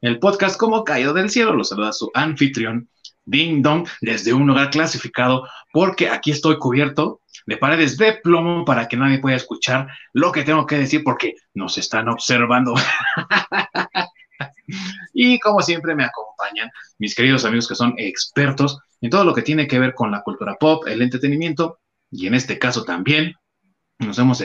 El 0.00 0.18
podcast 0.18 0.56
como 0.56 0.84
caído 0.84 1.12
del 1.12 1.30
cielo. 1.30 1.52
Lo 1.52 1.64
saluda 1.64 1.92
su 1.92 2.10
anfitrión, 2.14 2.88
Ding 3.24 3.62
Dong, 3.62 3.86
desde 4.00 4.32
un 4.32 4.46
lugar 4.46 4.70
clasificado, 4.70 5.46
porque 5.72 6.08
aquí 6.08 6.30
estoy 6.30 6.58
cubierto 6.58 7.20
de 7.46 7.56
paredes 7.56 7.98
de 7.98 8.14
plomo 8.14 8.64
para 8.64 8.88
que 8.88 8.96
nadie 8.96 9.18
pueda 9.18 9.36
escuchar 9.36 9.88
lo 10.12 10.32
que 10.32 10.44
tengo 10.44 10.66
que 10.66 10.78
decir, 10.78 11.02
porque 11.04 11.34
nos 11.54 11.76
están 11.76 12.08
observando. 12.08 12.74
y 15.12 15.38
como 15.40 15.60
siempre 15.60 15.94
me 15.94 16.04
acompañan 16.04 16.70
mis 16.98 17.14
queridos 17.14 17.44
amigos 17.44 17.68
que 17.68 17.74
son 17.74 17.94
expertos 17.98 18.78
en 19.00 19.10
todo 19.10 19.24
lo 19.24 19.34
que 19.34 19.42
tiene 19.42 19.66
que 19.66 19.78
ver 19.78 19.94
con 19.94 20.10
la 20.10 20.22
cultura 20.22 20.56
pop, 20.58 20.86
el 20.86 21.02
entretenimiento, 21.02 21.80
y 22.10 22.26
en 22.26 22.34
este 22.34 22.58
caso 22.58 22.84
también 22.84 23.34
nos 23.98 24.18
hemos, 24.18 24.42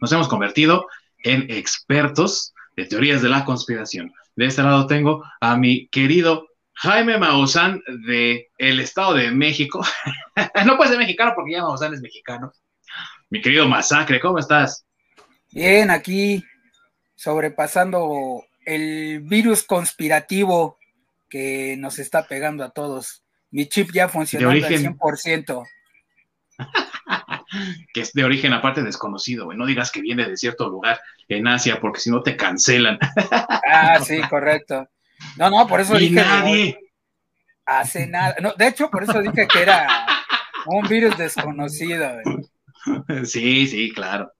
nos 0.00 0.12
hemos 0.12 0.28
convertido 0.28 0.86
en 1.24 1.50
expertos 1.50 2.54
de 2.78 2.86
teorías 2.86 3.20
de 3.22 3.28
la 3.28 3.44
conspiración. 3.44 4.14
De 4.36 4.46
este 4.46 4.62
lado 4.62 4.86
tengo 4.86 5.24
a 5.40 5.56
mi 5.56 5.88
querido 5.88 6.46
Jaime 6.74 7.18
Maussan 7.18 7.82
de 8.06 8.50
el 8.56 8.78
Estado 8.78 9.14
de 9.14 9.32
México. 9.32 9.84
no 10.64 10.76
puede 10.76 10.90
ser 10.90 10.98
mexicano 10.98 11.32
porque 11.34 11.54
ya 11.54 11.62
Maussan 11.62 11.94
es 11.94 12.00
mexicano. 12.00 12.52
Mi 13.30 13.42
querido 13.42 13.68
Masacre, 13.68 14.20
¿cómo 14.20 14.38
estás? 14.38 14.86
Bien, 15.50 15.90
aquí 15.90 16.44
sobrepasando 17.16 18.44
el 18.64 19.22
virus 19.24 19.64
conspirativo 19.64 20.78
que 21.28 21.74
nos 21.78 21.98
está 21.98 22.28
pegando 22.28 22.62
a 22.62 22.70
todos. 22.70 23.24
Mi 23.50 23.66
chip 23.66 23.90
ya 23.92 24.08
funcionando 24.08 24.64
al 24.64 24.72
100%. 24.72 25.66
que 27.92 28.00
es 28.00 28.12
de 28.12 28.24
origen 28.24 28.52
aparte 28.52 28.82
desconocido, 28.82 29.46
güey. 29.46 29.58
No 29.58 29.66
digas 29.66 29.90
que 29.90 30.00
viene 30.00 30.28
de 30.28 30.36
cierto 30.36 30.68
lugar 30.68 31.00
en 31.28 31.46
Asia, 31.46 31.80
porque 31.80 32.00
si 32.00 32.10
no 32.10 32.22
te 32.22 32.36
cancelan. 32.36 32.98
ah, 33.70 34.00
sí, 34.04 34.20
correcto. 34.28 34.88
No, 35.36 35.50
no, 35.50 35.66
por 35.66 35.80
eso 35.80 35.96
dije. 35.96 36.14
Nadie. 36.14 36.78
hace 37.66 38.06
nada. 38.06 38.36
No, 38.40 38.52
de 38.56 38.68
hecho, 38.68 38.90
por 38.90 39.02
eso 39.02 39.20
dije 39.20 39.46
que 39.46 39.62
era 39.62 39.88
un 40.66 40.86
virus 40.88 41.16
desconocido, 41.16 42.08
güey. 42.22 43.26
Sí, 43.26 43.66
sí, 43.66 43.92
claro. 43.92 44.32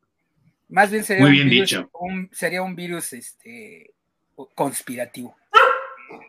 Más 0.69 0.91
bien 0.91 1.03
sería, 1.03 1.25
un, 1.25 1.33
virus, 1.33 1.77
sería 2.33 2.63
un 2.63 2.77
virus 2.77 3.13
este, 3.13 3.95
conspirativo. 4.55 5.35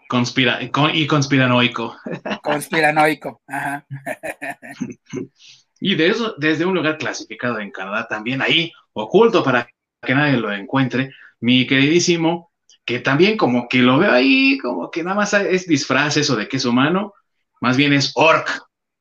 Conspira 0.07 0.59
y 0.61 1.07
conspiranoico. 1.07 1.95
Conspiranoico, 2.41 3.41
ajá. 3.47 3.85
Y 5.79 5.95
de 5.95 6.07
eso, 6.07 6.35
desde 6.37 6.65
un 6.65 6.75
lugar 6.75 6.97
clasificado 6.97 7.59
en 7.59 7.71
Canadá 7.71 8.07
también, 8.07 8.41
ahí, 8.41 8.71
oculto 8.93 9.43
para 9.43 9.69
que 10.01 10.15
nadie 10.15 10.37
lo 10.37 10.51
encuentre, 10.51 11.11
mi 11.39 11.65
queridísimo, 11.65 12.51
que 12.85 12.99
también 12.99 13.37
como 13.37 13.67
que 13.67 13.79
lo 13.79 13.97
veo 13.97 14.11
ahí, 14.11 14.57
como 14.57 14.91
que 14.91 15.03
nada 15.03 15.15
más 15.15 15.33
es 15.33 15.67
disfraz 15.67 16.29
o 16.29 16.35
de 16.35 16.47
que 16.47 16.57
es 16.57 16.65
humano, 16.65 17.13
más 17.61 17.77
bien 17.77 17.93
es 17.93 18.11
orc, 18.15 18.49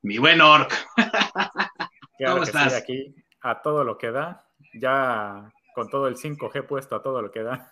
mi 0.02 0.18
buen 0.18 0.40
orc. 0.40 0.72
¿Cómo 2.18 2.42
estás? 2.42 2.74
aquí 2.74 3.14
a 3.40 3.62
todo 3.62 3.84
lo 3.84 3.98
que 3.98 4.10
da, 4.10 4.44
ya 4.74 5.50
con 5.74 5.88
todo 5.88 6.08
el 6.08 6.16
5G 6.16 6.66
puesto 6.66 6.96
a 6.96 7.02
todo 7.02 7.22
lo 7.22 7.30
que 7.30 7.42
da. 7.42 7.70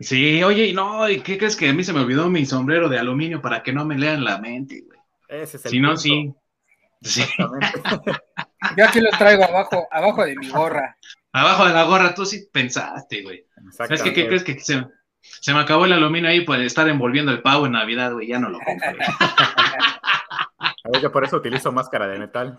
sí, 0.00 0.42
oye, 0.42 0.72
no, 0.72 1.08
¿y 1.08 1.20
qué 1.20 1.36
crees 1.36 1.56
que 1.56 1.68
a 1.68 1.72
mí 1.72 1.82
se 1.82 1.92
me 1.92 2.00
olvidó 2.00 2.28
mi 2.28 2.46
sombrero 2.46 2.88
de 2.88 2.98
aluminio 2.98 3.42
para 3.42 3.62
que 3.62 3.72
no 3.72 3.84
me 3.84 3.98
lean 3.98 4.24
la 4.24 4.38
mente, 4.38 4.84
güey? 4.86 4.98
Ese 5.28 5.56
es 5.56 5.64
el 5.66 5.70
Si 5.70 5.80
no, 5.80 5.96
sí. 5.96 6.32
Yo 8.76 8.84
aquí 8.84 9.00
lo 9.00 9.10
traigo 9.10 9.44
abajo, 9.44 9.86
abajo 9.90 10.24
de 10.24 10.36
mi 10.36 10.48
gorra. 10.48 10.96
Abajo 11.32 11.66
de 11.66 11.74
la 11.74 11.84
gorra, 11.84 12.14
tú 12.14 12.24
sí 12.26 12.48
pensaste, 12.52 13.22
güey. 13.22 13.46
¿Sabes 13.70 14.02
qué, 14.02 14.12
qué 14.12 14.26
crees 14.26 14.44
que 14.44 14.58
se, 14.58 14.84
se, 15.20 15.54
me 15.54 15.60
acabó 15.60 15.84
el 15.84 15.92
aluminio 15.92 16.30
ahí 16.30 16.40
por 16.40 16.60
estar 16.60 16.88
envolviendo 16.88 17.30
el 17.30 17.42
pavo 17.42 17.66
en 17.66 17.72
Navidad, 17.72 18.12
güey? 18.12 18.28
Ya 18.28 18.38
no 18.38 18.48
lo 18.48 18.58
compro. 18.58 18.88
A 20.58 20.90
ver, 20.92 21.02
yo 21.02 21.12
por 21.12 21.24
eso 21.24 21.36
utilizo 21.36 21.70
máscara 21.70 22.08
de 22.08 22.18
metal. 22.18 22.58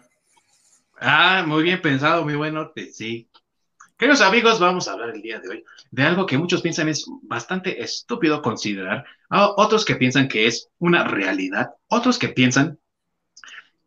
Ah, 1.00 1.44
muy 1.46 1.64
bien 1.64 1.82
pensado, 1.82 2.24
muy 2.24 2.36
bueno, 2.36 2.72
sí. 2.92 3.30
Queridos 3.98 4.22
amigos, 4.22 4.60
vamos 4.60 4.88
a 4.88 4.94
hablar 4.94 5.10
el 5.10 5.22
día 5.22 5.40
de 5.40 5.50
hoy 5.50 5.66
de 5.92 6.04
algo 6.04 6.26
que 6.26 6.38
muchos 6.38 6.62
piensan 6.62 6.88
es 6.90 7.06
bastante 7.24 7.82
estúpido 7.82 8.42
considerar, 8.42 9.06
otros 9.30 9.86
que 9.86 9.96
piensan 9.96 10.28
que 10.28 10.48
es 10.48 10.70
una 10.78 11.04
realidad, 11.04 11.72
otros 11.88 12.20
que 12.20 12.30
piensan 12.30 12.80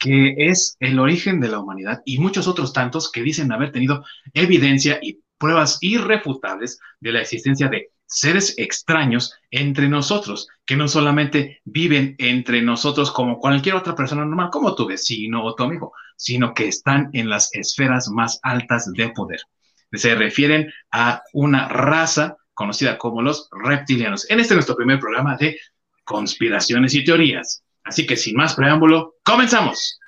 que 0.02 0.34
es 0.36 0.76
el 0.80 0.98
origen 0.98 1.38
de 1.38 1.46
la 1.46 1.60
humanidad 1.60 2.02
y 2.04 2.18
muchos 2.18 2.48
otros 2.48 2.72
tantos 2.72 3.08
que 3.08 3.22
dicen 3.22 3.52
haber 3.52 3.70
tenido 3.70 4.04
evidencia 4.34 4.98
y 5.00 5.20
pruebas 5.38 5.78
irrefutables 5.80 6.80
de 6.98 7.12
la 7.12 7.20
existencia 7.20 7.68
de 7.68 7.90
seres 8.04 8.54
extraños 8.58 9.32
entre 9.52 9.88
nosotros, 9.88 10.48
que 10.66 10.74
no 10.74 10.88
solamente 10.88 11.60
viven 11.64 12.16
entre 12.18 12.62
nosotros 12.62 13.12
como 13.12 13.38
cualquier 13.38 13.76
otra 13.76 13.94
persona 13.94 14.24
normal, 14.24 14.50
como 14.50 14.74
tu 14.74 14.88
vecino 14.88 15.44
o 15.44 15.54
tu 15.54 15.62
amigo, 15.62 15.92
sino 16.16 16.52
que 16.52 16.66
están 16.66 17.10
en 17.12 17.30
las 17.30 17.54
esferas 17.54 18.08
más 18.08 18.40
altas 18.42 18.92
de 18.92 19.08
poder. 19.10 19.40
Se 19.92 20.16
refieren 20.16 20.68
a 20.90 21.22
una 21.32 21.68
raza 21.68 22.36
conocida 22.54 22.98
como 22.98 23.22
los 23.22 23.48
reptilianos. 23.52 24.28
En 24.28 24.40
este 24.40 24.54
nuestro 24.54 24.74
primer 24.74 24.98
programa 24.98 25.36
de 25.36 25.56
conspiraciones 26.02 26.92
y 26.94 27.04
teorías. 27.04 27.62
Así 27.84 28.06
que 28.06 28.16
sin 28.16 28.36
más 28.36 28.54
preámbulo, 28.54 29.16
comenzamos. 29.24 29.98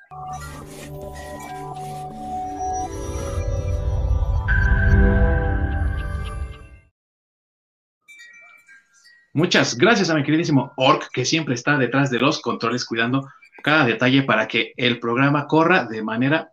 Muchas 9.36 9.76
gracias 9.76 10.10
a 10.10 10.14
mi 10.14 10.22
queridísimo 10.22 10.72
Orc, 10.76 11.08
que 11.12 11.24
siempre 11.24 11.54
está 11.54 11.76
detrás 11.76 12.08
de 12.08 12.20
los 12.20 12.40
controles 12.40 12.84
cuidando 12.84 13.28
cada 13.64 13.84
detalle 13.84 14.22
para 14.22 14.46
que 14.46 14.72
el 14.76 15.00
programa 15.00 15.48
corra 15.48 15.86
de 15.86 16.02
manera, 16.02 16.52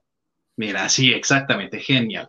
mira, 0.56 0.90
sí, 0.90 1.14
exactamente, 1.14 1.80
genial. 1.80 2.28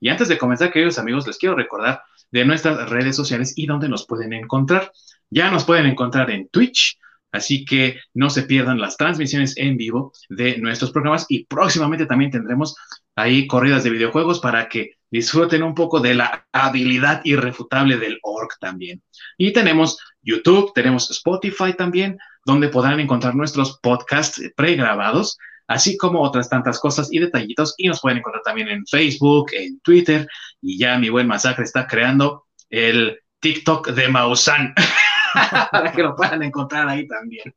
Y 0.00 0.10
antes 0.10 0.28
de 0.28 0.36
comenzar, 0.36 0.70
queridos 0.70 0.98
amigos, 0.98 1.26
les 1.26 1.38
quiero 1.38 1.54
recordar 1.54 2.02
de 2.30 2.44
nuestras 2.44 2.90
redes 2.90 3.16
sociales 3.16 3.54
y 3.56 3.64
dónde 3.64 3.88
nos 3.88 4.06
pueden 4.06 4.34
encontrar. 4.34 4.92
Ya 5.30 5.50
nos 5.50 5.64
pueden 5.64 5.86
encontrar 5.86 6.30
en 6.30 6.48
Twitch, 6.48 6.98
Así 7.34 7.64
que 7.64 7.98
no 8.14 8.30
se 8.30 8.44
pierdan 8.44 8.80
las 8.80 8.96
transmisiones 8.96 9.56
en 9.56 9.76
vivo 9.76 10.12
de 10.28 10.56
nuestros 10.58 10.92
programas 10.92 11.26
y 11.28 11.46
próximamente 11.46 12.06
también 12.06 12.30
tendremos 12.30 12.76
ahí 13.16 13.48
corridas 13.48 13.82
de 13.82 13.90
videojuegos 13.90 14.38
para 14.38 14.68
que 14.68 14.92
disfruten 15.10 15.64
un 15.64 15.74
poco 15.74 15.98
de 15.98 16.14
la 16.14 16.46
habilidad 16.52 17.22
irrefutable 17.24 17.96
del 17.96 18.20
orc 18.22 18.56
también. 18.60 19.02
Y 19.36 19.52
tenemos 19.52 19.98
YouTube, 20.22 20.72
tenemos 20.74 21.10
Spotify 21.10 21.74
también, 21.76 22.18
donde 22.46 22.68
podrán 22.68 23.00
encontrar 23.00 23.34
nuestros 23.34 23.80
podcasts 23.80 24.40
pregrabados, 24.54 25.36
así 25.66 25.96
como 25.96 26.20
otras 26.20 26.48
tantas 26.48 26.78
cosas 26.78 27.12
y 27.12 27.18
detallitos. 27.18 27.74
Y 27.78 27.88
nos 27.88 28.00
pueden 28.00 28.18
encontrar 28.18 28.44
también 28.44 28.68
en 28.68 28.86
Facebook, 28.86 29.50
en 29.54 29.80
Twitter. 29.80 30.28
Y 30.62 30.78
ya 30.78 30.98
mi 30.98 31.08
buen 31.08 31.26
masacre 31.26 31.64
está 31.64 31.88
creando 31.88 32.44
el 32.70 33.18
TikTok 33.40 33.88
de 33.88 34.08
Mausan. 34.08 34.72
para 35.70 35.92
que 35.92 36.02
lo 36.02 36.16
puedan 36.16 36.42
encontrar 36.42 36.88
ahí 36.88 37.06
también. 37.06 37.54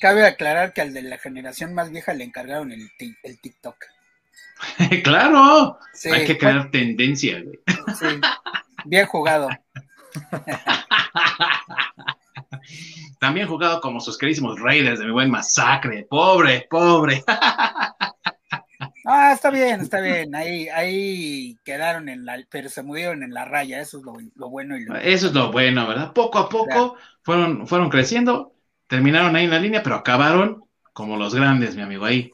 Cabe 0.00 0.26
aclarar 0.26 0.72
que 0.72 0.80
al 0.80 0.92
de 0.92 1.02
la 1.02 1.18
generación 1.18 1.74
más 1.74 1.90
vieja 1.90 2.14
le 2.14 2.24
encargaron 2.24 2.72
el, 2.72 2.90
el 3.22 3.40
TikTok. 3.40 3.76
claro, 5.04 5.78
hay 6.12 6.26
que 6.26 6.38
crear 6.38 6.70
tendencia, 6.70 7.42
bien 8.84 9.06
jugado. 9.06 9.48
También 13.20 13.48
jugado 13.48 13.80
como 13.80 14.00
sus 14.00 14.18
queridísimos 14.18 14.60
Raiders 14.60 14.98
de 14.98 15.04
mi 15.04 15.12
buen 15.12 15.30
masacre. 15.30 16.06
Pobre, 16.08 16.66
pobre. 16.70 17.22
Ah, 19.04 19.32
está 19.32 19.50
bien, 19.50 19.80
está 19.80 20.00
bien. 20.00 20.34
Ahí, 20.34 20.68
ahí 20.68 21.58
quedaron 21.64 22.08
en 22.08 22.24
la, 22.24 22.38
pero 22.50 22.68
se 22.68 22.82
murieron 22.82 23.22
en 23.22 23.32
la 23.32 23.44
raya. 23.44 23.80
Eso 23.80 23.98
es 23.98 24.04
lo, 24.36 24.48
bueno 24.48 24.76
y 24.76 24.84
lo 24.84 24.96
Eso 24.96 25.28
es 25.28 25.32
lo 25.32 25.50
bueno, 25.50 25.86
¿verdad? 25.88 26.12
Poco 26.12 26.38
a 26.38 26.48
poco 26.48 26.96
fueron, 27.22 27.66
fueron 27.66 27.88
creciendo, 27.88 28.54
terminaron 28.86 29.36
ahí 29.36 29.44
en 29.44 29.50
la 29.50 29.58
línea, 29.58 29.82
pero 29.82 29.96
acabaron 29.96 30.64
como 30.92 31.16
los 31.16 31.34
grandes, 31.34 31.76
mi 31.76 31.82
amigo, 31.82 32.04
ahí, 32.04 32.30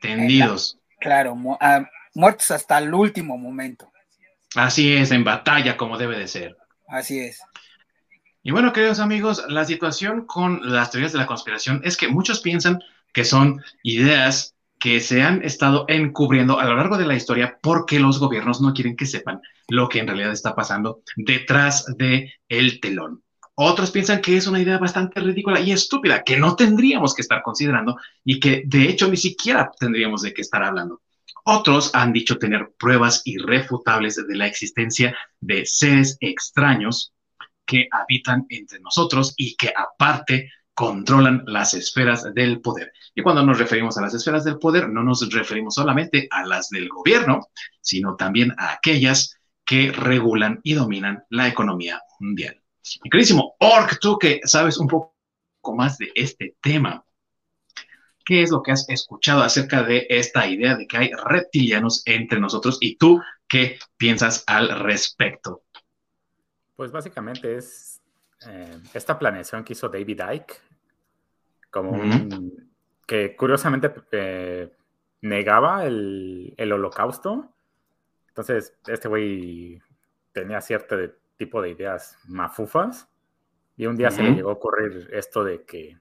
tendidos. 0.00 0.78
claro, 1.00 1.36
ah, 1.60 1.84
muertos 2.14 2.50
hasta 2.50 2.78
el 2.78 2.92
último 2.94 3.36
momento. 3.36 3.90
Así 4.54 4.94
es, 4.94 5.10
en 5.10 5.24
batalla 5.24 5.76
como 5.76 5.98
debe 5.98 6.18
de 6.18 6.28
ser. 6.28 6.56
Así 6.86 7.18
es. 7.18 7.40
Y 8.42 8.50
bueno, 8.50 8.72
queridos 8.72 9.00
amigos, 9.00 9.44
la 9.48 9.64
situación 9.64 10.26
con 10.26 10.60
las 10.70 10.90
teorías 10.90 11.12
de 11.12 11.18
la 11.18 11.26
conspiración 11.26 11.80
es 11.82 11.96
que 11.96 12.08
muchos 12.08 12.40
piensan 12.40 12.78
que 13.12 13.24
son 13.24 13.62
ideas 13.82 14.53
que 14.84 15.00
se 15.00 15.22
han 15.22 15.42
estado 15.42 15.86
encubriendo 15.88 16.60
a 16.60 16.66
lo 16.66 16.76
largo 16.76 16.98
de 16.98 17.06
la 17.06 17.14
historia 17.14 17.58
porque 17.62 17.98
los 17.98 18.18
gobiernos 18.18 18.60
no 18.60 18.74
quieren 18.74 18.96
que 18.96 19.06
sepan 19.06 19.40
lo 19.68 19.88
que 19.88 20.00
en 20.00 20.06
realidad 20.06 20.30
está 20.30 20.54
pasando 20.54 21.00
detrás 21.16 21.86
de 21.96 22.34
el 22.50 22.80
telón. 22.80 23.22
Otros 23.54 23.90
piensan 23.90 24.20
que 24.20 24.36
es 24.36 24.46
una 24.46 24.60
idea 24.60 24.76
bastante 24.76 25.20
ridícula 25.20 25.58
y 25.58 25.72
estúpida 25.72 26.22
que 26.22 26.36
no 26.36 26.54
tendríamos 26.54 27.14
que 27.14 27.22
estar 27.22 27.42
considerando 27.42 27.96
y 28.26 28.38
que 28.38 28.62
de 28.66 28.90
hecho 28.90 29.08
ni 29.08 29.16
siquiera 29.16 29.72
tendríamos 29.80 30.20
de 30.20 30.34
qué 30.34 30.42
estar 30.42 30.62
hablando. 30.62 31.00
Otros 31.46 31.90
han 31.94 32.12
dicho 32.12 32.36
tener 32.36 32.74
pruebas 32.78 33.22
irrefutables 33.24 34.16
de 34.16 34.36
la 34.36 34.46
existencia 34.46 35.16
de 35.40 35.64
seres 35.64 36.18
extraños 36.20 37.14
que 37.64 37.88
habitan 37.90 38.44
entre 38.50 38.80
nosotros 38.80 39.32
y 39.38 39.56
que 39.56 39.72
aparte 39.74 40.50
controlan 40.74 41.44
las 41.46 41.74
esferas 41.74 42.34
del 42.34 42.60
poder. 42.60 42.92
Y 43.14 43.22
cuando 43.22 43.44
nos 43.44 43.58
referimos 43.58 43.96
a 43.96 44.02
las 44.02 44.14
esferas 44.14 44.44
del 44.44 44.58
poder, 44.58 44.88
no 44.88 45.02
nos 45.02 45.32
referimos 45.32 45.74
solamente 45.74 46.26
a 46.30 46.44
las 46.44 46.68
del 46.68 46.88
gobierno, 46.88 47.48
sino 47.80 48.16
también 48.16 48.52
a 48.58 48.72
aquellas 48.72 49.38
que 49.64 49.92
regulan 49.92 50.60
y 50.62 50.74
dominan 50.74 51.24
la 51.30 51.48
economía 51.48 52.02
mundial. 52.18 52.60
Mi 53.02 53.10
queridísimo 53.10 53.54
Ork, 53.60 53.98
tú 54.00 54.18
que 54.18 54.40
sabes 54.44 54.76
un 54.78 54.88
poco 54.88 55.14
más 55.74 55.96
de 55.96 56.12
este 56.14 56.56
tema, 56.60 57.04
¿qué 58.24 58.42
es 58.42 58.50
lo 58.50 58.62
que 58.62 58.72
has 58.72 58.88
escuchado 58.88 59.42
acerca 59.42 59.82
de 59.82 60.06
esta 60.10 60.46
idea 60.46 60.76
de 60.76 60.86
que 60.86 60.96
hay 60.96 61.10
reptilianos 61.24 62.02
entre 62.04 62.40
nosotros 62.40 62.78
y 62.80 62.96
tú 62.96 63.22
qué 63.48 63.78
piensas 63.96 64.44
al 64.46 64.80
respecto? 64.80 65.62
Pues 66.76 66.90
básicamente 66.90 67.56
es 67.56 68.02
eh, 68.48 68.78
esta 68.92 69.18
planeación 69.18 69.64
que 69.64 69.72
hizo 69.72 69.88
David 69.88 70.20
Icke, 70.32 70.54
como 71.70 72.00
que 73.06 73.36
curiosamente 73.36 73.92
eh, 74.12 74.72
negaba 75.20 75.84
el, 75.84 76.54
holocausto. 76.72 77.52
Entonces, 78.28 78.76
este 78.86 79.08
güey 79.08 79.82
tenía 80.32 80.60
cierto 80.60 80.96
tipo 81.36 81.60
de 81.62 81.70
ideas 81.70 82.18
mafufas. 82.26 83.08
Y 83.76 83.86
un 83.86 83.96
día 83.96 84.10
se 84.10 84.22
le 84.22 84.34
llegó 84.34 84.50
a 84.50 84.54
ocurrir 84.54 85.10
esto 85.12 85.42
de 85.42 85.64
que 85.64 85.98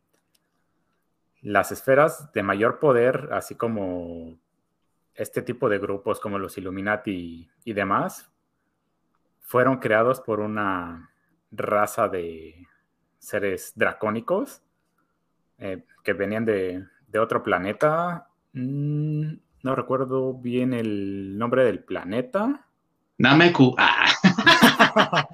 las 1.41 1.71
esferas 1.71 2.31
de 2.31 2.43
mayor 2.43 2.79
poder, 2.79 3.29
así 3.31 3.55
como 3.55 4.37
este 5.15 5.41
tipo 5.41 5.69
de 5.69 5.79
grupos 5.79 6.19
como 6.19 6.37
los 6.37 6.57
Illuminati 6.57 7.49
y 7.65 7.73
demás, 7.73 8.31
fueron 9.41 9.77
creados 9.77 10.21
por 10.21 10.39
una 10.39 11.12
raza 11.53 12.07
de 12.09 12.67
seres 13.19 13.73
dracónicos 13.75 14.61
eh, 15.59 15.83
que 16.03 16.13
venían 16.13 16.45
de, 16.45 16.85
otro 17.19 17.43
planeta. 17.43 18.27
Mm, 18.53 19.33
no 19.61 19.75
recuerdo 19.75 20.33
bien 20.33 20.73
el 20.73 21.37
nombre 21.37 21.63
del 21.63 21.79
planeta. 21.79 22.65
Nameku. 23.17 23.75
Ah. 23.77 24.07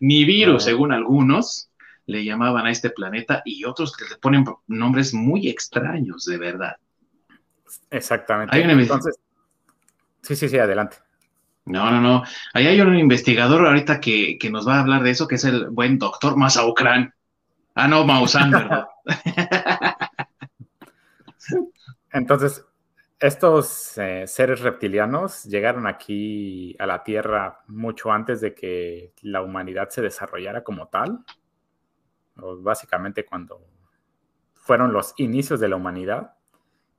Nibiru, 0.00 0.60
según 0.60 0.92
algunos, 0.92 1.70
le 2.06 2.24
llamaban 2.24 2.66
a 2.66 2.70
este 2.70 2.90
planeta 2.90 3.42
y 3.44 3.64
otros 3.64 3.96
que 3.96 4.04
le 4.04 4.16
ponen 4.16 4.44
nombres 4.66 5.14
muy 5.14 5.48
extraños, 5.48 6.24
de 6.24 6.38
verdad. 6.38 6.76
Exactamente. 7.90 8.60
Entonces, 8.60 9.18
sí, 10.22 10.36
sí, 10.36 10.48
sí, 10.48 10.58
adelante. 10.58 10.98
No, 11.66 11.90
no, 11.90 12.00
no. 12.00 12.22
Ahí 12.54 12.68
hay 12.68 12.80
un 12.80 12.96
investigador 12.96 13.66
ahorita 13.66 14.00
que, 14.00 14.38
nos 14.50 14.66
va 14.66 14.76
a 14.76 14.80
hablar 14.80 15.02
de 15.02 15.10
eso, 15.10 15.26
que 15.26 15.34
es 15.34 15.44
el 15.44 15.68
buen 15.68 15.98
doctor 15.98 16.36
Masaukran. 16.36 17.12
Ah, 17.74 17.88
no, 17.88 18.06
Mausan, 18.06 18.52
¿verdad? 18.52 18.86
Entonces, 22.12 22.64
estos 23.18 23.98
eh, 23.98 24.26
seres 24.28 24.60
reptilianos 24.60 25.44
llegaron 25.44 25.88
aquí 25.88 26.76
a 26.78 26.86
la 26.86 27.02
Tierra 27.02 27.60
mucho 27.66 28.12
antes 28.12 28.40
de 28.40 28.54
que 28.54 29.12
la 29.22 29.42
humanidad 29.42 29.90
se 29.90 30.02
desarrollara 30.02 30.62
como 30.62 30.86
tal. 30.86 31.24
básicamente 32.36 33.26
cuando 33.26 33.60
fueron 34.54 34.92
los 34.92 35.14
inicios 35.16 35.58
de 35.58 35.68
la 35.68 35.76
humanidad. 35.76 36.34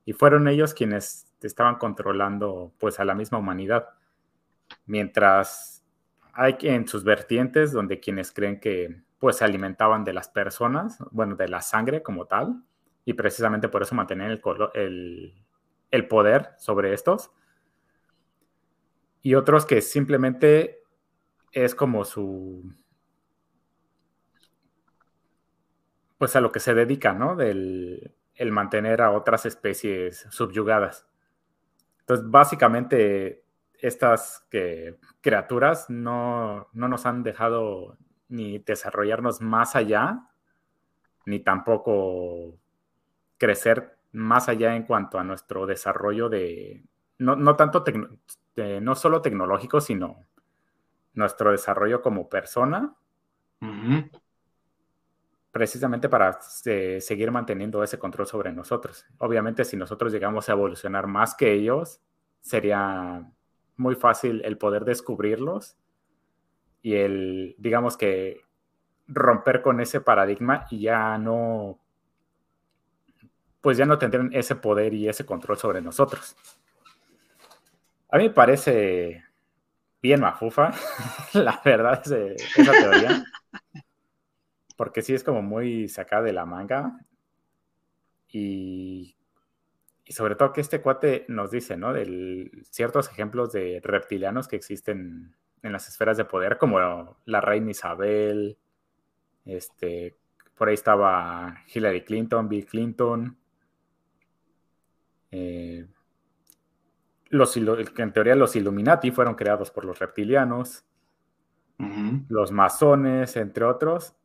Y 0.04 0.12
fueron 0.12 0.46
ellos 0.46 0.74
quienes 0.74 1.26
estaban 1.40 1.76
controlando 1.76 2.72
pues 2.78 3.00
a 3.00 3.04
la 3.04 3.14
misma 3.14 3.38
humanidad 3.38 3.88
mientras 4.86 5.84
hay 6.32 6.56
en 6.62 6.86
sus 6.86 7.04
vertientes 7.04 7.72
donde 7.72 8.00
quienes 8.00 8.32
creen 8.32 8.60
que 8.60 9.02
pues 9.18 9.36
se 9.36 9.44
alimentaban 9.44 10.04
de 10.04 10.12
las 10.12 10.28
personas, 10.28 10.98
bueno, 11.10 11.34
de 11.34 11.48
la 11.48 11.60
sangre 11.60 12.02
como 12.02 12.26
tal, 12.26 12.62
y 13.04 13.14
precisamente 13.14 13.68
por 13.68 13.82
eso 13.82 13.94
mantenían 13.94 14.30
el, 14.30 16.08
poder 16.08 16.50
sobre 16.58 16.92
estos. 16.92 17.30
Y 19.22 19.34
otros 19.34 19.66
que 19.66 19.80
simplemente 19.80 20.82
es 21.52 21.74
como 21.74 22.04
su, 22.04 22.72
pues 26.18 26.36
a 26.36 26.40
lo 26.40 26.52
que 26.52 26.60
se 26.60 26.74
dedica, 26.74 27.12
¿no? 27.12 27.34
Del 27.34 28.14
el 28.38 28.52
mantener 28.52 29.02
a 29.02 29.10
otras 29.10 29.46
especies 29.46 30.26
subyugadas. 30.30 31.06
Entonces, 32.00 32.30
básicamente, 32.30 33.44
estas 33.78 34.46
que, 34.50 34.98
criaturas 35.20 35.88
no, 35.88 36.68
nos 36.72 37.06
han 37.06 37.22
dejado 37.22 37.96
ni 38.28 38.58
desarrollarnos 38.58 39.40
más 39.40 39.76
allá, 39.76 40.28
ni 41.26 41.40
tampoco 41.40 42.58
crecer 43.38 43.96
más 44.12 44.48
allá 44.48 44.74
en 44.74 44.84
cuanto 44.84 45.18
a 45.18 45.24
nuestro 45.24 45.66
desarrollo 45.66 46.28
de, 46.28 46.84
no, 47.18 47.56
tanto, 47.56 47.84
no 48.80 48.94
solo 48.94 49.22
tecnológico, 49.22 49.80
sino 49.80 50.26
nuestro 51.14 51.52
desarrollo 51.52 52.02
como 52.02 52.28
persona, 52.28 52.94
precisamente 55.50 56.08
para 56.08 56.40
seguir 56.40 57.30
manteniendo 57.30 57.82
ese 57.82 57.98
control 57.98 58.26
sobre 58.26 58.52
nosotros. 58.52 59.04
Obviamente, 59.18 59.64
si 59.64 59.76
nosotros 59.76 60.12
llegamos 60.12 60.48
a 60.48 60.52
evolucionar 60.52 61.06
más 61.06 61.34
que 61.34 61.52
ellos, 61.52 62.00
sería 62.40 63.30
muy 63.78 63.94
fácil 63.94 64.42
el 64.44 64.58
poder 64.58 64.84
descubrirlos 64.84 65.76
y 66.82 66.94
el, 66.94 67.54
digamos 67.58 67.96
que, 67.96 68.42
romper 69.08 69.62
con 69.62 69.80
ese 69.80 70.02
paradigma 70.02 70.66
y 70.70 70.80
ya 70.82 71.16
no, 71.16 71.78
pues 73.62 73.78
ya 73.78 73.86
no 73.86 73.98
tendrían 73.98 74.30
ese 74.34 74.54
poder 74.54 74.92
y 74.94 75.08
ese 75.08 75.24
control 75.24 75.56
sobre 75.56 75.80
nosotros. 75.80 76.36
A 78.10 78.18
mí 78.18 78.24
me 78.24 78.30
parece 78.30 79.24
bien 80.02 80.20
mafufa, 80.20 80.72
la 81.32 81.60
verdad, 81.64 82.02
es 82.04 82.56
esa 82.56 82.72
teoría. 82.72 83.24
Porque 84.76 85.02
sí 85.02 85.14
es 85.14 85.24
como 85.24 85.42
muy 85.42 85.88
sacada 85.88 86.22
de 86.22 86.32
la 86.32 86.46
manga. 86.46 87.00
Y 88.30 89.16
y 90.08 90.14
sobre 90.14 90.36
todo 90.36 90.54
que 90.54 90.62
este 90.62 90.80
cuate 90.80 91.26
nos 91.28 91.50
dice, 91.50 91.76
¿no? 91.76 91.92
De 91.92 92.50
ciertos 92.70 93.10
ejemplos 93.10 93.52
de 93.52 93.78
reptilianos 93.84 94.48
que 94.48 94.56
existen 94.56 95.36
en 95.62 95.72
las 95.72 95.86
esferas 95.86 96.16
de 96.16 96.24
poder, 96.24 96.56
como 96.56 97.18
la 97.26 97.40
reina 97.42 97.70
Isabel, 97.72 98.56
este, 99.44 100.16
por 100.56 100.68
ahí 100.68 100.74
estaba 100.74 101.62
Hillary 101.74 102.04
Clinton, 102.04 102.48
Bill 102.48 102.64
Clinton, 102.64 103.36
eh, 105.30 105.86
los, 107.28 107.54
en 107.58 108.12
teoría 108.14 108.34
los 108.34 108.56
Illuminati 108.56 109.10
fueron 109.10 109.34
creados 109.34 109.70
por 109.70 109.84
los 109.84 109.98
reptilianos, 109.98 110.86
los 112.28 112.50
masones, 112.50 113.36
entre 113.36 113.64
otros. 113.64 114.16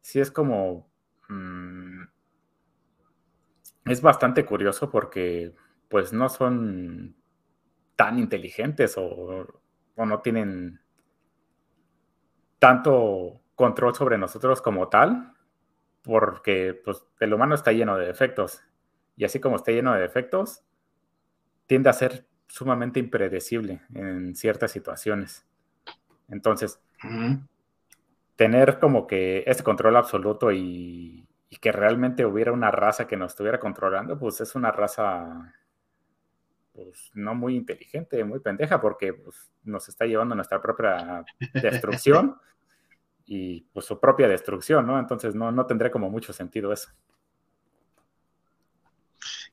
Sí 0.00 0.18
es 0.18 0.30
como... 0.32 0.90
Mm, 1.28 1.89
es 3.90 4.02
bastante 4.02 4.44
curioso 4.44 4.90
porque 4.90 5.54
pues 5.88 6.12
no 6.12 6.28
son 6.28 7.16
tan 7.96 8.18
inteligentes 8.18 8.94
o, 8.96 9.46
no 9.96 10.20
tienen 10.20 10.80
tanto 12.58 13.42
control 13.54 13.94
sobre 13.94 14.16
nosotros 14.16 14.62
como 14.62 14.88
tal, 14.88 15.34
porque 16.02 16.80
pues, 16.82 17.04
el 17.18 17.34
humano 17.34 17.54
está 17.54 17.72
lleno 17.72 17.98
de 17.98 18.06
defectos. 18.06 18.62
Y 19.16 19.24
así 19.24 19.40
como 19.40 19.56
está 19.56 19.72
lleno 19.72 19.92
de 19.92 20.00
defectos, 20.00 20.62
tiende 21.66 21.90
a 21.90 21.92
ser 21.92 22.26
sumamente 22.46 23.00
impredecible 23.00 23.82
en 23.92 24.34
ciertas 24.34 24.70
situaciones. 24.70 25.46
Entonces, 26.28 26.80
tener 28.36 28.78
como 28.78 29.06
que 29.06 29.44
ese 29.46 29.62
control 29.62 29.96
absoluto 29.96 30.50
y, 30.52 31.28
y 31.50 31.56
que 31.56 31.72
realmente 31.72 32.24
hubiera 32.24 32.52
una 32.52 32.70
raza 32.70 33.08
que 33.08 33.16
nos 33.16 33.32
estuviera 33.32 33.58
controlando, 33.58 34.16
pues 34.16 34.40
es 34.40 34.54
una 34.54 34.70
raza 34.70 35.52
pues 36.72 37.10
no 37.14 37.34
muy 37.34 37.56
inteligente, 37.56 38.22
muy 38.24 38.38
pendeja, 38.38 38.80
porque 38.80 39.12
pues, 39.12 39.50
nos 39.64 39.88
está 39.88 40.06
llevando 40.06 40.32
a 40.32 40.36
nuestra 40.36 40.62
propia 40.62 41.24
destrucción 41.52 42.36
y 43.26 43.62
pues 43.72 43.84
su 43.84 43.98
propia 43.98 44.28
destrucción, 44.28 44.86
¿no? 44.86 44.98
Entonces 44.98 45.34
no, 45.34 45.50
no 45.50 45.66
tendría 45.66 45.90
como 45.90 46.08
mucho 46.08 46.32
sentido 46.32 46.72
eso. 46.72 46.90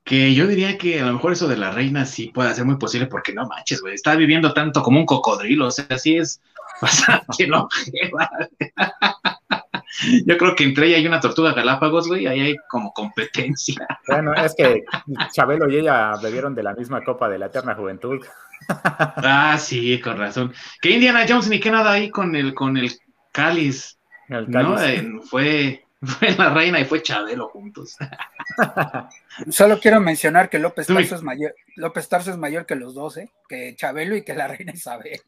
Que 0.03 0.33
yo 0.33 0.47
diría 0.47 0.77
que 0.77 1.01
a 1.01 1.05
lo 1.05 1.13
mejor 1.13 1.33
eso 1.33 1.47
de 1.47 1.57
la 1.57 1.71
reina 1.71 2.05
sí 2.05 2.31
puede 2.33 2.53
ser 2.53 2.63
muy 2.63 2.77
posible, 2.77 3.07
porque 3.07 3.33
no 3.33 3.45
manches, 3.47 3.81
güey, 3.81 3.95
está 3.95 4.15
viviendo 4.15 4.53
tanto 4.53 4.81
como 4.81 4.99
un 4.99 5.05
cocodrilo, 5.05 5.67
o 5.67 5.71
sea, 5.71 5.87
así 5.89 6.15
es 6.15 6.41
bastante 6.81 7.47
no 7.47 7.67
Yo 10.25 10.38
creo 10.38 10.56
que 10.56 10.63
entre 10.63 10.88
ella 10.88 10.98
y 10.98 11.08
una 11.08 11.20
tortuga 11.20 11.53
Galápagos, 11.53 12.08
güey, 12.08 12.27
ahí 12.27 12.41
hay 12.41 12.56
como 12.70 12.94
competencia. 12.94 13.88
Bueno, 14.08 14.34
es 14.34 14.53
que 14.56 14.84
Chabelo 15.32 15.70
y 15.70 15.77
ella 15.77 16.13
bebieron 16.22 16.53
de 16.53 16.63
la 16.63 16.74
misma 16.74 17.03
copa 17.03 17.29
de 17.29 17.39
la 17.39 17.48
eterna 17.48 17.75
juventud. 17.75 18.24
Ah, 18.70 19.58
sí, 19.60 20.00
con 20.01 20.17
razón. 20.17 20.53
Que 20.82 20.91
Indiana 20.91 21.25
Jones 21.27 21.48
ni 21.48 21.60
que 21.60 21.72
nada 21.72 21.91
ahí 21.91 22.10
con 22.10 22.36
el, 22.36 22.53
con 22.53 22.75
el 22.77 22.91
cáliz. 23.32 23.98
El 24.29 24.50
cáliz. 24.50 25.03
¿no? 25.03 25.22
fue, 25.22 25.86
fue 26.01 26.32
la 26.32 26.50
reina 26.50 26.79
y 26.79 26.86
fue 26.86 27.01
Chabelo 27.01 27.50
juntos. 27.50 27.96
Solo 29.50 29.79
quiero 29.79 30.00
mencionar 30.00 30.50
que 30.50 30.60
López 30.60 30.88
Tarso 30.88 31.15
es 31.15 31.24
mayor, 31.24 31.56
López 31.75 32.10
Tarso 32.10 32.32
es 32.32 32.38
mayor 32.38 32.65
que 32.65 32.75
los 32.75 32.94
dos, 32.94 33.17
¿eh? 33.17 33.29
que 33.48 33.75
Chabelo 33.75 34.15
y 34.15 34.24
que 34.24 34.34
la 34.34 34.48
reina 34.48 34.74
Isabel. 34.74 35.22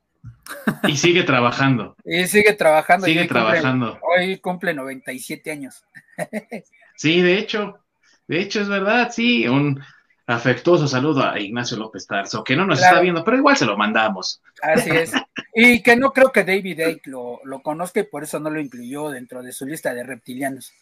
Y 0.87 0.97
sigue 0.97 1.23
trabajando. 1.23 1.95
Y 2.03 2.27
sigue 2.27 2.53
trabajando. 2.53 3.05
Sigue 3.05 3.25
trabajando. 3.25 3.99
hoy 4.01 4.37
cumple 4.39 4.73
97 4.73 5.51
años. 5.51 5.83
Sí, 6.95 7.21
de 7.21 7.37
hecho, 7.37 7.79
de 8.27 8.41
hecho 8.41 8.59
es 8.59 8.67
verdad, 8.67 9.09
sí, 9.09 9.47
un 9.47 9.81
afectuoso 10.27 10.85
saludo 10.85 11.23
a 11.23 11.39
Ignacio 11.39 11.77
López 11.77 12.05
Tarso, 12.05 12.43
que 12.43 12.57
no 12.57 12.65
nos 12.65 12.81
está 12.81 12.99
viendo, 12.99 13.23
pero 13.23 13.37
igual 13.37 13.55
se 13.55 13.65
lo 13.65 13.77
mandamos. 13.77 14.41
Así 14.61 14.89
es. 14.89 15.13
Y 15.55 15.81
que 15.81 15.95
no 15.95 16.11
creo 16.11 16.33
que 16.33 16.43
David 16.43 16.81
Ake 16.81 17.09
lo, 17.09 17.39
lo 17.45 17.61
conozca 17.61 18.01
y 18.01 18.03
por 18.03 18.23
eso 18.23 18.41
no 18.41 18.49
lo 18.49 18.59
incluyó 18.59 19.09
dentro 19.09 19.41
de 19.41 19.53
su 19.53 19.65
lista 19.65 19.93
de 19.93 20.03
reptilianos. 20.03 20.73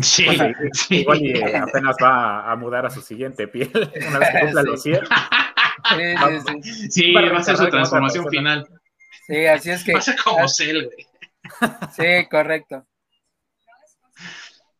Sí, 0.00 0.26
sí. 0.72 0.96
Igual 0.96 1.22
y 1.22 1.40
apenas 1.54 1.96
va 2.02 2.50
a 2.50 2.56
mudar 2.56 2.86
a 2.86 2.90
su 2.90 3.00
siguiente 3.00 3.46
piel 3.48 3.70
una 4.08 4.18
vez 4.18 4.30
que 4.30 4.40
cumpla 4.40 4.62
los 4.62 4.82
100. 4.82 5.00
Sí, 6.90 7.12
va 7.14 7.38
a 7.38 7.42
ser 7.42 7.56
su 7.56 7.68
transformación 7.68 8.28
final. 8.28 8.68
Sí, 9.26 9.46
así 9.46 9.70
es 9.70 9.84
que. 9.84 9.92
Pasa 9.92 10.14
como 10.22 10.46
Cell, 10.48 10.84
güey. 10.84 11.06
Sí, 11.94 12.28
correcto. 12.30 12.86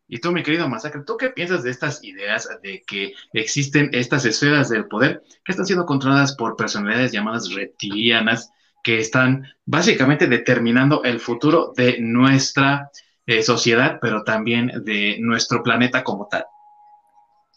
Y 0.06 0.18
tú, 0.18 0.32
mi 0.32 0.42
querido 0.42 0.68
Masacre, 0.68 1.02
¿tú 1.04 1.16
qué 1.16 1.30
piensas 1.30 1.62
de 1.62 1.70
estas 1.70 2.04
ideas 2.04 2.48
de 2.62 2.82
que 2.86 3.14
existen 3.32 3.90
estas 3.92 4.24
esferas 4.24 4.68
del 4.68 4.86
poder 4.86 5.22
que 5.44 5.52
están 5.52 5.66
siendo 5.66 5.86
controladas 5.86 6.36
por 6.36 6.56
personalidades 6.56 7.12
llamadas 7.12 7.52
reptilianas 7.52 8.50
que 8.82 8.98
están 8.98 9.46
básicamente 9.64 10.26
determinando 10.26 11.02
el 11.04 11.20
futuro 11.20 11.72
de 11.74 11.98
nuestra 12.00 12.90
eh, 13.26 13.42
sociedad, 13.42 13.98
pero 14.00 14.22
también 14.22 14.84
de 14.84 15.16
nuestro 15.20 15.62
planeta 15.62 16.04
como 16.04 16.28
tal? 16.28 16.44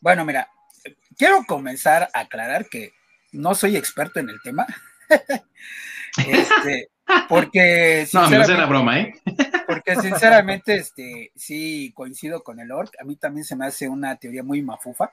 Bueno, 0.01 0.23
mira, 0.23 0.49
quiero 1.17 1.43
comenzar 1.45 2.09
a 2.13 2.21
aclarar 2.21 2.69
que 2.69 2.93
no 3.37 3.55
soy 3.55 3.75
experto 3.75 4.19
en 4.19 4.29
el 4.29 4.41
tema. 4.41 4.65
este, 6.17 6.89
porque. 7.29 8.07
No, 8.13 8.29
me 8.29 8.37
era 8.37 8.65
broma, 8.65 8.99
¿eh? 8.99 9.13
porque 9.67 9.95
sinceramente, 9.95 10.75
este, 10.75 11.31
sí 11.35 11.91
coincido 11.93 12.43
con 12.43 12.59
el 12.59 12.71
orc. 12.71 12.93
A 12.99 13.03
mí 13.03 13.15
también 13.15 13.45
se 13.45 13.55
me 13.55 13.65
hace 13.65 13.87
una 13.87 14.15
teoría 14.17 14.43
muy 14.43 14.61
mafufa. 14.61 15.11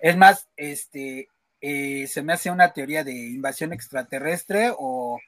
Es 0.00 0.16
más, 0.16 0.48
este, 0.56 1.28
eh, 1.60 2.06
se 2.06 2.22
me 2.22 2.32
hace 2.32 2.50
una 2.50 2.72
teoría 2.72 3.04
de 3.04 3.12
invasión 3.12 3.72
extraterrestre 3.72 4.72
o, 4.76 5.20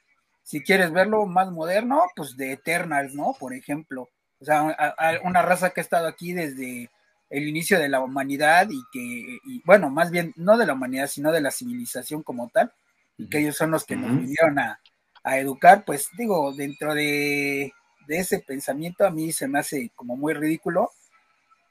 si 0.43 0.63
quieres 0.63 0.93
verlo 0.93 1.27
más 1.27 1.51
moderno, 1.51 2.03
pues 2.17 2.37
de 2.37 2.53
Eternals, 2.53 3.15
¿no? 3.15 3.35
Por 3.39 3.55
ejemplo. 3.55 4.09
O 4.41 4.45
sea, 4.45 4.77
una 5.23 5.43
raza 5.43 5.71
que 5.71 5.81
ha 5.81 5.85
estado 5.85 6.09
aquí 6.09 6.33
desde 6.33 6.91
el 7.33 7.49
inicio 7.49 7.81
de 7.81 7.89
la 7.89 8.01
humanidad 8.01 8.69
y 8.71 8.83
que, 8.93 9.39
bueno, 9.65 9.89
más 9.89 10.11
bien 10.11 10.35
no 10.37 10.59
de 10.59 10.67
la 10.67 10.75
humanidad, 10.75 11.07
sino 11.07 11.33
de 11.33 11.41
la 11.41 11.51
civilización 11.51 12.23
como 12.23 12.51
tal, 12.51 12.73
y 13.17 13.27
que 13.29 13.39
ellos 13.39 13.57
son 13.57 13.71
los 13.71 13.87
que 13.87 13.97
nos 13.97 14.11
vinieron 14.11 14.59
a, 14.59 14.79
educar, 15.25 15.85
pues 15.87 16.09
digo, 16.19 16.53
dentro 16.53 16.95
de, 16.95 17.73
ese 18.09 18.41
pensamiento 18.41 19.07
a 19.07 19.11
mí 19.11 19.33
se 19.33 19.49
me 19.49 19.61
hace 19.61 19.91
como 19.95 20.17
muy 20.17 20.35
ridículo. 20.35 20.91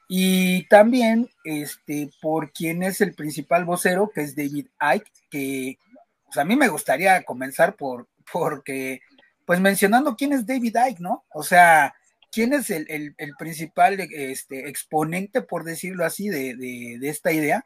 Y 0.08 0.66
también, 0.68 1.28
este, 1.44 2.10
por 2.20 2.52
quien 2.52 2.82
es 2.82 3.00
el 3.00 3.14
principal 3.14 3.64
vocero, 3.64 4.10
que 4.12 4.22
es 4.22 4.34
David 4.34 4.66
Icke, 4.80 5.12
que 5.30 5.78
pues 6.24 6.38
a 6.38 6.44
mí 6.44 6.56
me 6.56 6.68
gustaría 6.68 7.22
comenzar 7.22 7.76
por, 7.76 8.08
porque, 8.32 9.00
pues 9.46 9.60
mencionando 9.60 10.16
quién 10.16 10.32
es 10.32 10.44
David 10.44 10.76
Icke, 10.88 11.00
¿no? 11.00 11.24
O 11.32 11.44
sea, 11.44 11.94
quién 12.32 12.54
es 12.54 12.70
el, 12.70 13.14
principal 13.38 14.00
este, 14.00 14.68
exponente, 14.68 15.42
por 15.42 15.64
decirlo 15.64 16.04
así, 16.04 16.30
de, 16.30 16.98
esta 17.02 17.30
idea. 17.30 17.64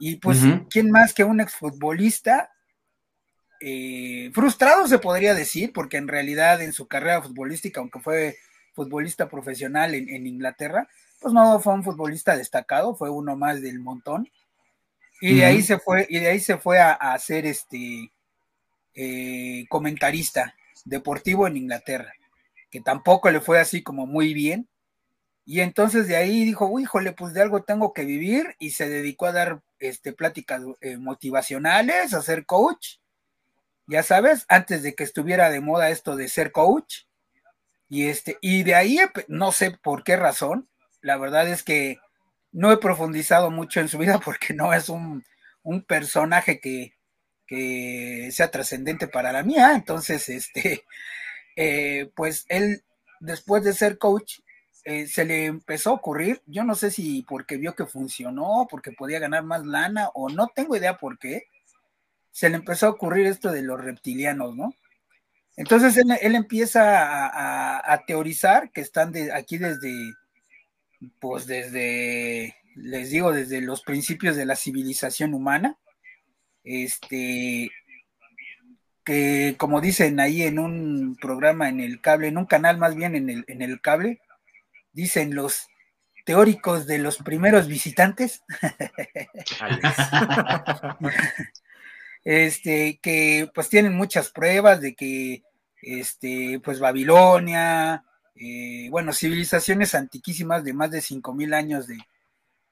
Y 0.00 0.16
pues, 0.16 0.40
¿quién 0.68 0.90
más 0.90 1.14
que 1.14 1.24
un 1.24 1.40
exfutbolista? 1.40 2.50
Eh, 3.60 4.30
frustrado 4.34 4.86
se 4.88 4.98
podría 4.98 5.32
decir, 5.32 5.72
porque 5.72 5.96
en 5.96 6.08
realidad 6.08 6.60
en 6.60 6.72
su 6.72 6.88
carrera 6.88 7.22
futbolística, 7.22 7.80
aunque 7.80 8.00
fue 8.00 8.36
futbolista 8.74 9.28
profesional 9.28 9.94
en, 9.94 10.26
Inglaterra, 10.26 10.88
pues 11.20 11.32
no 11.32 11.60
fue 11.60 11.72
un 11.72 11.84
futbolista 11.84 12.36
destacado, 12.36 12.96
fue 12.96 13.08
uno 13.08 13.36
más 13.36 13.62
del 13.62 13.78
montón. 13.78 14.28
Y 15.20 15.36
de 15.36 15.44
ahí 15.44 15.62
se 15.62 15.78
fue, 15.78 16.06
y 16.10 16.18
de 16.18 16.26
ahí 16.26 16.40
se 16.40 16.58
fue 16.58 16.80
a, 16.80 17.16
ser 17.18 17.46
este 17.46 18.12
eh, 18.94 19.64
comentarista 19.68 20.54
deportivo 20.84 21.46
en 21.46 21.56
Inglaterra 21.56 22.12
que 22.74 22.80
tampoco 22.80 23.30
le 23.30 23.40
fue 23.40 23.60
así 23.60 23.84
como 23.84 24.04
muy 24.04 24.34
bien. 24.34 24.68
Y 25.44 25.60
entonces 25.60 26.08
de 26.08 26.16
ahí 26.16 26.44
dijo, 26.44 26.80
híjole, 26.80 27.12
pues 27.12 27.32
de 27.32 27.40
algo 27.40 27.62
tengo 27.62 27.92
que 27.92 28.04
vivir 28.04 28.56
y 28.58 28.70
se 28.70 28.88
dedicó 28.88 29.26
a 29.26 29.32
dar 29.32 29.62
este, 29.78 30.12
pláticas 30.12 30.60
eh, 30.80 30.96
motivacionales, 30.96 32.12
a 32.12 32.20
ser 32.20 32.46
coach, 32.46 32.96
ya 33.86 34.02
sabes, 34.02 34.44
antes 34.48 34.82
de 34.82 34.96
que 34.96 35.04
estuviera 35.04 35.50
de 35.50 35.60
moda 35.60 35.88
esto 35.90 36.16
de 36.16 36.26
ser 36.26 36.50
coach. 36.50 37.02
Y, 37.88 38.08
este, 38.08 38.38
y 38.40 38.64
de 38.64 38.74
ahí, 38.74 38.98
no 39.28 39.52
sé 39.52 39.70
por 39.70 40.02
qué 40.02 40.16
razón, 40.16 40.68
la 41.00 41.16
verdad 41.16 41.46
es 41.46 41.62
que 41.62 41.98
no 42.50 42.72
he 42.72 42.78
profundizado 42.78 43.52
mucho 43.52 43.78
en 43.78 43.86
su 43.86 43.98
vida 43.98 44.18
porque 44.24 44.52
no 44.52 44.74
es 44.74 44.88
un, 44.88 45.24
un 45.62 45.84
personaje 45.84 46.58
que, 46.58 46.96
que 47.46 48.30
sea 48.32 48.50
trascendente 48.50 49.06
para 49.06 49.30
la 49.30 49.44
mía, 49.44 49.74
entonces, 49.76 50.28
este, 50.28 50.84
eh, 51.56 52.10
pues 52.14 52.46
él, 52.48 52.82
después 53.20 53.64
de 53.64 53.72
ser 53.72 53.98
coach, 53.98 54.40
eh, 54.84 55.06
se 55.06 55.24
le 55.24 55.46
empezó 55.46 55.90
a 55.90 55.94
ocurrir, 55.94 56.42
yo 56.46 56.62
no 56.62 56.74
sé 56.74 56.90
si 56.90 57.22
porque 57.22 57.56
vio 57.56 57.74
que 57.74 57.86
funcionó, 57.86 58.66
porque 58.70 58.92
podía 58.92 59.18
ganar 59.18 59.42
más 59.42 59.64
lana, 59.64 60.10
o 60.14 60.28
no 60.28 60.48
tengo 60.54 60.76
idea 60.76 60.98
por 60.98 61.18
qué, 61.18 61.48
se 62.30 62.50
le 62.50 62.56
empezó 62.56 62.86
a 62.86 62.90
ocurrir 62.90 63.26
esto 63.26 63.50
de 63.50 63.62
los 63.62 63.82
reptilianos, 63.82 64.54
¿no? 64.56 64.74
Entonces 65.56 65.96
él, 65.96 66.34
empieza 66.34 66.82
a, 67.92 68.04
teorizar 68.06 68.72
que 68.72 68.80
están 68.80 69.12
de, 69.12 69.32
aquí 69.32 69.56
desde, 69.56 69.92
pues 71.20 71.46
desde, 71.46 72.56
les 72.74 73.10
digo, 73.10 73.32
desde 73.32 73.60
los 73.60 73.82
principios 73.82 74.36
de 74.36 74.46
la 74.46 74.56
civilización 74.56 75.32
humana, 75.32 75.78
este, 76.64 77.70
que 79.04 79.56
como 79.58 79.80
dicen 79.80 80.20
ahí 80.20 80.42
en 80.42 80.58
un 80.58 81.16
programa 81.20 81.68
en 81.68 81.80
el 81.80 82.00
cable, 82.00 82.28
en 82.28 82.38
un 82.38 82.46
canal 82.46 82.78
más 82.78 82.94
bien 82.94 83.14
en 83.14 83.30
el, 83.30 83.44
en 83.48 83.62
el 83.62 83.80
cable, 83.80 84.20
dicen 84.92 85.34
los 85.34 85.68
teóricos 86.24 86.86
de 86.86 86.98
los 86.98 87.18
primeros 87.18 87.68
visitantes, 87.68 88.42
este, 92.24 92.98
que 93.02 93.50
pues 93.54 93.68
tienen 93.68 93.94
muchas 93.94 94.30
pruebas 94.30 94.80
de 94.80 94.94
que, 94.94 95.42
este, 95.82 96.60
pues 96.64 96.80
Babilonia, 96.80 98.04
eh, 98.34 98.88
bueno, 98.90 99.12
civilizaciones 99.12 99.94
antiquísimas 99.94 100.64
de 100.64 100.72
más 100.72 100.90
de 100.90 101.00
5.000 101.00 101.54
años 101.54 101.86
de, 101.86 101.98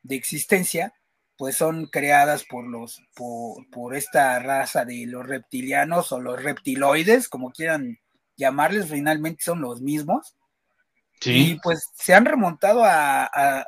de 0.03 0.17
existencia, 0.17 0.95
pues 1.43 1.57
son 1.57 1.87
creadas 1.87 2.45
por 2.45 2.65
los 2.69 3.03
por, 3.17 3.97
esta 3.97 4.39
raza 4.39 4.85
de 4.85 5.07
los 5.09 5.27
reptilianos 5.27 6.13
o 6.13 6.21
los 6.21 6.41
reptiloides, 6.41 7.29
como 7.29 7.51
quieran 7.51 7.99
llamarles, 8.37 8.89
finalmente 8.89 9.43
son 9.43 9.61
los 9.61 9.81
mismos. 9.81 10.37
Y 11.25 11.57
pues 11.57 11.91
se 11.97 12.15
han 12.15 12.27
remontado 12.27 12.85
a, 12.85 13.67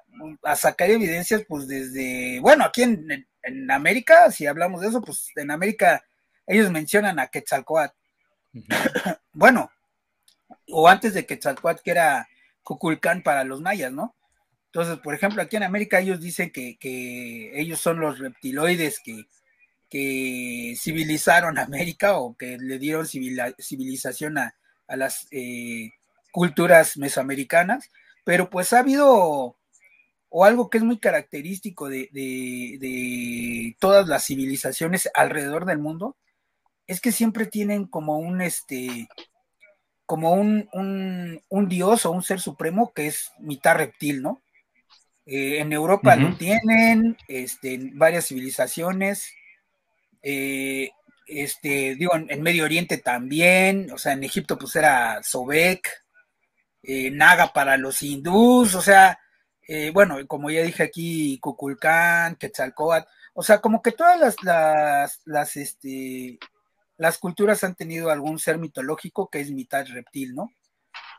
sacar 0.55 0.89
evidencias, 0.89 1.43
pues 1.49 1.67
desde, 1.67 2.39
bueno, 2.39 2.65
aquí 2.65 2.83
en, 2.83 3.27
América, 3.69 4.31
si 4.31 4.47
hablamos 4.47 4.81
de 4.81 4.87
eso, 4.91 5.03
pues 5.03 5.33
en 5.35 5.51
América 5.51 6.05
ellos 6.47 6.71
mencionan 6.71 7.19
a 7.19 7.27
Quetzalcoatl. 7.27 7.97
bueno, 9.33 9.69
o 10.69 10.87
antes 10.87 11.13
de 11.13 11.27
Quetzalcoatl, 11.27 11.83
que 11.83 11.91
era 11.91 12.29
Cuculcán 12.63 13.25
para 13.25 13.43
los 13.43 13.61
mayas, 13.61 13.91
¿no? 13.91 14.15
Entonces, 14.75 14.99
por 14.99 15.15
ejemplo, 15.15 15.41
aquí 15.41 15.55
en 15.55 15.63
América 15.63 16.01
ellos 16.01 16.19
dicen 16.19 16.51
que, 16.51 16.77
ellos 17.55 17.81
son 17.81 18.01
los 18.01 18.19
reptiloides 18.19 19.01
que, 19.01 19.25
civilizaron 20.77 21.59
América 21.59 22.19
o 22.19 22.37
que 22.37 22.59
le 22.59 22.81
dieron 22.81 23.07
civilización 23.07 24.39
a, 24.39 24.57
las 24.89 25.29
eh, 25.31 25.93
culturas 26.33 26.97
mesoamericanas, 26.97 27.89
pero 28.25 28.51
pues 28.51 28.73
ha 28.73 28.81
habido, 28.81 29.57
o 30.29 30.45
algo 30.45 30.69
que 30.69 30.79
es 30.79 30.85
muy 30.85 30.99
característico 30.99 31.89
de, 31.89 32.09
de, 32.11 33.77
todas 33.79 34.09
las 34.09 34.27
civilizaciones 34.27 35.09
alrededor 35.15 35.67
del 35.67 35.79
mundo, 35.79 36.17
es 36.89 37.01
que 37.01 37.13
siempre 37.13 37.47
tienen 37.47 37.87
como 37.87 38.19
un, 38.19 38.43
este, 38.43 39.07
como 40.05 40.33
un, 40.33 40.69
un, 41.49 41.69
dios 41.69 42.07
o 42.07 42.11
un 42.11 42.25
ser 42.25 42.41
supremo 42.41 42.93
que 42.93 43.07
es 43.07 43.31
mitad 43.39 43.77
reptil, 43.77 44.21
¿no? 44.21 44.41
Eh, 45.27 45.61
en 45.61 45.73
Europa 45.73 46.17
lo 46.17 46.37
tienen, 46.37 47.17
este, 47.29 47.75
en 47.75 47.99
varias 47.99 48.27
civilizaciones, 48.27 49.33
eh, 50.23 50.91
este, 51.27 51.95
digo, 51.95 52.13
en, 52.15 52.43
Medio 52.43 52.65
Oriente 52.65 52.99
también, 52.99 53.91
o 53.91 53.97
sea, 53.97 54.13
en 54.13 54.25
Egipto 54.25 54.59
pues 54.59 54.77
era 54.77 55.23
Sobek, 55.23 55.89
eh, 56.83 57.11
Naga 57.11 57.55
para 57.55 57.79
los 57.79 58.03
hindús, 58.03 58.75
o 58.75 58.83
sea, 58.83 59.19
bueno, 59.95 60.19
como 60.27 60.51
ya 60.51 60.63
dije 60.63 60.83
aquí, 60.83 61.39
Kukulcán, 61.41 62.37
Quetzalcóatl, 62.37 63.09
o 63.33 63.43
sea, 63.43 63.63
como 63.63 63.81
que 63.81 63.93
todas 63.93 64.21
las, 64.21 64.37
las, 64.43 65.23
las, 65.25 65.57
este, 65.57 66.39
las 66.99 67.17
culturas 67.17 67.65
han 67.65 67.75
tenido 67.75 68.11
algún 68.11 68.39
ser 68.39 68.59
mitológico 68.59 69.31
que 69.31 69.41
es 69.41 69.51
mitad 69.51 69.87
reptil, 69.87 70.35
¿no? 70.35 70.51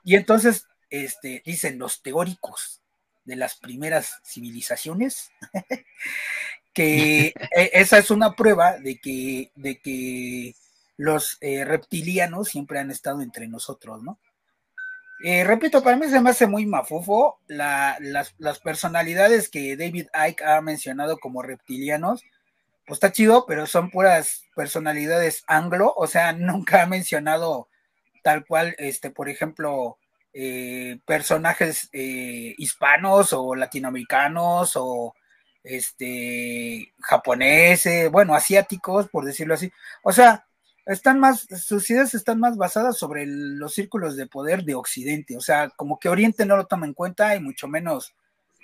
Y 0.04 0.16
entonces, 0.16 0.68
este, 0.92 1.42
dicen 1.44 1.80
los 1.80 2.04
teóricos 2.04 2.85
de 3.26 3.36
las 3.36 3.56
primeras 3.58 4.22
civilizaciones, 4.24 5.32
que 6.74 7.28
e, 7.28 7.72
esa 7.74 7.98
es 7.98 8.12
una 8.12 8.34
prueba 8.34 8.78
de 8.78 8.98
que, 8.98 9.52
de 9.56 9.80
que 9.80 10.56
los 10.98 11.38
eh, 11.42 11.66
reptilianos 11.66 12.50
siempre 12.50 12.80
han 12.80 12.92
estado 12.92 13.22
entre 13.22 13.48
nosotros, 13.48 14.02
¿no? 14.02 14.20
Eh, 15.24 15.44
repito, 15.44 15.82
para 15.82 15.96
mí 15.96 16.08
se 16.10 16.20
me 16.22 16.30
hace 16.30 16.46
muy 16.46 16.66
mafufo 16.66 17.40
las, 17.48 18.36
las, 18.38 18.60
personalidades 18.60 19.50
que 19.50 19.78
David 19.78 20.08
Icke 20.14 20.44
ha 20.44 20.62
mencionado 20.62 21.18
como 21.20 21.42
reptilianos, 21.42 22.24
pues 22.86 22.98
está 22.98 23.12
chido, 23.12 23.46
pero 23.48 23.66
son 23.66 23.90
puras 23.90 24.44
personalidades 24.56 25.44
anglo, 25.48 25.94
o 25.96 26.08
sea, 26.08 26.34
nunca 26.34 26.84
ha 26.84 26.86
mencionado 26.86 27.70
tal 28.24 28.46
cual, 28.46 28.76
este, 28.78 29.10
por 29.10 29.30
ejemplo, 29.30 29.98
eh, 30.38 31.00
personajes 31.06 31.88
eh, 31.94 32.56
hispanos 32.58 33.32
o 33.32 33.56
latinoamericanos 33.56 34.74
o 34.76 35.16
este 35.64 36.94
japoneses, 37.00 38.12
bueno, 38.12 38.36
asiáticos, 38.36 39.08
por 39.08 39.24
decirlo 39.24 39.54
así. 39.54 39.72
O 40.04 40.12
sea, 40.12 40.46
están 40.86 41.22
más, 41.22 41.48
sus 41.66 41.90
ideas 41.90 42.14
están 42.14 42.42
más 42.42 42.58
basadas 42.58 42.98
sobre 42.98 43.26
los 43.26 43.74
círculos 43.74 44.18
de 44.18 44.28
poder 44.28 44.66
de 44.66 44.76
Occidente, 44.76 45.38
o 45.38 45.42
sea, 45.42 45.70
como 45.70 46.00
que 46.00 46.10
Oriente 46.10 46.46
no 46.46 46.58
lo 46.58 46.68
toma 46.68 46.86
en 46.86 46.94
cuenta 46.94 47.34
y 47.34 47.40
mucho 47.40 47.70
menos 47.70 48.14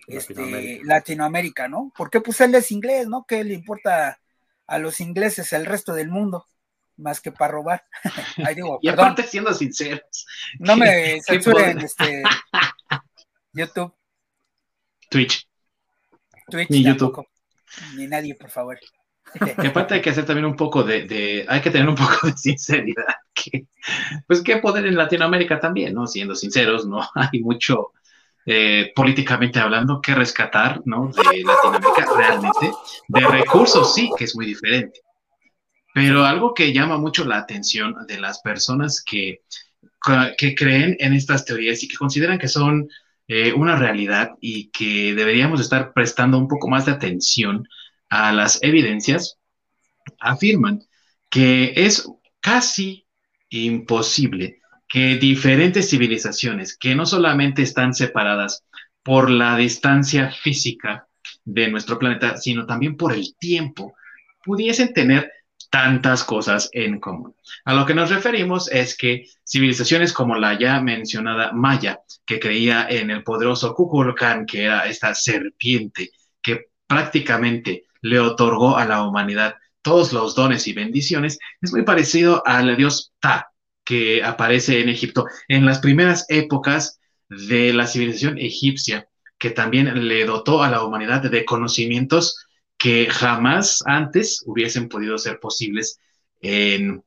este, 0.08 0.82
Latinoamérica. 0.84 1.70
¿no? 1.70 1.94
Porque 1.96 2.20
pues 2.20 2.42
él 2.42 2.54
es 2.54 2.70
inglés, 2.72 3.08
¿no? 3.08 3.26
¿Qué 3.26 3.46
le 3.46 3.54
importa 3.54 4.20
a 4.68 4.78
los 4.78 5.00
ingleses 5.00 5.54
el 5.54 5.66
resto 5.66 5.94
del 5.94 6.10
mundo? 6.10 6.48
Más 7.02 7.20
que 7.20 7.32
para 7.32 7.54
robar. 7.54 7.84
y 8.82 8.88
aparte, 8.88 9.24
siendo 9.24 9.54
sinceros. 9.54 10.26
No 10.60 10.76
me 10.78 11.20
censuren 11.26 11.80
este, 11.80 12.24
YouTube. 13.54 13.94
Twitch. 15.10 15.48
Twitch 16.50 16.70
ni 16.70 16.84
YouTube. 16.84 17.26
Ni 17.96 18.08
nadie, 18.08 18.36
por 18.36 18.50
favor. 18.50 18.80
Y 19.64 19.68
aparte 19.68 19.96
hay 19.96 20.02
que 20.02 20.10
hacer 20.10 20.26
también 20.26 20.46
un 20.46 20.56
poco 20.56 20.84
de, 20.84 21.46
hay 21.48 21.62
que 21.62 21.72
tener 21.72 21.88
un 21.88 21.96
poco 21.96 22.28
de 22.28 22.34
sinceridad, 22.36 23.16
que, 23.34 23.66
pues 24.28 24.42
qué 24.42 24.58
poder 24.58 24.86
en 24.86 24.98
Latinoamérica 24.98 25.58
también, 25.58 25.94
¿no? 25.94 26.06
Siendo 26.06 26.36
sinceros, 26.36 26.86
no 26.86 27.00
hay 27.16 27.40
mucho, 27.40 27.94
eh, 28.46 28.92
políticamente 28.94 29.60
hablando, 29.60 30.02
que 30.02 30.14
rescatar, 30.16 30.82
¿no? 30.84 31.12
De 31.12 31.44
Latinoamérica 31.44 32.06
realmente. 32.18 32.72
De 33.08 33.22
recursos 33.22 33.94
sí, 33.94 34.12
que 34.18 34.26
es 34.26 34.36
muy 34.36 34.46
diferente. 34.46 35.00
Pero 35.94 36.26
algo 36.26 36.54
que 36.54 36.74
llama 36.74 36.98
mucho 36.98 37.26
la 37.26 37.38
atención 37.38 37.96
de 38.08 38.20
las 38.20 38.42
personas 38.42 39.04
que, 39.04 39.42
que 40.38 40.56
creen 40.56 40.96
en 41.00 41.14
estas 41.14 41.46
teorías 41.46 41.84
y 41.84 41.88
que 41.88 41.98
consideran 41.98 42.40
que 42.40 42.48
son 42.48 42.88
eh, 43.28 43.54
una 43.54 43.76
realidad 43.76 44.32
y 44.42 44.70
que 44.72 45.14
deberíamos 45.16 45.62
estar 45.62 45.94
prestando 45.94 46.38
un 46.38 46.48
poco 46.48 46.68
más 46.68 46.86
de 46.86 46.92
atención 46.92 47.68
a 48.10 48.34
las 48.34 48.62
evidencias, 48.62 49.38
afirman 50.20 50.82
que 51.30 51.74
es 51.76 52.10
casi 52.42 53.06
imposible 53.50 54.62
que 54.88 55.16
diferentes 55.16 55.90
civilizaciones 55.90 56.78
que 56.78 56.96
no 56.96 57.06
solamente 57.06 57.62
están 57.62 57.94
separadas 57.94 58.66
por 59.04 59.30
la 59.30 59.56
distancia 59.56 60.32
física 60.32 61.08
de 61.46 61.70
nuestro 61.70 61.98
planeta, 61.98 62.36
sino 62.38 62.66
también 62.66 62.98
por 62.98 63.14
el 63.14 63.36
tiempo, 63.38 63.94
pudiesen 64.44 64.94
tener 64.94 65.32
tantas 65.72 66.24
cosas 66.26 66.70
en 66.74 67.00
común. 67.00 67.34
A 67.66 67.74
lo 67.74 67.86
que 67.86 67.96
nos 67.96 68.10
referimos 68.12 68.70
es 68.72 68.96
que 68.96 69.26
civilizaciones 69.48 70.14
como 70.14 70.36
la 70.36 70.60
ya 70.60 70.82
mencionada 70.82 71.54
Maya, 71.54 72.02
que 72.26 72.40
creía 72.40 72.88
en 72.90 73.10
el 73.10 73.24
poderoso 73.24 73.74
Kukulkan, 73.74 74.46
que 74.46 74.66
era 74.66 74.86
esta 74.86 75.16
serpiente 75.16 76.12
que 76.42 76.68
prácticamente 76.86 77.86
le 78.02 78.20
otorgó 78.20 78.78
a 78.78 78.86
la 78.86 79.04
humanidad 79.04 79.56
todos 79.82 80.12
los 80.12 80.36
dones 80.36 80.68
y 80.68 80.74
bendiciones, 80.74 81.40
es 81.62 81.72
muy 81.72 81.84
parecido 81.84 82.44
al 82.46 82.76
dios 82.76 83.14
Ta, 83.20 83.52
que 83.84 84.24
aparece 84.24 84.82
en 84.82 84.90
Egipto 84.90 85.26
en 85.48 85.66
las 85.66 85.80
primeras 85.80 86.26
épocas 86.30 87.00
de 87.30 87.74
la 87.74 87.88
civilización 87.88 88.38
egipcia, 88.38 89.08
que 89.38 89.52
también 89.52 90.08
le 90.08 90.26
dotó 90.26 90.64
a 90.64 90.70
la 90.70 90.84
humanidad 90.84 91.22
de 91.22 91.46
conocimientos 91.46 92.46
que 92.82 93.08
jamás 93.12 93.84
antes 93.86 94.42
hubiesen 94.48 94.90
podido 94.90 95.20
ser 95.20 95.40
posibles 95.40 96.00
en 96.42 97.04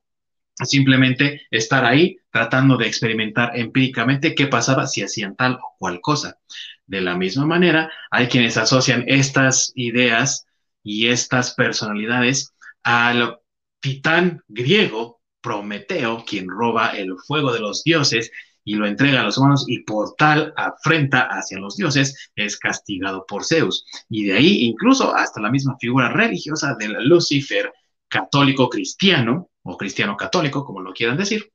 simplemente 0.54 1.48
estar 1.50 1.84
ahí 1.84 2.18
tratando 2.30 2.76
de 2.76 2.86
experimentar 2.86 3.58
empíricamente 3.58 4.36
qué 4.36 4.46
pasaba 4.46 4.86
si 4.86 5.02
hacían 5.02 5.34
tal 5.34 5.54
o 5.54 5.74
cual 5.76 6.00
cosa. 6.00 6.38
De 6.86 7.00
la 7.00 7.16
misma 7.16 7.44
manera, 7.44 7.90
hay 8.12 8.28
quienes 8.28 8.56
asocian 8.56 9.02
estas 9.08 9.72
ideas 9.74 10.46
y 10.84 11.08
estas 11.08 11.54
personalidades 11.54 12.54
al 12.84 13.40
titán 13.80 14.44
griego 14.46 15.20
Prometeo, 15.40 16.24
quien 16.24 16.48
roba 16.48 16.90
el 16.90 17.16
fuego 17.26 17.52
de 17.52 17.58
los 17.58 17.82
dioses 17.82 18.30
y 18.64 18.74
lo 18.74 18.86
entrega 18.86 19.20
a 19.20 19.24
los 19.24 19.36
humanos 19.36 19.66
y 19.68 19.80
por 19.80 20.14
tal 20.16 20.54
afrenta 20.56 21.28
hacia 21.30 21.58
los 21.58 21.76
dioses 21.76 22.30
es 22.34 22.58
castigado 22.58 23.26
por 23.26 23.44
Zeus. 23.44 23.84
Y 24.08 24.24
de 24.24 24.34
ahí 24.34 24.64
incluso 24.64 25.14
hasta 25.14 25.40
la 25.40 25.50
misma 25.50 25.76
figura 25.78 26.10
religiosa 26.10 26.74
del 26.78 26.92
Lucifer 27.06 27.72
católico 28.08 28.68
cristiano 28.68 29.50
o 29.62 29.76
cristiano 29.76 30.16
católico, 30.16 30.64
como 30.64 30.80
lo 30.80 30.92
quieran 30.92 31.16
decir, 31.16 31.52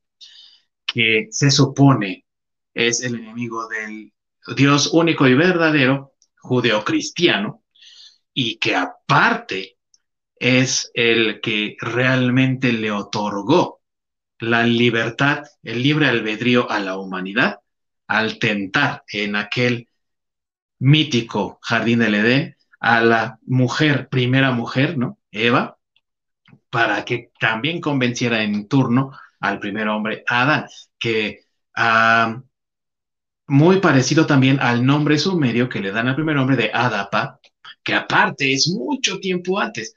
que 0.86 1.28
se 1.30 1.50
supone 1.50 2.24
es 2.74 3.02
el 3.02 3.16
enemigo 3.16 3.68
del 3.68 4.12
Dios 4.56 4.90
único 4.92 5.26
y 5.26 5.34
verdadero, 5.34 6.14
judeocristiano, 6.38 7.62
y 8.32 8.58
que 8.58 8.76
aparte 8.76 9.76
es 10.36 10.90
el 10.94 11.40
que 11.40 11.76
realmente 11.80 12.72
le 12.72 12.90
otorgó 12.90 13.79
la 14.40 14.64
libertad, 14.64 15.44
el 15.62 15.82
libre 15.82 16.06
albedrío 16.08 16.70
a 16.70 16.80
la 16.80 16.96
humanidad 16.96 17.60
al 18.06 18.38
tentar 18.38 19.04
en 19.12 19.36
aquel 19.36 19.88
mítico 20.78 21.58
jardín 21.62 22.00
del 22.00 22.14
Edén 22.16 22.56
a 22.80 23.00
la 23.02 23.38
mujer, 23.46 24.08
primera 24.08 24.50
mujer, 24.52 24.98
¿no? 24.98 25.18
Eva, 25.30 25.78
para 26.70 27.04
que 27.04 27.30
también 27.38 27.80
convenciera 27.80 28.42
en 28.42 28.66
turno 28.68 29.12
al 29.40 29.58
primer 29.58 29.88
hombre, 29.88 30.24
Adán, 30.26 30.66
que 30.98 31.44
ah, 31.76 32.42
muy 33.46 33.80
parecido 33.80 34.26
también 34.26 34.60
al 34.60 34.84
nombre 34.86 35.18
sumerio 35.18 35.68
que 35.68 35.80
le 35.80 35.92
dan 35.92 36.08
al 36.08 36.14
primer 36.14 36.36
hombre 36.36 36.56
de 36.56 36.70
Adapa, 36.72 37.40
que 37.82 37.94
aparte 37.94 38.52
es 38.52 38.68
mucho 38.68 39.18
tiempo 39.18 39.58
antes. 39.58 39.94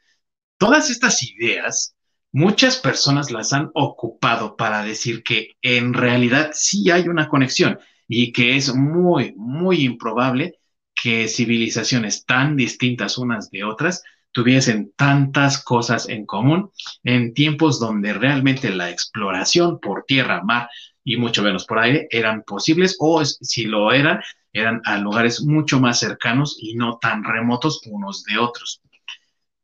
Todas 0.58 0.90
estas 0.90 1.22
ideas, 1.24 1.93
muchas 2.34 2.78
personas 2.78 3.32
las 3.32 3.54
han 3.54 3.70
ocupado 3.76 4.58
para 4.58 4.84
decir 4.84 5.24
que 5.24 5.52
en 5.62 5.94
realidad 5.94 6.50
sí 6.54 6.92
hay 6.92 7.08
una 7.08 7.30
conexión 7.30 7.80
y 8.08 8.34
que 8.34 8.58
es 8.58 8.74
muy, 8.76 9.34
muy 9.38 9.86
improbable 9.86 10.56
que 10.94 11.28
civilizaciones 11.28 12.26
tan 12.26 12.58
distintas 12.58 13.18
unas 13.18 13.50
de 13.52 13.64
otras 13.64 14.04
tuviesen 14.32 14.92
tantas 14.96 15.64
cosas 15.64 16.10
en 16.10 16.26
común 16.26 16.72
en 17.04 17.36
tiempos 17.36 17.80
donde 17.80 18.14
realmente 18.14 18.72
la 18.72 18.90
exploración 18.90 19.80
por 19.80 20.06
tierra, 20.06 20.44
mar 20.44 20.70
y 21.04 21.18
mucho 21.18 21.44
menos 21.44 21.66
por 21.66 21.80
aire 21.80 22.08
eran 22.10 22.44
posibles 22.44 22.98
o 23.00 23.24
si 23.24 23.66
lo 23.66 23.92
eran, 23.92 24.22
eran 24.52 24.82
a 24.86 24.98
lugares 24.98 25.44
mucho 25.44 25.80
más 25.80 26.00
cercanos 26.00 26.58
y 26.60 26.76
no 26.76 26.98
tan 27.00 27.24
remotos 27.24 27.82
unos 27.86 28.24
de 28.24 28.40
otros. 28.40 28.82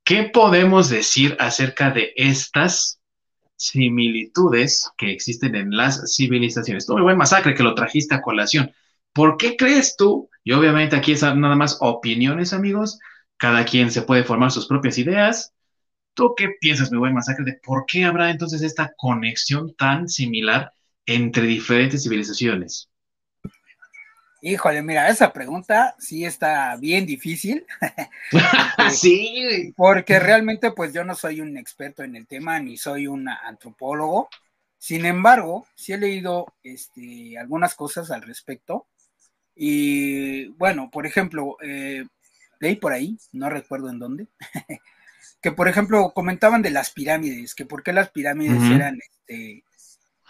¿Qué 0.10 0.24
podemos 0.24 0.90
decir 0.90 1.38
acerca 1.40 1.92
de 1.92 2.14
estas 2.16 3.00
similitudes 3.56 4.90
que 4.98 5.12
existen 5.12 5.54
en 5.54 5.70
las 5.70 6.16
civilizaciones? 6.16 6.90
Muy 6.90 7.04
buen 7.04 7.16
masacre 7.16 7.54
que 7.54 7.62
lo 7.62 7.76
trajiste 7.76 8.16
a 8.16 8.22
colación. 8.24 8.72
¿Por 9.14 9.38
qué 9.38 9.56
crees 9.56 9.96
tú? 9.98 10.28
Y 10.44 10.54
obviamente 10.54 10.96
aquí 10.96 11.12
es 11.12 11.22
nada 11.22 11.56
más 11.56 11.78
opiniones, 11.82 12.54
amigos. 12.54 12.98
Cada 13.38 13.64
quien 13.66 13.92
se 13.92 14.02
puede 14.02 14.24
formar 14.24 14.50
sus 14.50 14.66
propias 14.66 14.98
ideas. 14.98 15.54
¿Tú 16.16 16.34
qué 16.36 16.56
piensas, 16.60 16.92
mi 16.92 16.98
buen 16.98 17.14
masacre, 17.14 17.46
de 17.46 17.60
por 17.64 17.86
qué 17.86 18.04
habrá 18.04 18.32
entonces 18.32 18.64
esta 18.64 18.92
conexión 18.98 19.76
tan 19.76 20.10
similar 20.10 20.74
entre 21.06 21.44
diferentes 21.44 22.02
civilizaciones? 22.02 22.89
Híjole, 24.42 24.82
mira, 24.82 25.10
esa 25.10 25.34
pregunta 25.34 25.96
sí 26.00 26.26
está 26.26 26.76
bien 26.78 27.06
difícil. 27.06 27.66
sí. 28.92 29.74
Porque 29.76 30.20
realmente, 30.20 30.72
pues 30.72 30.94
yo 30.94 31.04
no 31.04 31.16
soy 31.16 31.42
un 31.42 31.58
experto 31.58 32.04
en 32.04 32.16
el 32.16 32.28
tema, 32.28 32.60
ni 32.60 32.78
soy 32.78 33.08
un 33.08 33.28
antropólogo. 33.28 34.30
Sin 34.78 35.06
embargo, 35.06 35.68
sí 35.76 35.92
he 35.94 35.98
leído 35.98 36.54
este, 36.64 37.38
algunas 37.38 37.76
cosas 37.76 38.12
al 38.12 38.22
respecto. 38.22 38.88
Y 39.56 40.48
bueno, 40.50 40.90
por 40.90 41.06
ejemplo, 41.06 41.58
eh, 41.62 42.06
leí 42.60 42.78
por 42.78 42.94
ahí, 42.94 43.18
no 43.34 43.50
recuerdo 43.50 43.90
en 43.90 44.00
dónde, 44.00 44.28
que 45.42 45.52
por 45.52 45.68
ejemplo 45.68 46.14
comentaban 46.14 46.62
de 46.62 46.72
las 46.72 46.92
pirámides, 46.92 47.56
que 47.56 47.66
por 47.66 47.84
qué 47.84 47.92
las 47.92 48.10
pirámides 48.10 48.62
eran, 48.72 48.98
este, 49.02 49.66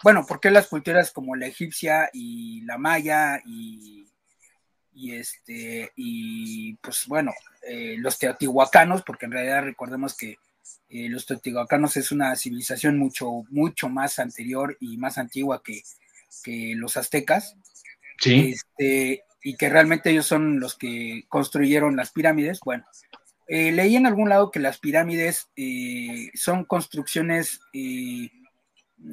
bueno, 0.04 0.26
por 0.26 0.40
qué 0.40 0.52
las 0.52 0.68
culturas 0.68 1.12
como 1.12 1.36
la 1.36 1.48
egipcia 1.48 2.10
y 2.14 2.62
la 2.62 2.78
maya 2.78 3.42
y, 3.46 4.08
y 4.94 5.16
este, 5.16 5.92
y 5.96 6.76
pues 6.76 7.06
bueno, 7.08 7.34
eh, 7.68 7.96
los 8.00 8.18
teotihuacanos, 8.18 9.04
porque 9.04 9.26
en 9.26 9.32
realidad 9.32 9.64
recordemos 9.64 10.16
que 10.16 10.38
eh, 10.90 11.10
los 11.10 11.26
teotihuacanos 11.26 11.98
es 11.98 12.12
una 12.12 12.36
civilización 12.36 12.98
mucho, 12.98 13.44
mucho 13.50 13.90
más 13.90 14.20
anterior 14.20 14.78
y 14.80 14.98
más 14.98 15.18
antigua 15.18 15.62
que, 15.64 15.84
que 16.44 16.74
los 16.76 16.98
aztecas. 16.98 17.56
Sí. 18.20 18.54
Este, 18.54 19.24
y 19.42 19.56
que 19.56 19.70
realmente 19.70 20.10
ellos 20.12 20.26
son 20.26 20.60
los 20.60 20.78
que 20.78 21.24
construyeron 21.30 21.96
las 21.96 22.12
pirámides. 22.12 22.60
Bueno, 22.60 22.86
eh, 23.48 23.72
leí 23.72 23.96
en 23.96 24.06
algún 24.06 24.28
lado 24.28 24.52
que 24.52 24.60
las 24.60 24.80
pirámides 24.80 25.48
son 26.34 26.66
construcciones, 26.66 27.62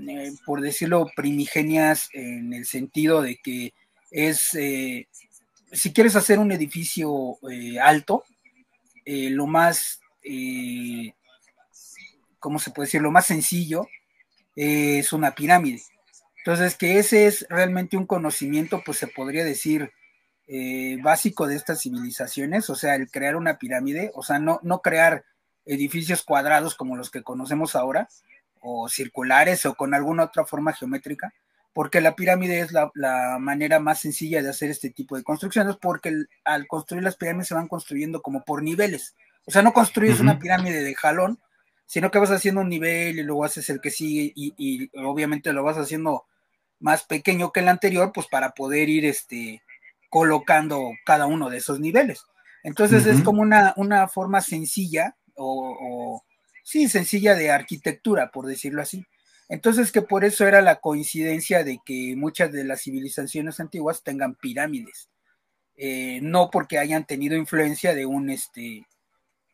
eh, 0.08 0.32
por 0.44 0.60
decirlo, 0.60 1.06
primigenias 1.14 2.08
en 2.12 2.52
el 2.52 2.66
sentido 2.66 3.22
de 3.22 3.36
que 3.36 3.72
es, 4.10 4.56
si 5.72 5.92
quieres 5.92 6.16
hacer 6.16 6.38
un 6.38 6.52
edificio 6.52 7.38
alto, 7.82 8.24
lo 9.04 9.46
más, 9.46 10.00
¿cómo 12.38 12.58
se 12.58 12.70
puede 12.70 12.86
decir? 12.86 13.02
Lo 13.02 13.10
más 13.10 13.26
sencillo 13.26 13.86
es 14.54 15.12
una 15.12 15.34
pirámide. 15.34 15.82
Entonces, 16.38 16.76
que 16.76 16.98
ese 17.00 17.26
es 17.26 17.44
realmente 17.50 17.96
un 17.96 18.06
conocimiento, 18.06 18.80
pues 18.86 18.98
se 18.98 19.08
podría 19.08 19.44
decir 19.44 19.90
eh, 20.46 20.96
básico 21.02 21.48
de 21.48 21.56
estas 21.56 21.80
civilizaciones, 21.80 22.70
o 22.70 22.76
sea, 22.76 22.94
el 22.94 23.10
crear 23.10 23.34
una 23.34 23.58
pirámide, 23.58 24.12
o 24.14 24.22
sea, 24.22 24.38
no, 24.38 24.60
no 24.62 24.80
crear 24.80 25.24
edificios 25.64 26.22
cuadrados 26.22 26.76
como 26.76 26.94
los 26.94 27.10
que 27.10 27.24
conocemos 27.24 27.74
ahora, 27.74 28.08
o 28.66 28.88
circulares 28.88 29.64
o 29.66 29.74
con 29.74 29.94
alguna 29.94 30.24
otra 30.24 30.44
forma 30.44 30.72
geométrica, 30.72 31.32
porque 31.72 32.00
la 32.00 32.16
pirámide 32.16 32.60
es 32.60 32.72
la, 32.72 32.90
manera 33.38 33.78
más 33.78 34.00
sencilla 34.00 34.42
de 34.42 34.50
hacer 34.50 34.70
este 34.70 34.90
tipo 34.90 35.16
de 35.16 35.22
construcciones, 35.22 35.76
porque 35.76 36.12
al 36.44 36.66
construir 36.66 37.04
las 37.04 37.16
pirámides 37.16 37.48
se 37.48 37.54
van 37.54 37.68
construyendo 37.68 38.22
como 38.22 38.44
por 38.44 38.62
niveles. 38.62 39.14
O 39.44 39.50
sea, 39.50 39.62
no 39.62 39.72
construyes 39.72 40.20
una 40.20 40.38
pirámide 40.38 40.82
de 40.82 40.94
jalón, 40.94 41.38
sino 41.86 42.10
que 42.10 42.18
vas 42.18 42.30
haciendo 42.30 42.62
un 42.62 42.68
nivel 42.68 43.18
y 43.18 43.22
luego 43.22 43.44
haces 43.44 43.70
el 43.70 43.80
que 43.80 43.90
sigue 43.90 44.32
y, 44.34 44.54
y 44.56 44.90
obviamente 44.98 45.52
lo 45.52 45.62
vas 45.62 45.76
haciendo 45.76 46.24
más 46.80 47.04
pequeño 47.04 47.52
que 47.52 47.60
el 47.60 47.68
anterior, 47.68 48.10
pues 48.12 48.26
para 48.26 48.50
poder 48.50 48.88
ir 48.88 49.04
este, 49.04 49.62
colocando 50.10 50.90
cada 51.04 51.26
uno 51.26 51.50
de 51.50 51.58
esos 51.58 51.80
niveles. 51.80 52.24
Entonces 52.62 53.06
es 53.06 53.22
como 53.22 53.42
una, 53.42 53.74
una 53.76 54.08
forma 54.08 54.40
sencilla 54.40 55.16
o, 55.36 56.24
sí, 56.66 56.88
sencilla 56.88 57.36
de 57.36 57.52
arquitectura, 57.52 58.32
por 58.32 58.46
decirlo 58.46 58.82
así. 58.82 59.06
Entonces 59.48 59.92
que 59.92 60.02
por 60.02 60.24
eso 60.24 60.46
era 60.48 60.60
la 60.62 60.80
coincidencia 60.80 61.62
de 61.62 61.78
que 61.86 62.14
muchas 62.16 62.50
de 62.50 62.64
las 62.64 62.82
civilizaciones 62.82 63.60
antiguas 63.60 64.02
tengan 64.02 64.34
pirámides. 64.34 65.08
Eh, 65.76 66.18
no 66.22 66.50
porque 66.50 66.78
hayan 66.78 67.06
tenido 67.06 67.36
influencia 67.36 67.94
de 67.94 68.06
un 68.06 68.30
este 68.30 68.84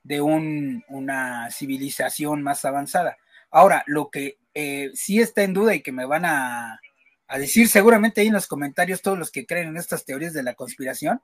de 0.05 0.21
un, 0.21 0.85
una 0.89 1.51
civilización 1.51 2.43
más 2.43 2.65
avanzada. 2.65 3.19
Ahora, 3.51 3.85
lo 3.87 4.09
que 4.11 4.39
eh, 4.55 4.91
sí 4.95 5.21
está 5.21 5.43
en 5.43 5.53
duda 5.53 5.75
y 5.75 5.83
que 5.83 5.93
me 5.93 6.07
van 6.07 6.25
a, 6.25 6.81
a 7.29 7.39
decir 7.39 7.69
seguramente 7.69 8.21
ahí 8.23 8.29
en 8.29 8.33
los 8.33 8.47
comentarios 8.47 9.03
todos 9.03 9.19
los 9.19 9.31
que 9.31 9.47
creen 9.47 9.69
en 9.69 9.77
estas 9.77 10.05
teorías 10.07 10.33
de 10.33 10.43
la 10.43 10.55
conspiración 10.55 11.21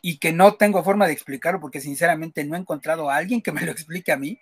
y 0.00 0.18
que 0.18 0.32
no 0.32 0.54
tengo 0.54 0.82
forma 0.82 1.06
de 1.06 1.12
explicarlo 1.12 1.60
porque 1.60 1.80
sinceramente 1.80 2.42
no 2.44 2.56
he 2.56 2.58
encontrado 2.58 3.10
a 3.10 3.16
alguien 3.16 3.42
que 3.42 3.52
me 3.52 3.62
lo 3.62 3.72
explique 3.72 4.12
a 4.12 4.16
mí, 4.16 4.40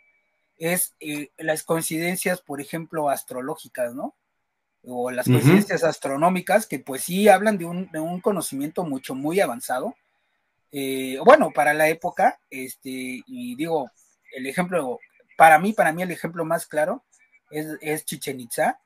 es 0.59 0.95
eh, 1.01 1.31
las 1.39 1.63
coincidencias, 1.63 2.41
por 2.41 2.61
ejemplo, 2.61 3.09
astrológicas, 3.09 3.95
¿no? 3.95 4.15
O 4.85 5.11
las 5.11 5.27
coincidencias 5.27 5.85
astronómicas 5.85 6.67
que 6.67 6.79
pues 6.79 7.03
sí 7.03 7.29
hablan 7.29 7.59
de 7.59 7.65
un, 7.67 8.21
conocimiento 8.21 8.85
mucho, 8.85 9.15
muy 9.15 9.41
avanzado. 9.41 9.95
Eh, 10.73 11.19
bueno, 11.25 11.51
para 11.51 11.75
la 11.75 11.89
época, 11.89 12.41
este, 12.51 13.23
y 13.27 13.57
digo, 13.57 13.91
el 14.35 14.47
ejemplo, 14.47 14.99
para 15.37 15.59
mí, 15.59 15.73
para 15.73 15.93
mí 15.93 16.03
el 16.03 16.11
ejemplo 16.11 16.45
más 16.45 16.67
claro 16.67 17.05
es, 17.51 17.67
es 17.81 18.05
Chichen 18.05 18.41
Itza, 18.41 18.81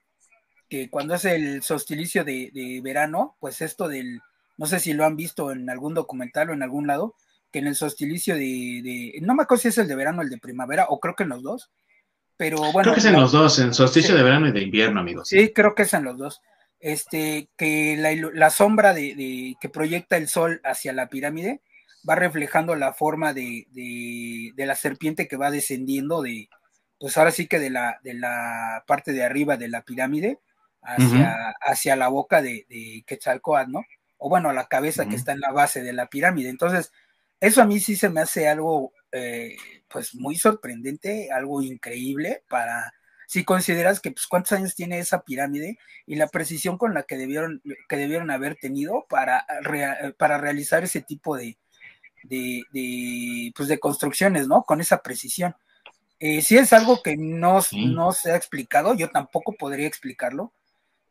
que 0.72 0.88
cuando 0.88 1.14
es 1.14 1.26
el 1.26 1.62
solsticio 1.62 2.24
de, 2.24 2.80
verano, 2.82 3.36
pues 3.40 3.60
esto 3.60 3.88
del, 3.88 4.22
no 4.56 4.64
sé 4.64 4.80
si 4.80 4.94
lo 4.94 5.04
han 5.04 5.16
visto 5.16 5.52
en 5.52 5.68
algún 5.68 5.92
documental 5.92 6.48
o 6.48 6.54
en 6.54 6.62
algún 6.62 6.86
lado, 6.86 7.14
que 7.52 7.58
en 7.58 7.66
el 7.66 7.76
solsticio 7.76 8.34
de, 8.34 9.18
no 9.22 9.34
me 9.34 9.42
acuerdo 9.42 9.62
si 9.62 9.68
es 9.68 9.78
el 9.78 9.86
de 9.86 9.94
verano 9.94 10.20
o 10.20 10.22
el 10.22 10.30
de 10.30 10.38
primavera, 10.38 10.86
o 10.88 10.98
creo 10.98 11.14
que 11.14 11.24
en 11.24 11.28
los 11.28 11.42
dos, 11.42 11.70
pero 12.36 12.58
bueno. 12.72 12.82
Creo 12.82 12.94
que 12.94 13.00
es 13.00 13.06
en 13.06 13.20
los 13.20 13.30
dos, 13.30 13.58
en 13.58 13.74
solsticio 13.74 14.16
de 14.16 14.22
verano 14.22 14.48
y 14.48 14.52
de 14.52 14.62
invierno, 14.62 15.00
amigos. 15.00 15.28
Sí, 15.28 15.52
creo 15.52 15.74
que 15.74 15.82
es 15.82 15.94
en 15.94 16.04
los 16.04 16.18
dos. 16.18 16.40
Este, 16.80 17.48
que 17.56 17.96
la, 18.34 18.50
sombra 18.50 18.92
de, 18.92 19.56
que 19.60 19.68
proyecta 19.68 20.16
el 20.16 20.26
sol 20.26 20.60
hacia 20.64 20.92
la 20.92 21.08
pirámide 21.08 21.60
va 22.08 22.16
reflejando 22.16 22.74
la 22.74 22.92
forma 22.92 23.32
de, 23.32 23.68
de, 23.70 24.66
la 24.66 24.74
serpiente 24.74 25.28
que 25.28 25.36
va 25.36 25.52
descendiendo 25.52 26.22
de, 26.22 26.48
pues 26.98 27.16
ahora 27.16 27.30
sí 27.30 27.46
que 27.46 27.60
de 27.60 27.70
la, 27.70 28.00
de 28.02 28.14
la 28.14 28.82
parte 28.88 29.12
de 29.12 29.22
arriba 29.22 29.56
de 29.56 29.68
la 29.68 29.82
pirámide 29.82 30.40
hacia, 30.82 31.54
hacia 31.60 31.94
la 31.94 32.08
boca 32.08 32.42
de, 32.42 32.66
de, 32.68 33.04
Quetzalcoatl, 33.06 33.70
¿no? 33.70 33.84
O 34.18 34.28
bueno, 34.28 34.52
la 34.52 34.66
cabeza 34.66 35.06
que 35.06 35.14
está 35.14 35.30
en 35.30 35.40
la 35.40 35.52
base 35.52 35.82
de 35.82 35.92
la 35.92 36.06
pirámide. 36.06 36.48
Entonces, 36.48 36.92
eso 37.42 37.60
a 37.60 37.66
mí 37.66 37.80
sí 37.80 37.96
se 37.96 38.08
me 38.08 38.20
hace 38.20 38.48
algo, 38.48 38.92
eh, 39.10 39.56
pues, 39.88 40.14
muy 40.14 40.36
sorprendente, 40.36 41.30
algo 41.32 41.60
increíble 41.60 42.44
para, 42.48 42.94
si 43.26 43.44
consideras 43.44 43.98
que, 43.98 44.12
pues, 44.12 44.28
cuántos 44.28 44.52
años 44.52 44.76
tiene 44.76 45.00
esa 45.00 45.24
pirámide 45.24 45.76
y 46.06 46.14
la 46.14 46.28
precisión 46.28 46.78
con 46.78 46.94
la 46.94 47.02
que 47.02 47.16
debieron, 47.16 47.60
que 47.88 47.96
debieron 47.96 48.30
haber 48.30 48.56
tenido 48.56 49.06
para, 49.08 49.44
para 50.18 50.38
realizar 50.38 50.84
ese 50.84 51.00
tipo 51.02 51.36
de, 51.36 51.58
de, 52.22 52.62
de, 52.72 53.52
pues, 53.56 53.68
de 53.68 53.80
construcciones, 53.80 54.46
¿no? 54.46 54.62
Con 54.62 54.80
esa 54.80 55.02
precisión. 55.02 55.56
Eh, 56.20 56.42
si 56.42 56.56
es 56.56 56.72
algo 56.72 57.02
que 57.02 57.16
no, 57.16 57.58
no 57.72 58.12
se 58.12 58.30
ha 58.30 58.36
explicado, 58.36 58.94
yo 58.94 59.10
tampoco 59.10 59.54
podría 59.54 59.88
explicarlo, 59.88 60.52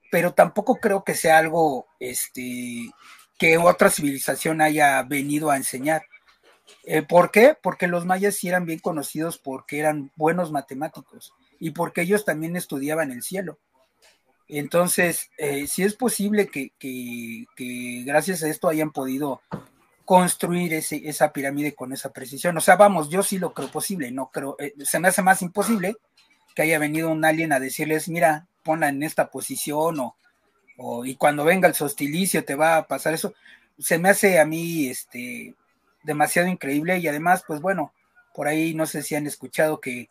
pero 0.10 0.34
tampoco 0.34 0.76
creo 0.76 1.04
que 1.04 1.16
sea 1.16 1.40
algo 1.40 1.88
este, 2.00 2.90
que 3.38 3.58
otra 3.58 3.90
civilización 3.90 4.62
haya 4.62 5.04
venido 5.04 5.52
a 5.52 5.58
enseñar. 5.58 6.04
Eh, 6.84 7.02
¿Por 7.02 7.32
qué? 7.32 7.56
Porque 7.62 7.88
los 7.88 8.06
mayas 8.06 8.36
sí 8.36 8.48
eran 8.48 8.66
bien 8.66 8.80
conocidos 8.80 9.38
porque 9.38 9.80
eran 9.80 10.12
buenos 10.16 10.52
matemáticos 10.52 11.34
y 11.60 11.72
porque 11.72 12.02
ellos 12.02 12.26
también 12.26 12.56
estudiaban 12.56 13.12
el 13.12 13.24
cielo. 13.24 13.60
Entonces, 14.48 15.30
eh, 15.38 15.66
sí 15.68 15.84
es 15.84 15.96
posible 15.96 16.48
que, 16.48 16.74
gracias 18.06 18.44
a 18.44 18.50
esto 18.50 18.68
hayan 18.68 18.92
podido 18.92 19.42
construir 20.04 20.74
ese, 20.74 21.02
esa 21.08 21.32
pirámide 21.32 21.74
con 21.74 21.94
esa 21.94 22.12
precisión. 22.12 22.58
O 22.58 22.62
sea, 22.62 22.76
vamos, 22.76 23.10
yo 23.10 23.24
sí 23.24 23.38
lo 23.38 23.54
creo 23.54 23.70
posible, 23.70 24.12
no 24.12 24.30
creo, 24.30 24.58
eh, 24.60 24.74
se 24.84 25.00
me 25.00 25.08
hace 25.08 25.22
más 25.22 25.42
imposible 25.42 25.96
que 26.54 26.64
haya 26.64 26.80
venido 26.80 27.10
un 27.10 27.24
alien 27.24 27.54
a 27.54 27.62
decirles, 27.62 28.10
mira, 28.10 28.48
ponla 28.64 28.90
en 28.90 29.04
esta 29.04 29.30
posición 29.30 29.98
o, 30.78 31.06
y 31.06 31.16
cuando 31.16 31.46
venga 31.46 31.68
el 31.68 31.76
sostilicio 31.76 32.44
te 32.44 32.56
va 32.56 32.78
a 32.78 32.88
pasar 32.88 33.14
eso. 33.14 33.34
Se 33.78 34.00
me 34.00 34.10
hace 34.10 34.40
a 34.40 34.46
mí 34.46 34.88
este 34.88 35.56
demasiado 36.04 36.48
increíble 36.48 36.98
y 37.00 37.08
además, 37.08 37.44
pues 37.46 37.62
bueno, 37.62 37.94
por 38.34 38.48
ahí 38.48 38.74
no 38.74 38.86
sé 38.86 39.04
si 39.04 39.16
han 39.16 39.28
escuchado 39.28 39.82
que 39.82 40.10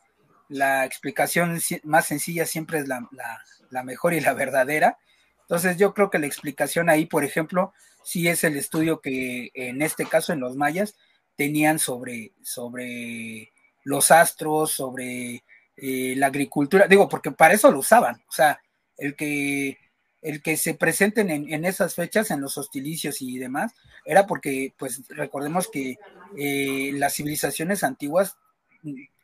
la 0.48 0.85
explicación 0.85 1.59
más 1.85 2.07
sencilla 2.07 2.44
siempre 2.44 2.81
es 2.81 2.88
la, 2.88 3.83
mejor 3.85 4.14
y 4.14 4.20
la 4.20 4.35
verdadera. 4.35 4.98
Entonces 5.42 5.76
yo 5.76 5.94
creo 5.94 6.11
que 6.11 6.18
la 6.18 6.26
explicación 6.26 6.90
ahí, 6.90 7.07
por 7.07 7.24
ejemplo, 7.24 7.72
sí 8.05 8.29
es 8.29 8.44
el 8.44 8.57
estudio 8.57 9.00
que 9.00 9.50
en 9.55 9.83
este 9.83 10.07
caso 10.07 10.33
en 10.33 10.40
los 10.40 10.57
mayas 10.57 10.96
tenían 11.37 11.79
sobre, 11.79 12.33
sobre 12.42 13.53
los 13.85 14.11
astros, 14.11 14.72
sobre 14.72 15.44
eh, 15.76 16.14
la 16.16 16.26
agricultura, 16.26 16.87
digo, 16.87 17.09
porque 17.09 17.31
para 17.31 17.55
eso 17.55 17.70
lo 17.70 17.79
usaban, 17.79 18.16
o 18.29 18.33
sea, 18.33 18.61
el 18.98 19.16
que, 19.16 19.79
el 20.22 20.42
que 20.42 20.56
se 20.56 20.74
presenten 20.74 21.30
en, 21.30 21.64
esas 21.64 21.94
fechas, 21.94 22.30
en 22.30 22.40
los 22.40 22.59
hostilicios 22.59 23.22
y 23.22 23.38
demás, 23.38 23.72
era 24.04 24.26
porque, 24.26 24.74
pues, 24.78 25.02
recordemos 25.09 25.68
que 25.68 25.98
eh, 26.37 26.90
las 26.94 27.14
civilizaciones 27.14 27.85
antiguas 27.85 28.37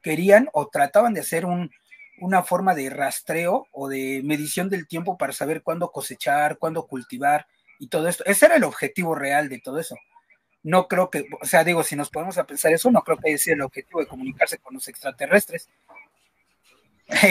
querían 0.02 0.48
o 0.52 0.68
trataban 0.68 1.14
de 1.14 1.20
hacer 1.20 1.44
un, 1.44 1.70
una 2.18 2.42
forma 2.42 2.74
de 2.74 2.90
rastreo 2.90 3.68
o 3.72 3.88
de 3.88 4.22
medición 4.24 4.70
del 4.70 4.86
tiempo 4.86 5.18
para 5.18 5.32
saber 5.32 5.62
cuándo 5.62 5.90
cosechar, 5.90 6.58
cuándo 6.58 6.86
cultivar 6.86 7.46
y 7.78 7.88
todo 7.88 8.08
esto. 8.08 8.24
Ese 8.24 8.46
era 8.46 8.56
el 8.56 8.64
objetivo 8.64 9.14
real 9.14 9.48
de 9.48 9.60
todo 9.60 9.78
eso. 9.78 9.96
No 10.62 10.88
creo 10.88 11.10
que, 11.10 11.26
o 11.40 11.46
sea, 11.46 11.62
digo, 11.62 11.82
si 11.82 11.94
nos 11.94 12.10
podemos 12.10 12.38
a 12.38 12.46
pensar 12.46 12.72
eso, 12.72 12.90
no 12.90 13.02
creo 13.02 13.18
que 13.18 13.38
sea 13.38 13.54
el 13.54 13.62
objetivo 13.62 14.00
de 14.00 14.06
comunicarse 14.06 14.58
con 14.58 14.74
los 14.74 14.88
extraterrestres. 14.88 15.68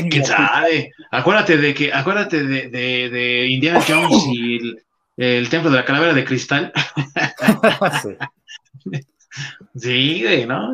¿Quién 0.09 0.25
sabe? 0.25 0.91
Acuérdate 1.11 1.57
de 1.57 1.73
que, 1.73 1.93
acuérdate 1.93 2.43
de, 2.43 2.69
de, 2.69 3.47
Indiana 3.47 3.83
Jones 3.85 4.23
y 4.31 4.59
el, 5.17 5.49
templo 5.49 5.69
de 5.69 5.77
la 5.77 5.85
calavera 5.85 6.13
de 6.13 6.23
cristal. 6.23 6.71
sí, 9.75 10.45
¿no? 10.47 10.73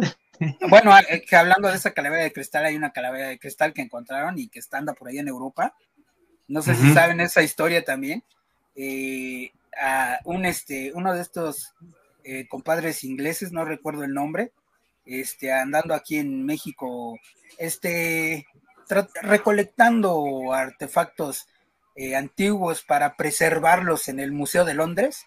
Bueno, 0.70 0.98
eh, 0.98 1.24
que 1.28 1.36
hablando 1.36 1.68
de 1.68 1.76
esa 1.76 1.94
calavera 1.94 2.24
de 2.24 2.34
cristal, 2.34 2.66
hay 2.66 2.76
una 2.76 2.92
calavera 2.92 3.28
de 3.28 3.40
cristal 3.40 3.74
que 3.74 3.82
encontraron 3.82 4.38
y 4.38 4.48
que 4.48 4.60
está 4.60 4.78
anda 4.78 4.94
por 4.94 5.08
ahí 5.08 5.20
en 5.20 5.28
Europa. 5.28 5.76
No 6.48 6.62
sé 6.62 6.76
si 6.76 6.94
saben 6.94 7.22
esa 7.22 7.44
historia 7.44 7.84
también. 7.84 8.24
Eh, 8.76 9.52
un 10.26 10.46
este, 10.46 10.92
uno 10.94 11.14
de 11.14 11.22
estos 11.22 11.74
eh, 12.24 12.48
compadres 12.48 13.04
ingleses, 13.04 13.52
no 13.52 13.66
recuerdo 13.66 14.04
el 14.04 14.14
nombre, 14.14 14.52
este, 15.06 15.52
andando 15.52 15.94
aquí 15.94 16.18
en 16.18 16.46
México, 16.46 17.18
este, 17.58 18.46
recolectando 19.22 20.54
artefactos 20.54 21.48
antiguos 22.16 22.84
para 22.84 23.16
preservarlos 23.16 24.08
en 24.08 24.20
el 24.20 24.32
Museo 24.32 24.66
de 24.66 24.74
Londres. 24.74 25.26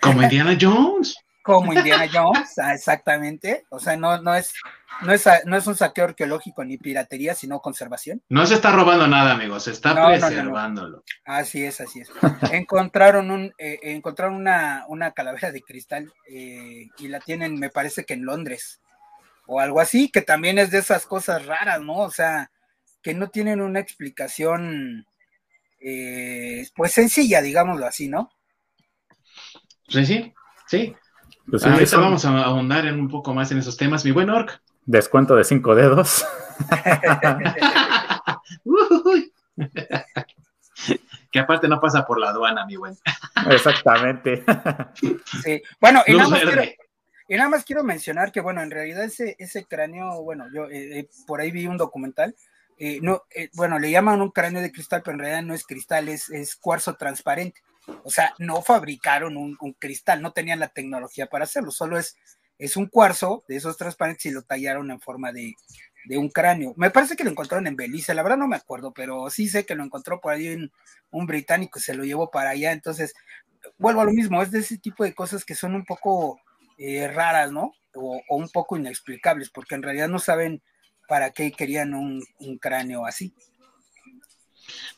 Como 0.00 0.22
Indiana 0.22 0.56
Jones 0.60 1.16
como 1.48 1.72
Indiana 1.72 2.06
Jones, 2.12 2.58
ah, 2.58 2.74
exactamente. 2.74 3.64
O 3.70 3.78
sea, 3.80 3.96
no, 3.96 4.20
no, 4.20 4.34
es, 4.34 4.52
no, 5.00 5.12
es, 5.12 5.24
no 5.46 5.56
es 5.56 5.66
un 5.66 5.76
saqueo 5.76 6.04
arqueológico 6.04 6.62
ni 6.62 6.76
piratería, 6.76 7.34
sino 7.34 7.60
conservación. 7.60 8.20
No 8.28 8.44
se 8.44 8.56
está 8.56 8.70
robando 8.70 9.06
nada, 9.06 9.32
amigos, 9.32 9.64
se 9.64 9.70
está 9.70 9.94
preservándolo. 10.06 11.02
así 11.24 11.64
es, 11.64 11.80
así 11.80 12.00
es. 12.00 12.10
encontraron 12.52 13.30
un, 13.30 13.54
eh, 13.56 13.78
encontraron 13.82 14.34
una, 14.34 14.84
una, 14.88 15.12
calavera 15.12 15.50
de 15.50 15.62
cristal 15.62 16.12
eh, 16.28 16.88
y 16.98 17.08
la 17.08 17.20
tienen, 17.20 17.58
me 17.58 17.70
parece 17.70 18.04
que 18.04 18.12
en 18.12 18.26
Londres, 18.26 18.82
o 19.46 19.58
algo 19.58 19.80
así, 19.80 20.10
que 20.10 20.20
también 20.20 20.58
es 20.58 20.70
de 20.70 20.78
esas 20.80 21.06
cosas 21.06 21.46
raras, 21.46 21.80
¿no? 21.80 21.96
O 21.96 22.10
sea, 22.10 22.50
que 23.02 23.14
no 23.14 23.28
tienen 23.28 23.60
una 23.60 23.80
explicación, 23.80 25.06
eh, 25.80 26.66
pues 26.74 26.92
sencilla, 26.92 27.40
digámoslo 27.40 27.86
así, 27.86 28.08
¿no? 28.08 28.30
Sí, 29.88 30.04
sí, 30.04 30.34
sí. 30.66 30.94
Pues 31.50 31.64
Ahorita 31.64 31.98
vamos 31.98 32.24
a 32.24 32.42
ahondar 32.42 32.86
en 32.86 33.00
un 33.00 33.08
poco 33.08 33.32
más 33.32 33.50
en 33.52 33.58
esos 33.58 33.76
temas, 33.76 34.04
mi 34.04 34.10
buen 34.10 34.28
Orc. 34.28 34.60
Descuento 34.84 35.34
de 35.34 35.44
cinco 35.44 35.74
dedos. 35.74 36.26
que 41.30 41.38
aparte 41.38 41.68
no 41.68 41.80
pasa 41.80 42.06
por 42.06 42.20
la 42.20 42.30
aduana, 42.30 42.66
mi 42.66 42.76
buen. 42.76 42.96
Exactamente. 43.50 44.44
sí. 45.42 45.62
Bueno, 45.80 46.02
y 46.06 46.14
nada, 46.14 47.48
más 47.48 47.64
quiero, 47.64 47.84
mencionar 47.84 48.32
que, 48.32 48.40
bueno, 48.40 48.62
en 48.62 48.70
realidad 48.70 49.04
ese, 49.04 49.36
ese 49.38 49.64
cráneo, 49.64 50.22
bueno, 50.22 50.46
yo 50.52 50.70
eh, 50.70 51.00
eh, 51.00 51.08
por 51.26 51.40
ahí 51.40 51.50
vi 51.50 51.66
un 51.66 51.76
documental. 51.76 52.34
Eh, 52.78 53.00
no, 53.02 53.22
bueno, 53.54 53.78
le 53.78 53.90
llaman 53.90 54.22
un 54.22 54.30
cráneo 54.30 54.62
de 54.62 54.72
cristal, 54.72 55.02
pero 55.04 55.14
en 55.14 55.20
realidad 55.20 55.42
no 55.42 55.54
es 55.54 55.64
cristal, 55.64 56.08
es, 56.08 56.56
cuarzo 56.56 56.94
transparente. 56.94 57.60
O 58.04 58.10
sea, 58.10 58.34
no 58.38 58.62
fabricaron 58.62 59.36
un, 59.36 59.56
cristal, 59.78 60.22
no 60.22 60.32
tenían 60.32 60.60
la 60.60 60.68
tecnología 60.68 61.26
para 61.26 61.44
hacerlo, 61.44 61.70
solo 61.70 61.98
es, 61.98 62.16
un 62.76 62.86
cuarzo 62.86 63.44
de 63.48 63.56
esos 63.56 63.76
transparentes 63.76 64.26
y 64.26 64.30
lo 64.30 64.42
tallaron 64.42 64.90
en 64.90 65.00
forma 65.00 65.32
de, 65.32 65.54
un 66.10 66.28
cráneo. 66.28 66.74
Me 66.76 66.90
parece 66.90 67.16
que 67.16 67.24
lo 67.24 67.30
encontraron 67.30 67.66
en 67.66 67.76
Belice, 67.76 68.14
la 68.14 68.22
verdad 68.22 68.38
no 68.38 68.48
me 68.48 68.56
acuerdo, 68.56 68.92
pero 68.92 69.28
sí 69.30 69.48
sé 69.48 69.66
que 69.66 69.74
lo 69.74 69.84
encontró 69.84 70.20
por 70.20 70.32
ahí 70.32 70.54
un, 70.54 70.72
un 71.10 71.26
británico 71.26 71.80
se 71.80 71.94
lo 71.94 72.04
llevó 72.04 72.30
para 72.30 72.50
allá. 72.50 72.72
Entonces, 72.72 73.14
vuelvo 73.78 74.00
a 74.00 74.04
lo 74.04 74.12
mismo, 74.12 74.42
es 74.42 74.50
de 74.50 74.60
ese 74.60 74.78
tipo 74.78 75.04
de 75.04 75.14
cosas 75.14 75.44
que 75.44 75.54
son 75.54 75.74
un 75.74 75.84
poco 75.84 76.40
eh, 76.78 77.08
raras, 77.08 77.52
¿no? 77.52 77.72
O, 77.94 78.20
un 78.28 78.48
poco 78.48 78.76
inexplicables, 78.76 79.50
porque 79.50 79.74
en 79.74 79.82
realidad 79.82 80.08
no 80.08 80.18
saben 80.18 80.62
para 81.08 81.30
qué 81.30 81.50
querían 81.52 81.94
un 81.94 82.22
cráneo 82.60 83.06
así. 83.06 83.32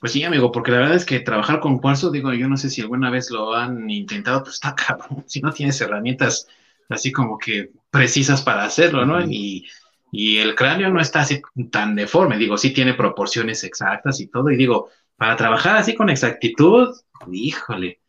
Pues 0.01 0.13
sí, 0.13 0.25
amigo, 0.25 0.51
porque 0.51 0.71
la 0.71 0.79
verdad 0.79 0.97
es 0.97 1.05
que 1.05 1.21
trabajar 1.21 1.61
con 1.61 1.79
cuarzo, 1.79 2.11
digo, 2.11 2.33
yo 2.33 2.49
no 2.49 2.57
sé 2.57 2.71
si 2.71 2.81
alguna 2.81 3.11
vez 3.11 3.31
lo 3.31 3.55
han 3.55 3.89
intentado, 3.91 4.43
pues 4.43 4.55
está 4.55 4.75
cabrón. 4.87 5.25
Si 5.27 5.41
no 5.41 5.53
tienes 5.53 5.81
herramientas 5.81 6.49
así 6.89 7.13
como 7.13 7.39
que 7.39 7.71
precisas 7.91 8.43
para 8.43 8.65
hacerlo, 8.65 9.05
¿no? 9.05 9.21
Y, 9.21 9.69
el 10.13 10.57
cráneo 10.57 10.91
no 10.91 11.01
está 11.01 11.21
así 11.21 11.41
tan 11.71 11.95
deforme, 11.95 12.37
digo, 12.37 12.59
sí 12.59 12.71
tiene 12.73 12.95
proporciones 12.95 13.63
exactas 13.63 14.19
y 14.19 14.27
todo, 14.27 14.51
y 14.51 14.57
digo, 14.57 14.89
para 15.17 15.37
trabajar 15.37 15.77
así 15.77 15.95
con 15.95 16.11
exactitud, 16.11 16.89
híjole, 17.31 18.01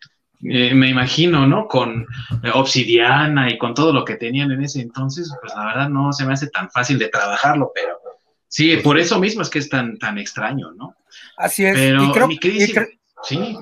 eh, 0.44 0.74
me 0.74 0.90
imagino, 0.90 1.46
¿no? 1.48 1.68
Con 1.68 2.06
obsidiana 2.54 3.50
y 3.50 3.58
con 3.58 3.74
todo 3.74 3.94
lo 3.94 4.04
que 4.04 4.16
tenían 4.16 4.52
en 4.52 4.64
ese 4.64 4.82
entonces, 4.82 5.32
pues 5.42 5.54
la 5.56 5.66
verdad 5.66 5.90
no 5.90 6.12
se 6.14 6.26
me 6.26 6.34
hace 6.34 6.48
tan 6.48 6.70
fácil 6.72 6.98
de 6.98 7.10
trabajarlo, 7.10 7.72
pero 7.74 8.00
sí, 8.48 8.78
por 8.78 8.98
eso 8.98 9.20
mismo 9.20 9.42
es 9.44 9.50
que 9.50 9.60
es 9.60 9.70
tan, 9.70 9.98
tan 9.98 10.18
extraño, 10.18 10.72
¿no? 10.72 10.96
Así 11.38 11.66
es. 11.66 11.78
y 11.78 12.12
creo, 12.12 12.88
sí. 13.24 13.56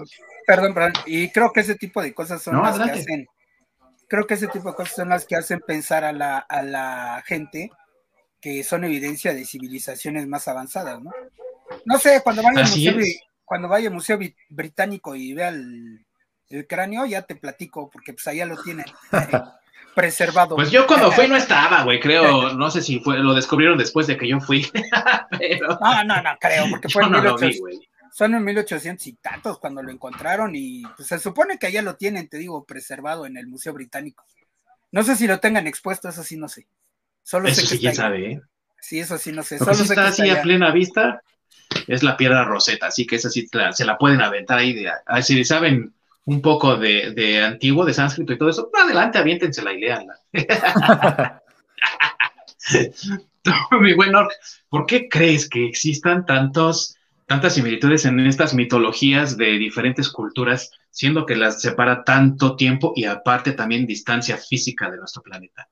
Perdón, 0.46 0.74
perdón. 0.74 0.94
Y 1.06 1.30
creo 1.30 1.52
que 1.52 1.60
ese 1.60 1.76
tipo 1.76 2.02
de 2.02 2.13
cosas 2.13 2.42
son 2.42 2.62
las 2.62 2.78
que 2.78 2.92
hacen. 2.92 3.28
Creo 4.08 4.26
que 4.26 4.34
ese 4.34 4.48
tipo 4.48 4.70
de 4.70 4.76
cosas 4.76 4.96
son 4.96 5.10
las 5.10 5.26
que 5.26 5.36
hacen 5.36 5.60
pensar 5.60 6.04
a 6.04 6.12
la, 6.12 6.39
a 6.39 6.63
la 6.63 7.24
gente 7.28 7.70
que 8.42 8.63
son 8.63 8.84
evidencia 8.84 9.34
de 9.34 9.46
civilizaciones 9.46 10.28
más 10.28 10.48
avanzadas, 10.48 11.02
¿no? 11.02 11.12
No 11.86 12.00
sé, 12.00 12.22
cuando 12.24 12.42
vaya, 12.42 12.62
al 12.62 12.70
museo, 12.70 12.96
cuando 13.46 13.68
vaya 13.68 13.89
al 13.89 13.94
Museo 13.94 14.18
Británico 14.50 15.15
y 15.15 15.34
vea 15.34 15.50
el, 15.50 16.04
cráneo, 16.67 17.05
ya 17.05 17.21
te 17.21 17.35
platico, 17.35 17.89
porque 17.89 18.13
pues 18.13 18.27
allá 18.27 18.45
lo 18.45 18.62
tienen 18.62 18.85
preservado. 19.95 20.55
Pues 20.55 20.71
yo 20.71 20.88
cuando 20.88 21.12
fui 21.12 21.27
no 21.27 21.35
estaba, 21.38 21.83
güey, 21.83 21.99
creo, 21.99 22.53
no 22.53 22.71
sé 22.71 22.81
si 22.81 22.99
fue, 22.99 23.19
lo 23.19 23.33
descubrieron 23.33 23.77
después 23.77 24.07
de 24.07 24.17
que 24.17 24.27
yo 24.27 24.39
fui. 24.39 24.67
No, 25.81 26.03
no, 26.03 26.21
no, 26.21 26.38
creo, 26.39 26.65
porque 26.69 26.89
fue 26.89 27.03
en 27.03 27.12
1800, 27.12 27.79
son 28.12 28.35
en 28.35 28.43
1800 28.43 29.07
y 29.07 29.13
tantos 29.13 29.59
cuando 29.59 29.81
lo 29.81 29.91
encontraron 29.91 30.55
y 30.55 30.83
pues, 30.95 31.07
se 31.07 31.19
supone 31.19 31.57
que 31.57 31.67
allá 31.67 31.81
lo 31.81 31.95
tienen, 31.95 32.27
te 32.27 32.38
digo, 32.38 32.65
preservado 32.65 33.25
en 33.25 33.38
el 33.38 33.47
Museo 33.47 33.73
Británico. 33.73 34.25
No 34.91 35.03
sé 35.03 35.15
si 35.15 35.27
lo 35.27 35.39
tengan 35.39 35.67
expuesto, 35.67 36.09
eso 36.09 36.23
sí 36.23 36.35
no 36.35 36.49
sé. 36.49 36.67
Solo 37.23 37.47
eso 37.47 37.65
sí, 37.65 37.77
quién 37.77 37.95
sabe, 37.95 38.31
¿eh? 38.31 38.41
Sí, 38.81 38.99
eso 38.99 39.17
sí 39.17 39.31
no 39.31 39.43
sé. 39.43 39.59
Solo 39.59 39.71
está 39.71 40.07
así 40.07 40.29
a 40.29 40.41
plena 40.41 40.71
vista 40.71 41.21
es 41.88 42.03
la 42.03 42.17
piedra 42.17 42.43
roseta, 42.43 42.88
así 42.88 43.05
que 43.05 43.15
esa 43.15 43.29
sí 43.29 43.47
se 43.71 43.85
la 43.85 43.97
pueden 43.97 44.21
aventar 44.21 44.59
ahí. 44.59 44.73
De, 44.73 44.91
si 45.21 45.43
saben 45.45 45.93
un 46.25 46.41
poco 46.41 46.75
de, 46.77 47.43
antiguo, 47.43 47.86
de 47.86 47.93
sánscrito 47.93 48.34
y 48.34 48.38
todo 48.38 48.49
eso, 48.49 48.69
adelante, 48.73 49.17
aviéntensela 49.17 49.73
y 49.73 49.82
leanla. 49.82 50.15
Mi 53.82 53.93
buen 53.93 54.12
¿por 54.69 54.86
qué 54.86 55.08
crees 55.10 55.49
que 55.49 55.65
existan 55.65 56.25
tantos, 56.25 56.95
tantas 57.25 57.55
similitudes 57.55 58.05
en 58.05 58.19
estas 58.19 58.53
mitologías 58.53 59.38
de 59.38 59.58
diferentes 59.58 60.10
culturas, 60.10 60.71
siendo 60.91 61.25
que 61.25 61.36
las 61.36 61.62
separa 61.62 62.03
tanto 62.03 62.55
tiempo 62.55 62.93
y 62.95 63.05
aparte 63.05 63.53
también 63.53 63.86
distancia 63.86 64.38
física 64.38 64.89
de 64.91 64.97
nuestro 64.97 65.21
planeta? 65.21 65.67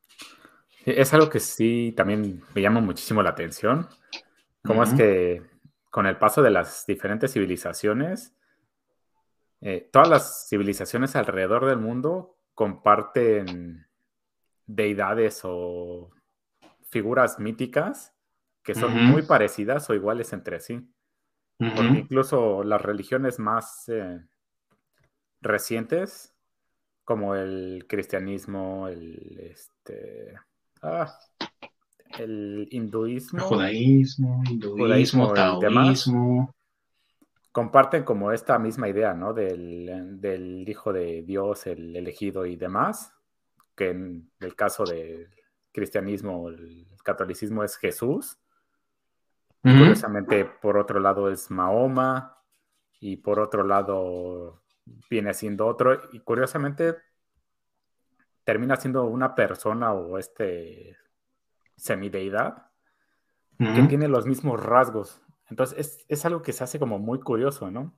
Es 0.86 1.14
algo 1.14 1.30
que 1.30 1.40
sí 1.40 1.94
también 1.98 2.42
me 2.56 2.62
llama 2.62 2.80
muchísimo 2.80 3.22
la 3.22 3.32
atención. 3.32 3.88
Cómo 4.64 4.84
es 4.84 4.94
que 4.94 5.42
con 5.90 6.06
el 6.08 6.18
paso 6.18 6.42
de 6.42 6.52
las 6.52 6.86
diferentes 6.86 7.34
civilizaciones, 7.34 8.34
eh, 9.62 9.90
todas 9.92 10.10
las 10.10 10.48
civilizaciones 10.50 11.16
alrededor 11.16 11.66
del 11.66 11.78
mundo 11.78 12.38
comparten 12.54 13.88
deidades 14.66 15.42
o 15.44 16.12
figuras 16.90 17.40
míticas 17.40 18.14
que 18.64 18.76
son 18.76 18.94
muy 19.06 19.22
parecidas 19.22 19.90
o 19.90 19.94
iguales 19.94 20.34
entre 20.34 20.60
sí. 20.60 20.92
incluso 21.60 22.64
las 22.64 22.82
religiones 22.82 23.40
más 23.40 23.88
eh, 23.88 24.20
recientes, 25.40 26.36
como 27.06 27.36
el 27.36 27.86
cristianismo, 27.88 28.90
el 28.90 29.40
este 29.40 30.34
ah, 30.82 31.18
el 32.20 32.68
hinduismo, 32.72 33.40
el 33.40 33.46
judaísmo, 33.46 34.44
hinduismo, 34.50 35.34
taoísmo, 35.34 36.54
comparten 37.58 38.04
como 38.04 38.32
esta 38.32 38.60
misma 38.60 38.88
idea, 38.88 39.16
¿no? 39.16 39.34
Del, 39.34 40.64
Hijo 40.68 40.94
de 40.94 41.24
Dios, 41.24 41.66
el 41.66 41.96
elegido 41.96 42.46
y 42.46 42.56
demás, 42.56 43.16
que 43.76 43.90
en 43.90 44.30
el 44.40 44.56
caso 44.56 44.84
del 44.84 45.28
cristianismo, 45.72 46.50
el 46.50 46.88
catolicismo 47.04 47.64
es 47.64 47.76
Jesús. 47.78 48.38
Curiosamente, 49.64 50.46
por 50.46 50.78
otro 50.78 51.00
lado 51.00 51.32
es 51.32 51.50
Mahoma 51.50 52.38
y 53.00 53.18
por 53.18 53.40
otro 53.40 53.64
lado 53.64 54.62
viene 55.10 55.34
siendo 55.34 55.66
otro 55.66 56.00
y 56.12 56.20
curiosamente 56.20 56.96
termina 58.44 58.76
siendo 58.76 59.06
una 59.06 59.34
persona 59.34 59.94
o 59.94 60.20
este 60.20 60.96
semideidad 61.76 62.68
que 63.58 63.82
tiene 63.90 64.08
los 64.08 64.28
mismos 64.28 64.64
rasgos 64.64 65.24
Entonces 65.50 66.06
es, 66.08 66.26
algo 66.26 66.42
que 66.42 66.54
se 66.54 66.64
hace 66.64 66.80
como 66.80 67.00
muy 67.00 67.20
curioso, 67.20 67.72
¿no? 67.72 67.94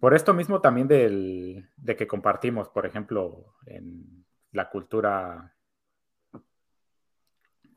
Por 0.00 0.14
esto 0.14 0.32
mismo 0.32 0.60
también 0.60 0.88
de 0.88 1.96
que 1.96 2.06
compartimos, 2.06 2.68
por 2.68 2.86
ejemplo, 2.86 3.56
en 3.66 4.24
la 4.52 4.70
cultura 4.70 5.54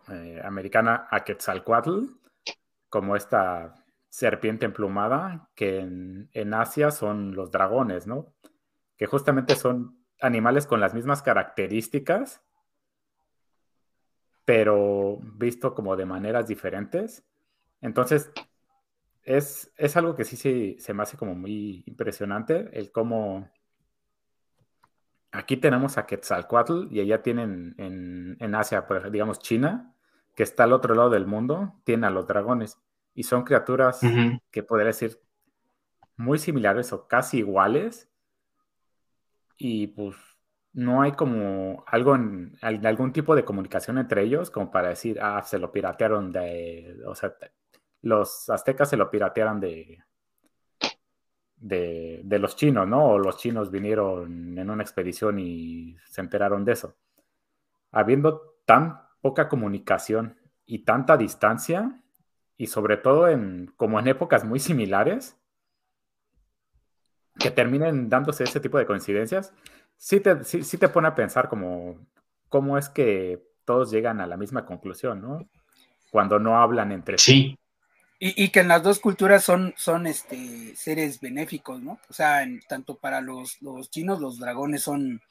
eh, 0.10 0.42
americana 0.44 1.08
a 1.10 1.24
Quetzalcoatl, 1.24 2.06
como 2.90 3.16
esta 3.16 3.76
serpiente 4.10 4.66
emplumada, 4.66 5.50
que 5.56 5.80
en, 5.80 6.54
Asia 6.54 6.92
son 6.92 7.34
los 7.36 7.52
dragones, 7.52 8.08
¿no? 8.08 8.34
Que 8.98 9.06
justamente 9.06 9.56
son 9.56 10.04
animales 10.20 10.68
con 10.68 10.80
las 10.80 10.94
mismas 10.94 11.22
características, 11.22 12.42
pero 14.44 15.20
visto 15.22 15.74
como 15.74 15.96
de 15.96 16.06
maneras 16.06 16.48
diferentes. 16.48 17.24
Entonces, 17.80 18.32
es, 19.24 19.72
algo 19.96 20.16
que 20.16 20.26
sí 20.26 20.36
se, 20.36 20.94
me 20.94 21.04
hace 21.04 21.18
como 21.18 21.36
muy 21.36 21.84
impresionante, 21.86 22.70
el 22.74 22.92
cómo 22.92 23.50
aquí 25.32 25.58
tenemos 25.58 25.98
a 25.98 26.06
Quetzalcoatl 26.06 26.88
y 26.92 27.00
allá 27.00 27.22
tienen 27.22 27.76
en, 27.78 28.38
en 28.40 28.56
Asia, 28.56 28.88
por 28.88 29.12
digamos 29.12 29.40
China, 29.40 29.92
que 30.36 30.44
está 30.44 30.64
al 30.64 30.74
otro 30.74 30.96
lado 30.96 31.10
del 31.10 31.26
mundo, 31.26 31.76
tiene 31.84 32.08
a 32.08 32.10
los 32.10 32.28
dragones. 32.28 32.80
Y 33.14 33.24
son 33.24 33.44
criaturas 33.44 34.00
que 34.52 34.64
podría 34.64 34.88
decir 34.88 35.20
muy 36.16 36.40
similares 36.40 36.94
o 36.94 37.08
casi 37.08 37.40
iguales. 37.40 38.10
Y 39.58 39.88
pues 39.88 40.16
no 40.74 41.02
hay 41.02 41.12
como 41.12 41.84
algo 41.88 42.16
en, 42.16 42.58
algún 42.62 43.12
tipo 43.12 43.36
de 43.36 43.44
comunicación 43.44 43.98
entre 43.98 44.24
ellos 44.24 44.50
como 44.50 44.72
para 44.72 44.90
decir, 44.90 45.20
ah, 45.22 45.42
se 45.44 45.60
lo 45.60 45.72
piratearon 45.72 46.32
de, 46.32 46.98
o 47.06 47.16
sea, 47.16 47.36
los 48.02 48.50
aztecas 48.50 48.90
se 48.90 48.98
lo 48.98 49.10
piratearon 49.10 49.60
de, 49.60 50.00
de, 51.58 52.40
los 52.40 52.56
chinos, 52.56 52.88
¿no? 52.88 53.12
O 53.12 53.20
los 53.20 53.38
chinos 53.38 53.70
vinieron 53.70 54.58
en 54.58 54.70
una 54.70 54.84
expedición 54.84 55.40
y 55.40 55.96
se 56.10 56.22
enteraron 56.22 56.66
de 56.66 56.74
eso. 56.74 56.96
Habiendo 57.92 58.56
tan 58.66 59.02
poca 59.22 59.48
comunicación 59.48 60.38
y 60.66 60.80
tanta 60.80 61.18
distancia, 61.18 62.02
y 62.58 62.68
sobre 62.68 62.98
todo 62.98 63.28
en, 63.28 63.74
como 63.78 64.00
en 64.00 64.08
épocas 64.08 64.44
muy 64.44 64.60
similares, 64.60 65.38
que 67.40 67.52
terminen 67.52 68.10
dándose 68.10 68.44
ese 68.44 68.60
tipo 68.60 68.78
de 68.78 68.86
coincidencias, 68.86 69.54
sí 69.98 70.20
te, 70.20 70.44
sí, 70.44 70.78
te 70.78 70.90
pone 70.90 71.08
a 71.08 71.16
pensar 71.16 71.50
como 71.50 71.98
cómo 72.50 72.78
es 72.78 72.90
que 72.90 73.44
todos 73.66 73.92
llegan 73.92 74.20
a 74.20 74.28
la 74.28 74.38
misma 74.38 74.66
conclusión, 74.66 75.22
¿no? 75.22 75.50
Cuando 76.12 76.40
no 76.40 76.62
hablan 76.62 76.92
entre 76.92 77.18
sí. 77.18 77.58
Y, 78.24 78.50
que 78.50 78.60
en 78.60 78.68
las 78.68 78.84
dos 78.84 79.00
culturas 79.00 79.44
son, 79.44 79.74
son 79.78 80.06
este, 80.06 80.76
seres 80.76 81.20
benéficos, 81.20 81.82
¿no? 81.82 82.00
O 82.08 82.14
sea, 82.14 82.46
tanto 82.70 83.00
para 83.00 83.20
los, 83.20 83.60
los 83.64 83.90
chinos, 83.90 84.22
los 84.22 84.38
dragones 84.38 84.84
son, 84.84 85.22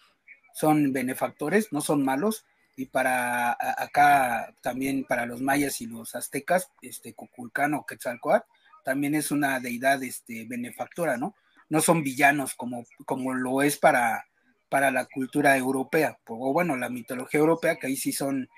son 0.55 0.93
benefactores, 0.93 1.73
no 1.73 1.83
son 1.83 2.05
malos, 2.05 2.45
y 2.75 2.87
para 2.87 3.53
acá 3.81 4.53
también 4.61 5.05
para 5.05 5.25
los 5.25 5.41
mayas 5.41 5.81
y 5.81 5.87
los 5.87 6.17
aztecas, 6.17 6.73
este 6.83 7.15
Cuculcán 7.15 7.75
o 7.75 7.87
Quetzalcoatl 7.87 8.45
también 8.85 9.15
es 9.15 9.31
una 9.31 9.61
deidad 9.61 10.03
este, 10.03 10.47
benefactora, 10.47 11.17
¿no? 11.17 11.37
No 11.69 11.81
son 11.81 12.03
villanos 12.03 12.57
como, 12.57 12.85
como 13.07 13.35
lo 13.35 13.63
es 13.63 13.79
para, 13.79 14.25
para 14.69 14.91
la 14.91 15.05
cultura 15.05 15.57
europea, 15.57 16.19
o 16.27 16.53
bueno, 16.53 16.77
la 16.77 16.89
mitología 16.89 17.39
europea, 17.39 17.77
que 17.77 17.87
ahí 17.87 17.97
sí 17.97 18.11
son, 18.13 18.49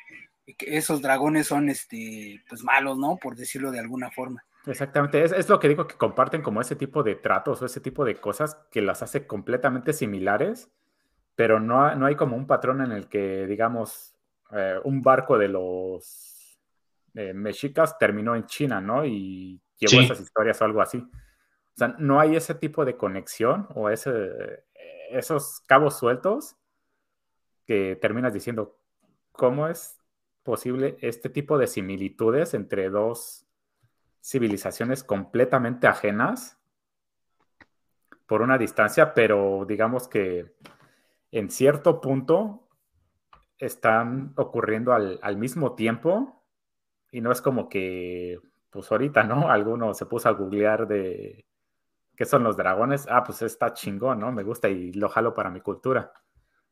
esos 0.47 1.03
dragones 1.03 1.47
son 1.47 1.69
este, 1.69 2.43
pues 2.49 2.63
malos, 2.63 2.99
¿no? 2.99 3.17
Por 3.17 3.37
decirlo 3.37 3.71
de 3.71 3.81
alguna 3.81 4.11
forma. 4.11 4.45
Exactamente, 4.67 5.23
es, 5.23 5.33
es, 5.33 5.49
lo 5.49 5.59
que 5.59 5.69
digo 5.69 5.87
que 5.87 5.97
comparten 5.97 6.43
como 6.43 6.61
ese 6.61 6.77
tipo 6.77 7.03
de 7.03 7.17
tratos 7.17 7.61
o 7.63 7.67
ese 7.67 7.81
tipo 7.81 8.05
de 8.05 8.21
cosas 8.21 8.57
que 8.71 8.81
las 8.81 9.03
hace 9.03 9.27
completamente 9.27 9.93
similares, 9.93 10.71
pero 11.35 11.59
no, 11.59 11.95
no 11.97 12.07
hay 12.07 12.15
como 12.15 12.37
un 12.37 12.47
patrón 12.47 12.81
en 12.81 12.93
el 12.93 13.09
que, 13.09 13.47
digamos, 13.47 14.15
eh, 14.53 14.79
un 14.85 15.03
barco 15.03 15.39
de 15.39 15.49
los 15.49 16.59
eh, 17.15 17.33
mexicas 17.33 17.99
terminó 17.99 18.37
en 18.37 18.47
China, 18.47 18.81
¿no? 18.81 19.05
Y 19.05 19.61
llevó 19.79 20.03
esas 20.03 20.21
historias 20.21 20.61
o 20.61 20.65
algo 20.65 20.81
así. 20.81 20.99
O 20.99 21.77
sea, 21.77 21.89
no 21.99 22.21
hay 22.21 22.37
ese 22.37 22.55
tipo 22.55 22.85
de 22.85 22.97
conexión 22.97 23.67
o 23.75 23.89
ese, 23.89 24.65
esos 25.11 25.61
cabos 25.67 25.99
sueltos 25.99 26.57
que 27.67 27.97
terminas 28.01 28.33
diciendo, 28.33 28.79
¿cómo 29.33 29.69
es 29.69 30.02
posible 30.43 30.97
este 31.01 31.29
tipo 31.29 31.59
de 31.59 31.67
similitudes 31.67 32.55
entre 32.55 32.91
dos 32.91 33.47
civilizaciones 34.23 35.05
completamente 35.05 35.87
ajenas 35.87 36.59
por 38.27 38.43
una 38.43 38.59
distancia, 38.59 39.15
pero 39.15 39.65
digamos 39.67 40.09
que 40.09 40.55
en 41.33 41.51
cierto 41.51 42.01
punto 42.01 42.69
están 43.59 44.33
ocurriendo 44.37 44.93
al, 44.93 45.37
mismo 45.37 45.75
tiempo 45.75 46.45
y 47.11 47.21
no 47.21 47.31
es 47.31 47.41
como 47.41 47.69
que, 47.69 48.41
pues 48.71 48.91
ahorita, 48.91 49.25
¿no? 49.25 49.49
Alguno 49.51 49.95
se 49.95 50.07
puso 50.07 50.29
a 50.29 50.33
googlear 50.33 50.87
de 50.87 51.47
qué 52.17 52.25
son 52.25 52.43
los 52.43 52.57
dragones. 52.57 53.07
Ah, 53.09 53.23
pues 53.25 53.43
está 53.43 53.73
chingón, 53.73 54.21
¿no? 54.21 54.33
Me 54.33 54.43
gusta 54.43 54.69
y 54.69 54.93
lo 54.93 55.09
jalo 55.09 55.35
para 55.35 55.51
mi 55.51 55.61
cultura. 55.61 56.13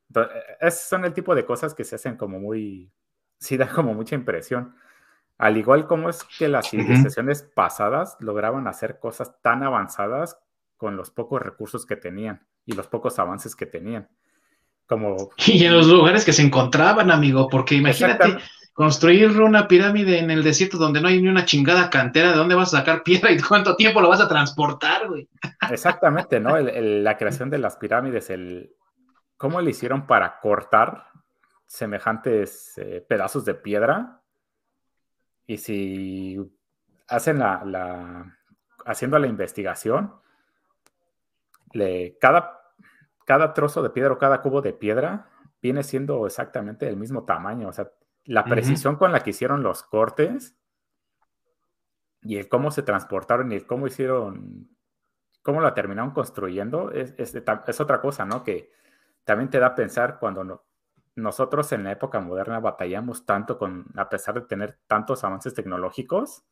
Entonces, 0.07 0.43
e, 0.59 0.71
son 0.71 1.05
el 1.05 1.13
tipo 1.13 1.33
de 1.35 1.45
cosas 1.45 1.73
que 1.73 1.83
se 1.83 1.95
hacen 1.95 2.17
como 2.17 2.39
muy, 2.39 2.91
sí 3.41 3.57
da 3.57 3.67
como 3.67 3.93
mucha 3.93 4.15
impresión. 4.15 4.73
Al 5.37 5.57
igual 5.57 5.87
como 5.87 6.09
es 6.09 6.23
que 6.37 6.47
las 6.47 6.69
civilizaciones 6.69 7.41
pasadas 7.41 8.15
lograban 8.19 8.67
hacer 8.67 8.99
cosas 8.99 9.41
tan 9.41 9.63
avanzadas 9.63 10.37
con 10.77 10.95
los 10.95 11.09
pocos 11.09 11.41
recursos 11.41 11.85
que 11.85 11.95
tenían 11.95 12.45
y 12.65 12.73
los 12.73 12.87
pocos 12.87 13.19
avances 13.19 13.55
que 13.55 13.65
tenían. 13.65 14.07
Y 15.47 15.65
en 15.65 15.73
los 15.73 15.87
lugares 15.87 16.25
que 16.25 16.33
se 16.33 16.41
encontraban, 16.41 17.11
amigo, 17.11 17.47
porque 17.49 17.75
imagínate 17.75 18.37
construir 18.73 19.39
una 19.39 19.67
pirámide 19.67 20.19
en 20.19 20.31
el 20.31 20.43
desierto 20.43 20.77
donde 20.77 21.01
no 21.01 21.07
hay 21.07 21.21
ni 21.21 21.27
una 21.27 21.45
chingada 21.45 21.89
cantera, 21.89 22.31
¿de 22.31 22.37
dónde 22.37 22.55
vas 22.55 22.73
a 22.73 22.79
sacar 22.79 23.03
piedra 23.03 23.31
y 23.31 23.39
cuánto 23.41 23.75
tiempo 23.75 24.01
lo 24.01 24.09
vas 24.09 24.21
a 24.21 24.27
transportar, 24.27 25.07
güey? 25.07 25.29
Exactamente, 25.69 26.39
¿no? 26.39 26.57
la 26.59 27.17
creación 27.17 27.49
de 27.49 27.57
las 27.57 27.77
pirámides, 27.77 28.29
el 28.29 28.71
cómo 29.37 29.61
le 29.61 29.71
hicieron 29.71 30.07
para 30.07 30.39
cortar 30.39 31.10
semejantes 31.71 32.77
eh, 32.77 33.05
pedazos 33.07 33.45
de 33.45 33.55
piedra. 33.55 34.21
Y 35.47 35.57
si 35.57 36.37
hacen 37.07 37.39
la, 37.39 38.37
haciendo 38.85 39.19
la 39.19 39.27
investigación, 39.27 40.13
le, 41.73 42.17
cada 42.19 42.61
cada 43.31 43.53
trozo 43.53 43.81
de 43.81 43.91
piedra 43.91 44.11
o 44.11 44.17
cada 44.17 44.41
cubo 44.41 44.61
de 44.61 44.73
piedra 44.73 45.29
viene 45.61 45.83
siendo 45.83 46.25
exactamente 46.25 46.85
del 46.85 46.97
mismo 46.97 47.23
tamaño. 47.23 47.69
O 47.69 47.71
sea, 47.71 47.89
la 48.25 48.43
precisión 48.43 48.97
con 48.97 49.13
la 49.13 49.21
que 49.21 49.29
hicieron 49.29 49.63
los 49.63 49.83
cortes 49.83 50.57
y 52.23 52.35
el 52.35 52.49
cómo 52.49 52.71
se 52.71 52.83
transportaron 52.83 53.51
y 53.51 53.55
el 53.55 53.65
cómo 53.65 53.87
hicieron, 53.87 54.69
cómo 55.43 55.61
la 55.61 55.73
terminaron 55.73 56.11
construyendo, 56.11 56.91
es, 56.91 57.13
es, 57.17 57.79
otra 57.79 58.01
cosa, 58.01 58.25
¿no? 58.25 58.43
Que 58.43 58.71
también 59.23 59.49
te 59.49 59.59
da 59.59 59.67
a 59.67 59.75
pensar 59.75 60.19
cuando 60.19 60.65
nosotros 61.15 61.71
en 61.71 61.83
la 61.83 61.91
época 61.91 62.19
moderna 62.19 62.59
batallamos 62.59 63.25
tanto 63.25 63.57
con, 63.57 63.85
a 63.95 64.09
pesar 64.09 64.35
de 64.35 64.41
tener 64.41 64.79
tantos 64.87 65.23
avances 65.23 65.53
tecnológicos, 65.53 66.43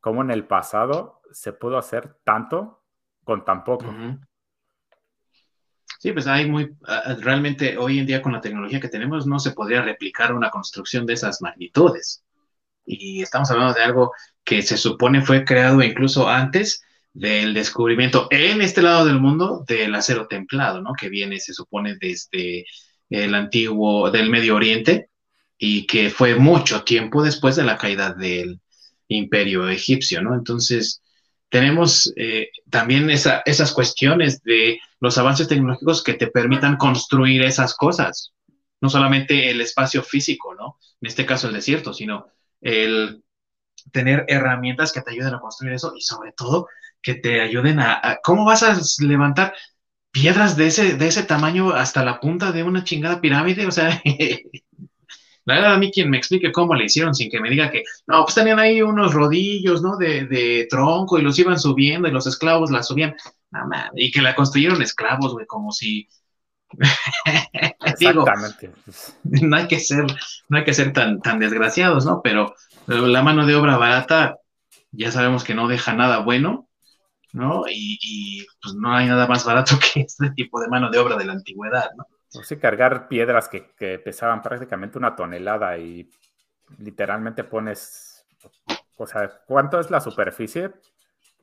como 0.00 0.22
en 0.22 0.30
el 0.30 0.46
pasado 0.46 1.20
se 1.32 1.52
pudo 1.52 1.78
hacer 1.78 2.16
tanto 2.24 2.82
con 3.24 3.44
tan 3.44 3.64
poco. 3.64 3.94
Sí, 5.98 6.12
pues 6.12 6.26
hay 6.26 6.48
muy, 6.48 6.74
ah, 6.86 7.14
realmente 7.20 7.76
hoy 7.76 7.98
en 7.98 8.06
día 8.06 8.22
con 8.22 8.32
la 8.32 8.40
tecnología 8.40 8.80
que 8.80 8.88
tenemos 8.88 9.26
no 9.26 9.38
se 9.38 9.52
podría 9.52 9.82
replicar 9.82 10.34
una 10.34 10.50
construcción 10.50 11.04
de 11.04 11.12
esas 11.12 11.42
magnitudes. 11.42 12.24
Y 12.86 13.22
estamos 13.22 13.50
hablando 13.50 13.74
de 13.74 13.82
algo 13.82 14.12
que 14.42 14.62
se 14.62 14.78
supone 14.78 15.20
fue 15.22 15.44
creado 15.44 15.82
incluso 15.82 16.28
antes 16.28 16.82
del 17.12 17.52
descubrimiento 17.52 18.28
en 18.30 18.62
este 18.62 18.82
lado 18.82 19.04
del 19.04 19.20
mundo 19.20 19.64
del 19.66 19.94
acero 19.94 20.26
templado, 20.26 20.80
¿no? 20.80 20.94
Que 20.98 21.10
viene, 21.10 21.38
se 21.38 21.52
supone, 21.52 21.96
desde 22.00 22.64
el 23.10 23.34
antiguo, 23.34 24.10
del 24.10 24.30
Medio 24.30 24.56
Oriente 24.56 25.10
y 25.58 25.86
que 25.86 26.08
fue 26.10 26.36
mucho 26.36 26.84
tiempo 26.84 27.22
después 27.22 27.56
de 27.56 27.64
la 27.64 27.76
caída 27.76 28.14
del 28.14 28.60
imperio 29.08 29.68
egipcio, 29.68 30.22
¿no? 30.22 30.34
Entonces, 30.34 31.02
tenemos 31.50 32.12
eh, 32.16 32.50
también 32.70 33.10
esas 33.10 33.72
cuestiones 33.72 34.42
de 34.42 34.78
los 35.00 35.18
avances 35.18 35.48
tecnológicos 35.48 36.02
que 36.02 36.14
te 36.14 36.28
permitan 36.28 36.76
construir 36.76 37.42
esas 37.42 37.74
cosas. 37.74 38.32
No 38.80 38.88
solamente 38.88 39.50
el 39.50 39.60
espacio 39.60 40.02
físico, 40.02 40.54
¿no? 40.54 40.78
En 41.00 41.08
este 41.08 41.26
caso 41.26 41.48
el 41.48 41.54
desierto, 41.54 41.92
sino 41.92 42.26
el 42.60 43.22
tener 43.92 44.24
herramientas 44.28 44.92
que 44.92 45.02
te 45.02 45.10
ayuden 45.10 45.34
a 45.34 45.40
construir 45.40 45.74
eso 45.74 45.92
y 45.96 46.00
sobre 46.02 46.32
todo 46.32 46.68
que 47.02 47.14
te 47.14 47.40
ayuden 47.40 47.80
a, 47.80 48.18
¿cómo 48.22 48.44
vas 48.44 48.62
a 48.62 48.78
levantar 49.04 49.54
piedras 50.10 50.56
de 50.56 50.66
ese, 50.66 50.96
de 50.96 51.06
ese 51.06 51.22
tamaño 51.22 51.70
hasta 51.70 52.04
la 52.04 52.20
punta 52.20 52.52
de 52.52 52.62
una 52.62 52.84
chingada 52.84 53.20
pirámide? 53.20 53.66
O 53.66 53.70
sea, 53.70 54.02
La 55.50 55.54
verdad, 55.54 55.74
a 55.74 55.78
mí 55.78 55.90
quien 55.90 56.10
me 56.10 56.18
explique 56.18 56.52
cómo 56.52 56.74
le 56.74 56.84
hicieron 56.84 57.12
sin 57.12 57.28
que 57.28 57.40
me 57.40 57.50
diga 57.50 57.72
que, 57.72 57.82
no, 58.06 58.22
pues 58.22 58.36
tenían 58.36 58.60
ahí 58.60 58.82
unos 58.82 59.14
rodillos, 59.14 59.82
¿no? 59.82 59.96
De, 59.96 60.26
de 60.26 60.68
tronco 60.70 61.18
y 61.18 61.22
los 61.22 61.36
iban 61.40 61.58
subiendo 61.58 62.06
y 62.06 62.12
los 62.12 62.26
esclavos 62.26 62.70
la 62.70 62.84
subían. 62.84 63.16
y 63.96 64.12
que 64.12 64.22
la 64.22 64.36
construyeron 64.36 64.80
esclavos, 64.80 65.32
güey, 65.32 65.46
como 65.46 65.72
si... 65.72 66.08
Exactamente. 67.84 68.70
no 69.24 69.56
hay 69.56 69.66
que 69.66 69.80
ser, 69.80 70.06
no 70.48 70.58
hay 70.58 70.64
que 70.64 70.74
ser 70.74 70.92
tan, 70.92 71.20
tan 71.20 71.40
desgraciados, 71.40 72.06
¿no? 72.06 72.20
Pero 72.22 72.54
la 72.86 73.22
mano 73.22 73.44
de 73.44 73.56
obra 73.56 73.76
barata, 73.76 74.36
ya 74.92 75.10
sabemos 75.10 75.42
que 75.42 75.54
no 75.54 75.66
deja 75.66 75.94
nada 75.94 76.18
bueno, 76.18 76.68
¿no? 77.32 77.64
Y, 77.68 78.46
pues 78.62 78.74
no 78.74 78.92
hay 78.92 79.06
nada 79.06 79.26
más 79.26 79.44
barato 79.44 79.76
que 79.94 80.00
este 80.00 80.30
tipo 80.30 80.60
de 80.60 80.68
mano 80.68 80.90
de 80.90 80.98
obra 80.98 81.16
de 81.16 81.24
la 81.24 81.32
antigüedad, 81.32 81.90
¿no? 81.96 82.06
O 82.38 82.44
sea, 82.44 82.58
cargar 82.60 83.08
piedras 83.08 83.48
que, 83.48 83.72
que 83.76 83.98
pesaban 83.98 84.40
prácticamente 84.40 84.98
una 84.98 85.16
tonelada 85.16 85.76
y 85.78 86.08
literalmente 86.78 87.42
pones, 87.44 88.24
o 88.96 89.06
sea, 89.06 89.42
¿cuánto 89.46 89.80
es 89.80 89.90
la 89.90 90.00
superficie? 90.00 90.70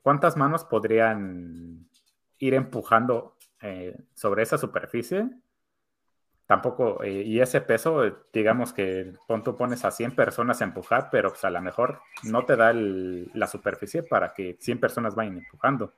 ¿Cuántas 0.01 0.37
manos 0.37 0.63
podrían 0.63 1.89
ir 2.37 2.53
empujando 2.53 3.35
eh, 3.61 3.97
sobre 4.13 4.43
esa 4.43 4.57
superficie? 4.57 5.29
Tampoco, 6.47 7.03
eh, 7.03 7.23
y 7.23 7.41
ese 7.41 7.59
peso, 7.59 8.03
digamos 8.31 8.71
que 8.71 9.11
tú 9.43 9.57
pones 9.57 9.83
a 9.83 9.91
100 9.91 10.15
personas 10.15 10.61
a 10.61 10.63
empujar, 10.63 11.09
pero 11.11 11.31
pues, 11.31 11.43
a 11.43 11.49
lo 11.49 11.61
mejor 11.61 11.99
no 12.23 12.45
te 12.45 12.55
da 12.55 12.71
la 12.73 13.47
superficie 13.47 14.01
para 14.01 14.33
que 14.33 14.55
100 14.57 14.79
personas 14.79 15.13
vayan 15.13 15.39
empujando. 15.39 15.93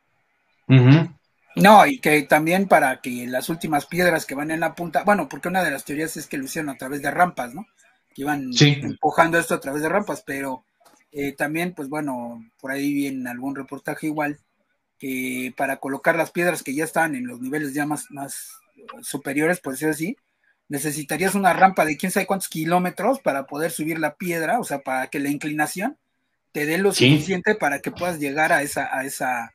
No, 1.55 1.85
y 1.85 1.99
que 1.99 2.23
también 2.23 2.67
para 2.67 2.99
que 2.99 3.27
las 3.27 3.49
últimas 3.49 3.85
piedras 3.85 4.25
que 4.25 4.33
van 4.33 4.49
en 4.49 4.61
la 4.61 4.73
punta, 4.73 5.03
bueno, 5.03 5.29
porque 5.29 5.49
una 5.49 5.63
de 5.63 5.69
las 5.69 5.85
teorías 5.85 6.17
es 6.17 6.25
que 6.25 6.37
lo 6.37 6.45
hicieron 6.45 6.69
a 6.69 6.77
través 6.77 7.03
de 7.03 7.11
rampas, 7.11 7.53
¿no? 7.53 7.67
Que 8.15 8.23
iban 8.23 8.49
empujando 8.59 9.37
esto 9.37 9.53
a 9.53 9.59
través 9.59 9.83
de 9.83 9.89
rampas, 9.89 10.23
pero 10.25 10.63
eh, 11.11 11.33
también, 11.33 11.75
pues 11.75 11.89
bueno, 11.89 12.43
por 12.59 12.71
ahí 12.71 12.91
vi 12.91 13.05
en 13.05 13.27
algún 13.27 13.55
reportaje 13.55 14.07
igual, 14.07 14.39
que 14.97 15.53
para 15.55 15.77
colocar 15.77 16.15
las 16.15 16.31
piedras 16.31 16.63
que 16.63 16.73
ya 16.73 16.85
están 16.85 17.13
en 17.13 17.27
los 17.27 17.39
niveles 17.39 17.75
ya 17.75 17.85
más, 17.85 18.09
más 18.09 18.59
superiores, 19.01 19.59
por 19.59 19.73
decirlo 19.73 19.93
así, 19.93 20.17
necesitarías 20.69 21.35
una 21.35 21.51
rampa 21.53 21.83
de 21.83 21.97
quién 21.97 22.11
sabe 22.11 22.27
cuántos 22.27 22.47
kilómetros 22.47 23.19
para 23.19 23.45
poder 23.45 23.71
subir 23.71 23.99
la 23.99 24.15
piedra, 24.15 24.59
o 24.59 24.63
sea, 24.63 24.79
para 24.79 25.07
que 25.07 25.19
la 25.19 25.29
inclinación 25.29 25.97
te 26.51 26.65
dé 26.65 26.77
lo 26.77 26.93
suficiente 26.93 27.55
para 27.55 27.79
que 27.79 27.91
puedas 27.91 28.19
llegar 28.19 28.53
a 28.53 28.61
esa, 28.61 28.95
a 28.95 29.03
esa, 29.03 29.53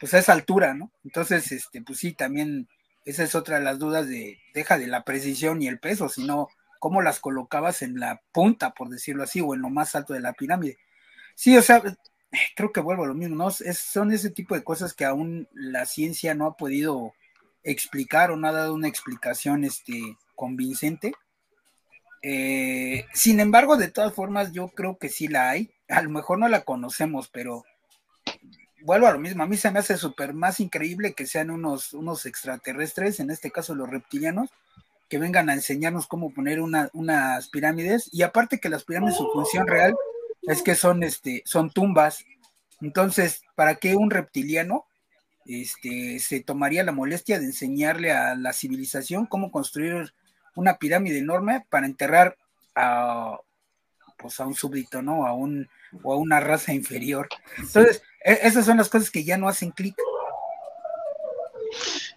pues 0.00 0.14
a 0.14 0.18
esa 0.18 0.32
altura, 0.32 0.74
¿no? 0.74 0.90
Entonces, 1.04 1.52
este, 1.52 1.82
pues 1.82 1.98
sí, 1.98 2.12
también 2.12 2.68
esa 3.04 3.24
es 3.24 3.34
otra 3.34 3.58
de 3.58 3.64
las 3.64 3.78
dudas 3.78 4.08
de, 4.08 4.38
deja 4.54 4.78
de 4.78 4.86
la 4.86 5.04
precisión 5.04 5.60
y 5.62 5.68
el 5.68 5.78
peso, 5.78 6.08
sino 6.08 6.48
cómo 6.78 7.02
las 7.02 7.20
colocabas 7.20 7.82
en 7.82 7.98
la 7.98 8.22
punta, 8.32 8.72
por 8.72 8.88
decirlo 8.88 9.24
así, 9.24 9.40
o 9.40 9.54
en 9.54 9.62
lo 9.62 9.70
más 9.70 9.94
alto 9.94 10.14
de 10.14 10.20
la 10.20 10.32
pirámide. 10.32 10.78
Sí, 11.34 11.56
o 11.56 11.62
sea, 11.62 11.82
creo 12.54 12.72
que 12.72 12.80
vuelvo 12.80 13.04
a 13.04 13.08
lo 13.08 13.14
mismo, 13.14 13.36
¿no? 13.36 13.48
Es, 13.48 13.78
son 13.78 14.12
ese 14.12 14.30
tipo 14.30 14.54
de 14.54 14.64
cosas 14.64 14.94
que 14.94 15.04
aún 15.04 15.48
la 15.52 15.86
ciencia 15.86 16.34
no 16.34 16.46
ha 16.46 16.56
podido 16.56 17.14
explicar 17.70 18.30
o 18.30 18.36
no 18.36 18.48
ha 18.48 18.52
dado 18.52 18.74
una 18.74 18.88
explicación 18.88 19.64
este, 19.64 20.16
convincente. 20.34 21.12
Eh, 22.22 23.06
sin 23.14 23.40
embargo, 23.40 23.76
de 23.76 23.90
todas 23.90 24.14
formas, 24.14 24.52
yo 24.52 24.68
creo 24.68 24.98
que 24.98 25.08
sí 25.08 25.28
la 25.28 25.50
hay. 25.50 25.70
A 25.88 26.02
lo 26.02 26.10
mejor 26.10 26.38
no 26.38 26.48
la 26.48 26.62
conocemos, 26.62 27.28
pero 27.28 27.64
vuelvo 28.82 29.06
a 29.06 29.12
lo 29.12 29.18
mismo, 29.18 29.42
a 29.42 29.46
mí 29.46 29.56
se 29.56 29.70
me 29.70 29.80
hace 29.80 29.96
súper 29.96 30.34
más 30.34 30.60
increíble 30.60 31.12
que 31.12 31.26
sean 31.26 31.50
unos, 31.50 31.92
unos 31.92 32.26
extraterrestres, 32.26 33.20
en 33.20 33.30
este 33.30 33.50
caso 33.50 33.74
los 33.74 33.90
reptilianos, 33.90 34.50
que 35.08 35.18
vengan 35.18 35.48
a 35.50 35.54
enseñarnos 35.54 36.06
cómo 36.06 36.32
poner 36.32 36.60
unas 36.60 37.48
pirámides, 37.48 38.08
y 38.12 38.22
aparte 38.22 38.60
que 38.60 38.68
las 38.68 38.84
pirámides, 38.84 39.16
su 39.16 39.30
función 39.32 39.66
real 39.66 39.94
es 40.42 40.62
que 40.62 40.74
son, 40.74 41.02
este, 41.02 41.42
son 41.44 41.70
tumbas, 41.70 42.24
entonces, 42.80 43.42
¿para 43.54 43.76
qué 43.76 43.96
un 43.96 44.10
reptiliano 44.10 44.86
este, 45.48 46.18
se 46.18 46.40
tomaría 46.40 46.84
la 46.84 46.92
molestia 46.92 47.38
de 47.38 47.46
enseñarle 47.46 48.12
a 48.12 48.34
la 48.34 48.52
civilización 48.52 49.26
cómo 49.26 49.50
construir 49.50 50.12
una 50.54 50.76
pirámide 50.76 51.18
enorme 51.18 51.64
para 51.70 51.86
enterrar 51.86 52.36
a, 52.74 53.38
pues 54.18 54.38
a 54.40 54.46
un 54.46 54.54
súbdito, 54.54 55.00
¿no? 55.00 55.26
A 55.26 55.32
un, 55.32 55.68
o 56.02 56.12
a 56.12 56.16
una 56.16 56.40
raza 56.40 56.74
inferior. 56.74 57.28
Entonces, 57.56 58.02
e, 58.24 58.40
esas 58.42 58.66
son 58.66 58.76
las 58.76 58.88
cosas 58.88 59.10
que 59.10 59.24
ya 59.24 59.38
no 59.38 59.48
hacen 59.48 59.70
clic. 59.70 59.96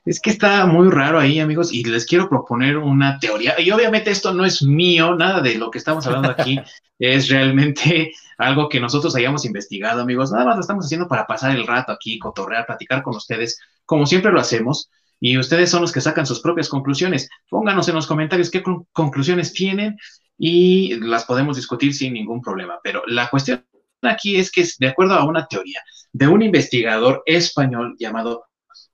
Es 0.03 0.19
que 0.19 0.31
está 0.31 0.65
muy 0.65 0.89
raro 0.89 1.19
ahí, 1.19 1.39
amigos, 1.39 1.71
y 1.71 1.83
les 1.83 2.05
quiero 2.05 2.27
proponer 2.27 2.77
una 2.77 3.19
teoría. 3.19 3.59
Y 3.59 3.69
obviamente 3.69 4.09
esto 4.09 4.33
no 4.33 4.45
es 4.45 4.63
mío, 4.63 5.15
nada 5.15 5.41
de 5.41 5.55
lo 5.55 5.69
que 5.69 5.77
estamos 5.77 6.05
hablando 6.07 6.29
aquí 6.29 6.59
es 6.99 7.29
realmente 7.29 8.11
algo 8.37 8.67
que 8.67 8.79
nosotros 8.79 9.15
hayamos 9.15 9.45
investigado, 9.45 10.01
amigos. 10.01 10.31
Nada 10.31 10.45
más 10.45 10.55
lo 10.55 10.61
estamos 10.61 10.85
haciendo 10.85 11.07
para 11.07 11.27
pasar 11.27 11.55
el 11.55 11.67
rato 11.67 11.91
aquí, 11.91 12.17
cotorrear, 12.17 12.65
platicar 12.65 13.03
con 13.03 13.15
ustedes, 13.15 13.59
como 13.85 14.07
siempre 14.07 14.31
lo 14.31 14.39
hacemos. 14.39 14.89
Y 15.19 15.37
ustedes 15.37 15.69
son 15.69 15.81
los 15.81 15.91
que 15.91 16.01
sacan 16.01 16.25
sus 16.25 16.39
propias 16.39 16.67
conclusiones. 16.67 17.29
Pónganos 17.47 17.87
en 17.87 17.93
los 17.95 18.07
comentarios 18.07 18.49
qué 18.49 18.63
conclusiones 18.91 19.53
tienen 19.53 19.97
y 20.35 20.95
las 20.99 21.25
podemos 21.25 21.57
discutir 21.57 21.93
sin 21.93 22.13
ningún 22.13 22.41
problema. 22.41 22.79
Pero 22.81 23.03
la 23.05 23.29
cuestión 23.29 23.63
aquí 24.01 24.37
es 24.37 24.51
que, 24.51 24.67
de 24.79 24.87
acuerdo 24.87 25.13
a 25.13 25.25
una 25.25 25.45
teoría 25.45 25.79
de 26.11 26.27
un 26.27 26.41
investigador 26.41 27.21
español 27.27 27.95
llamado 27.99 28.45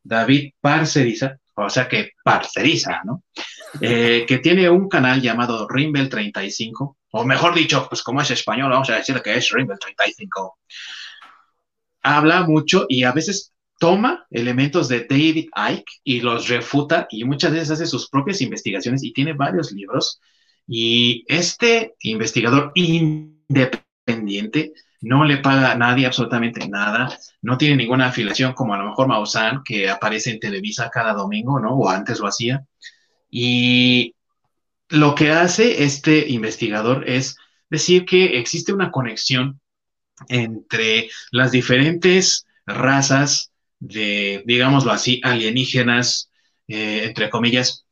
David 0.07 0.53
Parceriza, 0.59 1.37
o 1.55 1.69
sea 1.69 1.87
que 1.87 2.11
Parceriza, 2.23 3.01
¿no? 3.03 3.23
Eh, 3.81 4.25
que 4.27 4.37
tiene 4.39 4.69
un 4.69 4.87
canal 4.87 5.21
llamado 5.21 5.67
Rimbel 5.67 6.09
35, 6.09 6.97
o 7.11 7.25
mejor 7.25 7.53
dicho, 7.53 7.85
pues 7.89 8.01
como 8.01 8.21
es 8.21 8.31
español, 8.31 8.71
vamos 8.71 8.89
a 8.89 8.95
decir 8.95 9.21
que 9.21 9.35
es 9.35 9.51
Rimbel 9.51 9.77
35. 9.79 10.57
Habla 12.03 12.43
mucho 12.43 12.85
y 12.87 13.03
a 13.03 13.11
veces 13.11 13.53
toma 13.79 14.25
elementos 14.31 14.87
de 14.87 15.01
David 15.01 15.49
Icke 15.55 15.91
y 16.03 16.21
los 16.21 16.47
refuta 16.47 17.07
y 17.11 17.23
muchas 17.25 17.51
veces 17.51 17.71
hace 17.71 17.85
sus 17.85 18.09
propias 18.09 18.41
investigaciones 18.41 19.03
y 19.03 19.13
tiene 19.13 19.33
varios 19.33 19.71
libros. 19.71 20.21
Y 20.67 21.25
este 21.27 21.95
investigador 22.01 22.71
independiente 22.75 24.73
no 25.01 25.23
le 25.25 25.37
paga 25.37 25.71
a 25.71 25.75
nadie 25.75 26.05
absolutamente 26.05 26.67
nada, 26.67 27.17
no 27.41 27.57
tiene 27.57 27.75
ninguna 27.75 28.07
afiliación 28.07 28.53
como 28.53 28.73
a 28.73 28.77
lo 28.77 28.85
mejor 28.85 29.07
Maussan, 29.07 29.63
que 29.63 29.89
aparece 29.89 30.31
en 30.31 30.39
Televisa 30.39 30.89
cada 30.89 31.13
domingo, 31.13 31.59
¿no? 31.59 31.75
O 31.75 31.89
antes 31.89 32.19
lo 32.19 32.27
hacía. 32.27 32.65
Y 33.29 34.15
lo 34.89 35.15
que 35.15 35.31
hace 35.31 35.83
este 35.83 36.27
investigador 36.29 37.07
es 37.09 37.37
decir 37.69 38.05
que 38.05 38.39
existe 38.39 38.73
una 38.73 38.91
conexión 38.91 39.59
entre 40.29 41.09
las 41.31 41.51
diferentes 41.51 42.47
razas 42.65 43.51
de, 43.79 44.43
digámoslo 44.45 44.91
así, 44.91 45.21
alienígenas, 45.23 46.31
eh, 46.67 47.03
entre 47.05 47.29
comillas, 47.29 47.85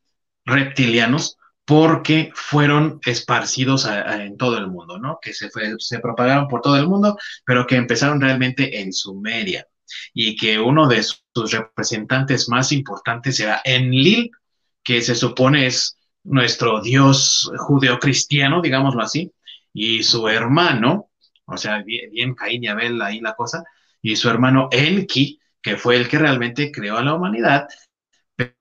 reptilianos, 0.45 1.37
porque 1.65 2.31
fueron 2.35 2.99
esparcidos 3.05 3.87
en 3.87 4.37
todo 4.37 4.57
el 4.57 4.67
mundo, 4.67 4.99
¿no? 4.99 5.19
Que 5.21 5.33
se, 5.33 5.49
se 5.79 5.99
propagaron 5.99 6.47
por 6.47 6.61
todo 6.61 6.77
el 6.77 6.87
mundo, 6.87 7.17
pero 7.43 7.65
que 7.65 7.75
empezaron 7.75 8.21
realmente 8.21 8.81
en 8.81 8.93
Sumeria 8.93 9.67
y 10.13 10.35
que 10.35 10.59
uno 10.59 10.87
de 10.87 11.03
sus 11.03 11.51
representantes 11.51 12.49
más 12.49 12.71
importantes 12.71 13.39
era 13.39 13.61
Enlil, 13.63 14.31
que 14.83 15.01
se 15.01 15.15
supone 15.15 15.65
es 15.65 15.97
nuestro 16.23 16.81
dios 16.81 17.51
judeocristiano, 17.57 18.61
digámoslo 18.61 19.01
así, 19.01 19.31
y 19.73 20.03
su 20.03 20.27
hermano, 20.27 21.09
o 21.45 21.57
sea, 21.57 21.81
bien, 21.83 22.11
bien 22.11 22.35
Caín 22.35 22.63
y 22.63 22.67
Abel 22.67 23.01
ahí 23.01 23.19
la 23.19 23.35
cosa, 23.35 23.63
y 24.01 24.15
su 24.15 24.29
hermano 24.29 24.69
Enki, 24.71 25.39
que 25.61 25.77
fue 25.77 25.95
el 25.97 26.07
que 26.07 26.19
realmente 26.19 26.71
creó 26.71 26.97
a 26.97 27.03
la 27.03 27.15
humanidad, 27.15 27.67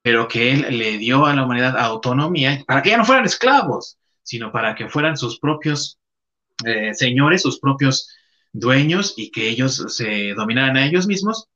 pero 0.03 0.29
que 0.29 0.53
él 0.53 0.79
le 0.79 0.99
dio 0.99 1.27
a 1.27 1.35
la 1.35 1.45
humanidad 1.45 1.79
autonomía 1.79 2.63
para 2.67 2.83
que 2.83 2.91
ya 2.91 2.97
no 2.97 3.05
fueran 3.05 3.25
esclavos, 3.25 3.99
sino 4.23 4.53
para 4.53 4.75
que 4.75 4.89
fueran 4.89 5.17
sus 5.17 5.39
propios 5.39 5.99
eh, 6.65 6.95
señores, 6.95 7.43
sus 7.43 7.59
propios 7.59 8.09
dueños 8.53 9.15
y 9.17 9.31
que 9.31 9.49
ellos 9.49 9.85
se 9.89 10.35
dominaran 10.35 10.77
a 10.77 10.87
ellos 10.87 11.07
mismos 11.07 11.49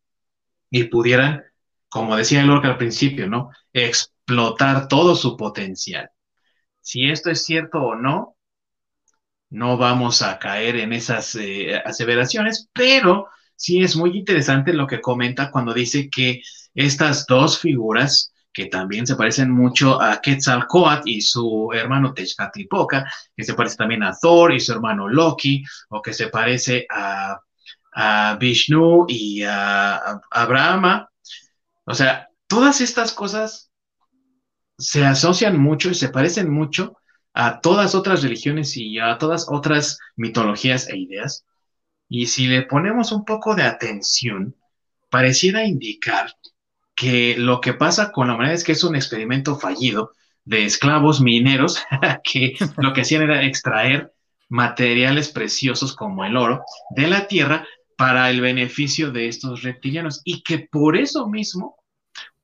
y 0.71 0.85
pudieran, 0.85 1.45
como 1.89 2.17
decía 2.17 2.45
Lorca 2.45 2.69
al 2.69 2.79
principio, 2.79 3.29
¿no? 3.29 3.51
Explotar 3.73 4.89
todo 4.89 5.15
su 5.15 5.37
potencial. 5.37 6.11
Si 6.81 7.09
esto 7.09 7.31
es 7.31 7.45
cierto 7.45 7.81
o 7.81 7.95
no, 7.95 8.37
no 9.51 9.77
vamos 9.79 10.23
a 10.23 10.39
caer 10.39 10.77
en 10.77 10.93
esas 10.93 11.35
eh, 11.37 11.81
aseveraciones, 11.85 12.69
pero 12.73 13.29
sí 13.57 13.83
es 13.83 13.97
muy 13.97 14.17
interesante 14.17 14.73
lo 14.73 14.87
que 14.87 15.01
comenta 15.01 15.51
cuando 15.51 15.73
dice 15.73 16.11
que 16.11 16.43
estas 16.79 17.27
dos 17.27 17.59
figuras, 17.59 18.33
que 18.53 18.67
también 18.67 19.05
se 19.05 19.17
parecen 19.17 19.51
mucho 19.51 20.01
a 20.01 20.21
Quetzalcoatl 20.21 21.09
y 21.09 21.21
su 21.21 21.73
hermano 21.75 22.15
Tezcatlipoca, 22.15 23.13
que 23.37 23.43
se 23.43 23.55
parece 23.55 23.77
también 23.77 24.05
a 24.05 24.17
Thor 24.17 24.53
y 24.53 24.61
su 24.61 24.73
hermano 24.73 25.09
Loki, 25.09 25.65
o 25.89 26.01
que 26.01 26.13
se 26.13 26.29
parece 26.29 26.87
a, 26.89 27.41
Vishnu 28.39 29.07
y 29.09 29.43
a, 29.43 30.21
a, 30.31 30.47
Brahma. 30.47 31.11
O 31.85 31.95
sea, 31.95 32.29
todas 32.47 32.81
estas 32.81 33.13
cosas 33.13 33.73
se 34.79 35.05
asocian 35.05 35.59
mucho 35.59 35.91
y 35.91 35.95
se 35.95 36.11
parecen 36.11 36.49
mucho 36.49 36.97
a 37.35 37.61
todas 37.61 37.97
otras 37.97 38.23
religiones 38.23 38.77
y 38.77 39.01
a 39.01 39.19
todas 39.19 39.47
otras 39.49 39.99
mitologías 40.15 40.89
e 40.89 40.97
ideas. 40.97 41.45
Y 42.09 42.27
si 42.27 42.47
le 42.47 42.63
ponemos 42.63 43.11
un 43.11 43.25
poco 43.25 43.57
de 43.57 43.65
atención, 43.65 44.55
pareciera 45.11 45.65
indicar 45.65 46.33
que 46.99 47.37
lo 47.39 47.61
que 47.61 47.75
pasa 47.75 48.11
con 48.11 48.27
la 48.27 48.35
humanidad 48.35 48.57
es 48.57 48.65
que 48.65 48.73
es 48.73 48.83
un 48.83 48.97
experimento 48.97 49.57
fallido 49.57 50.13
de 50.45 50.65
esclavos 50.65 51.21
mineros 51.21 51.81
que 52.25 52.57
lo 52.77 52.93
que 52.93 53.03
hacían 53.03 53.23
era 53.23 53.45
extraer 53.45 54.13
materiales 54.49 55.29
preciosos 55.29 55.95
como 55.95 56.25
el 56.25 56.37
oro 56.37 56.65
de 56.91 57.07
la 57.07 57.29
tierra 57.29 57.69
para 57.97 58.29
el 58.31 58.41
beneficio 58.41 59.13
de 59.13 59.29
estos 59.29 59.63
reptilianos. 59.63 60.23
Y 60.25 60.43
que 60.43 60.59
por 60.59 60.97
eso 60.97 61.29
mismo 61.29 61.77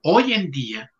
hoy 0.02 0.34
en 0.34 0.52
día 0.52 0.92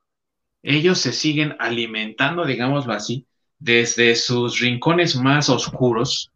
ellos 0.63 0.99
se 0.99 1.13
siguen 1.13 1.55
alimentando, 1.61 2.45
digámoslo 2.45 2.93
así, 2.93 3.25
desde 3.61 4.17
sus 4.17 4.59
rincones 4.59 5.15
más 5.15 5.49
oscuros 5.49 6.33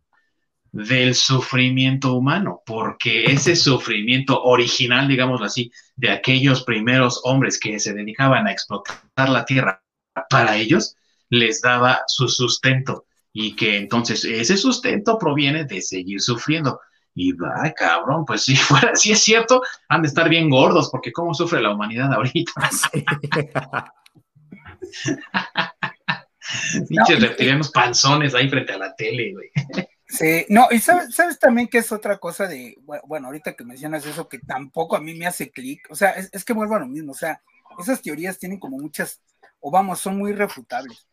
del 0.72 1.14
sufrimiento 1.14 2.14
humano, 2.14 2.62
porque 2.66 3.24
ese 3.24 3.56
sufrimiento 3.56 4.42
original, 4.42 5.08
digámoslo 5.08 5.46
así, 5.46 5.70
de 5.96 6.10
aquellos 6.10 6.62
primeros 6.64 7.20
hombres 7.24 7.58
que 7.58 7.78
se 7.80 7.94
dedicaban 7.94 8.46
a 8.46 8.52
explotar 8.52 9.28
la 9.28 9.44
tierra 9.44 9.82
para 10.28 10.56
ellos, 10.56 10.96
les 11.30 11.60
daba 11.60 12.00
su 12.06 12.28
sustento 12.28 13.06
y 13.32 13.54
que 13.54 13.76
entonces 13.76 14.24
ese 14.24 14.56
sustento 14.56 15.18
proviene 15.18 15.64
de 15.64 15.80
seguir 15.80 16.20
sufriendo. 16.20 16.80
Y 17.14 17.32
va, 17.32 17.72
cabrón, 17.74 18.24
pues 18.24 18.44
si 18.44 18.56
fuera, 18.56 18.94
si 18.94 19.12
es 19.12 19.20
cierto, 19.20 19.62
han 19.88 20.02
de 20.02 20.08
estar 20.08 20.28
bien 20.28 20.48
gordos, 20.48 20.88
porque 20.90 21.12
cómo 21.12 21.34
sufre 21.34 21.60
la 21.60 21.72
humanidad 21.72 22.12
ahorita. 22.12 22.52
Pinches 26.88 27.20
reptilianos 27.20 27.70
panzones 27.70 28.34
ahí 28.34 28.48
frente 28.48 28.72
a 28.72 28.78
la 28.78 28.94
tele, 28.94 29.32
güey. 29.32 29.50
Sí, 30.08 30.46
no, 30.48 30.68
y 30.70 30.78
sabes, 30.78 31.38
también 31.38 31.68
que 31.68 31.78
es 31.78 31.92
otra 31.92 32.16
cosa 32.16 32.46
de, 32.46 32.78
bueno, 33.06 33.26
ahorita 33.26 33.54
que 33.54 33.64
mencionas 33.64 34.06
eso, 34.06 34.26
que 34.26 34.38
tampoco 34.38 34.96
a 34.96 35.00
mí 35.00 35.14
me 35.14 35.26
hace 35.26 35.50
clic, 35.50 35.86
o 35.90 35.94
sea, 35.94 36.12
es, 36.12 36.44
que 36.46 36.54
vuelvo 36.54 36.76
a 36.76 36.80
lo 36.80 36.86
mismo, 36.86 37.12
o 37.12 37.14
sea, 37.14 37.42
esas 37.78 38.00
teorías 38.00 38.38
tienen 38.38 38.58
como 38.58 38.78
muchas, 38.78 39.20
o 39.60 39.70
vamos, 39.70 40.00
son 40.00 40.16
muy 40.16 40.32
refutables. 40.32 41.06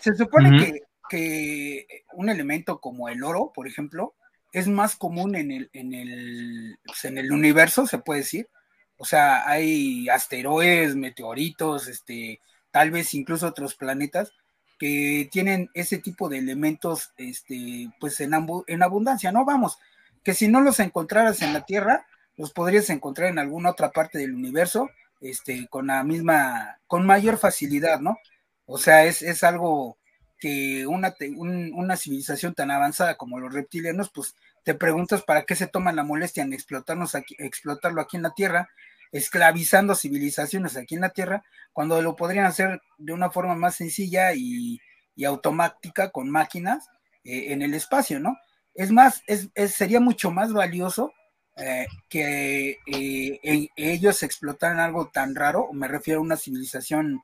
Se 0.00 0.12
supone 0.16 0.80
que, 1.08 1.86
un 2.14 2.28
elemento 2.28 2.80
como 2.80 3.08
el 3.08 3.22
oro, 3.22 3.52
por 3.54 3.68
ejemplo, 3.68 4.14
es 4.52 4.66
más 4.66 4.96
común 4.96 5.36
en 5.36 5.52
el, 5.52 5.70
en 5.72 5.94
el, 5.94 6.78
pues, 6.84 7.04
en 7.04 7.18
el 7.18 7.30
universo, 7.30 7.86
se 7.86 7.98
puede 7.98 8.20
decir. 8.20 8.48
O 8.96 9.04
sea, 9.04 9.48
hay 9.48 10.08
asteroides, 10.08 10.96
meteoritos, 10.96 11.86
este, 11.86 12.40
tal 12.72 12.90
vez 12.90 13.14
incluso 13.14 13.46
otros 13.46 13.76
planetas 13.76 14.32
que 14.78 15.28
tienen 15.30 15.70
ese 15.74 15.98
tipo 15.98 16.28
de 16.28 16.38
elementos 16.38 17.12
este, 17.16 17.90
pues 17.98 18.20
en, 18.20 18.34
abundancia, 18.34 19.32
¿no? 19.32 19.44
Vamos, 19.44 19.78
que 20.22 20.34
si 20.34 20.48
no 20.48 20.60
los 20.60 20.80
encontraras 20.80 21.42
en 21.42 21.52
la 21.52 21.64
Tierra, 21.64 22.06
los 22.36 22.52
podrías 22.52 22.90
encontrar 22.90 23.30
en 23.30 23.38
alguna 23.38 23.70
otra 23.70 23.90
parte 23.90 24.18
del 24.18 24.34
universo, 24.34 24.90
este, 25.20 25.66
con 25.68 25.86
la 25.86 26.04
misma, 26.04 26.78
con 26.86 27.06
mayor 27.06 27.38
facilidad, 27.38 28.00
¿no? 28.00 28.18
O 28.66 28.78
sea, 28.78 29.04
es, 29.04 29.22
es 29.22 29.44
algo 29.44 29.96
que 30.38 30.86
una, 30.86 31.14
una 31.38 31.96
civilización 31.96 32.54
tan 32.54 32.70
avanzada 32.70 33.16
como 33.16 33.38
los 33.40 33.54
reptilianos, 33.54 34.10
pues 34.10 34.34
te 34.64 34.74
preguntas 34.74 35.22
para 35.22 35.44
qué 35.44 35.54
se 35.54 35.68
toman 35.68 35.96
la 35.96 36.02
molestia 36.02 36.42
en 36.42 36.52
explotarnos 36.52 37.14
aquí, 37.14 37.34
explotarlo 37.38 38.00
aquí 38.02 38.16
en 38.16 38.24
la 38.24 38.34
Tierra, 38.34 38.68
esclavizando 39.12 39.94
civilizaciones 39.94 40.76
aquí 40.76 40.94
en 40.94 41.02
la 41.02 41.10
Tierra, 41.10 41.44
cuando 41.72 42.00
lo 42.02 42.16
podrían 42.16 42.46
hacer 42.46 42.80
de 42.98 43.12
una 43.12 43.30
forma 43.30 43.54
más 43.54 43.76
sencilla 43.76 44.32
y, 44.34 44.80
automática 45.26 46.10
con 46.10 46.28
máquinas 46.28 46.88
eh, 47.24 47.52
en 47.52 47.62
el 47.62 47.72
espacio, 47.72 48.20
¿no? 48.20 48.36
Es 48.74 48.90
más, 48.90 49.22
es, 49.26 49.48
sería 49.74 49.98
mucho 49.98 50.30
más 50.30 50.52
valioso 50.52 51.14
eh, 51.56 51.86
que 52.10 52.78
eh, 52.86 53.68
ellos 53.76 54.22
explotaran 54.22 54.78
algo 54.78 55.08
tan 55.08 55.34
raro, 55.34 55.72
me 55.72 55.88
refiero 55.88 56.20
a 56.20 56.22
una 56.22 56.36
civilización 56.36 57.22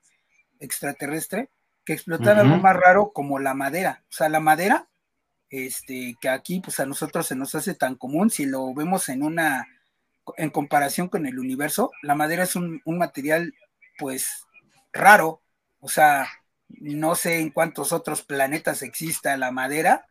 extraterrestre, 0.58 1.50
que 1.84 1.92
explotaran 1.92 2.46
algo 2.46 2.62
más 2.62 2.76
raro 2.76 3.12
como 3.12 3.38
la 3.38 3.52
madera. 3.52 4.04
O 4.08 4.12
sea, 4.12 4.28
la 4.30 4.40
madera, 4.40 4.88
este, 5.50 6.16
que 6.20 6.28
aquí 6.30 6.60
pues 6.60 6.80
a 6.80 6.86
nosotros 6.86 7.26
se 7.26 7.36
nos 7.36 7.54
hace 7.54 7.74
tan 7.74 7.96
común, 7.96 8.30
si 8.30 8.46
lo 8.46 8.72
vemos 8.72 9.08
en 9.10 9.22
una 9.22 9.66
en 10.36 10.50
comparación 10.50 11.08
con 11.08 11.26
el 11.26 11.38
universo, 11.38 11.90
la 12.02 12.14
madera 12.14 12.44
es 12.44 12.56
un, 12.56 12.80
material 12.84 13.54
pues 13.98 14.46
raro, 14.92 15.42
o 15.80 15.88
sea, 15.88 16.28
no 16.68 17.14
sé 17.14 17.40
en 17.40 17.50
cuántos 17.50 17.92
otros 17.92 18.22
planetas 18.22 18.82
exista 18.82 19.36
la 19.36 19.50
madera, 19.50 20.06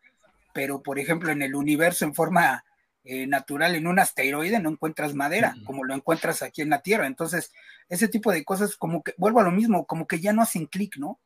pero 0.53 0.81
por 0.81 0.99
ejemplo 0.99 1.31
en 1.31 1.41
el 1.41 1.55
universo 1.55 2.05
en 2.05 2.13
forma 2.13 2.63
eh, 3.03 3.25
natural, 3.25 3.75
en 3.75 3.87
un 3.87 3.99
asteroide 3.99 4.59
no 4.59 4.69
encuentras 4.69 5.15
madera, 5.15 5.55
como 5.65 5.83
lo 5.83 5.95
encuentras 5.95 6.43
aquí 6.43 6.61
en 6.61 6.69
la 6.69 6.81
Tierra. 6.81 7.07
Entonces, 7.07 7.51
ese 7.89 8.07
tipo 8.07 8.31
de 8.31 8.45
cosas 8.45 8.75
como 8.75 9.01
que, 9.01 9.15
vuelvo 9.17 9.39
a 9.39 9.43
lo 9.43 9.51
mismo, 9.51 9.87
como 9.87 10.05
que 10.05 10.19
ya 10.19 10.33
no 10.33 10.43
hacen 10.43 10.67
clic, 10.67 10.97
¿no? 10.97 11.19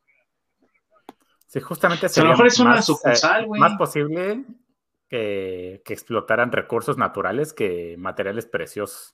Sí, 1.48 1.60
justamente 1.60 2.08
a 2.08 2.24
lo 2.24 2.30
mejor 2.30 2.48
es 2.48 2.60
una 2.60 2.82
sucursal, 2.82 3.44
eh, 3.44 3.48
güey. 3.48 3.60
más 3.60 3.78
posible 3.78 4.46
que, 5.10 5.82
explotaran 5.88 6.51
recursos 6.51 6.97
naturales 6.97 7.53
que 7.53 7.95
materiales 7.97 8.45
preciosos. 8.45 9.14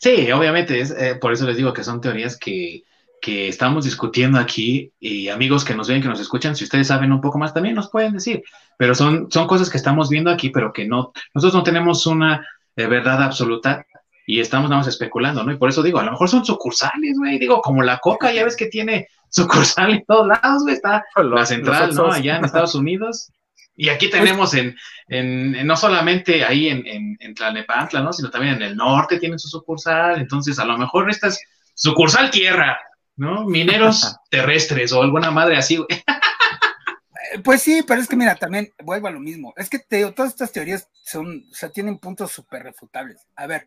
Sí, 0.00 0.30
obviamente, 0.32 0.80
es, 0.80 0.90
eh, 0.90 1.16
por 1.20 1.32
eso 1.32 1.46
les 1.46 1.56
digo 1.56 1.72
que 1.72 1.84
son 1.84 2.00
teorías 2.00 2.38
que, 2.38 2.84
estamos 3.28 3.84
discutiendo 3.84 4.38
aquí 4.38 4.92
y 5.00 5.30
amigos 5.30 5.64
que 5.64 5.74
nos 5.74 5.88
ven, 5.88 6.00
que 6.00 6.06
nos 6.06 6.20
escuchan, 6.20 6.54
si 6.54 6.62
ustedes 6.62 6.86
saben 6.86 7.10
un 7.10 7.20
poco 7.20 7.38
más 7.38 7.52
también 7.52 7.74
nos 7.74 7.90
pueden 7.90 8.12
decir, 8.12 8.44
pero 8.78 8.94
son, 8.94 9.26
son 9.32 9.48
cosas 9.48 9.68
que 9.68 9.78
estamos 9.78 10.08
viendo 10.08 10.30
aquí, 10.30 10.50
pero 10.50 10.72
que 10.72 10.86
no, 10.86 11.12
nosotros 11.34 11.54
no 11.54 11.64
tenemos 11.64 12.06
una 12.06 12.46
eh, 12.76 12.86
verdad 12.86 13.20
absoluta 13.20 13.84
y 14.26 14.38
estamos 14.38 14.70
nada 14.70 14.82
más 14.82 14.86
especulando, 14.86 15.42
¿no? 15.42 15.50
Y 15.50 15.56
por 15.56 15.68
eso 15.68 15.82
digo, 15.82 15.98
a 15.98 16.04
lo 16.04 16.12
mejor 16.12 16.28
son 16.28 16.44
sucursales, 16.44 17.18
güey, 17.18 17.40
digo, 17.40 17.60
como 17.62 17.82
la 17.82 17.98
coca, 17.98 18.32
ya 18.32 18.44
ves 18.44 18.54
que 18.54 18.66
tiene 18.66 19.08
sucursal 19.28 19.90
en 19.90 20.04
todos 20.04 20.28
lados, 20.28 20.62
güey, 20.62 20.76
está 20.76 21.04
la 21.16 21.46
central, 21.46 21.96
¿no? 21.96 22.12
Allá 22.12 22.36
en 22.36 22.44
Estados 22.44 22.76
Unidos, 22.76 23.32
y 23.76 23.88
aquí 23.90 24.08
pues 24.08 24.20
tenemos 24.20 24.54
en, 24.54 24.76
en, 25.08 25.66
no 25.66 25.76
solamente 25.76 26.44
ahí 26.44 26.68
en, 26.68 26.86
en, 26.86 27.16
en 27.20 27.34
Tlalnepantla, 27.34 28.00
¿no? 28.00 28.12
Sino 28.12 28.30
también 28.30 28.54
en 28.54 28.62
el 28.62 28.76
norte 28.76 29.18
tienen 29.18 29.38
su 29.38 29.48
sucursal. 29.48 30.20
Entonces, 30.20 30.58
a 30.58 30.64
lo 30.64 30.78
mejor 30.78 31.10
esta 31.10 31.28
es 31.28 31.38
sucursal 31.74 32.30
tierra, 32.30 32.78
¿no? 33.16 33.44
Mineros 33.44 34.16
terrestres 34.30 34.92
o 34.92 35.02
alguna 35.02 35.30
madre 35.30 35.58
así, 35.58 35.76
güey. 35.76 35.88
Eh, 35.90 37.38
pues 37.44 37.62
sí, 37.62 37.82
pero 37.86 38.00
es 38.00 38.08
que 38.08 38.16
mira, 38.16 38.34
también 38.36 38.72
vuelvo 38.82 39.08
a 39.08 39.12
lo 39.12 39.20
mismo. 39.20 39.52
Es 39.56 39.68
que 39.68 39.78
te, 39.78 40.10
todas 40.12 40.32
estas 40.32 40.52
teorías 40.52 40.88
son, 41.04 41.44
o 41.50 41.54
sea, 41.54 41.68
tienen 41.68 41.98
puntos 41.98 42.32
súper 42.32 42.62
refutables. 42.62 43.26
A 43.36 43.46
ver, 43.46 43.66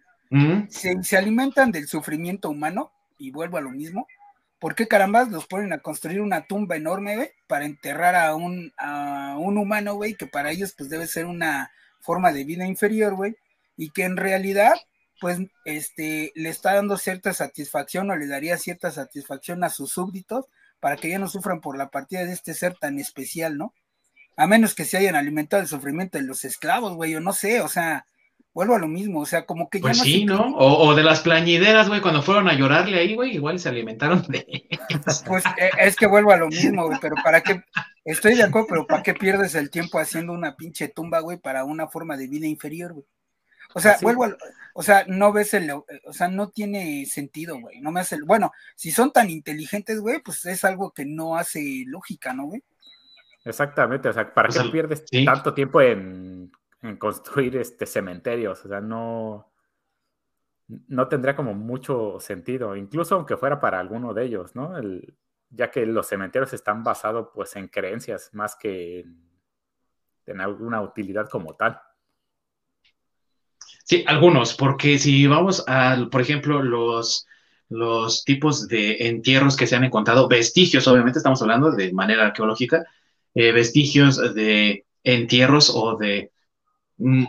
se, 0.69 1.03
se 1.03 1.17
alimentan 1.17 1.71
del 1.71 1.87
sufrimiento 1.87 2.49
humano, 2.49 2.91
y 3.19 3.31
vuelvo 3.31 3.57
a 3.57 3.61
lo 3.61 3.69
mismo, 3.69 4.07
¿por 4.59 4.75
qué 4.75 4.87
carambas 4.87 5.29
los 5.29 5.47
ponen 5.47 5.73
a 5.73 5.79
construir 5.79 6.21
una 6.21 6.45
tumba 6.45 6.75
enorme, 6.75 7.15
güey, 7.15 7.31
para 7.47 7.65
enterrar 7.65 8.15
a 8.15 8.35
un, 8.35 8.73
a 8.77 9.37
un 9.39 9.57
humano, 9.57 9.95
güey, 9.95 10.15
que 10.15 10.27
para 10.27 10.51
ellos 10.51 10.73
pues 10.77 10.89
debe 10.89 11.07
ser 11.07 11.25
una 11.25 11.71
forma 12.01 12.31
de 12.31 12.43
vida 12.43 12.65
inferior, 12.65 13.15
güey, 13.15 13.35
y 13.77 13.89
que 13.91 14.03
en 14.03 14.17
realidad 14.17 14.73
pues 15.19 15.39
este 15.65 16.31
le 16.35 16.49
está 16.49 16.75
dando 16.75 16.97
cierta 16.97 17.33
satisfacción 17.33 18.09
o 18.09 18.15
le 18.15 18.27
daría 18.27 18.57
cierta 18.57 18.91
satisfacción 18.91 19.63
a 19.63 19.69
sus 19.69 19.91
súbditos 19.91 20.45
para 20.79 20.95
que 20.95 21.09
ya 21.09 21.19
no 21.19 21.27
sufran 21.27 21.61
por 21.61 21.77
la 21.77 21.89
partida 21.89 22.25
de 22.25 22.33
este 22.33 22.53
ser 22.53 22.75
tan 22.75 22.99
especial, 22.99 23.57
¿no? 23.57 23.73
A 24.37 24.47
menos 24.47 24.75
que 24.75 24.85
se 24.85 24.97
hayan 24.97 25.15
alimentado 25.15 25.61
el 25.61 25.67
sufrimiento 25.67 26.17
de 26.17 26.23
los 26.23 26.45
esclavos, 26.45 26.95
güey, 26.95 27.15
o 27.15 27.19
no 27.19 27.33
sé, 27.33 27.61
o 27.61 27.67
sea, 27.67 28.05
vuelvo 28.59 28.75
a 28.75 28.79
lo 28.79 28.89
mismo, 28.89 29.21
o 29.21 29.25
sea, 29.25 29.45
como 29.45 29.69
que 29.69 29.77
ya 29.77 29.83
pues 29.83 29.99
no 29.99 30.03
sí, 30.03 30.25
¿no? 30.25 30.53
O, 30.57 30.93
de 30.93 31.01
las 31.01 31.21
plañideras, 31.21 31.87
güey, 31.87 32.01
cuando 32.01 32.21
fueron 32.21 32.49
a 32.49 32.55
llorarle 32.55 32.99
ahí, 32.99 33.15
güey, 33.15 33.33
igual 33.33 33.57
se 33.57 33.69
alimentaron 33.69 34.21
de 34.27 34.67
Pues 35.25 35.45
eh, 35.45 35.69
es 35.79 35.95
que 35.95 36.07
vuelvo 36.07 36.33
a 36.33 36.37
lo 36.37 36.49
mismo, 36.49 36.85
güey, 36.85 36.99
pero 36.99 37.15
para 37.23 37.39
qué, 37.39 37.63
estoy 38.03 38.35
de 38.35 38.43
acuerdo, 38.43 38.67
pero 38.67 38.85
¿para 38.85 39.01
qué 39.01 39.13
pierdes 39.13 39.55
el 39.55 39.69
tiempo 39.69 39.97
haciendo 39.97 40.33
una 40.33 40.57
pinche 40.57 40.89
tumba, 40.89 41.21
güey, 41.21 41.37
para 41.37 41.63
una 41.63 41.87
forma 41.87 42.17
de 42.17 42.27
vida 42.27 42.47
inferior, 42.47 42.91
güey? 42.91 43.05
O 43.75 43.79
sea, 43.79 43.95
vuelvo 44.01 44.25
a, 44.25 44.35
o 44.73 44.83
sea, 44.83 45.05
no 45.07 45.31
ves 45.31 45.53
el, 45.53 45.71
o 45.71 45.85
sea, 46.11 46.27
no 46.27 46.49
tiene 46.49 47.05
sentido, 47.05 47.57
güey, 47.57 47.79
no 47.79 47.93
me 47.93 48.01
hace, 48.01 48.17
bueno, 48.25 48.51
si 48.75 48.91
son 48.91 49.13
tan 49.13 49.29
inteligentes, 49.29 50.01
güey, 50.01 50.19
pues 50.19 50.45
es 50.45 50.65
algo 50.65 50.91
que 50.91 51.05
no 51.05 51.37
hace 51.37 51.85
lógica, 51.87 52.33
¿no, 52.33 52.47
güey? 52.47 52.61
Exactamente, 53.45 54.09
o 54.09 54.13
sea, 54.13 54.33
¿para 54.33 54.49
qué 54.49 54.69
pierdes 54.69 55.05
tanto 55.23 55.53
tiempo 55.53 55.79
en 55.79 56.51
en 56.81 56.97
construir 56.97 57.57
este 57.57 57.85
cementerios, 57.85 58.63
o 58.65 58.67
sea, 58.69 58.81
no, 58.81 59.51
no 60.87 61.07
tendría 61.07 61.35
como 61.35 61.53
mucho 61.53 62.19
sentido, 62.19 62.75
incluso 62.75 63.15
aunque 63.15 63.37
fuera 63.37 63.59
para 63.59 63.79
alguno 63.79 64.13
de 64.13 64.25
ellos, 64.25 64.55
¿no? 64.55 64.77
El, 64.77 65.15
ya 65.49 65.71
que 65.71 65.85
los 65.85 66.07
cementerios 66.07 66.53
están 66.53 66.83
basados 66.83 67.29
pues 67.33 67.55
en 67.55 67.67
creencias 67.67 68.29
más 68.33 68.55
que 68.55 69.05
en, 70.25 70.41
alguna 70.41 70.81
utilidad 70.81 71.27
como 71.27 71.55
tal. 71.55 71.81
Sí, 73.83 74.03
algunos, 74.07 74.53
porque 74.53 74.99
si 74.99 75.25
vamos 75.25 75.63
a, 75.67 76.07
por 76.11 76.21
ejemplo, 76.21 76.61
los, 76.61 77.25
los 77.69 78.23
tipos 78.23 78.67
de 78.67 79.07
entierros 79.07 79.57
que 79.57 79.65
se 79.65 79.75
han 79.75 79.83
encontrado, 79.83 80.27
vestigios, 80.27 80.87
obviamente 80.87 81.17
estamos 81.17 81.41
hablando 81.41 81.71
de 81.71 81.91
manera 81.91 82.27
arqueológica, 82.27 82.85
eh, 83.33 83.51
vestigios 83.51 84.35
de 84.35 84.85
entierros 85.03 85.71
o 85.73 85.97
de 85.97 86.31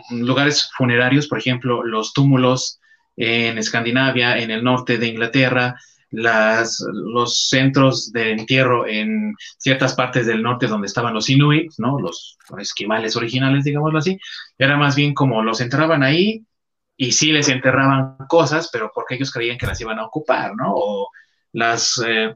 lugares 0.09 0.69
funerarios, 0.77 1.27
por 1.27 1.39
ejemplo, 1.39 1.83
los 1.83 2.13
túmulos 2.13 2.79
en 3.15 3.57
Escandinavia, 3.57 4.37
en 4.37 4.51
el 4.51 4.63
norte 4.63 4.97
de 4.97 5.07
Inglaterra, 5.07 5.75
los 6.11 7.47
centros 7.47 8.11
de 8.11 8.31
entierro 8.31 8.85
en 8.85 9.33
ciertas 9.57 9.95
partes 9.95 10.25
del 10.25 10.43
norte 10.43 10.67
donde 10.67 10.87
estaban 10.87 11.13
los 11.13 11.29
inuits, 11.29 11.79
¿no? 11.79 11.99
Los 11.99 12.37
esquimales 12.59 13.15
originales, 13.15 13.63
digámoslo 13.63 13.99
así, 13.99 14.19
era 14.57 14.75
más 14.77 14.95
bien 14.95 15.13
como 15.13 15.41
los 15.41 15.61
enterraban 15.61 16.03
ahí 16.03 16.45
y 16.97 17.13
sí 17.13 17.31
les 17.31 17.47
enterraban 17.47 18.17
cosas, 18.27 18.69
pero 18.71 18.91
porque 18.93 19.15
ellos 19.15 19.31
creían 19.31 19.57
que 19.57 19.67
las 19.67 19.79
iban 19.79 19.99
a 19.99 20.05
ocupar, 20.05 20.53
¿no? 20.55 20.73
O 20.75 21.09
las 21.53 22.01
eh, 22.05 22.35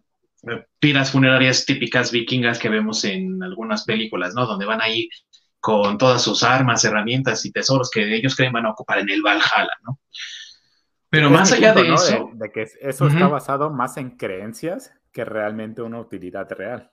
piras 0.79 1.11
funerarias 1.11 1.65
típicas 1.65 2.11
vikingas 2.11 2.59
que 2.59 2.69
vemos 2.69 3.03
en 3.03 3.43
algunas 3.43 3.83
películas, 3.83 4.33
¿no? 4.33 4.45
Donde 4.45 4.65
van 4.65 4.81
ahí 4.81 5.09
con 5.65 5.97
todas 5.97 6.21
sus 6.21 6.43
armas, 6.43 6.85
herramientas 6.85 7.43
y 7.43 7.51
tesoros 7.51 7.89
que 7.89 8.15
ellos 8.15 8.35
creen 8.35 8.53
van 8.53 8.67
a 8.67 8.69
ocupar 8.69 8.99
en 8.99 9.09
el 9.09 9.23
Valhalla, 9.23 9.73
¿no? 9.81 9.99
Pero 11.09 11.31
más 11.31 11.51
allá 11.51 11.73
de 11.73 11.91
eso. 11.91 12.29
De, 12.33 12.51
que 12.51 12.67
eso 12.81 13.07
está 13.07 13.27
basado 13.27 13.71
más 13.71 13.97
en 13.97 14.11
creencias 14.11 14.93
que 15.11 15.25
realmente 15.25 15.81
una 15.81 15.99
utilidad 15.99 16.47
real. 16.51 16.91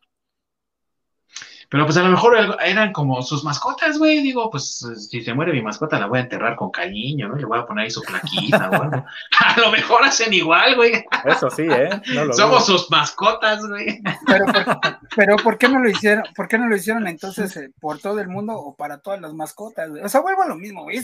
Pero 1.72 1.84
pues 1.86 1.96
a 1.96 2.02
lo 2.02 2.10
mejor 2.10 2.36
eran 2.64 2.92
como 2.92 3.20
sus 3.22 3.42
mascotas, 3.42 3.98
güey. 3.98 4.22
Digo, 4.22 4.48
pues 4.50 4.86
si 5.10 5.22
se 5.22 5.34
muere 5.34 5.52
mi 5.52 5.62
mascota 5.62 5.98
la 5.98 6.06
voy 6.06 6.20
a 6.20 6.22
enterrar 6.22 6.54
con 6.54 6.70
cariño, 6.70 7.28
¿no? 7.28 7.34
Le 7.34 7.46
voy 7.46 7.58
a 7.58 7.66
poner 7.66 7.84
ahí 7.84 7.90
su 7.90 8.02
plaquita 8.02 8.70
o 8.70 8.82
algo. 8.82 9.04
A 9.40 9.60
lo 9.60 9.72
mejor 9.72 10.04
hacen 10.04 10.32
igual, 10.32 10.76
güey. 10.76 11.04
Eso 11.24 11.50
sí, 11.50 11.62
¿eh? 11.62 11.88
Somos 12.32 12.66
sus 12.66 12.88
mascotas, 12.90 13.66
güey. 13.66 14.00
Pero, 14.26 14.44
pero 15.16 15.36
¿por 15.36 15.58
qué 15.58 15.68
no 15.68 15.80
lo 15.80 15.88
hicieron? 15.88 16.24
¿Por 16.36 16.46
qué 16.46 16.58
no 16.58 16.68
lo 16.68 16.76
hicieron 16.76 17.08
entonces 17.08 17.56
eh, 17.56 17.70
por 17.80 17.98
todo 17.98 18.20
el 18.20 18.28
mundo 18.28 18.54
o 18.54 18.76
para 18.76 18.98
todas 18.98 19.20
las 19.20 19.32
mascotas, 19.32 19.90
güey? 19.90 20.04
O 20.04 20.08
sea, 20.08 20.20
vuelvo 20.20 20.42
a 20.42 20.48
lo 20.48 20.56
mismo, 20.56 20.84
güey 20.84 21.02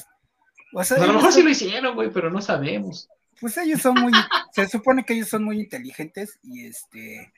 a 0.72 1.06
lo 1.06 1.12
mejor 1.14 1.32
sí 1.32 1.42
lo 1.42 1.50
hicieron, 1.50 1.94
güey, 1.94 2.10
pero 2.10 2.30
no 2.30 2.40
sabemos. 2.40 3.08
Pues 3.40 3.56
ellos 3.58 3.80
son 3.80 3.94
muy, 3.94 4.12
se 4.52 4.68
supone 4.68 5.04
que 5.04 5.14
ellos 5.14 5.28
son 5.28 5.44
muy 5.44 5.60
inteligentes 5.60 6.38
y 6.42 6.66
este, 6.66 7.32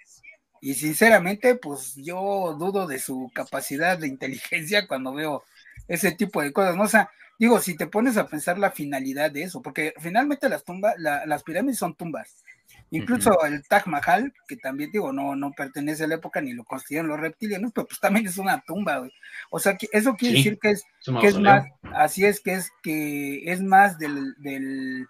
y 0.60 0.74
sinceramente, 0.74 1.54
pues 1.54 1.94
yo 1.96 2.56
dudo 2.58 2.86
de 2.86 2.98
su 2.98 3.30
capacidad 3.34 3.98
de 3.98 4.08
inteligencia 4.08 4.86
cuando 4.86 5.14
veo 5.14 5.44
ese 5.88 6.12
tipo 6.12 6.42
de 6.42 6.52
cosas, 6.52 6.76
¿no? 6.76 6.82
O 6.84 6.88
sea, 6.88 7.10
digo, 7.38 7.60
si 7.60 7.76
te 7.76 7.86
pones 7.86 8.16
a 8.16 8.26
pensar 8.28 8.58
la 8.58 8.70
finalidad 8.70 9.30
de 9.30 9.42
eso, 9.42 9.62
porque 9.62 9.94
finalmente 9.98 10.48
las 10.48 10.64
tumbas, 10.64 10.94
las 10.98 11.42
pirámides 11.42 11.78
son 11.78 11.94
tumbas, 11.94 12.44
Incluso 12.92 13.44
el 13.44 13.62
Taj 13.68 13.86
Mahal, 13.86 14.32
que 14.48 14.56
también 14.56 14.90
digo, 14.90 15.12
no, 15.12 15.36
no 15.36 15.52
pertenece 15.52 16.04
a 16.04 16.08
la 16.08 16.16
época 16.16 16.40
ni 16.40 16.52
lo 16.52 16.64
construyeron 16.64 17.08
los 17.08 17.20
reptilianos, 17.20 17.70
pero 17.72 17.86
pues 17.86 18.00
también 18.00 18.26
es 18.26 18.36
una 18.36 18.60
tumba, 18.62 18.98
güey. 18.98 19.12
O 19.50 19.60
sea, 19.60 19.76
que 19.76 19.88
eso 19.92 20.16
quiere 20.16 20.38
decir 20.38 20.58
que 20.58 20.70
es, 20.70 20.84
que 21.20 21.26
es 21.28 21.38
más, 21.38 21.66
así 21.94 22.24
es 22.24 22.40
que 22.40 22.54
es 22.54 22.72
que 22.82 23.44
es 23.52 23.62
más 23.62 23.98
del, 23.98 24.34
del, 24.38 25.06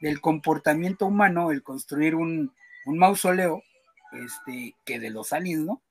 del 0.00 0.20
comportamiento 0.22 1.04
humano 1.04 1.50
el 1.50 1.62
construir 1.62 2.14
un, 2.14 2.50
un, 2.86 2.98
mausoleo 2.98 3.62
este, 4.12 4.74
que 4.84 4.98
de 4.98 5.10
los 5.10 5.32
aliens, 5.32 5.64
¿no? 5.64 5.82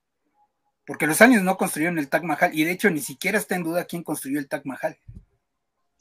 Porque 0.86 1.08
los 1.08 1.22
aliens 1.22 1.44
no 1.44 1.58
construyeron 1.58 2.00
el 2.00 2.10
Taj 2.10 2.24
Mahal, 2.24 2.52
y 2.54 2.64
de 2.64 2.72
hecho 2.72 2.90
ni 2.90 3.02
siquiera 3.02 3.38
está 3.38 3.56
en 3.56 3.64
duda 3.64 3.86
quién 3.86 4.04
construyó 4.04 4.40
el 4.40 4.48
Taj 4.48 4.62
Mahal. 4.66 4.98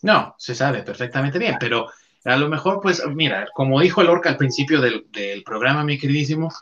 No, 0.02 0.34
se 0.38 0.54
sabe 0.54 0.82
perfectamente 0.82 1.38
bien, 1.38 1.56
pero 1.58 1.88
a 2.24 2.36
lo 2.36 2.48
mejor, 2.48 2.80
pues, 2.80 3.02
mira, 3.14 3.48
como 3.54 3.80
dijo 3.80 4.02
el 4.02 4.08
Orca 4.08 4.28
al 4.30 4.36
principio 4.36 4.80
del, 4.80 5.06
programa, 5.44 5.84
mi 5.84 5.98
queridísimo, 5.98 6.52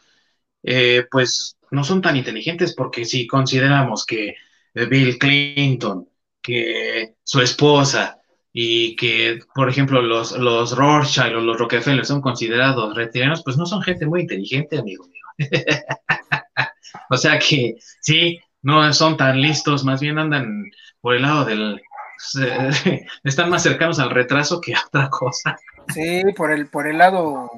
eh, 0.62 1.06
pues 1.10 1.56
no 1.70 1.84
son 1.84 2.00
tan 2.00 2.16
inteligentes 2.16 2.74
porque 2.74 3.04
si 3.04 3.26
consideramos 3.26 4.06
que 4.06 4.36
Bill 4.74 5.18
Clinton, 5.18 6.08
que 6.40 7.14
su 7.22 7.40
esposa 7.40 8.18
y 8.56 8.94
que, 8.94 9.40
por 9.52 9.68
ejemplo, 9.68 10.00
los, 10.00 10.30
los 10.38 10.76
Rorschach 10.76 11.32
o 11.34 11.40
los 11.40 11.58
Rockefeller 11.58 12.06
son 12.06 12.20
considerados 12.20 12.94
reptilianos, 12.94 13.42
pues 13.42 13.56
no 13.56 13.66
son 13.66 13.82
gente 13.82 14.06
muy 14.06 14.20
inteligente, 14.20 14.78
amigo 14.78 15.04
mío. 15.08 15.24
o 17.10 17.16
sea 17.16 17.40
que 17.40 17.74
sí, 18.00 18.38
no 18.62 18.92
son 18.92 19.16
tan 19.16 19.40
listos, 19.40 19.84
más 19.84 20.00
bien 20.00 20.20
andan 20.20 20.70
por 21.00 21.16
el 21.16 21.22
lado 21.22 21.44
del, 21.44 21.82
están 23.24 23.50
más 23.50 23.64
cercanos 23.64 23.98
al 23.98 24.10
retraso 24.10 24.60
que 24.60 24.72
a 24.72 24.82
otra 24.86 25.10
cosa. 25.10 25.58
Sí, 25.92 26.22
por 26.36 26.52
el, 26.52 26.68
por 26.68 26.86
el 26.86 26.98
lado 26.98 27.50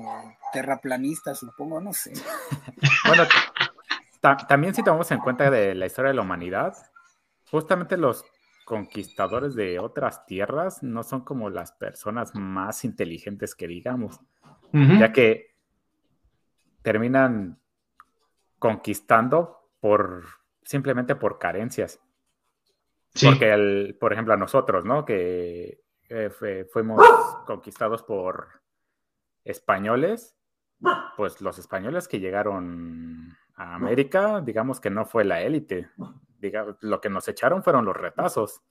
terraplanista, 0.55 1.35
supongo, 1.35 1.79
no 1.79 1.93
sé. 1.93 2.15
bueno, 3.07 3.25
también 4.49 4.75
si 4.75 4.83
tomamos 4.83 5.11
en 5.11 5.21
cuenta 5.21 5.51
de 5.51 5.75
la 5.75 5.85
historia 5.85 6.09
de 6.09 6.17
la 6.17 6.23
humanidad, 6.23 6.75
justamente 7.51 7.99
los 7.99 8.25
conquistadores 8.67 9.55
de 9.55 9.79
otras 9.79 10.27
tierras 10.27 10.83
no 10.83 11.05
son 11.05 11.21
como 11.21 11.51
las 11.51 11.71
personas 11.71 12.35
más 12.35 12.85
inteligentes 12.85 13.55
que 13.55 13.69
digamos, 13.69 14.21
ya 14.73 15.13
que 15.13 15.55
terminan 16.83 17.61
conquistando 18.59 19.71
por 19.79 20.25
simplemente 20.65 21.15
por 21.15 21.39
carencias. 21.39 22.01
Porque, 23.23 23.53
el, 23.53 23.97
por 24.01 24.13
ejemplo, 24.13 24.35
a 24.35 24.37
nosotros, 24.37 24.85
¿no? 24.85 25.05
Que 25.05 25.81
eh, 26.09 26.67
fuimos 26.73 27.01
conquistados 27.47 28.03
por 28.03 28.49
españoles, 29.45 30.37
pues 31.17 31.41
los 31.41 31.61
españoles 31.61 32.09
que 32.09 32.19
llegaron 32.19 33.37
a 33.55 33.77
América, 33.77 34.41
digamos 34.41 34.81
que 34.81 34.91
no 34.91 35.07
fue 35.07 35.25
la 35.25 35.41
élite. 35.41 35.89
Lo 36.81 37.01
que 37.01 37.11
nos 37.11 37.29
echaron 37.29 37.63
fueron 37.63 37.85
los 37.85 37.97
retazos. 37.97 38.63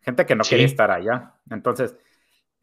Gente 0.00 0.26
que 0.26 0.34
no 0.34 0.44
quería 0.44 0.66
estar 0.66 0.90
allá. 0.90 1.34
Entonces, 1.50 1.96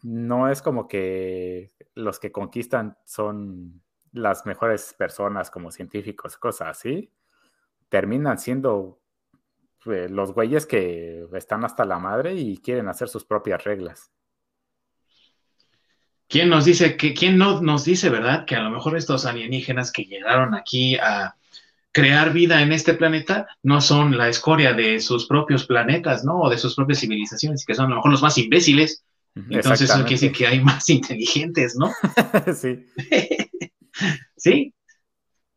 no 0.04 0.50
es 0.50 0.62
como 0.62 0.88
que 0.88 1.72
los 1.96 2.20
que 2.20 2.32
conquistan 2.32 2.98
son 3.06 3.82
las 4.12 4.46
mejores 4.46 4.96
personas 4.98 5.52
como 5.52 5.72
científicos, 5.72 6.38
cosas 6.38 6.70
así. 6.70 7.12
Terminan 7.90 8.38
siendo 8.38 9.00
eh, 9.86 10.08
los 10.10 10.34
güeyes 10.34 10.66
que 10.66 11.28
están 11.34 11.64
hasta 11.64 11.86
la 11.86 12.00
madre 12.00 12.34
y 12.34 12.58
quieren 12.58 12.88
hacer 12.88 13.08
sus 13.08 13.26
propias 13.26 13.64
reglas. 13.64 14.12
¿Quién 16.28 16.50
nos 16.50 16.66
dice 16.66 16.98
que, 16.98 17.14
quién 17.14 17.38
no 17.38 17.62
nos 17.62 17.86
dice, 17.86 18.10
verdad, 18.10 18.46
que 18.46 18.56
a 18.56 18.62
lo 18.62 18.70
mejor 18.70 18.98
estos 18.98 19.26
alienígenas 19.26 19.94
que 19.94 20.04
llegaron 20.04 20.56
aquí 20.56 20.98
a 20.98 21.37
crear 22.02 22.32
vida 22.34 22.62
en 22.62 22.72
este 22.72 22.94
planeta 22.94 23.48
no 23.64 23.82
son 23.82 24.18
la 24.18 24.30
escoria 24.30 24.74
de 24.74 25.00
sus 25.00 25.28
propios 25.28 25.66
planetas, 25.66 26.24
¿no? 26.24 26.42
O 26.42 26.50
de 26.50 26.58
sus 26.58 26.76
propias 26.76 27.00
civilizaciones, 27.00 27.66
que 27.66 27.74
son 27.74 27.88
a 27.88 27.90
lo 27.90 27.96
mejor 27.96 28.12
los 28.12 28.22
más 28.22 28.38
imbéciles. 28.38 29.04
Entonces 29.36 29.90
eso 29.90 30.00
quiere 30.00 30.12
decir 30.12 30.32
que 30.32 30.48
hay 30.48 30.62
más 30.62 30.90
inteligentes, 30.90 31.76
¿no? 31.76 31.92
sí. 32.56 32.86
¿Sí? 34.38 34.74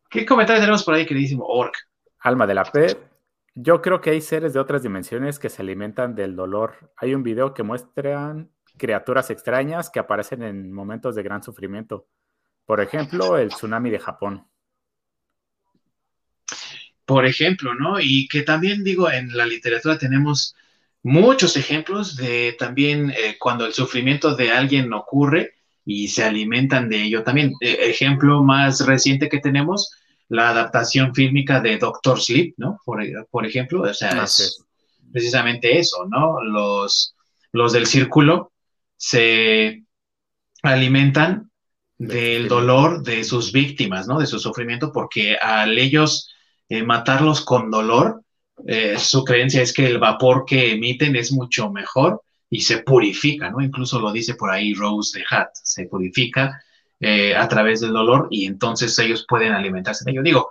¿Qué 0.09 0.25
comentario 0.25 0.61
tenemos 0.61 0.83
por 0.83 0.95
ahí, 0.95 1.05
queridísimo 1.05 1.45
Orc? 1.45 1.73
Alma 2.19 2.45
de 2.45 2.53
la 2.53 2.63
P 2.63 3.11
yo 3.55 3.81
creo 3.81 3.99
que 3.99 4.11
hay 4.11 4.21
seres 4.21 4.53
de 4.53 4.59
otras 4.59 4.81
dimensiones 4.81 5.37
que 5.37 5.49
se 5.49 5.61
alimentan 5.61 6.15
del 6.15 6.35
dolor. 6.35 6.91
Hay 6.95 7.13
un 7.13 7.23
video 7.23 7.53
que 7.53 7.63
muestran 7.63 8.49
criaturas 8.77 9.29
extrañas 9.29 9.89
que 9.89 9.99
aparecen 9.99 10.41
en 10.41 10.71
momentos 10.71 11.15
de 11.15 11.23
gran 11.23 11.43
sufrimiento. 11.43 12.07
Por 12.65 12.79
ejemplo, 12.79 13.37
el 13.37 13.49
tsunami 13.49 13.89
de 13.89 13.99
Japón. 13.99 14.47
Por 17.11 17.25
ejemplo, 17.25 17.75
¿no? 17.75 17.99
Y 17.99 18.25
que 18.29 18.41
también 18.43 18.85
digo, 18.85 19.11
en 19.11 19.35
la 19.35 19.45
literatura 19.45 19.97
tenemos 19.97 20.55
muchos 21.03 21.57
ejemplos 21.57 22.15
de 22.15 22.55
también 22.57 23.09
eh, 23.09 23.35
cuando 23.37 23.65
el 23.65 23.73
sufrimiento 23.73 24.33
de 24.33 24.51
alguien 24.51 24.93
ocurre 24.93 25.55
y 25.83 26.07
se 26.07 26.23
alimentan 26.23 26.87
de 26.87 27.03
ello. 27.03 27.21
También, 27.21 27.51
eh, 27.59 27.79
ejemplo 27.81 28.41
más 28.45 28.85
reciente 28.85 29.27
que 29.27 29.39
tenemos, 29.39 29.91
la 30.29 30.51
adaptación 30.51 31.13
fílmica 31.13 31.59
de 31.59 31.77
Doctor 31.77 32.17
Sleep, 32.17 32.53
¿no? 32.55 32.79
Por, 32.85 33.45
ejemplo, 33.45 33.81
o 33.81 33.93
sea, 33.93 34.23
es 34.23 34.63
precisamente 35.11 35.79
eso, 35.79 36.07
¿no? 36.07 36.41
Los, 36.41 37.13
los 37.51 37.73
del 37.73 37.87
círculo 37.87 38.53
se 38.95 39.83
alimentan 40.63 41.51
del 41.97 42.47
dolor 42.47 43.03
de 43.03 43.25
sus 43.25 43.51
víctimas, 43.51 44.07
¿no? 44.07 44.17
De 44.17 44.27
su 44.27 44.39
sufrimiento, 44.39 44.93
porque 44.93 45.35
al 45.35 45.77
ellos 45.77 46.29
eh, 46.71 46.83
matarlos 46.83 47.41
con 47.41 47.69
dolor, 47.69 48.23
eh, 48.65 48.97
su 48.97 49.25
creencia 49.25 49.61
es 49.61 49.73
que 49.73 49.85
el 49.85 49.99
vapor 49.99 50.45
que 50.45 50.71
emiten 50.71 51.17
es 51.17 51.33
mucho 51.33 51.69
mejor 51.69 52.21
y 52.49 52.61
se 52.61 52.77
purifica, 52.77 53.49
¿no? 53.49 53.59
Incluso 53.59 53.99
lo 53.99 54.09
dice 54.09 54.35
por 54.35 54.49
ahí 54.49 54.73
Rose 54.73 55.19
de 55.19 55.25
Hat, 55.29 55.49
se 55.53 55.87
purifica 55.87 56.63
eh, 56.97 57.35
a 57.35 57.45
través 57.49 57.81
del 57.81 57.91
dolor 57.91 58.29
y 58.31 58.45
entonces 58.45 58.97
ellos 58.99 59.25
pueden 59.27 59.51
alimentarse 59.51 60.05
de 60.05 60.11
ello. 60.11 60.23
Digo, 60.23 60.49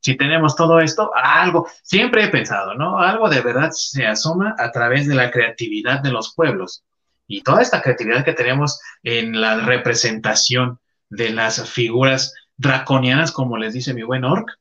si 0.00 0.16
tenemos 0.16 0.56
todo 0.56 0.80
esto, 0.80 1.10
algo, 1.14 1.68
siempre 1.82 2.24
he 2.24 2.28
pensado, 2.28 2.72
¿no? 2.72 2.98
Algo 2.98 3.28
de 3.28 3.42
verdad 3.42 3.68
se 3.70 4.06
asoma 4.06 4.54
a 4.58 4.72
través 4.72 5.08
de 5.08 5.14
la 5.14 5.30
creatividad 5.30 6.00
de 6.00 6.10
los 6.10 6.34
pueblos 6.34 6.84
y 7.26 7.42
toda 7.42 7.60
esta 7.60 7.82
creatividad 7.82 8.24
que 8.24 8.32
tenemos 8.32 8.80
en 9.02 9.38
la 9.38 9.60
representación 9.60 10.78
de 11.10 11.28
las 11.28 11.68
figuras 11.68 12.32
draconianas, 12.56 13.30
como 13.30 13.58
les 13.58 13.74
dice 13.74 13.92
mi 13.92 14.04
buen 14.04 14.24
Orc, 14.24 14.58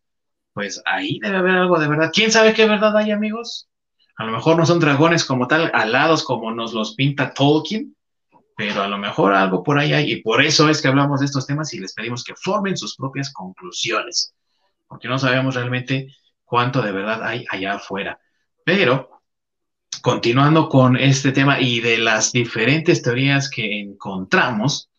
pues 0.59 0.81
ahí 0.85 1.19
debe 1.21 1.37
haber 1.37 1.55
algo 1.55 1.79
de 1.79 1.87
verdad. 1.87 2.11
¿Quién 2.13 2.33
sabe 2.33 2.53
qué 2.53 2.67
verdad 2.67 2.97
hay, 2.97 3.11
amigos? 3.11 3.69
A 4.17 4.25
lo 4.25 4.33
mejor 4.33 4.57
no 4.57 4.65
son 4.65 4.81
dragones 4.81 5.23
como 5.23 5.47
tal, 5.47 5.71
alados 5.73 6.21
como 6.21 6.51
nos 6.51 6.73
los 6.73 6.95
pinta 6.95 7.33
Tolkien, 7.33 7.95
pero 8.57 8.81
a 8.81 8.89
lo 8.89 8.97
mejor 8.97 9.33
algo 9.33 9.63
por 9.63 9.79
ahí 9.79 9.93
hay, 9.93 10.11
y 10.11 10.21
por 10.21 10.43
eso 10.43 10.67
es 10.67 10.81
que 10.81 10.89
hablamos 10.89 11.21
de 11.21 11.27
estos 11.27 11.47
temas 11.47 11.73
y 11.73 11.79
les 11.79 11.93
pedimos 11.93 12.25
que 12.25 12.35
formen 12.35 12.75
sus 12.75 12.97
propias 12.97 13.31
conclusiones, 13.31 14.33
porque 14.85 15.07
no 15.07 15.17
sabemos 15.17 15.55
realmente 15.55 16.13
cuánto 16.43 16.81
de 16.81 16.91
verdad 16.91 17.23
hay 17.23 17.45
allá 17.49 17.75
afuera. 17.75 18.19
Pero, 18.65 19.21
continuando 20.01 20.67
con 20.67 20.97
este 20.97 21.31
tema 21.31 21.61
y 21.61 21.79
de 21.79 21.99
las 21.99 22.33
diferentes 22.33 23.01
teorías 23.01 23.49
que 23.49 23.79
encontramos, 23.79 24.89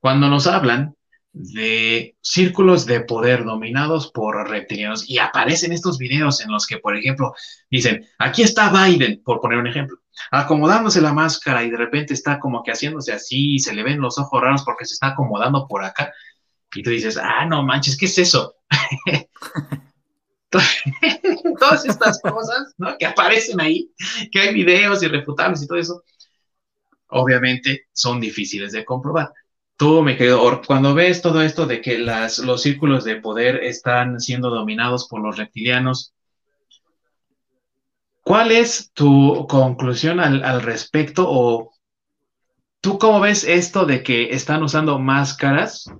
cuando 0.00 0.28
nos 0.28 0.48
hablan 0.48 0.95
de 1.38 2.16
círculos 2.22 2.86
de 2.86 3.02
poder 3.02 3.44
dominados 3.44 4.10
por 4.10 4.48
reptilianos 4.48 5.04
y 5.06 5.18
aparecen 5.18 5.70
estos 5.70 5.98
videos 5.98 6.40
en 6.40 6.50
los 6.50 6.66
que, 6.66 6.78
por 6.78 6.96
ejemplo, 6.96 7.34
dicen, 7.70 8.06
aquí 8.18 8.42
está 8.42 8.70
Biden, 8.70 9.22
por 9.22 9.42
poner 9.42 9.58
un 9.58 9.66
ejemplo, 9.66 9.98
acomodándose 10.30 11.02
la 11.02 11.12
máscara 11.12 11.62
y 11.62 11.70
de 11.70 11.76
repente 11.76 12.14
está 12.14 12.38
como 12.40 12.62
que 12.62 12.72
haciéndose 12.72 13.12
así 13.12 13.56
y 13.56 13.58
se 13.58 13.74
le 13.74 13.82
ven 13.82 14.00
los 14.00 14.18
ojos 14.18 14.40
raros 14.40 14.62
porque 14.64 14.86
se 14.86 14.94
está 14.94 15.08
acomodando 15.08 15.66
por 15.68 15.84
acá 15.84 16.10
y 16.74 16.82
tú 16.82 16.88
dices, 16.88 17.18
ah, 17.18 17.44
no 17.44 17.62
manches, 17.62 17.98
¿qué 17.98 18.06
es 18.06 18.16
eso? 18.16 18.54
Todas 20.48 21.84
estas 21.84 22.18
cosas, 22.22 22.74
¿no? 22.78 22.96
Que 22.96 23.04
aparecen 23.04 23.60
ahí, 23.60 23.90
que 24.32 24.40
hay 24.40 24.54
videos 24.54 25.02
irrefutables 25.02 25.62
y 25.62 25.66
todo 25.66 25.78
eso, 25.78 26.02
obviamente 27.08 27.88
son 27.92 28.20
difíciles 28.20 28.72
de 28.72 28.86
comprobar 28.86 29.34
tú, 29.76 30.02
me 30.02 30.16
quedo, 30.16 30.62
cuando 30.66 30.94
ves 30.94 31.22
todo 31.22 31.42
esto 31.42 31.66
de 31.66 31.80
que 31.80 31.98
las, 31.98 32.38
los 32.38 32.62
círculos 32.62 33.04
de 33.04 33.16
poder 33.20 33.62
están 33.62 34.20
siendo 34.20 34.50
dominados 34.50 35.06
por 35.08 35.20
los 35.20 35.36
reptilianos, 35.36 36.14
¿cuál 38.22 38.52
es 38.52 38.90
tu 38.92 39.46
conclusión 39.48 40.20
al, 40.20 40.62
respecto 40.62 41.26
o 41.28 41.72
tú 42.80 42.98
cómo 42.98 43.20
ves 43.20 43.44
esto 43.44 43.86
de 43.86 44.02
que 44.02 44.30
están 44.30 44.62
usando 44.62 44.98
máscaras 44.98 45.90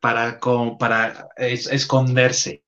para, 0.00 0.38
para 0.78 1.28
esconderse? 1.36 2.62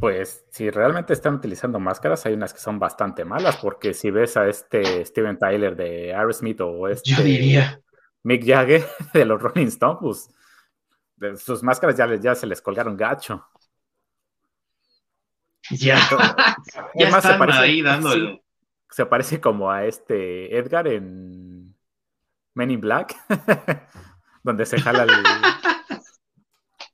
Pues 0.00 0.44
si 0.50 0.70
realmente 0.70 1.12
están 1.12 1.34
utilizando 1.34 1.78
máscaras, 1.78 2.24
hay 2.26 2.34
unas 2.34 2.52
que 2.52 2.60
son 2.60 2.78
bastante 2.78 3.24
malas, 3.24 3.56
porque 3.56 3.94
si 3.94 4.10
ves 4.10 4.36
a 4.36 4.48
este 4.48 5.04
Steven 5.04 5.38
Tyler 5.38 5.76
de 5.76 6.14
Aerosmith 6.14 6.60
o 6.60 6.88
este 6.88 7.10
Yo 7.10 7.22
diría. 7.22 7.80
Mick 8.22 8.44
Jagger 8.44 8.86
de 9.14 9.24
los 9.24 9.40
Rolling 9.40 9.66
Stones, 9.66 9.98
pues 11.18 11.42
sus 11.42 11.62
máscaras 11.62 11.96
ya, 11.96 12.12
ya 12.16 12.34
se 12.34 12.46
les 12.46 12.60
colgaron 12.60 12.96
gacho. 12.96 13.46
Ya, 15.70 15.98
ya 16.94 17.08
están 17.08 17.22
se 17.22 17.38
parece, 17.38 17.58
ahí 17.58 17.82
dándole. 17.82 18.42
se 18.90 19.06
parece 19.06 19.40
como 19.40 19.70
a 19.70 19.86
este 19.86 20.56
Edgar 20.58 20.86
en 20.88 21.74
Men 22.54 22.70
in 22.70 22.80
Black, 22.80 23.16
donde 24.42 24.66
se 24.66 24.80
jala 24.80 25.04
el, 25.04 25.10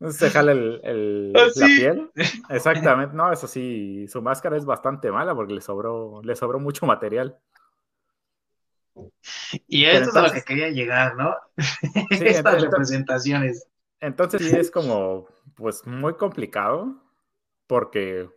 se 0.10 0.30
jala 0.30 0.52
el, 0.52 1.32
ah, 1.36 1.46
la 1.54 1.66
piel. 1.66 2.10
Exactamente. 2.48 3.14
No, 3.14 3.32
eso 3.32 3.46
sí, 3.46 4.06
su 4.08 4.22
máscara 4.22 4.56
es 4.56 4.64
bastante 4.64 5.10
mala 5.10 5.34
porque 5.34 5.54
le 5.54 5.60
sobró, 5.60 6.20
le 6.22 6.34
sobró 6.34 6.58
mucho 6.58 6.86
material. 6.86 7.38
Y 9.66 9.84
esto 9.84 10.10
es 10.10 10.16
a 10.16 10.22
lo 10.22 10.32
que 10.32 10.42
quería 10.42 10.68
llegar, 10.70 11.16
¿no? 11.16 11.34
Estas 12.10 12.62
representaciones. 12.62 13.66
Entonces 14.00 14.48
sí 14.48 14.56
es 14.56 14.70
como, 14.70 15.28
pues, 15.54 15.86
muy 15.86 16.14
complicado 16.14 17.02
porque 17.66 18.28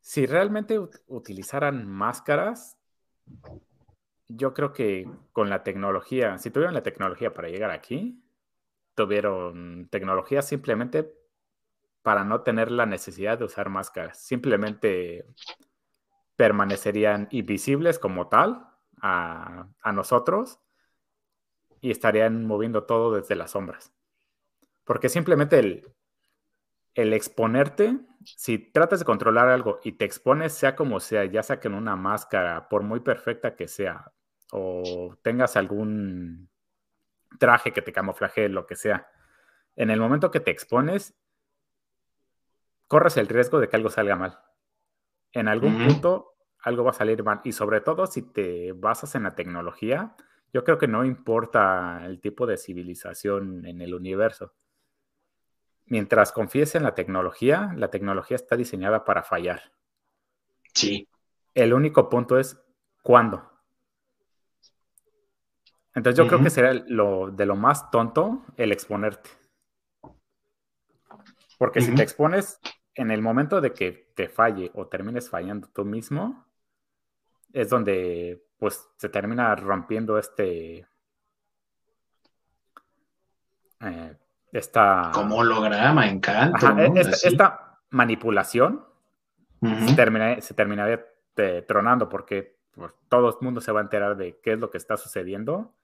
si 0.00 0.26
realmente 0.26 0.78
utilizaran 1.06 1.88
máscaras, 1.88 2.76
yo 4.26 4.52
creo 4.54 4.72
que 4.72 5.08
con 5.32 5.48
la 5.48 5.62
tecnología, 5.62 6.36
si 6.38 6.50
tuvieran 6.50 6.74
la 6.74 6.82
tecnología 6.82 7.32
para 7.32 7.48
llegar 7.48 7.70
aquí, 7.70 8.19
tuvieron 9.00 9.88
tecnología 9.90 10.42
simplemente 10.42 11.10
para 12.02 12.22
no 12.22 12.42
tener 12.42 12.70
la 12.70 12.84
necesidad 12.84 13.38
de 13.38 13.46
usar 13.46 13.70
máscaras. 13.70 14.18
Simplemente 14.18 15.24
permanecerían 16.36 17.28
invisibles 17.30 17.98
como 17.98 18.28
tal 18.28 18.66
a, 19.00 19.68
nosotros 19.94 20.60
y 21.80 21.90
estarían 21.90 22.44
moviendo 22.44 22.84
todo 22.84 23.14
desde 23.14 23.36
las 23.36 23.52
sombras. 23.52 23.90
Porque 24.84 25.08
simplemente 25.08 25.58
el, 25.58 25.94
el 26.94 27.14
exponerte, 27.14 28.00
si 28.22 28.58
tratas 28.58 28.98
de 28.98 29.06
controlar 29.06 29.48
algo 29.48 29.80
y 29.82 29.92
te 29.92 30.04
expones, 30.04 30.52
sea 30.52 30.76
como 30.76 31.00
sea, 31.00 31.24
ya 31.24 31.42
sea 31.42 31.58
con 31.58 31.72
una 31.72 31.96
máscara, 31.96 32.68
por 32.68 32.82
muy 32.82 33.00
perfecta 33.00 33.56
que 33.56 33.66
sea, 33.66 34.12
o 34.52 35.16
tengas 35.22 35.56
algún 35.56 36.49
traje 37.38 37.72
que 37.72 37.82
te 37.82 37.92
camuflaje, 37.92 38.48
lo 38.48 38.66
que 38.66 38.76
sea. 38.76 39.08
En 39.76 39.90
el 39.90 40.00
momento 40.00 40.30
que 40.30 40.40
te 40.40 40.50
expones, 40.50 41.14
corres 42.88 43.16
el 43.16 43.28
riesgo 43.28 43.60
de 43.60 43.68
que 43.68 43.76
algo 43.76 43.90
salga 43.90 44.16
mal. 44.16 44.40
En 45.32 45.48
algún 45.48 45.86
punto 45.86 46.34
algo 46.62 46.84
va 46.84 46.90
a 46.90 46.94
salir 46.94 47.22
mal. 47.22 47.40
Y 47.44 47.52
sobre 47.52 47.80
todo 47.80 48.06
si 48.06 48.22
te 48.22 48.72
basas 48.72 49.14
en 49.14 49.22
la 49.22 49.34
tecnología, 49.34 50.14
yo 50.52 50.64
creo 50.64 50.78
que 50.78 50.88
no 50.88 51.04
importa 51.04 52.04
el 52.04 52.20
tipo 52.20 52.46
de 52.46 52.56
civilización 52.56 53.64
en 53.66 53.80
el 53.80 53.94
universo. 53.94 54.54
Mientras 55.86 56.32
confíes 56.32 56.74
en 56.74 56.82
la 56.82 56.94
tecnología, 56.94 57.72
la 57.76 57.90
tecnología 57.90 58.36
está 58.36 58.56
diseñada 58.56 59.04
para 59.04 59.22
fallar. 59.22 59.72
Sí. 60.74 61.08
El 61.54 61.72
único 61.72 62.08
punto 62.08 62.38
es 62.38 62.60
cuándo. 63.02 63.49
Entonces 66.00 66.16
yo 66.16 66.26
creo 66.26 66.42
que 66.42 66.48
sería 66.48 66.82
lo, 66.88 67.30
de 67.30 67.44
lo 67.44 67.56
más 67.56 67.90
tonto 67.90 68.46
el 68.56 68.72
exponerte. 68.72 69.28
Porque 71.58 71.82
si 71.82 71.94
te 71.94 72.02
expones 72.02 72.58
en 72.94 73.10
el 73.10 73.20
momento 73.20 73.60
de 73.60 73.74
que 73.74 74.10
te 74.16 74.30
falle 74.30 74.70
o 74.72 74.86
termines 74.86 75.28
fallando 75.28 75.68
tú 75.68 75.84
mismo, 75.84 76.46
es 77.52 77.68
donde 77.68 78.42
pues 78.56 78.88
se 78.96 79.10
termina 79.10 79.54
rompiendo 79.56 80.18
este... 80.18 80.88
Eh, 83.80 84.16
esta... 84.52 85.10
Como 85.12 85.36
holograma, 85.36 86.08
encanto. 86.08 86.66
esta, 86.96 87.78
manipulación 87.90 88.86
se, 89.86 89.94
termina, 89.94 90.40
se 90.40 90.54
terminaría 90.54 91.04
tronando 91.68 92.08
porque 92.08 92.56
pues, 92.74 92.94
todo 93.10 93.28
el 93.28 93.34
mundo 93.42 93.60
se 93.60 93.70
va 93.70 93.80
a 93.80 93.82
enterar 93.82 94.16
de 94.16 94.40
qué 94.40 94.54
es 94.54 94.58
lo 94.58 94.70
que 94.70 94.78
está 94.78 94.96
sucediendo 94.96 95.74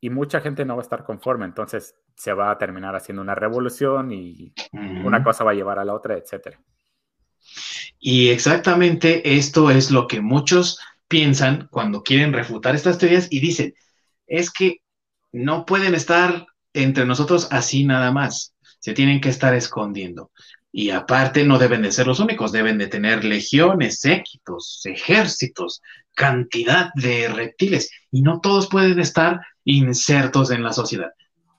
y 0.00 0.10
mucha 0.10 0.40
gente 0.40 0.64
no 0.64 0.76
va 0.76 0.82
a 0.82 0.84
estar 0.84 1.04
conforme, 1.04 1.44
entonces 1.44 1.94
se 2.16 2.32
va 2.32 2.50
a 2.50 2.58
terminar 2.58 2.96
haciendo 2.96 3.22
una 3.22 3.34
revolución 3.34 4.12
y 4.12 4.52
una 4.72 5.22
cosa 5.22 5.44
va 5.44 5.50
a 5.50 5.54
llevar 5.54 5.78
a 5.78 5.84
la 5.84 5.94
otra, 5.94 6.16
etcétera. 6.16 6.60
Y 7.98 8.30
exactamente 8.30 9.36
esto 9.36 9.70
es 9.70 9.90
lo 9.90 10.06
que 10.06 10.20
muchos 10.20 10.80
piensan 11.08 11.68
cuando 11.70 12.02
quieren 12.02 12.32
refutar 12.32 12.74
estas 12.74 12.98
teorías 12.98 13.28
y 13.30 13.40
dicen, 13.40 13.74
es 14.26 14.50
que 14.50 14.78
no 15.32 15.66
pueden 15.66 15.94
estar 15.94 16.46
entre 16.72 17.04
nosotros 17.04 17.48
así 17.50 17.84
nada 17.84 18.12
más, 18.12 18.54
se 18.78 18.94
tienen 18.94 19.20
que 19.20 19.28
estar 19.28 19.54
escondiendo. 19.54 20.30
Y 20.72 20.90
aparte 20.90 21.44
no 21.44 21.58
deben 21.58 21.82
de 21.82 21.90
ser 21.90 22.06
los 22.06 22.20
únicos, 22.20 22.52
deben 22.52 22.78
de 22.78 22.86
tener 22.86 23.24
legiones, 23.24 24.00
séquitos, 24.00 24.82
ejércitos, 24.84 25.82
cantidad 26.14 26.90
de 26.94 27.28
reptiles, 27.28 27.90
y 28.10 28.22
no 28.22 28.40
todos 28.40 28.68
pueden 28.68 29.00
estar 29.00 29.40
insertos 29.64 30.50
en 30.50 30.62
la 30.62 30.72
sociedad. 30.72 31.10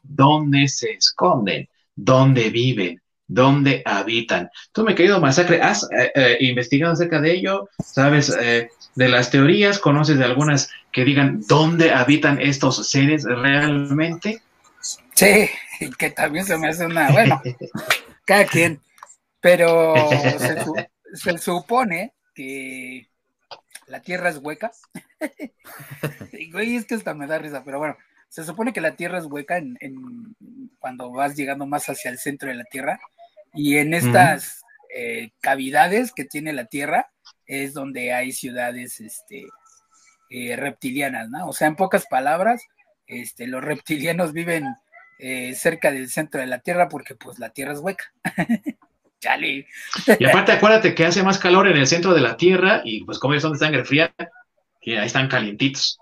¿Dónde 0.04 0.68
se 0.68 0.92
esconden? 0.92 1.70
¿Dónde 1.96 2.50
viven? 2.50 3.02
¿Dónde 3.28 3.82
habitan? 3.86 4.50
Tú, 4.74 4.84
mi 4.84 4.94
querido 4.94 5.22
Masacre, 5.22 5.62
¿has 5.62 5.84
eh, 5.84 6.12
eh, 6.16 6.38
investigado 6.42 6.94
acerca 6.94 7.22
de 7.22 7.34
ello? 7.34 7.70
¿Sabes 7.84 8.36
eh, 8.42 8.70
de 8.96 9.08
las 9.08 9.32
teorías? 9.32 9.80
¿Conoces 9.80 10.18
de 10.18 10.26
algunas 10.26 10.70
que 10.92 11.06
digan 11.06 11.42
dónde 11.48 11.92
habitan 11.92 12.42
estos 12.42 12.90
seres 12.90 13.24
realmente? 13.24 14.42
Sí, 15.16 15.50
que 15.98 16.10
también 16.10 16.46
se 16.46 16.58
me 16.58 16.70
hace 16.70 16.86
una, 16.86 17.12
bueno, 17.12 17.42
cada 18.26 18.46
quien, 18.46 18.82
pero 19.40 19.94
se 21.14 21.38
supone 21.38 22.14
que 22.34 23.11
la 23.92 24.02
Tierra 24.02 24.30
es 24.30 24.38
hueca. 24.38 24.72
güey, 26.52 26.76
es 26.76 26.86
que 26.86 26.96
esta 26.96 27.14
me 27.14 27.28
da 27.28 27.38
risa, 27.38 27.64
pero 27.64 27.78
bueno, 27.78 27.98
se 28.30 28.44
supone 28.44 28.74
que 28.74 28.82
la 28.82 28.96
Tierra 28.96 29.20
es 29.20 29.26
hueca 29.26 29.58
en, 29.58 29.78
cuando 30.80 31.12
vas 31.12 31.36
llegando 31.36 31.66
más 31.66 31.90
hacia 31.90 32.10
el 32.10 32.18
centro 32.18 32.50
de 32.50 32.56
la 32.56 32.64
Tierra 32.64 33.00
y 33.54 33.78
en 33.78 33.94
estas 33.94 34.64
eh, 34.96 35.32
cavidades 35.42 36.14
que 36.14 36.26
tiene 36.26 36.54
la 36.54 36.66
Tierra 36.66 37.12
es 37.46 37.74
donde 37.74 38.14
hay 38.14 38.32
ciudades 38.32 39.02
este, 39.02 39.46
eh, 40.30 40.56
reptilianas, 40.56 41.30
¿no? 41.30 41.50
O 41.50 41.54
sea, 41.54 41.68
en 41.68 41.76
pocas 41.76 42.06
palabras, 42.08 42.64
este, 43.08 43.48
los 43.48 43.62
reptilianos 43.62 44.32
viven 44.32 44.66
eh, 45.20 45.54
cerca 45.54 45.92
del 45.92 46.10
centro 46.10 46.40
de 46.40 46.48
la 46.48 46.60
Tierra 46.60 46.88
porque 46.88 47.16
pues 47.16 47.38
la 47.40 47.50
Tierra 47.50 47.74
es 47.74 47.80
hueca. 47.80 48.06
Chale. 49.22 49.68
Y 50.20 50.26
aparte 50.26 50.52
acuérdate 50.52 50.96
que 50.96 51.06
hace 51.06 51.22
más 51.22 51.38
calor 51.38 51.68
en 51.68 51.78
el 51.78 51.88
centro 51.88 52.14
de 52.14 52.22
la 52.22 52.36
Tierra 52.36 52.82
y 52.84 53.06
pues 53.06 53.20
como 53.20 53.34
ellos 53.34 53.44
son 53.44 53.54
de 53.54 53.60
sangre 53.60 53.86
fría, 53.86 54.12
que 54.82 54.98
ahí 54.98 55.06
están 55.06 55.28
calientitos. 55.28 56.00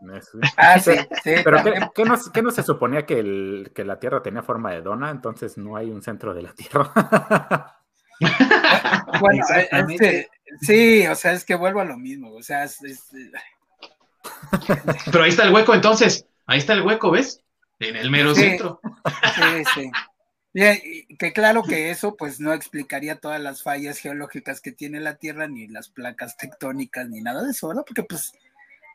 Ah, 0.55 0.79
sí, 0.79 0.91
sí. 1.23 1.31
Pero 1.43 1.57
¿qué, 1.93 2.41
no, 2.41 2.51
se 2.51 2.63
suponía 2.63 3.05
que, 3.05 3.69
que 3.75 3.83
la 3.83 3.99
Tierra 3.99 4.23
tenía 4.23 4.41
forma 4.41 4.71
de 4.71 4.81
dona? 4.81 5.11
Entonces 5.11 5.57
no 5.57 5.75
hay 5.75 5.91
un 5.91 6.01
centro 6.01 6.33
de 6.33 6.43
la 6.43 6.53
Tierra. 6.53 7.75
bueno, 9.19 9.43
este, 9.51 10.29
sí, 10.61 11.05
o 11.05 11.15
sea, 11.15 11.33
es 11.33 11.43
que 11.43 11.55
vuelvo 11.55 11.81
a 11.81 11.85
lo 11.85 11.97
mismo, 11.97 12.33
o 12.33 12.41
sea, 12.41 12.63
es, 12.63 12.79
Pero 15.11 15.23
ahí 15.23 15.29
está 15.29 15.43
el 15.43 15.53
hueco 15.53 15.73
entonces, 15.73 16.25
ahí 16.45 16.59
está 16.59 16.73
el 16.73 16.83
hueco, 16.83 17.11
¿ves? 17.11 17.43
En 17.79 17.95
el 17.95 18.09
mero 18.09 18.33
centro. 18.33 18.81
Sí, 19.35 19.63
sí. 19.73 19.91
Que 20.53 21.31
claro 21.33 21.61
que 21.63 21.91
eso 21.91 22.15
pues 22.15 22.39
no 22.39 22.53
explicaría 22.53 23.19
todas 23.19 23.39
las 23.39 23.61
fallas 23.61 23.99
geológicas 23.99 24.61
que 24.61 24.71
tiene 24.71 24.99
la 24.99 25.15
Tierra, 25.15 25.47
ni 25.47 25.67
las 25.67 25.89
placas 25.89 26.37
tectónicas, 26.37 27.07
ni 27.07 27.21
nada 27.21 27.43
de 27.43 27.51
eso, 27.51 27.67
¿verdad? 27.67 27.83
Porque 27.85 28.03
pues, 28.03 28.33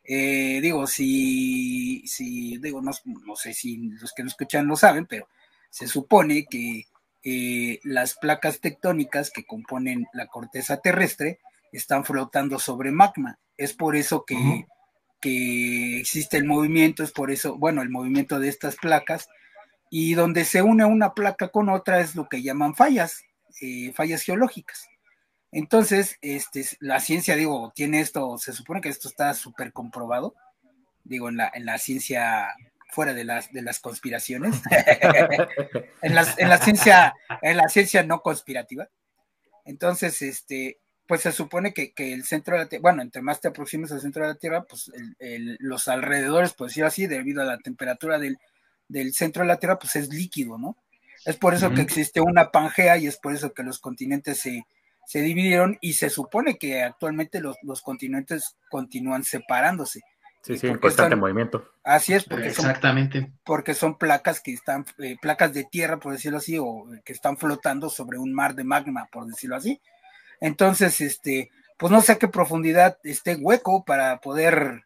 eh, 0.04 0.58
digo, 0.60 0.86
si, 0.86 2.02
si 2.06 2.58
digo, 2.58 2.82
no, 2.82 2.90
no, 3.04 3.36
sé 3.36 3.54
si 3.54 3.76
los 3.76 4.12
que 4.12 4.24
lo 4.24 4.28
escuchan 4.28 4.66
lo 4.66 4.76
saben, 4.76 5.06
pero 5.06 5.28
se 5.70 5.86
supone 5.86 6.46
que 6.46 6.86
eh, 7.22 7.78
las 7.84 8.14
placas 8.14 8.60
tectónicas 8.60 9.30
que 9.30 9.46
componen 9.46 10.06
la 10.12 10.26
corteza 10.26 10.78
terrestre 10.78 11.38
están 11.72 12.04
flotando 12.04 12.58
sobre 12.58 12.90
magma. 12.90 13.38
Es 13.56 13.74
por 13.74 13.94
eso 13.94 14.24
que, 14.24 14.66
que 15.20 16.00
existe 16.00 16.36
el 16.36 16.46
movimiento, 16.46 17.04
es 17.04 17.12
por 17.12 17.30
eso, 17.30 17.56
bueno, 17.56 17.80
el 17.80 17.90
movimiento 17.90 18.40
de 18.40 18.48
estas 18.48 18.74
placas 18.74 19.28
y 19.96 20.14
donde 20.14 20.44
se 20.44 20.60
une 20.60 20.84
una 20.84 21.14
placa 21.14 21.46
con 21.50 21.68
otra 21.68 22.00
es 22.00 22.16
lo 22.16 22.28
que 22.28 22.42
llaman 22.42 22.74
fallas, 22.74 23.22
eh, 23.60 23.92
fallas 23.92 24.22
geológicas. 24.22 24.88
Entonces, 25.52 26.18
este, 26.20 26.66
la 26.80 26.98
ciencia, 26.98 27.36
digo, 27.36 27.72
tiene 27.76 28.00
esto, 28.00 28.36
se 28.38 28.52
supone 28.52 28.80
que 28.80 28.88
esto 28.88 29.06
está 29.06 29.32
súper 29.34 29.72
comprobado, 29.72 30.34
digo, 31.04 31.28
en 31.28 31.36
la, 31.36 31.48
en 31.54 31.64
la 31.64 31.78
ciencia 31.78 32.56
fuera 32.90 33.14
de 33.14 33.22
las, 33.22 33.52
de 33.52 33.62
las 33.62 33.78
conspiraciones, 33.78 34.62
en, 36.02 36.16
en, 36.38 36.48
la 36.48 36.58
ciencia, 36.58 37.14
en 37.40 37.56
la 37.56 37.68
ciencia 37.68 38.02
no 38.02 38.20
conspirativa. 38.20 38.88
Entonces, 39.64 40.20
este, 40.22 40.80
pues 41.06 41.20
se 41.20 41.30
supone 41.30 41.72
que, 41.72 41.92
el 41.96 42.24
centro 42.24 42.56
de 42.56 42.64
la 42.64 42.68
Tierra, 42.68 42.82
bueno, 42.82 43.02
entre 43.02 43.22
más 43.22 43.40
te 43.40 43.46
aproximes 43.46 43.92
al 43.92 44.00
centro 44.00 44.22
de 44.24 44.32
la 44.32 44.38
Tierra, 44.40 44.64
pues 44.64 44.90
los 45.60 45.86
alrededores, 45.86 46.52
por 46.52 46.66
decirlo 46.66 46.88
así, 46.88 47.06
debido 47.06 47.42
a 47.42 47.44
la 47.44 47.58
temperatura 47.58 48.18
del, 48.18 48.38
del 48.94 49.12
centro 49.12 49.42
de 49.42 49.48
la 49.48 49.58
Tierra, 49.58 49.78
pues 49.78 49.96
es 49.96 50.08
líquido, 50.08 50.56
¿no? 50.56 50.76
Es 51.24 51.36
por 51.36 51.52
eso 51.52 51.72
que 51.72 51.80
existe 51.80 52.20
una 52.20 52.50
Pangea 52.50 52.96
y 52.96 53.06
es 53.06 53.16
por 53.16 53.34
eso 53.34 53.52
que 53.52 53.62
los 53.62 53.78
continentes 53.78 54.38
se, 54.40 54.64
dividieron 55.20 55.78
y 55.80 55.94
se 55.94 56.10
supone 56.10 56.58
que 56.58 56.82
actualmente 56.82 57.40
los, 57.40 57.56
continentes 57.82 58.56
continúan 58.70 59.24
separándose. 59.24 60.00
Sí, 60.42 60.58
sí, 60.58 60.66
en 60.66 60.78
constante 60.78 61.16
movimiento. 61.16 61.66
Así 61.82 62.12
es, 62.12 62.24
porque 62.24 62.48
Exactamente. 62.48 63.20
Son, 63.20 63.38
porque 63.44 63.74
son 63.74 63.98
placas 63.98 64.40
que 64.40 64.52
están, 64.52 64.84
eh, 64.98 65.16
placas 65.20 65.54
de 65.54 65.64
tierra, 65.64 65.98
por 65.98 66.12
decirlo 66.12 66.38
así, 66.38 66.58
o 66.58 66.86
que 67.04 67.14
están 67.14 67.38
flotando 67.38 67.88
sobre 67.88 68.18
un 68.18 68.32
mar 68.32 68.54
de 68.54 68.64
magma, 68.64 69.08
por 69.10 69.26
decirlo 69.26 69.56
así. 69.56 69.80
Entonces, 70.40 71.00
este, 71.00 71.50
pues 71.78 71.90
no 71.90 72.02
sé 72.02 72.12
a 72.12 72.18
qué 72.18 72.28
profundidad 72.28 72.98
esté 73.02 73.36
hueco 73.36 73.84
para 73.86 74.20
poder 74.20 74.84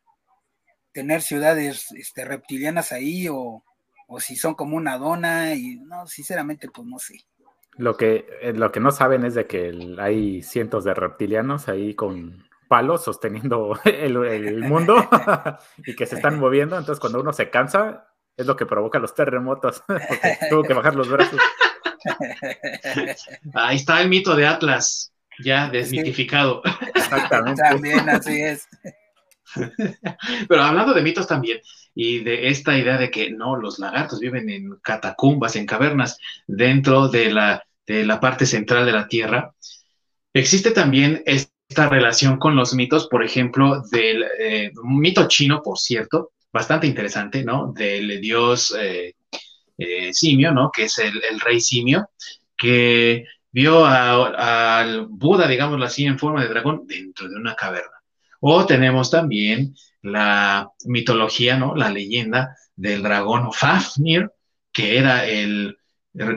tener 0.93 1.21
ciudades 1.23 1.91
este, 1.93 2.25
reptilianas 2.25 2.93
ahí 2.93 3.27
o, 3.29 3.65
o 4.09 4.19
si 4.21 4.37
son 4.37 4.55
como 4.55 4.77
una 4.77 4.99
dona 4.99 5.55
y 5.55 5.77
no, 5.77 6.07
sinceramente 6.07 6.69
pues 6.69 6.87
no 6.87 6.99
sé. 6.99 7.21
Lo 7.77 7.97
que, 7.97 8.27
eh, 8.41 8.55
lo 8.55 8.73
que 8.73 8.81
no 8.81 8.91
saben 8.91 9.25
es 9.25 9.35
de 9.35 9.47
que 9.47 9.97
hay 9.99 10.43
cientos 10.43 10.83
de 10.83 10.95
reptilianos 10.95 11.69
ahí 11.69 11.95
con 11.95 12.49
palos 12.69 13.05
sosteniendo 13.05 13.79
el, 13.85 14.59
mundo 14.65 14.97
y 15.87 15.95
que 15.95 16.07
se 16.07 16.17
están 16.17 16.41
moviendo, 16.41 16.77
entonces 16.77 17.01
cuando 17.01 17.21
uno 17.21 17.33
se 17.33 17.51
cansa 17.51 18.09
es 18.37 18.47
lo 18.47 18.57
que 18.57 18.67
provoca 18.67 18.99
los 18.99 19.15
terremotos, 19.15 19.83
porque 19.87 20.39
tuvo 20.49 20.63
que 20.63 20.75
bajar 20.75 20.95
los 20.95 21.09
brazos. 21.09 21.41
Ahí 23.55 23.77
está 23.77 24.01
el 24.01 24.09
mito 24.09 24.35
de 24.37 24.47
Atlas, 24.47 25.13
ya 25.45 25.69
desmitificado. 25.69 26.63
Exactamente. 26.95 27.63
También 27.63 28.09
así 28.09 28.41
es. 28.41 28.69
Pero 30.49 30.63
hablando 30.63 30.95
de 30.95 31.03
mitos 31.03 31.27
también, 31.27 31.59
y 32.01 32.21
de 32.21 32.47
esta 32.47 32.79
idea 32.79 32.97
de 32.97 33.11
que 33.11 33.33
no, 33.33 33.57
los 33.57 33.81
lagartos 33.81 34.21
viven 34.21 34.49
en 34.51 34.77
catacumbas, 34.85 35.57
en 35.57 35.67
cavernas, 35.67 36.17
dentro 36.47 37.09
de 37.09 37.33
la, 37.33 37.65
de 37.89 38.07
la 38.07 38.21
parte 38.21 38.47
central 38.47 38.87
de 38.87 38.93
la 38.93 39.09
Tierra, 39.09 39.53
existe 40.33 40.71
también 40.71 41.25
esta 41.27 41.89
relación 41.89 42.39
con 42.39 42.55
los 42.55 42.73
mitos, 42.73 43.09
por 43.09 43.25
ejemplo, 43.25 43.83
del 43.91 44.25
eh, 44.39 44.71
mito 44.85 45.27
chino, 45.27 45.61
por 45.61 45.77
cierto, 45.77 46.31
bastante 46.53 46.87
interesante, 46.87 47.43
¿no? 47.43 47.73
Del 47.73 48.21
dios 48.21 48.73
eh, 48.79 49.17
eh, 49.77 50.15
simio, 50.15 50.53
¿no? 50.53 50.71
Que 50.71 50.85
es 50.85 50.99
el, 50.99 51.41
rey 51.41 51.61
simio, 51.61 52.11
que 52.57 53.25
vio 53.51 53.85
al 53.85 55.09
Buda, 55.09 55.49
digámoslo 55.49 55.85
así, 55.85 56.05
en 56.05 56.17
forma 56.17 56.43
de 56.43 56.49
dragón 56.49 56.87
dentro 56.87 57.29
de 57.29 57.35
una 57.35 57.57
caverna. 57.57 57.98
O 58.41 58.67
tenemos 58.67 59.11
también 59.11 59.75
la 60.03 60.71
mitología, 60.85 61.57
¿no? 61.57 61.75
La 61.75 61.91
leyenda 61.91 62.57
del 62.77 63.03
dragón 63.03 63.53
Fafnir, 63.53 64.31
que 64.73 64.99
era 64.99 65.27
el 65.27 65.77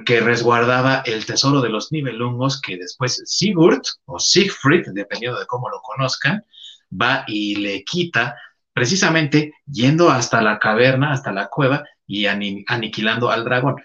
que 0.05 0.19
resguardaba 0.19 1.01
el 1.05 1.25
tesoro 1.25 1.61
de 1.61 1.69
los 1.69 1.91
nivelungos 1.91 2.61
que 2.61 2.77
después 2.77 3.21
Sigurd 3.25 3.81
o 4.05 4.19
Siegfried, 4.19 4.87
dependiendo 4.93 5.39
de 5.39 5.45
cómo 5.47 5.69
lo 5.69 5.81
conozcan, 5.81 6.43
va 6.91 7.23
y 7.27 7.55
le 7.55 7.83
quita 7.83 8.35
precisamente 8.73 9.53
yendo 9.65 10.09
hasta 10.09 10.41
la 10.41 10.59
caverna, 10.59 11.11
hasta 11.11 11.31
la 11.31 11.47
cueva 11.47 11.83
y 12.05 12.25
aniquilando 12.25 13.31
al 13.31 13.43
dragón. 13.43 13.75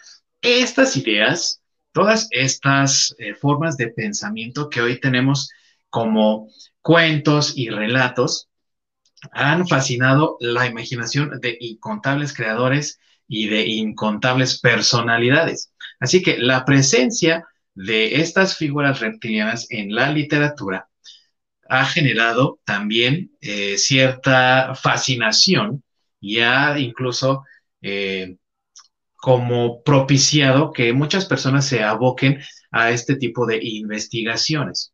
Estas 0.41 0.97
ideas, 0.97 1.61
todas 1.93 2.29
estas 2.31 3.15
eh, 3.19 3.35
formas 3.35 3.77
de 3.77 3.89
pensamiento 3.89 4.69
que 4.69 4.83
hoy 4.83 5.01
tenemos 5.01 5.51
como 5.97 6.51
cuentos 6.83 7.57
y 7.57 7.71
relatos 7.71 8.51
han 9.33 9.67
fascinado 9.67 10.37
la 10.41 10.67
imaginación 10.67 11.41
de 11.41 11.57
incontables 11.59 12.35
creadores 12.35 13.01
y 13.27 13.49
de 13.49 13.67
incontables 13.67 14.61
personalidades. 14.61 15.73
Así 15.99 16.23
que 16.23 16.37
la 16.37 16.67
presencia 16.67 17.47
de 17.75 18.17
estas 18.17 18.59
figuras 18.59 19.01
reptilianas 19.01 19.69
en 19.71 19.95
la 19.95 20.11
literatura 20.11 20.87
ha 21.67 21.87
generado 21.87 22.61
también 22.67 23.31
eh, 23.41 23.79
cierta 23.79 24.75
fascinación 24.75 25.83
y 26.21 26.41
ha 26.41 26.79
incluso 26.79 27.43
eh, 27.81 28.37
como 29.15 29.83
propiciado 29.83 30.75
que 30.75 30.93
muchas 30.93 31.25
personas 31.25 31.67
se 31.67 31.83
aboquen 31.83 32.43
a 32.71 32.91
este 32.91 33.17
tipo 33.17 33.47
de 33.47 33.61
investigaciones 33.63 34.93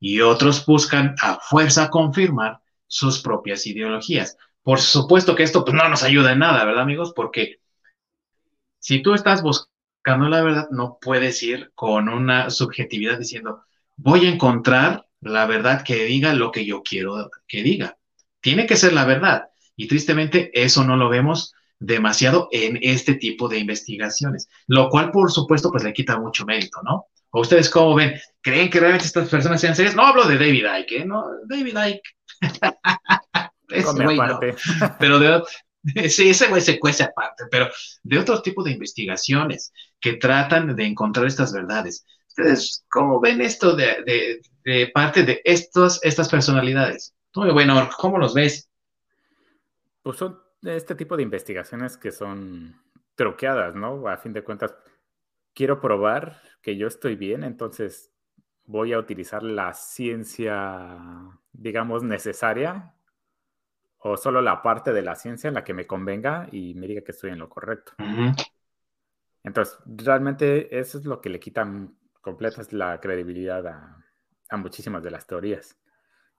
y 0.00 0.20
otros 0.20 0.64
buscan 0.64 1.14
a 1.20 1.38
fuerza 1.40 1.90
confirmar 1.90 2.60
sus 2.86 3.20
propias 3.20 3.66
ideologías. 3.66 4.36
Por 4.62 4.80
supuesto 4.80 5.34
que 5.34 5.42
esto 5.42 5.64
pues, 5.64 5.74
no 5.74 5.88
nos 5.88 6.02
ayuda 6.02 6.32
en 6.32 6.40
nada, 6.40 6.64
¿verdad, 6.64 6.82
amigos? 6.82 7.12
Porque 7.14 7.60
si 8.78 9.02
tú 9.02 9.14
estás 9.14 9.42
buscando 9.42 10.28
la 10.28 10.42
verdad, 10.42 10.68
no 10.70 10.98
puedes 11.00 11.42
ir 11.42 11.72
con 11.74 12.08
una 12.08 12.50
subjetividad 12.50 13.18
diciendo, 13.18 13.62
voy 13.96 14.26
a 14.26 14.30
encontrar 14.30 15.06
la 15.20 15.46
verdad 15.46 15.82
que 15.82 16.04
diga 16.04 16.32
lo 16.34 16.52
que 16.52 16.64
yo 16.64 16.82
quiero 16.82 17.30
que 17.46 17.62
diga. 17.62 17.98
Tiene 18.40 18.66
que 18.66 18.76
ser 18.76 18.92
la 18.92 19.04
verdad. 19.04 19.48
Y 19.76 19.88
tristemente 19.88 20.50
eso 20.54 20.84
no 20.84 20.96
lo 20.96 21.08
vemos 21.08 21.54
demasiado 21.78 22.48
en 22.50 22.78
este 22.82 23.14
tipo 23.14 23.48
de 23.48 23.58
investigaciones, 23.58 24.48
lo 24.66 24.88
cual 24.88 25.10
por 25.12 25.30
supuesto 25.30 25.70
pues 25.70 25.84
le 25.84 25.92
quita 25.92 26.18
mucho 26.18 26.44
mérito, 26.44 26.80
¿no? 26.82 27.06
¿O 27.30 27.40
ustedes 27.40 27.68
cómo 27.70 27.94
ven? 27.94 28.18
¿Creen 28.40 28.70
que 28.70 28.80
realmente 28.80 29.06
estas 29.06 29.28
personas 29.28 29.60
sean 29.60 29.76
serias? 29.76 29.94
No 29.94 30.06
hablo 30.06 30.24
de 30.26 30.38
David 30.38 30.66
Icke, 30.80 30.92
¿eh? 31.00 31.04
No, 31.04 31.24
David 31.46 31.76
Icke. 31.76 32.10
ese 33.68 34.04
güey 34.04 34.16
no. 34.16 34.40
Pero 34.98 35.18
de 35.18 35.42
sí, 36.08 36.30
ese 36.30 36.48
güey 36.48 36.60
se 36.60 36.78
cuece 36.78 37.04
aparte, 37.04 37.44
pero 37.50 37.68
de 38.02 38.18
otros 38.18 38.42
tipos 38.42 38.64
de 38.64 38.72
investigaciones 38.72 39.72
que 40.00 40.14
tratan 40.14 40.74
de 40.74 40.84
encontrar 40.84 41.26
estas 41.26 41.52
verdades. 41.52 42.04
¿Ustedes 42.28 42.84
cómo 42.88 43.20
ven 43.20 43.40
esto 43.40 43.74
de, 43.74 44.40
de, 44.64 44.86
parte 44.88 45.24
de 45.24 45.40
estos, 45.44 46.00
estas 46.02 46.28
personalidades? 46.28 47.14
Muy 47.34 47.50
bueno, 47.50 47.88
¿cómo 47.96 48.18
los 48.18 48.34
ves? 48.34 48.68
Pues 50.02 50.18
son 50.18 50.38
este 50.62 50.94
tipo 50.94 51.16
de 51.16 51.22
investigaciones 51.22 51.96
que 51.96 52.12
son 52.12 52.80
troqueadas, 53.14 53.74
¿no? 53.74 54.06
A 54.08 54.16
fin 54.18 54.32
de 54.32 54.44
cuentas, 54.44 54.74
quiero 55.58 55.80
probar 55.80 56.40
que 56.62 56.76
yo 56.76 56.86
estoy 56.86 57.16
bien, 57.16 57.42
entonces 57.42 58.12
voy 58.64 58.92
a 58.92 58.98
utilizar 59.00 59.42
la 59.42 59.74
ciencia, 59.74 60.96
digamos, 61.50 62.04
necesaria 62.04 62.94
o 63.98 64.16
solo 64.16 64.40
la 64.40 64.62
parte 64.62 64.92
de 64.92 65.02
la 65.02 65.16
ciencia 65.16 65.48
en 65.48 65.54
la 65.54 65.64
que 65.64 65.74
me 65.74 65.84
convenga 65.84 66.48
y 66.52 66.74
me 66.74 66.86
diga 66.86 67.02
que 67.02 67.10
estoy 67.10 67.32
en 67.32 67.40
lo 67.40 67.48
correcto. 67.48 67.94
Entonces, 69.42 69.76
realmente 69.84 70.78
eso 70.78 70.96
es 70.96 71.04
lo 71.04 71.20
que 71.20 71.28
le 71.28 71.40
quita 71.40 71.66
completa 72.20 72.62
la 72.70 73.00
credibilidad 73.00 73.66
a, 73.66 74.56
muchísimas 74.58 75.02
de 75.02 75.10
las 75.10 75.26
teorías. 75.26 75.76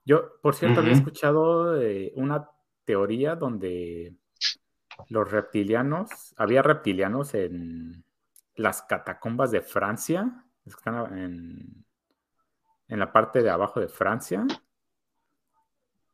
Yo, 0.02 0.40
por 0.40 0.54
cierto, 0.54 0.80
había 0.80 0.94
escuchado 0.94 1.78
una 2.14 2.48
teoría 2.86 3.36
donde 3.36 4.16
los 5.10 5.30
reptilianos, 5.30 6.32
había 6.38 6.62
reptilianos 6.62 7.34
en 7.34 8.02
las 8.60 8.82
catacumbas 8.82 9.50
de 9.50 9.62
Francia, 9.62 10.44
en, 11.12 11.84
en 12.88 12.98
la 12.98 13.12
parte 13.12 13.42
de 13.42 13.50
abajo 13.50 13.80
de 13.80 13.88
Francia, 13.88 14.46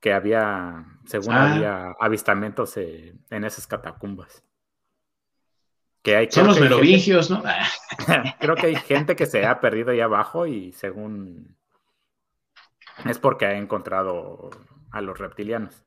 que 0.01 0.13
había, 0.13 0.85
según 1.07 1.35
ah. 1.35 1.55
había 1.55 1.97
avistamientos 1.99 2.77
en 2.77 3.45
esas 3.45 3.67
catacumbas. 3.67 4.45
Que 6.03 6.17
hay, 6.17 6.31
Son 6.31 6.47
los 6.47 6.61
merovingios, 6.61 7.31
¿no? 7.31 7.43
creo 8.39 8.55
que 8.55 8.67
hay 8.67 8.77
gente 8.77 9.17
que 9.17 9.27
se 9.27 9.45
ha 9.45 9.61
perdido 9.61 9.91
ahí 9.91 10.01
abajo 10.01 10.47
y 10.47 10.73
según 10.73 11.57
es 13.05 13.19
porque 13.19 13.47
ha 13.47 13.57
encontrado 13.57 14.51
a 14.93 15.01
los 15.01 15.19
reptilianos. 15.19 15.83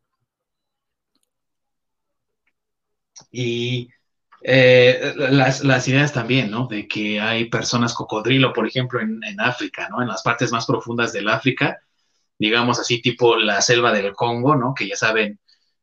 Y 3.32 3.90
eh, 4.42 5.14
las, 5.16 5.88
ideas 5.88 6.14
también, 6.14 6.50
¿no? 6.50 6.68
De 6.68 6.88
que 6.88 7.20
hay 7.20 7.46
personas 7.46 7.94
cocodrilo, 7.94 8.54
por 8.54 8.68
ejemplo, 8.68 9.02
en, 9.02 9.22
África, 9.40 9.90
¿no? 9.90 10.02
En 10.02 10.08
las 10.08 10.22
partes 10.22 10.52
más 10.52 10.66
profundas 10.66 11.12
del 11.12 11.30
África, 11.30 11.80
digamos 12.38 12.80
así, 12.80 13.02
tipo 13.02 13.36
la 13.38 13.62
selva 13.62 13.92
del 13.92 14.14
Congo, 14.14 14.56
¿no? 14.56 14.74
Que 14.74 14.88
ya 14.88 14.96
saben 14.96 15.40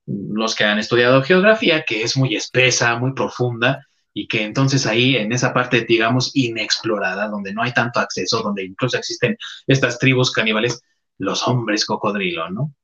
los 0.06 0.54
que 0.54 0.64
han 0.64 0.78
estudiado 0.78 1.22
geografía, 1.22 1.84
que 1.84 2.02
es 2.02 2.16
muy 2.16 2.34
espesa, 2.34 2.96
muy 2.96 3.12
profunda, 3.12 3.86
y 4.14 4.26
que 4.28 4.44
entonces 4.44 4.86
ahí, 4.86 5.16
en 5.16 5.32
esa 5.32 5.52
parte, 5.52 5.82
digamos, 5.82 6.30
inexplorada, 6.34 7.28
donde 7.28 7.52
no 7.52 7.62
hay 7.62 7.72
tanto 7.72 8.00
acceso, 8.00 8.42
donde 8.42 8.64
incluso 8.64 8.96
existen 8.96 9.36
estas 9.66 9.98
tribus 9.98 10.32
caníbales, 10.32 10.80
los 11.18 11.46
hombres 11.46 11.84
cocodrilo, 11.84 12.48
¿no? 12.50 12.74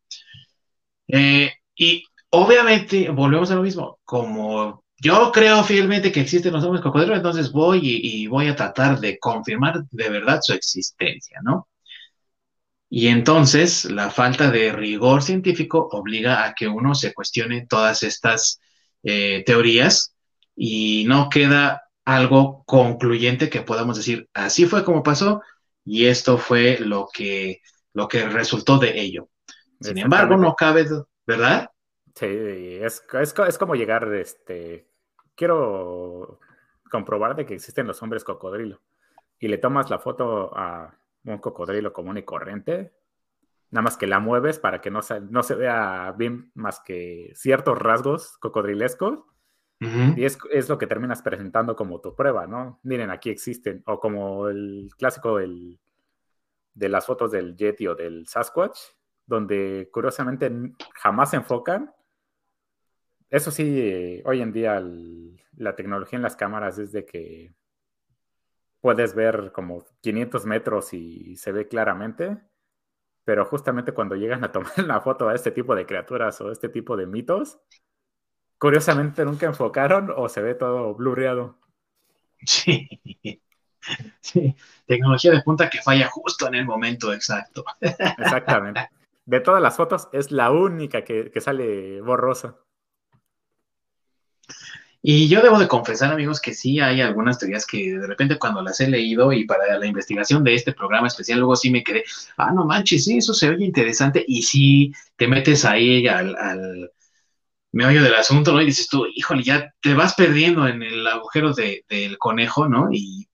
Eh, 1.08 1.50
y 1.74 2.04
obviamente, 2.30 3.08
volvemos 3.08 3.50
a 3.50 3.54
lo 3.54 3.62
mismo, 3.62 3.98
como 4.04 4.81
yo 5.03 5.32
creo 5.32 5.64
fielmente 5.64 6.12
que 6.12 6.20
existen 6.20 6.53
los 6.53 6.62
hombres 6.62 6.80
cocodrilo, 6.80 7.16
entonces 7.16 7.50
voy 7.50 7.80
y 7.82 8.26
voy 8.28 8.46
a 8.46 8.55
tratar 8.55 9.00
de 9.00 9.18
confirmar 9.18 9.84
de 9.90 10.09
verdad 10.09 10.40
su 10.42 10.53
existencia, 10.53 11.40
¿no? 11.42 11.68
Y 12.88 13.09
entonces 13.09 13.86
la 13.86 14.11
falta 14.11 14.50
de 14.50 14.70
rigor 14.70 15.22
científico 15.22 15.88
obliga 15.90 16.44
a 16.44 16.55
que 16.55 16.68
uno 16.68 16.94
se 16.94 17.12
cuestione 17.12 17.66
todas 17.66 18.03
estas 18.03 18.61
eh, 19.03 19.42
teorías 19.44 20.14
y 20.55 21.05
no 21.09 21.28
queda 21.28 21.82
algo 22.05 22.62
concluyente 22.64 23.50
que 23.50 23.62
podamos 23.62 23.96
decir, 23.96 24.28
así 24.34 24.66
fue 24.66 24.84
como 24.84 25.03
pasó 25.03 25.40
y 25.84 26.05
esto 26.05 26.38
fue 26.38 26.78
lo 26.78 27.09
que, 27.12 27.61
lo 27.92 28.07
que 28.07 28.28
resultó 28.28 28.78
de 28.78 29.00
ello. 29.00 29.30
Sin 29.80 29.98
embargo, 29.98 30.36
no 30.36 30.55
cabe, 30.55 30.86
¿verdad? 31.26 31.70
Sí, 32.14 32.26
es, 32.28 33.03
es, 33.20 33.59
como 33.59 33.74
llegar, 33.74 34.12
este, 34.14 34.91
quiero 35.34 36.40
comprobar 36.90 37.36
de 37.36 37.46
que 37.46 37.54
existen 37.54 37.86
los 37.86 38.02
hombres 38.02 38.24
cocodrilo 38.24 38.80
y 39.38 39.48
le 39.48 39.58
tomas 39.58 39.90
la 39.90 39.98
foto 39.98 40.56
a 40.56 40.96
un 41.24 41.38
cocodrilo 41.38 41.92
común 41.92 42.18
y 42.18 42.22
corriente, 42.22 42.92
nada 43.70 43.82
más 43.82 43.96
que 43.96 44.06
la 44.06 44.20
mueves 44.20 44.58
para 44.58 44.80
que 44.80 44.90
no 44.90 45.02
se, 45.02 45.20
no 45.20 45.42
se 45.42 45.56
vea 45.56 46.14
bien 46.16 46.52
más 46.54 46.80
que 46.80 47.32
ciertos 47.34 47.78
rasgos 47.78 48.38
cocodrilescos. 48.38 49.20
Y 50.16 50.24
es, 50.24 50.68
lo 50.68 50.78
que 50.78 50.86
terminas 50.86 51.22
presentando 51.22 51.74
como 51.74 52.00
tu 52.00 52.14
prueba, 52.14 52.46
¿no? 52.46 52.78
Miren, 52.84 53.10
aquí 53.10 53.30
existen. 53.30 53.82
O 53.84 53.98
como 53.98 54.46
el 54.46 54.90
clásico 54.96 55.38
del, 55.38 55.80
de 56.72 56.88
las 56.88 57.04
fotos 57.04 57.32
del 57.32 57.56
Yeti 57.56 57.88
o 57.88 57.96
del 57.96 58.28
Sasquatch, 58.28 58.78
donde 59.26 59.88
curiosamente 59.92 60.52
jamás 60.94 61.30
se 61.30 61.36
enfocan. 61.38 61.92
Eso 63.32 63.50
sí, 63.50 64.20
hoy 64.26 64.42
en 64.42 64.52
día 64.52 64.78
la 65.56 65.74
tecnología 65.74 66.18
en 66.18 66.22
las 66.22 66.36
cámaras 66.36 66.76
es 66.76 66.92
de 66.92 67.06
que 67.06 67.54
puedes 68.82 69.14
ver 69.14 69.52
como 69.52 69.86
500 70.02 70.44
metros 70.44 70.92
y 70.92 71.34
se 71.36 71.50
ve 71.50 71.66
claramente, 71.66 72.36
pero 73.24 73.46
justamente 73.46 73.92
cuando 73.92 74.16
llegan 74.16 74.44
a 74.44 74.52
tomar 74.52 74.72
una 74.84 75.00
foto 75.00 75.30
a 75.30 75.34
este 75.34 75.50
tipo 75.50 75.74
de 75.74 75.86
criaturas 75.86 76.42
o 76.42 76.52
este 76.52 76.68
tipo 76.68 76.94
de 76.94 77.06
mitos, 77.06 77.58
curiosamente 78.58 79.24
nunca 79.24 79.46
enfocaron 79.46 80.12
o 80.14 80.28
se 80.28 80.42
ve 80.42 80.54
todo 80.54 80.94
blurreado. 80.94 81.58
Sí. 82.44 82.88
Sí, 84.20 84.54
tecnología 84.86 85.32
de 85.32 85.42
punta 85.42 85.70
que 85.70 85.80
falla 85.80 86.08
justo 86.08 86.48
en 86.48 86.56
el 86.56 86.64
momento 86.64 87.12
exacto. 87.12 87.64
Exactamente. 87.80 88.88
De 89.24 89.40
todas 89.40 89.62
las 89.62 89.76
fotos 89.76 90.08
es 90.12 90.32
la 90.32 90.50
única 90.50 91.02
que, 91.02 91.30
que 91.30 91.40
sale 91.40 92.00
borrosa. 92.00 92.58
Y 95.05 95.28
yo 95.28 95.42
debo 95.42 95.59
de 95.59 95.66
confesar, 95.66 96.12
amigos, 96.12 96.40
que 96.40 96.55
sí 96.55 96.78
hay 96.78 97.00
algunas 97.00 97.36
teorías 97.38 97.66
que 97.66 97.98
de 97.98 98.07
repente 98.07 98.38
cuando 98.38 98.62
las 98.62 98.80
he 98.80 98.88
leído 98.88 99.32
y 99.32 99.44
para 99.44 99.76
la 99.76 99.86
investigación 99.86 100.44
de 100.44 100.55
este 100.55 100.72
programa 100.72 101.09
especial, 101.09 101.40
luego 101.40 101.57
sí 101.57 101.70
me 101.70 101.82
quedé, 101.82 102.05
ah, 102.36 102.53
no 102.53 102.64
manches, 102.64 103.05
sí, 103.05 103.18
eso 103.18 103.34
se 103.34 103.48
oye 103.50 103.64
interesante 103.64 104.24
y 104.26 104.42
sí 104.42 104.92
te 105.16 105.26
metes 105.26 105.64
ahí 105.64 106.07
al, 106.07 106.36
al 106.36 106.92
meollo 107.72 108.03
del 108.03 108.14
asunto, 108.14 108.53
¿no? 108.53 108.62
Y 108.62 108.66
dices 108.66 108.88
tú, 108.88 109.07
híjole, 109.12 109.42
ya 109.42 109.74
te 109.80 109.94
vas 109.94 110.14
perdiendo 110.14 110.68
en 110.68 110.82
el 110.82 111.07
agujero 111.07 111.53
del 111.53 112.18
conejo, 112.18 112.68
¿no? 112.68 112.88
Y 112.92 113.28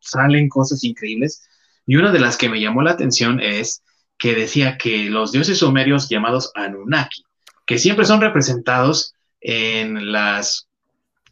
salen 0.00 0.48
cosas 0.48 0.82
increíbles. 0.84 1.48
Y 1.86 1.96
una 1.96 2.10
de 2.12 2.20
las 2.20 2.36
que 2.36 2.48
me 2.48 2.60
llamó 2.60 2.82
la 2.82 2.92
atención 2.92 3.40
es 3.40 3.82
que 4.18 4.34
decía 4.34 4.78
que 4.78 5.10
los 5.10 5.32
dioses 5.32 5.58
sumerios 5.58 6.08
llamados 6.08 6.50
Anunnaki, 6.54 7.24
que 7.66 7.78
siempre 7.78 8.04
son 8.04 8.20
representados 8.20 9.14
en 9.40 10.12
las 10.12 10.67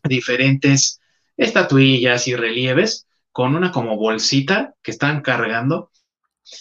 diferentes 0.09 1.01
estatuillas 1.37 2.29
y 2.29 2.35
relieves 2.35 3.07
con 3.33 3.55
una 3.55 3.71
como 3.71 3.97
bolsita 3.97 4.75
que 4.83 4.91
están 4.91 5.21
cargando 5.21 5.91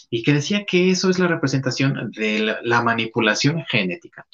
y 0.09 0.23
que 0.23 0.33
decía 0.33 0.65
que 0.65 0.89
eso 0.89 1.09
es 1.09 1.19
la 1.19 1.27
representación 1.27 2.11
de 2.11 2.57
la, 2.61 2.81
manipulación 2.81 3.63
genética. 3.69 4.25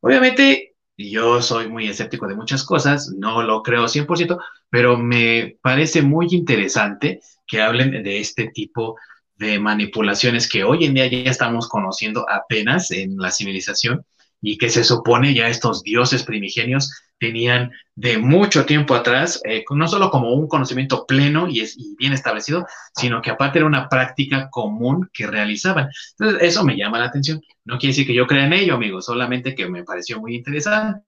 Obviamente, 0.00 0.74
yo 0.96 1.42
soy 1.42 1.68
muy 1.68 1.88
escéptico 1.88 2.28
de 2.28 2.36
muchas 2.36 2.64
cosas, 2.64 3.10
no 3.16 3.42
lo 3.42 3.62
creo 3.62 3.86
100%, 3.86 4.38
pero 4.68 4.98
me 4.98 5.56
parece 5.62 6.02
muy 6.02 6.28
interesante 6.30 7.20
que 7.46 7.60
hablen 7.60 8.02
de 8.02 8.20
este 8.20 8.48
tipo 8.48 8.96
de 9.34 9.58
manipulaciones 9.58 10.48
que 10.48 10.64
hoy 10.64 10.84
en 10.84 10.94
día 10.94 11.06
ya 11.06 11.30
estamos 11.30 11.68
conociendo 11.68 12.26
apenas 12.28 12.90
en 12.90 13.16
la 13.16 13.30
civilización 13.30 14.04
y 14.42 14.58
que 14.58 14.70
se 14.70 14.84
supone 14.84 15.34
ya 15.34 15.48
estos 15.48 15.82
dioses 15.82 16.22
primigenios 16.22 16.90
tenían 17.18 17.70
de 17.94 18.16
mucho 18.16 18.64
tiempo 18.64 18.94
atrás, 18.94 19.40
eh, 19.44 19.62
no 19.70 19.86
solo 19.86 20.10
como 20.10 20.32
un 20.32 20.48
conocimiento 20.48 21.04
pleno 21.06 21.48
y, 21.48 21.60
es, 21.60 21.76
bien 21.98 22.14
establecido, 22.14 22.66
sino 22.94 23.20
que 23.20 23.30
aparte 23.30 23.58
era 23.58 23.66
una 23.66 23.88
práctica 23.88 24.48
común 24.50 25.08
que 25.12 25.26
realizaban. 25.26 25.88
Entonces, 26.18 26.48
eso 26.48 26.64
me 26.64 26.76
llama 26.76 26.98
la 26.98 27.06
atención. 27.06 27.40
No 27.64 27.78
quiere 27.78 27.92
decir 27.92 28.06
que 28.06 28.14
yo 28.14 28.26
crea 28.26 28.46
en 28.46 28.54
ello, 28.54 28.74
amigos, 28.74 29.04
solamente 29.04 29.54
que 29.54 29.68
me 29.68 29.84
pareció 29.84 30.18
muy 30.18 30.34
interesante. 30.34 31.02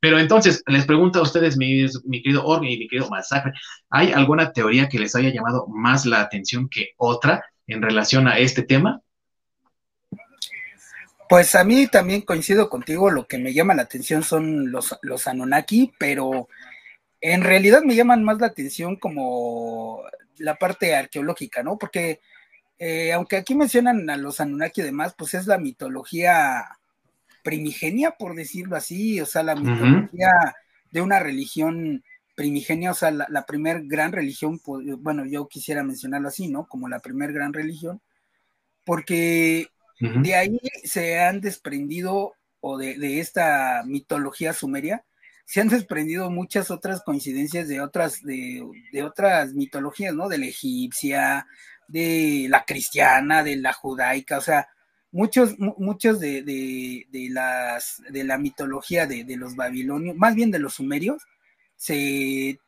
Pero 0.00 0.18
entonces, 0.18 0.62
les 0.66 0.84
pregunto 0.84 1.20
a 1.20 1.22
ustedes, 1.22 1.56
mi, 1.56 1.86
mi 2.04 2.20
querido 2.20 2.44
Org 2.44 2.64
y 2.64 2.76
mi 2.76 2.88
querido 2.88 3.08
Masacre, 3.08 3.52
¿hay 3.88 4.12
alguna 4.12 4.52
teoría 4.52 4.88
que 4.88 4.98
les 4.98 5.14
haya 5.14 5.30
llamado 5.30 5.66
más 5.68 6.04
la 6.04 6.20
atención 6.20 6.68
que 6.68 6.90
otra 6.98 7.42
en 7.66 7.80
relación 7.80 8.28
a 8.28 8.38
este 8.38 8.62
tema? 8.62 9.00
Pues 11.28 11.54
a 11.54 11.64
mí 11.64 11.86
también 11.86 12.22
coincido 12.22 12.68
contigo, 12.68 13.10
lo 13.10 13.26
que 13.26 13.38
me 13.38 13.54
llama 13.54 13.74
la 13.74 13.82
atención 13.82 14.22
son 14.22 14.70
los, 14.70 14.98
los 15.02 15.26
Anunnaki, 15.26 15.92
pero 15.98 16.48
en 17.20 17.42
realidad 17.42 17.82
me 17.82 17.94
llaman 17.94 18.22
más 18.22 18.38
la 18.38 18.48
atención 18.48 18.96
como 18.96 20.02
la 20.38 20.56
parte 20.56 20.94
arqueológica, 20.94 21.62
¿no? 21.62 21.78
Porque 21.78 22.20
eh, 22.78 23.12
aunque 23.12 23.36
aquí 23.36 23.54
mencionan 23.54 24.08
a 24.10 24.16
los 24.16 24.40
Anunnaki 24.40 24.82
y 24.82 24.84
demás, 24.84 25.14
pues 25.16 25.34
es 25.34 25.46
la 25.46 25.58
mitología 25.58 26.64
primigenia, 27.42 28.12
por 28.12 28.34
decirlo 28.34 28.76
así, 28.76 29.20
o 29.20 29.26
sea, 29.26 29.42
la 29.42 29.54
mitología 29.54 30.30
de 30.90 31.00
una 31.00 31.20
religión 31.20 32.04
primigenia, 32.34 32.90
o 32.90 32.94
sea, 32.94 33.10
la, 33.10 33.26
la 33.30 33.46
primer 33.46 33.84
gran 33.86 34.12
religión, 34.12 34.58
pues, 34.58 34.84
bueno, 34.98 35.24
yo 35.24 35.46
quisiera 35.48 35.82
mencionarlo 35.84 36.28
así, 36.28 36.48
¿no? 36.48 36.66
Como 36.66 36.88
la 36.88 36.98
primer 37.00 37.32
gran 37.32 37.52
religión, 37.52 38.00
porque 38.84 39.68
de 40.00 40.34
ahí 40.34 40.58
se 40.84 41.20
han 41.20 41.40
desprendido, 41.40 42.34
o 42.60 42.78
de, 42.78 43.20
esta 43.20 43.82
mitología 43.86 44.52
sumeria, 44.52 45.04
se 45.46 45.60
han 45.60 45.68
desprendido 45.68 46.30
muchas 46.30 46.70
otras 46.70 47.02
coincidencias 47.02 47.68
de 47.68 47.80
otras, 47.80 48.22
de, 48.22 48.64
otras 49.04 49.52
mitologías, 49.54 50.14
¿no? 50.14 50.28
De 50.28 50.38
la 50.38 50.46
egipcia, 50.46 51.46
de 51.88 52.46
la 52.48 52.64
cristiana, 52.64 53.42
de 53.42 53.56
la 53.56 53.72
judaica, 53.72 54.38
o 54.38 54.40
sea, 54.40 54.68
muchos, 55.12 55.58
muchos 55.58 56.18
de, 56.18 56.42
de, 56.42 57.06
de, 57.10 57.28
las, 57.30 58.02
de 58.10 58.24
la 58.24 58.38
mitología 58.38 59.06
de, 59.06 59.24
de, 59.24 59.36
los 59.36 59.54
babilonios, 59.54 60.16
más 60.16 60.34
bien 60.34 60.50
de 60.50 60.58
los 60.58 60.74
sumerios, 60.74 61.22
se 61.76 62.58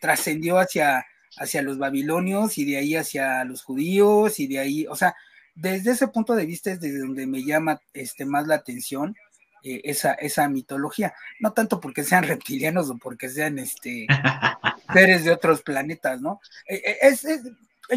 trascendió 0.00 0.58
hacia, 0.58 1.06
hacia 1.38 1.62
los 1.62 1.78
babilonios 1.78 2.58
y 2.58 2.64
de 2.64 2.76
ahí 2.76 2.96
hacia 2.96 3.44
los 3.44 3.62
judíos 3.62 4.38
y 4.40 4.46
de 4.46 4.58
ahí, 4.58 4.86
o 4.86 4.96
sea, 4.96 5.16
desde 5.54 5.92
ese 5.92 6.08
punto 6.08 6.34
de 6.34 6.46
vista 6.46 6.70
es 6.70 6.80
desde 6.80 7.00
donde 7.00 7.26
me 7.26 7.44
llama 7.44 7.80
este, 7.92 8.24
más 8.24 8.46
la 8.46 8.56
atención 8.56 9.16
eh, 9.62 9.82
esa, 9.84 10.14
esa 10.14 10.48
mitología. 10.48 11.14
No 11.38 11.52
tanto 11.52 11.80
porque 11.80 12.04
sean 12.04 12.24
reptilianos 12.28 12.90
o 12.90 12.96
porque 12.96 13.28
sean 13.28 13.58
este, 13.58 14.06
seres 14.92 15.24
de 15.24 15.32
otros 15.32 15.62
planetas, 15.62 16.20
¿no? 16.20 16.40
Eh, 16.66 16.82
eh, 16.84 16.98
es, 17.02 17.24
es, 17.24 17.42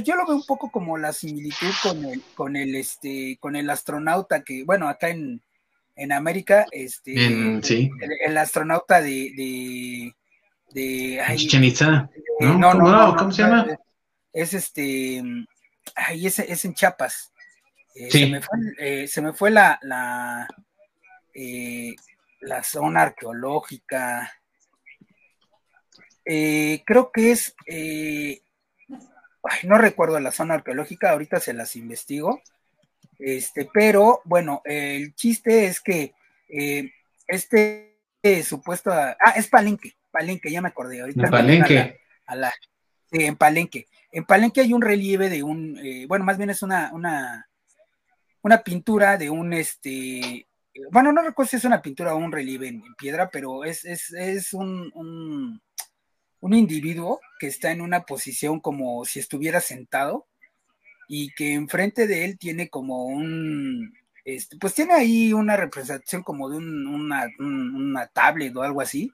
yo 0.03 0.15
lo 0.15 0.25
veo 0.25 0.35
un 0.35 0.45
poco 0.45 0.71
como 0.71 0.97
la 0.97 1.13
similitud 1.13 1.71
con 1.81 2.03
el, 2.05 2.21
con 2.35 2.55
el, 2.55 2.75
este, 2.75 3.37
con 3.39 3.55
el 3.55 3.69
astronauta 3.69 4.43
que, 4.43 4.63
bueno, 4.63 4.89
acá 4.89 5.09
en, 5.09 5.41
en 5.95 6.11
América, 6.11 6.65
este, 6.71 7.13
sí. 7.61 7.91
el, 8.01 8.11
el, 8.25 8.37
astronauta 8.37 9.01
de, 9.01 9.31
de, 9.37 10.15
de 10.71 11.21
ay, 11.21 11.37
Chichen 11.37 11.63
Itza. 11.63 12.09
¿No? 12.39 12.57
No, 12.57 12.73
no, 12.73 12.91
no, 12.91 13.15
¿cómo 13.15 13.31
se 13.31 13.43
llama? 13.43 13.67
Es 14.33 14.55
este, 14.55 15.23
ay, 15.95 16.25
es, 16.25 16.39
es 16.39 16.65
en 16.65 16.73
Chiapas. 16.73 17.32
Eh, 17.95 18.09
sí. 18.09 18.19
se, 18.19 18.27
me 18.27 18.41
fue, 18.41 18.57
eh, 18.79 19.07
se, 19.07 19.21
me 19.21 19.33
fue, 19.33 19.51
la, 19.51 19.79
la, 19.83 20.47
eh, 21.33 21.95
la 22.41 22.63
zona 22.63 23.03
arqueológica. 23.03 24.31
creo 26.25 27.11
que 27.11 27.31
es, 27.31 27.55
ay, 27.67 28.41
no 29.63 29.77
recuerdo 29.77 30.19
la 30.19 30.31
zona 30.31 30.55
arqueológica, 30.55 31.11
ahorita 31.11 31.39
se 31.39 31.53
las 31.53 31.75
investigo. 31.75 32.41
Este, 33.19 33.69
pero 33.71 34.21
bueno, 34.25 34.61
el 34.65 35.13
chiste 35.13 35.65
es 35.65 35.79
que 35.79 36.13
este 37.27 37.93
supuesto, 38.43 38.91
ah, 38.91 39.15
es 39.35 39.47
Palenque, 39.47 39.93
Palenque, 40.11 40.51
ya 40.51 40.61
me 40.61 40.69
acordé 40.69 41.01
ahorita. 41.01 41.25
En 41.25 41.31
Palenque. 41.31 41.99
A 42.25 42.35
la, 42.35 42.47
a 42.47 42.51
la, 42.51 42.53
en 43.11 43.35
Palenque. 43.35 43.85
En 44.11 44.25
Palenque 44.25 44.61
hay 44.61 44.73
un 44.73 44.81
relieve 44.81 45.29
de 45.29 45.43
un, 45.43 45.79
bueno, 46.07 46.25
más 46.25 46.37
bien 46.37 46.49
es 46.49 46.63
una, 46.63 46.91
una 46.93 47.47
una 48.43 48.61
pintura 48.61 49.17
de 49.17 49.29
un, 49.29 49.53
este, 49.53 50.47
bueno, 50.91 51.11
no 51.11 51.21
recuerdo 51.21 51.49
si 51.49 51.55
es 51.55 51.65
una 51.65 51.81
pintura 51.81 52.13
o 52.13 52.17
un 52.17 52.31
relieve 52.31 52.67
en, 52.67 52.83
piedra, 52.95 53.29
pero 53.31 53.63
es, 53.63 53.85
es, 53.85 54.11
es 54.11 54.53
un, 54.53 54.91
un, 56.41 56.53
individuo 56.53 57.21
que 57.39 57.47
está 57.47 57.71
en 57.71 57.81
una 57.81 58.01
posición 58.03 58.59
como 58.59 59.05
si 59.05 59.19
estuviera 59.19 59.61
sentado 59.61 60.27
y 61.07 61.33
que 61.33 61.53
enfrente 61.53 62.05
de 62.05 62.25
él 62.25 62.37
tiene 62.37 62.69
como 62.69 63.05
un, 63.05 63.93
este, 64.25 64.57
pues 64.57 64.73
tiene 64.73 64.93
ahí 64.93 65.31
una 65.31 65.55
representación 65.55 66.21
como 66.21 66.49
de 66.49 66.57
un, 66.57 66.85
una, 66.85 67.27
un, 67.39 67.75
una 67.75 68.07
tablet 68.07 68.55
o 68.57 68.61
algo 68.61 68.81
así, 68.81 69.13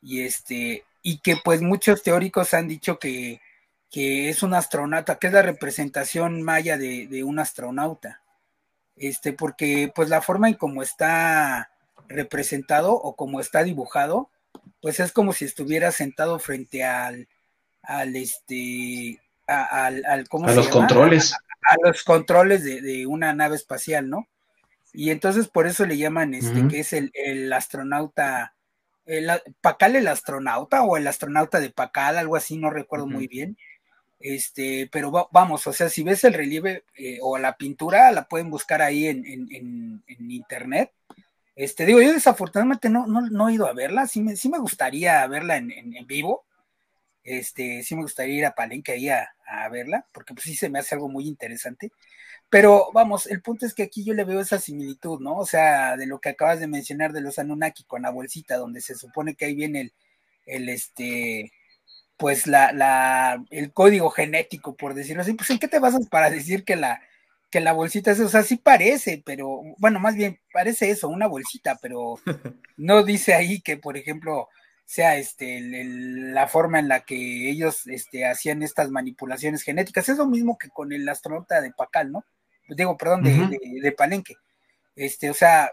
y 0.00 0.22
este, 0.22 0.84
y 1.02 1.18
que 1.18 1.36
pues 1.44 1.60
muchos 1.60 2.02
teóricos 2.02 2.54
han 2.54 2.68
dicho 2.68 2.98
que, 2.98 3.40
que 3.90 4.30
es 4.30 4.42
un 4.42 4.54
astronauta, 4.54 5.18
que 5.18 5.26
es 5.26 5.32
la 5.34 5.42
representación 5.42 6.42
maya 6.42 6.78
de, 6.78 7.06
de 7.06 7.22
un 7.22 7.38
astronauta 7.38 8.22
este, 8.96 9.32
porque 9.32 9.92
pues 9.94 10.08
la 10.08 10.22
forma 10.22 10.48
en 10.48 10.54
cómo 10.54 10.82
está 10.82 11.70
representado 12.08 12.94
o 12.94 13.14
como 13.16 13.40
está 13.40 13.62
dibujado, 13.62 14.30
pues 14.80 15.00
es 15.00 15.12
como 15.12 15.32
si 15.32 15.44
estuviera 15.44 15.90
sentado 15.92 16.38
frente 16.38 16.84
al, 16.84 17.28
al 17.82 18.16
este, 18.16 19.20
a, 19.46 19.86
al, 19.86 20.04
al 20.06 20.28
¿cómo 20.28 20.46
a 20.46 20.50
se 20.50 20.56
los 20.56 20.66
llama? 20.66 20.78
controles. 20.78 21.32
A, 21.32 21.36
a 21.36 21.76
los 21.82 22.02
controles 22.04 22.64
de, 22.64 22.80
de, 22.80 23.06
una 23.06 23.32
nave 23.32 23.56
espacial, 23.56 24.08
¿no? 24.08 24.28
Y 24.92 25.10
entonces 25.10 25.48
por 25.48 25.66
eso 25.66 25.84
le 25.84 25.98
llaman 25.98 26.32
este, 26.34 26.60
uh 26.60 26.64
-huh. 26.64 26.70
que 26.70 26.80
es 26.80 26.92
el, 26.92 27.10
el 27.14 27.52
astronauta, 27.52 28.54
el, 29.04 29.30
Pacal 29.60 29.96
el 29.96 30.08
astronauta 30.08 30.82
o 30.84 30.96
el 30.96 31.06
astronauta 31.06 31.60
de 31.60 31.70
Pacal, 31.70 32.16
algo 32.18 32.36
así, 32.36 32.56
no 32.56 32.70
recuerdo 32.70 33.04
uh 33.06 33.08
-huh. 33.08 33.12
muy 33.12 33.26
bien. 33.26 33.58
Este, 34.18 34.88
pero 34.90 35.10
va, 35.12 35.28
vamos, 35.30 35.66
o 35.66 35.72
sea, 35.72 35.88
si 35.88 36.02
ves 36.02 36.24
el 36.24 36.34
relieve 36.34 36.84
eh, 36.96 37.18
o 37.22 37.38
la 37.38 37.56
pintura, 37.56 38.10
la 38.12 38.26
pueden 38.28 38.50
buscar 38.50 38.82
ahí 38.82 39.06
en, 39.06 39.24
en, 39.26 40.30
internet. 40.30 40.92
Este, 41.54 41.86
digo, 41.86 42.00
yo 42.02 42.12
desafortunadamente 42.12 42.88
no, 42.88 43.06
no, 43.06 43.22
no, 43.22 43.48
he 43.48 43.54
ido 43.54 43.66
a 43.66 43.72
verla, 43.72 44.06
sí 44.06 44.20
me, 44.20 44.34
me 44.50 44.58
gustaría 44.58 45.26
verla 45.26 45.56
en, 45.56 45.70
vivo. 46.06 46.44
Este, 47.24 47.82
sí 47.82 47.96
me 47.96 48.02
gustaría 48.02 48.38
ir 48.38 48.46
a 48.46 48.54
Palenque 48.54 48.92
ahí 48.92 49.08
a, 49.08 49.34
a, 49.46 49.68
verla, 49.68 50.06
porque 50.12 50.34
pues 50.34 50.44
sí 50.44 50.54
se 50.56 50.68
me 50.68 50.78
hace 50.78 50.94
algo 50.94 51.08
muy 51.08 51.26
interesante. 51.26 51.92
Pero 52.48 52.90
vamos, 52.92 53.26
el 53.26 53.42
punto 53.42 53.66
es 53.66 53.74
que 53.74 53.82
aquí 53.84 54.04
yo 54.04 54.14
le 54.14 54.24
veo 54.24 54.40
esa 54.40 54.58
similitud, 54.60 55.20
¿no? 55.20 55.36
O 55.36 55.46
sea, 55.46 55.96
de 55.96 56.06
lo 56.06 56.20
que 56.20 56.30
acabas 56.30 56.60
de 56.60 56.68
mencionar 56.68 57.12
de 57.12 57.20
los 57.20 57.38
Anunnaki 57.38 57.84
con 57.84 58.02
la 58.02 58.10
bolsita, 58.10 58.56
donde 58.56 58.80
se 58.80 58.94
supone 58.94 59.34
que 59.34 59.46
ahí 59.46 59.54
viene 59.54 59.80
el, 59.82 59.94
el 60.46 60.68
este, 60.68 61.52
pues 62.16 62.46
la, 62.46 62.72
la, 62.72 63.44
el 63.50 63.72
código 63.72 64.10
genético, 64.10 64.76
por 64.76 64.94
decirlo 64.94 65.22
así, 65.22 65.34
pues 65.34 65.50
en 65.50 65.58
qué 65.58 65.68
te 65.68 65.78
basas 65.78 66.08
para 66.08 66.30
decir 66.30 66.64
que 66.64 66.76
la, 66.76 67.00
que 67.50 67.60
la 67.60 67.72
bolsita 67.72 68.10
es, 68.10 68.20
o 68.20 68.28
sea, 68.28 68.42
sí 68.42 68.56
parece, 68.56 69.22
pero, 69.24 69.62
bueno, 69.78 70.00
más 70.00 70.14
bien 70.14 70.40
parece 70.52 70.90
eso, 70.90 71.08
una 71.08 71.26
bolsita, 71.26 71.78
pero 71.80 72.18
no 72.76 73.02
dice 73.02 73.34
ahí 73.34 73.60
que, 73.60 73.76
por 73.76 73.96
ejemplo, 73.96 74.48
sea 74.84 75.16
este 75.16 75.58
el, 75.58 75.74
el, 75.74 76.34
la 76.34 76.46
forma 76.46 76.78
en 76.78 76.88
la 76.88 77.00
que 77.00 77.50
ellos 77.50 77.86
este, 77.88 78.24
hacían 78.24 78.62
estas 78.62 78.90
manipulaciones 78.90 79.62
genéticas. 79.62 80.08
Es 80.08 80.16
lo 80.18 80.26
mismo 80.26 80.56
que 80.58 80.68
con 80.68 80.92
el 80.92 81.08
astronauta 81.08 81.60
de 81.60 81.72
Pacal, 81.72 82.12
¿no? 82.12 82.24
Digo, 82.68 82.96
perdón, 82.96 83.24
de, 83.24 83.30
uh 83.30 83.42
-huh. 83.42 83.48
de, 83.50 83.80
de 83.80 83.92
Palenque. 83.92 84.36
Este, 84.94 85.28
o 85.28 85.34
sea, 85.34 85.70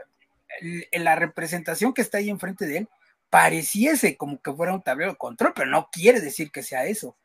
la 0.92 1.16
representación 1.16 1.94
que 1.94 2.02
está 2.02 2.18
ahí 2.18 2.30
enfrente 2.30 2.66
de 2.66 2.78
él 2.80 2.90
pareciese 3.34 4.16
como 4.16 4.40
que 4.40 4.54
fuera 4.54 4.76
un 4.76 4.84
tablero 4.84 5.14
de 5.14 5.18
control, 5.18 5.54
pero 5.56 5.68
no 5.68 5.90
quiere 5.92 6.22
decir 6.22 6.52
que 6.52 6.62
sea 6.62 6.86
eso. 6.86 7.18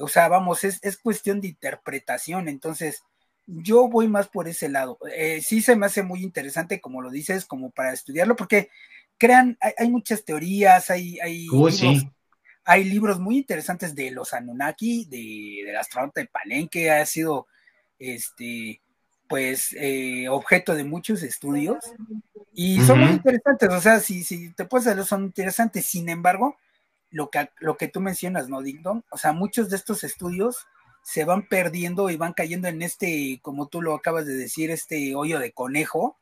O 0.00 0.08
sea, 0.08 0.26
vamos, 0.26 0.64
es, 0.64 0.80
es 0.82 0.96
cuestión 0.96 1.40
de 1.40 1.46
interpretación. 1.46 2.48
Entonces, 2.48 3.04
yo 3.46 3.86
voy 3.86 4.08
más 4.08 4.26
por 4.26 4.48
ese 4.48 4.68
lado. 4.68 4.98
Eh, 5.14 5.40
sí 5.42 5.62
se 5.62 5.76
me 5.76 5.86
hace 5.86 6.02
muy 6.02 6.24
interesante, 6.24 6.80
como 6.80 7.00
lo 7.00 7.10
dices, 7.10 7.44
como 7.44 7.70
para 7.70 7.92
estudiarlo, 7.92 8.34
porque 8.34 8.70
crean, 9.18 9.56
hay, 9.60 9.72
hay 9.78 9.88
muchas 9.88 10.24
teorías, 10.24 10.90
hay, 10.90 11.20
hay, 11.20 11.48
Uy, 11.48 11.70
libros, 11.70 11.76
sí. 11.76 12.10
hay 12.64 12.82
libros 12.82 13.20
muy 13.20 13.36
interesantes 13.36 13.94
de 13.94 14.10
los 14.10 14.34
Anunnaki, 14.34 15.04
de, 15.04 15.64
del 15.64 15.76
astronauta 15.76 16.22
de 16.22 16.26
Palenque, 16.26 16.90
ha 16.90 17.06
sido 17.06 17.46
este 18.00 18.80
pues 19.28 19.74
eh, 19.78 20.28
objeto 20.28 20.74
de 20.74 20.84
muchos 20.84 21.22
estudios 21.22 21.78
y 22.52 22.80
son 22.82 23.00
uh 23.00 23.02
-huh. 23.02 23.06
muy 23.06 23.16
interesantes, 23.16 23.68
o 23.70 23.80
sea, 23.80 24.00
si, 24.00 24.24
si 24.24 24.52
te 24.52 24.64
puedes 24.64 24.84
saber, 24.84 25.04
son 25.04 25.24
interesantes, 25.24 25.86
sin 25.86 26.08
embargo, 26.08 26.56
lo 27.10 27.30
que, 27.30 27.50
lo 27.58 27.76
que 27.76 27.88
tú 27.88 28.00
mencionas, 28.00 28.48
¿no, 28.48 28.62
Ding 28.62 28.82
Dong? 28.82 29.02
O 29.10 29.18
sea, 29.18 29.32
muchos 29.32 29.70
de 29.70 29.76
estos 29.76 30.04
estudios 30.04 30.66
se 31.02 31.24
van 31.24 31.48
perdiendo 31.48 32.10
y 32.10 32.16
van 32.16 32.32
cayendo 32.32 32.68
en 32.68 32.82
este, 32.82 33.38
como 33.42 33.68
tú 33.68 33.82
lo 33.82 33.94
acabas 33.94 34.26
de 34.26 34.34
decir, 34.34 34.70
este 34.70 35.14
hoyo 35.14 35.38
de 35.38 35.52
conejo, 35.52 36.16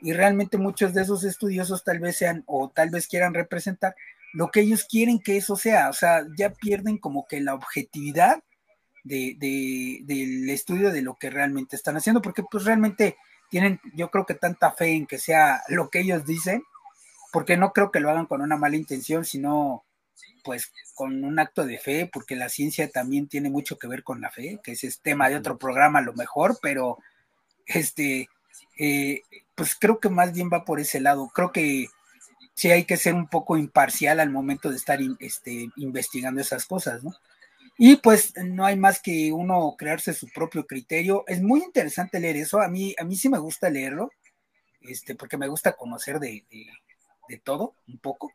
y 0.00 0.12
realmente 0.12 0.58
muchos 0.58 0.92
de 0.92 1.02
esos 1.02 1.24
estudiosos 1.24 1.84
tal 1.84 1.98
vez 1.98 2.16
sean 2.16 2.44
o 2.46 2.68
tal 2.68 2.90
vez 2.90 3.06
quieran 3.06 3.32
representar 3.32 3.94
lo 4.34 4.50
que 4.50 4.60
ellos 4.60 4.84
quieren 4.84 5.20
que 5.20 5.36
eso 5.36 5.56
sea, 5.56 5.88
o 5.88 5.92
sea, 5.92 6.26
ya 6.36 6.50
pierden 6.50 6.98
como 6.98 7.26
que 7.26 7.40
la 7.40 7.54
objetividad 7.54 8.42
de, 9.04 9.36
de, 9.38 10.00
del 10.02 10.50
estudio 10.50 10.90
de 10.90 11.02
lo 11.02 11.14
que 11.14 11.30
realmente 11.30 11.76
están 11.76 11.96
haciendo, 11.96 12.22
porque 12.22 12.42
pues 12.42 12.64
realmente 12.64 13.16
tienen, 13.50 13.80
yo 13.94 14.10
creo 14.10 14.26
que 14.26 14.34
tanta 14.34 14.72
fe 14.72 14.92
en 14.92 15.06
que 15.06 15.18
sea 15.18 15.62
lo 15.68 15.90
que 15.90 16.00
ellos 16.00 16.24
dicen, 16.24 16.64
porque 17.32 17.56
no 17.56 17.72
creo 17.72 17.90
que 17.90 18.00
lo 18.00 18.10
hagan 18.10 18.26
con 18.26 18.40
una 18.40 18.56
mala 18.56 18.76
intención, 18.76 19.24
sino 19.24 19.84
pues 20.42 20.72
con 20.94 21.24
un 21.24 21.38
acto 21.38 21.64
de 21.64 21.78
fe, 21.78 22.08
porque 22.12 22.36
la 22.36 22.48
ciencia 22.48 22.90
también 22.90 23.28
tiene 23.28 23.50
mucho 23.50 23.78
que 23.78 23.88
ver 23.88 24.02
con 24.02 24.20
la 24.20 24.30
fe, 24.30 24.60
que 24.62 24.72
ese 24.72 24.86
es 24.86 25.00
tema 25.00 25.28
de 25.28 25.36
otro 25.36 25.58
programa 25.58 26.00
a 26.00 26.02
lo 26.02 26.12
mejor, 26.12 26.58
pero 26.60 26.98
este, 27.66 28.28
eh, 28.78 29.22
pues 29.54 29.74
creo 29.74 30.00
que 30.00 30.10
más 30.10 30.32
bien 30.32 30.50
va 30.52 30.64
por 30.64 30.80
ese 30.80 31.00
lado. 31.00 31.28
Creo 31.34 31.50
que 31.50 31.88
sí 32.54 32.70
hay 32.70 32.84
que 32.84 32.96
ser 32.96 33.14
un 33.14 33.28
poco 33.28 33.56
imparcial 33.56 34.20
al 34.20 34.30
momento 34.30 34.70
de 34.70 34.76
estar 34.76 35.00
este, 35.20 35.70
investigando 35.76 36.40
esas 36.40 36.66
cosas, 36.66 37.02
¿no? 37.02 37.14
Y 37.76 37.96
pues 37.96 38.34
no 38.36 38.64
hay 38.64 38.76
más 38.76 39.00
que 39.00 39.32
uno 39.32 39.74
crearse 39.76 40.14
su 40.14 40.28
propio 40.28 40.66
criterio. 40.66 41.24
Es 41.26 41.42
muy 41.42 41.60
interesante 41.60 42.20
leer 42.20 42.36
eso. 42.36 42.60
A 42.60 42.68
mí, 42.68 42.94
a 42.98 43.04
mí 43.04 43.16
sí 43.16 43.28
me 43.28 43.38
gusta 43.38 43.68
leerlo, 43.68 44.12
este, 44.80 45.16
porque 45.16 45.36
me 45.36 45.48
gusta 45.48 45.72
conocer 45.72 46.20
de, 46.20 46.44
de, 46.50 46.66
de 47.28 47.38
todo, 47.38 47.74
un 47.88 47.98
poco. 47.98 48.32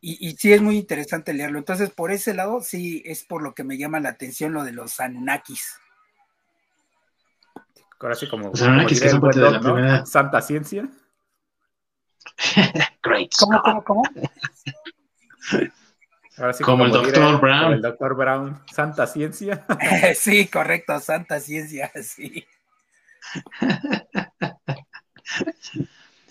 Y, 0.00 0.28
y, 0.28 0.36
sí 0.36 0.52
es 0.52 0.62
muy 0.62 0.76
interesante 0.76 1.34
leerlo. 1.34 1.58
Entonces, 1.58 1.90
por 1.90 2.12
ese 2.12 2.32
lado, 2.32 2.60
sí 2.60 3.02
es 3.04 3.24
por 3.24 3.42
lo 3.42 3.54
que 3.54 3.64
me 3.64 3.76
llama 3.76 3.98
la 3.98 4.10
atención 4.10 4.52
lo 4.52 4.62
de 4.62 4.72
los 4.72 5.00
Anunnakis. 5.00 5.74
Ahora 7.98 8.14
sí, 8.14 8.28
como, 8.28 8.50
los 8.50 8.62
Anunnakis 8.62 9.00
que 9.00 9.08
son 9.08 9.20
parte 9.20 9.40
de 9.40 9.50
la 9.50 9.58
¿no? 9.58 9.74
primera... 9.74 10.06
Santa 10.06 10.40
Ciencia. 10.42 10.88
Great. 13.02 13.32
¿Cómo, 13.36 13.60
cómo, 13.62 13.82
cómo? 13.82 14.02
Ahora 16.38 16.52
sí, 16.52 16.62
como, 16.62 16.84
como, 16.84 16.96
el 16.96 17.02
doctor 17.02 17.40
Brown. 17.40 17.62
Como 17.62 17.74
el 17.74 17.82
doctor 17.82 18.16
Brown, 18.16 18.60
Santa 18.72 19.06
Ciencia. 19.06 19.64
sí, 20.14 20.46
correcto, 20.46 20.98
Santa 21.00 21.40
Ciencia, 21.40 21.90
sí. 22.02 22.46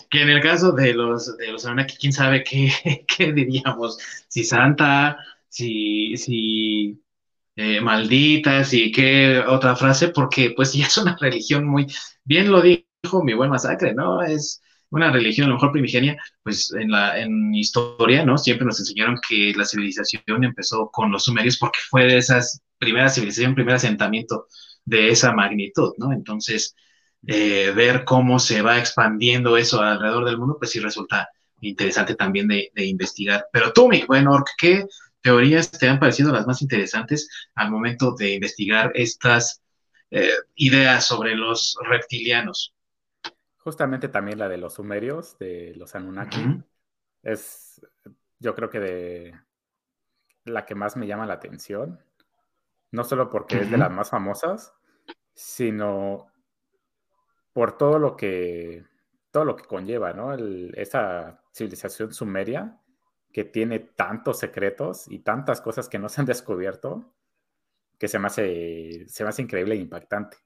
que 0.09 0.21
en 0.21 0.29
el 0.29 0.41
caso 0.41 0.71
de 0.71 0.93
los 0.93 1.37
de 1.37 1.51
los 1.51 1.65
Anunnaki, 1.65 1.97
quién 1.97 2.13
sabe 2.13 2.43
qué, 2.43 2.71
qué 3.07 3.33
diríamos, 3.33 3.97
si 4.27 4.43
santa, 4.43 5.17
si, 5.49 6.15
si 6.17 7.01
eh, 7.55 7.81
malditas 7.81 8.73
y 8.73 8.91
qué 8.91 9.43
otra 9.45 9.75
frase, 9.75 10.09
porque 10.09 10.53
pues 10.55 10.73
ya 10.73 10.85
es 10.85 10.97
una 10.97 11.17
religión 11.19 11.65
muy, 11.65 11.87
bien 12.23 12.51
lo 12.51 12.61
dijo 12.61 13.23
mi 13.23 13.33
buen 13.33 13.49
masacre, 13.49 13.93
¿no? 13.93 14.21
Es 14.21 14.61
una 14.89 15.11
religión 15.11 15.45
a 15.45 15.49
lo 15.49 15.55
mejor 15.55 15.71
primigenia, 15.71 16.17
pues 16.43 16.73
en 16.73 16.91
la 16.91 17.19
en 17.19 17.53
historia, 17.53 18.25
¿no? 18.25 18.37
Siempre 18.37 18.65
nos 18.65 18.79
enseñaron 18.79 19.17
que 19.27 19.53
la 19.55 19.65
civilización 19.65 20.43
empezó 20.43 20.89
con 20.91 21.11
los 21.11 21.25
sumerios 21.25 21.57
porque 21.57 21.79
fue 21.89 22.05
de 22.05 22.17
esas 22.17 22.61
primeras 22.77 23.15
civilización, 23.15 23.55
primer 23.55 23.75
asentamiento 23.75 24.47
de 24.85 25.09
esa 25.09 25.33
magnitud, 25.33 25.93
¿no? 25.97 26.13
Entonces, 26.13 26.75
eh, 27.25 27.71
ver 27.75 28.05
cómo 28.05 28.39
se 28.39 28.61
va 28.61 28.79
expandiendo 28.79 29.57
eso 29.57 29.81
alrededor 29.81 30.25
del 30.25 30.37
mundo, 30.37 30.57
pues 30.59 30.71
sí 30.71 30.79
resulta 30.79 31.29
interesante 31.61 32.15
también 32.15 32.47
de, 32.47 32.71
investigar. 32.75 33.47
Pero 33.51 33.73
tú, 33.73 33.89
mi 33.89 34.03
buen 34.03 34.27
Orc, 34.27 34.47
¿qué 34.57 34.85
teorías 35.21 35.71
te 35.71 35.89
han 35.89 35.99
parecido 35.99 36.31
las 36.31 36.47
más 36.47 36.61
interesantes 36.61 37.29
al 37.55 37.71
momento 37.71 38.15
de 38.17 38.35
investigar 38.35 38.91
estas 38.95 39.61
eh, 40.11 40.29
ideas 40.55 41.05
sobre 41.05 41.35
los 41.35 41.77
reptilianos? 41.89 42.73
Justamente 43.67 44.07
también 44.07 44.39
la 44.39 44.47
de 44.47 44.55
los 44.55 44.75
sumerios, 44.75 45.37
de 45.39 45.73
los 45.75 45.93
Anunnaki, 45.93 46.63
es 47.21 47.85
yo 48.39 48.55
creo 48.55 48.69
que 48.69 48.79
de 48.79 49.33
la 50.45 50.65
que 50.65 50.73
más 50.73 50.95
me 50.95 51.05
llama 51.05 51.25
la 51.25 51.33
atención, 51.33 51.99
no 52.91 53.03
solo 53.03 53.29
porque 53.29 53.59
es 53.59 53.69
de 53.69 53.77
las 53.77 53.91
más 53.91 54.09
famosas, 54.09 54.73
sino 55.33 56.31
por 57.51 57.77
todo 57.77 57.99
lo 57.99 58.15
que, 58.15 58.85
todo 59.31 59.43
lo 59.43 59.57
que 59.57 59.65
conlleva, 59.65 60.13
¿no? 60.13 60.33
esa 60.75 61.43
civilización 61.53 62.13
sumeria 62.13 62.79
que 63.33 63.43
tiene 63.43 63.79
tantos 63.79 64.39
secretos 64.39 65.09
y 65.09 65.19
tantas 65.19 65.59
cosas 65.59 65.89
que 65.89 65.99
no 65.99 66.07
se 66.07 66.21
han 66.21 66.27
descubierto, 66.27 67.13
que 67.99 68.07
se 68.07 68.17
me 68.17 68.27
hace, 68.27 69.09
se 69.09 69.25
me 69.25 69.29
hace 69.29 69.41
increíble 69.41 69.75
e 69.75 69.79
impactante. 69.79 70.37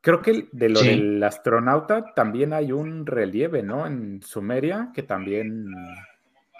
Creo 0.00 0.20
que 0.22 0.48
de 0.52 0.68
lo 0.68 0.80
del 0.80 1.22
astronauta 1.22 2.14
también 2.14 2.52
hay 2.52 2.72
un 2.72 3.06
relieve, 3.06 3.62
¿no? 3.62 3.86
En 3.86 4.22
Sumeria, 4.22 4.90
que 4.94 5.02
también 5.02 5.66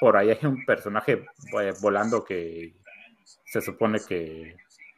por 0.01 0.17
ahí 0.17 0.31
hay 0.31 0.47
un 0.47 0.65
personaje 0.65 1.25
eh, 1.61 1.73
volando 1.81 2.25
que 2.25 2.75
se 3.45 3.61
supone 3.61 3.99
que 4.07 4.57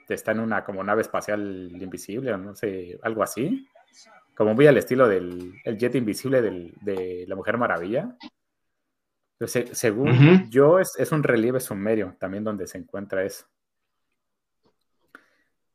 está 0.09 0.33
en 0.33 0.41
una 0.41 0.65
como 0.65 0.83
nave 0.85 1.03
espacial 1.03 1.71
invisible, 1.81 2.33
o 2.33 2.39
no 2.39 2.55
sé, 2.55 2.99
algo 3.03 3.23
así 3.23 3.69
como 4.37 4.55
muy 4.55 4.67
al 4.67 4.77
estilo 4.77 5.09
del 5.09 5.55
jet 5.79 5.95
invisible 5.95 6.43
de 6.43 7.25
la 7.27 7.35
Mujer 7.35 7.57
Maravilla. 7.57 8.17
Entonces, 9.39 9.77
según 9.77 10.51
yo, 10.51 10.79
es, 10.79 11.13
un 11.13 11.23
relieve 11.23 11.59
sumerio 11.59 12.17
también 12.19 12.45
donde 12.45 12.67
se 12.67 12.79
encuentra 12.79 13.25
eso. 13.25 13.47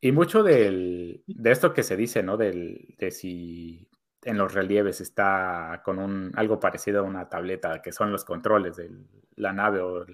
Y 0.02 0.12
mucho 0.12 0.42
de 0.42 1.24
esto 1.46 1.74
que 1.74 1.84
se 1.84 1.96
dice, 1.96 2.24
¿no? 2.24 2.36
Del, 2.36 2.96
de 2.98 3.12
si 3.12 3.88
en 4.24 4.38
los 4.38 4.54
relieves 4.54 5.00
está 5.00 5.82
con 5.86 6.00
un, 6.00 6.32
algo 6.36 6.60
parecido 6.60 7.00
a 7.00 7.04
una 7.04 7.30
tableta, 7.30 7.82
que 7.82 7.92
son 7.92 8.12
los 8.12 8.26
controles 8.26 8.76
de 8.78 8.92
la 9.36 9.54
nave 9.54 9.80
o, 9.80 10.06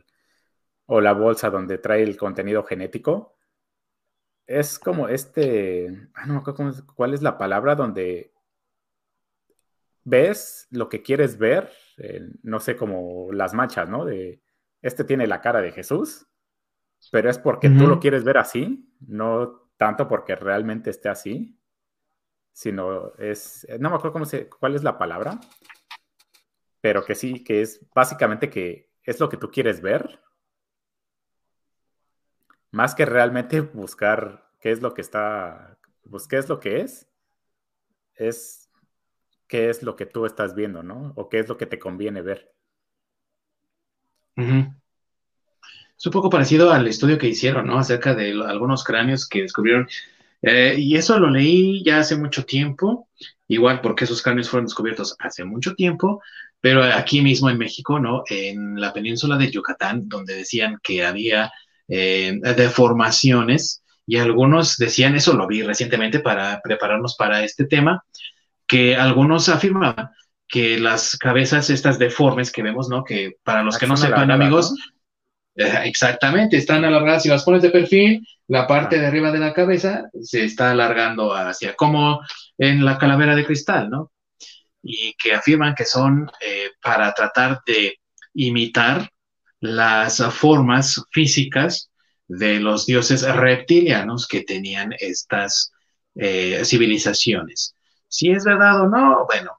o 0.86 1.02
la 1.02 1.14
bolsa 1.14 1.50
donde 1.50 1.78
trae 1.78 2.04
el 2.04 2.18
contenido 2.18 2.64
genético. 2.64 3.38
Es 4.46 4.78
como 4.80 5.08
este, 5.10 6.10
ah, 6.14 6.26
no 6.26 6.34
me 6.34 6.40
acuerdo 6.40 6.86
cuál 6.96 7.14
es 7.14 7.22
la 7.22 7.38
palabra 7.38 7.76
donde 7.76 8.34
ves 10.06 10.68
lo 10.70 10.88
que 10.88 11.02
quieres 11.02 11.38
ver, 11.38 11.70
eh, 11.98 12.30
no 12.44 12.62
sé, 12.62 12.78
como 12.78 13.32
las 13.34 13.54
manchas, 13.54 13.90
¿no? 13.90 14.06
De, 14.06 14.42
este 14.82 15.04
tiene 15.04 15.28
la 15.28 15.42
cara 15.42 15.62
de 15.62 15.74
Jesús, 15.74 16.28
pero 17.12 17.30
es 17.30 17.38
porque 17.38 17.70
tú 17.70 17.88
lo 17.88 18.00
quieres 18.00 18.24
ver 18.24 18.38
así, 18.38 18.90
no 19.02 19.67
tanto 19.78 20.08
porque 20.08 20.36
realmente 20.36 20.90
esté 20.90 21.10
así, 21.10 21.58
sino 22.52 23.14
es, 23.16 23.66
no 23.80 23.90
me 23.90 23.96
acuerdo 23.96 24.14
cómo 24.14 24.26
se, 24.26 24.50
cuál 24.50 24.76
es 24.76 24.84
la 24.84 24.98
palabra, 24.98 25.40
pero 26.82 27.06
que 27.06 27.16
sí, 27.16 27.44
que 27.44 27.62
es 27.62 27.86
básicamente 27.94 28.50
que 28.50 28.92
es 29.04 29.20
lo 29.20 29.30
que 29.30 29.38
tú 29.38 29.50
quieres 29.52 29.82
ver, 29.82 30.22
más 32.72 32.96
que 32.96 33.06
realmente 33.06 33.62
buscar 33.62 34.52
qué 34.60 34.72
es 34.72 34.82
lo 34.82 34.94
que 34.94 35.02
está, 35.02 35.78
pues 36.10 36.28
qué 36.28 36.38
es 36.38 36.50
lo 36.50 36.60
que 36.60 36.82
es, 36.82 37.08
es 38.16 38.70
qué 39.48 39.70
es 39.70 39.84
lo 39.84 39.96
que 39.96 40.06
tú 40.06 40.26
estás 40.26 40.56
viendo, 40.56 40.84
¿no? 40.84 41.14
O 41.16 41.30
qué 41.30 41.40
es 41.40 41.48
lo 41.48 41.58
que 41.58 41.66
te 41.66 41.80
conviene 41.80 42.22
ver. 42.22 42.54
Es 45.98 46.06
un 46.06 46.12
poco 46.12 46.30
parecido 46.30 46.72
al 46.72 46.88
estudio 46.88 47.18
que 47.18 47.28
hicieron, 47.28 47.68
¿no? 47.68 47.80
Acerca 47.80 48.14
de 48.14 48.32
algunos 48.46 48.84
cráneos 48.84 49.28
que 49.28 49.42
descubrieron. 49.42 49.88
Eh, 50.42 50.76
y 50.78 50.96
eso 50.96 51.20
lo 51.20 51.30
leí 51.30 51.84
ya 51.84 52.00
hace 52.00 52.16
mucho 52.16 52.46
tiempo, 52.46 53.10
igual 53.48 53.82
porque 53.82 54.04
esos 54.04 54.22
cráneos 54.22 54.50
fueron 54.50 54.66
descubiertos 54.66 55.16
hace 55.20 55.44
mucho 55.44 55.74
tiempo, 55.74 56.22
pero 56.62 56.84
aquí 56.84 57.22
mismo 57.22 57.50
en 57.50 57.58
México, 57.58 58.00
¿no? 58.00 58.24
En 58.30 58.80
la 58.80 58.94
península 58.94 59.38
de 59.38 59.50
Yucatán, 59.50 60.08
donde 60.08 60.36
decían 60.36 60.78
que 60.84 61.04
había 61.04 61.52
eh, 61.88 62.40
deformaciones 62.56 63.84
y 64.06 64.18
algunos 64.18 64.78
decían, 64.78 65.16
eso 65.16 65.34
lo 65.34 65.48
vi 65.48 65.64
recientemente 65.64 66.20
para 66.20 66.62
prepararnos 66.64 67.16
para 67.16 67.44
este 67.44 67.66
tema, 67.66 68.04
que 68.68 68.96
algunos 68.96 69.50
afirmaban 69.50 70.12
que 70.48 70.80
las 70.80 71.18
cabezas 71.18 71.70
estas 71.70 72.00
deformes 72.00 72.52
que 72.52 72.64
vemos, 72.64 72.88
¿no? 72.88 73.04
Que 73.04 73.38
para 73.44 73.64
los 73.64 73.78
que 73.78 73.88
no 73.88 73.98
sepan, 73.98 74.32
amigos, 74.32 74.74
exactamente, 75.58 76.58
están 76.58 76.86
alargadas. 76.86 77.24
Si 77.24 77.30
las 77.30 77.44
pones 77.44 77.62
de 77.62 77.72
perfil, 77.72 78.26
la 78.48 78.68
parte 78.68 79.00
de 79.00 79.08
arriba 79.08 79.32
de 79.32 79.40
la 79.40 79.54
cabeza 79.54 80.10
se 80.22 80.46
está 80.46 80.72
alargando 80.72 81.34
hacia, 81.34 81.76
como 81.76 82.22
en 82.58 82.86
la 82.86 82.98
calavera 82.98 83.36
de 83.36 83.46
cristal, 83.46 83.90
¿no? 83.90 84.12
Y 84.84 85.14
que 85.14 85.34
afirman 85.34 85.76
que 85.76 85.86
son 85.86 86.30
eh, 86.40 86.70
para 86.82 87.12
tratar 87.14 87.62
de 87.66 88.00
imitar 88.34 89.10
las 89.60 90.24
formas 90.34 91.04
físicas 91.12 91.90
de 92.28 92.60
los 92.60 92.86
dioses 92.86 93.24
reptilianos 93.24 94.28
que 94.28 94.44
tenían 94.44 94.94
estas 95.00 95.72
eh, 96.16 96.62
civilizaciones. 96.64 97.76
Si 98.08 98.30
es 98.30 98.46
verdad 98.46 98.82
o 98.82 98.88
no, 98.88 99.26
bueno, 99.26 99.58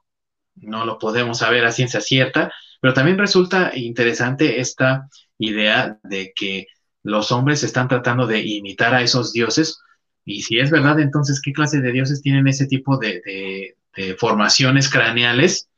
no 0.56 0.84
lo 0.84 0.98
podemos 0.98 1.38
saber 1.38 1.64
a 1.64 1.72
ciencia 1.72 2.00
cierta, 2.00 2.52
pero 2.80 2.94
también 2.94 3.18
resulta 3.18 3.72
interesante 3.74 4.60
esta 4.60 5.08
idea 5.38 5.98
de 6.02 6.32
que 6.34 6.66
los 7.02 7.32
hombres 7.32 7.62
están 7.62 7.88
tratando 7.88 8.26
de 8.26 8.40
imitar 8.40 8.94
a 8.94 9.02
esos 9.02 9.32
dioses. 9.32 9.78
Y 10.24 10.42
si 10.42 10.58
es 10.58 10.70
verdad, 10.70 11.00
entonces, 11.00 11.40
¿qué 11.40 11.52
clase 11.52 11.80
de 11.80 11.92
dioses 11.92 12.22
tienen 12.22 12.46
ese 12.48 12.66
tipo 12.66 12.98
de, 12.98 13.74
formaciones 14.18 14.88
craneales? 14.88 15.68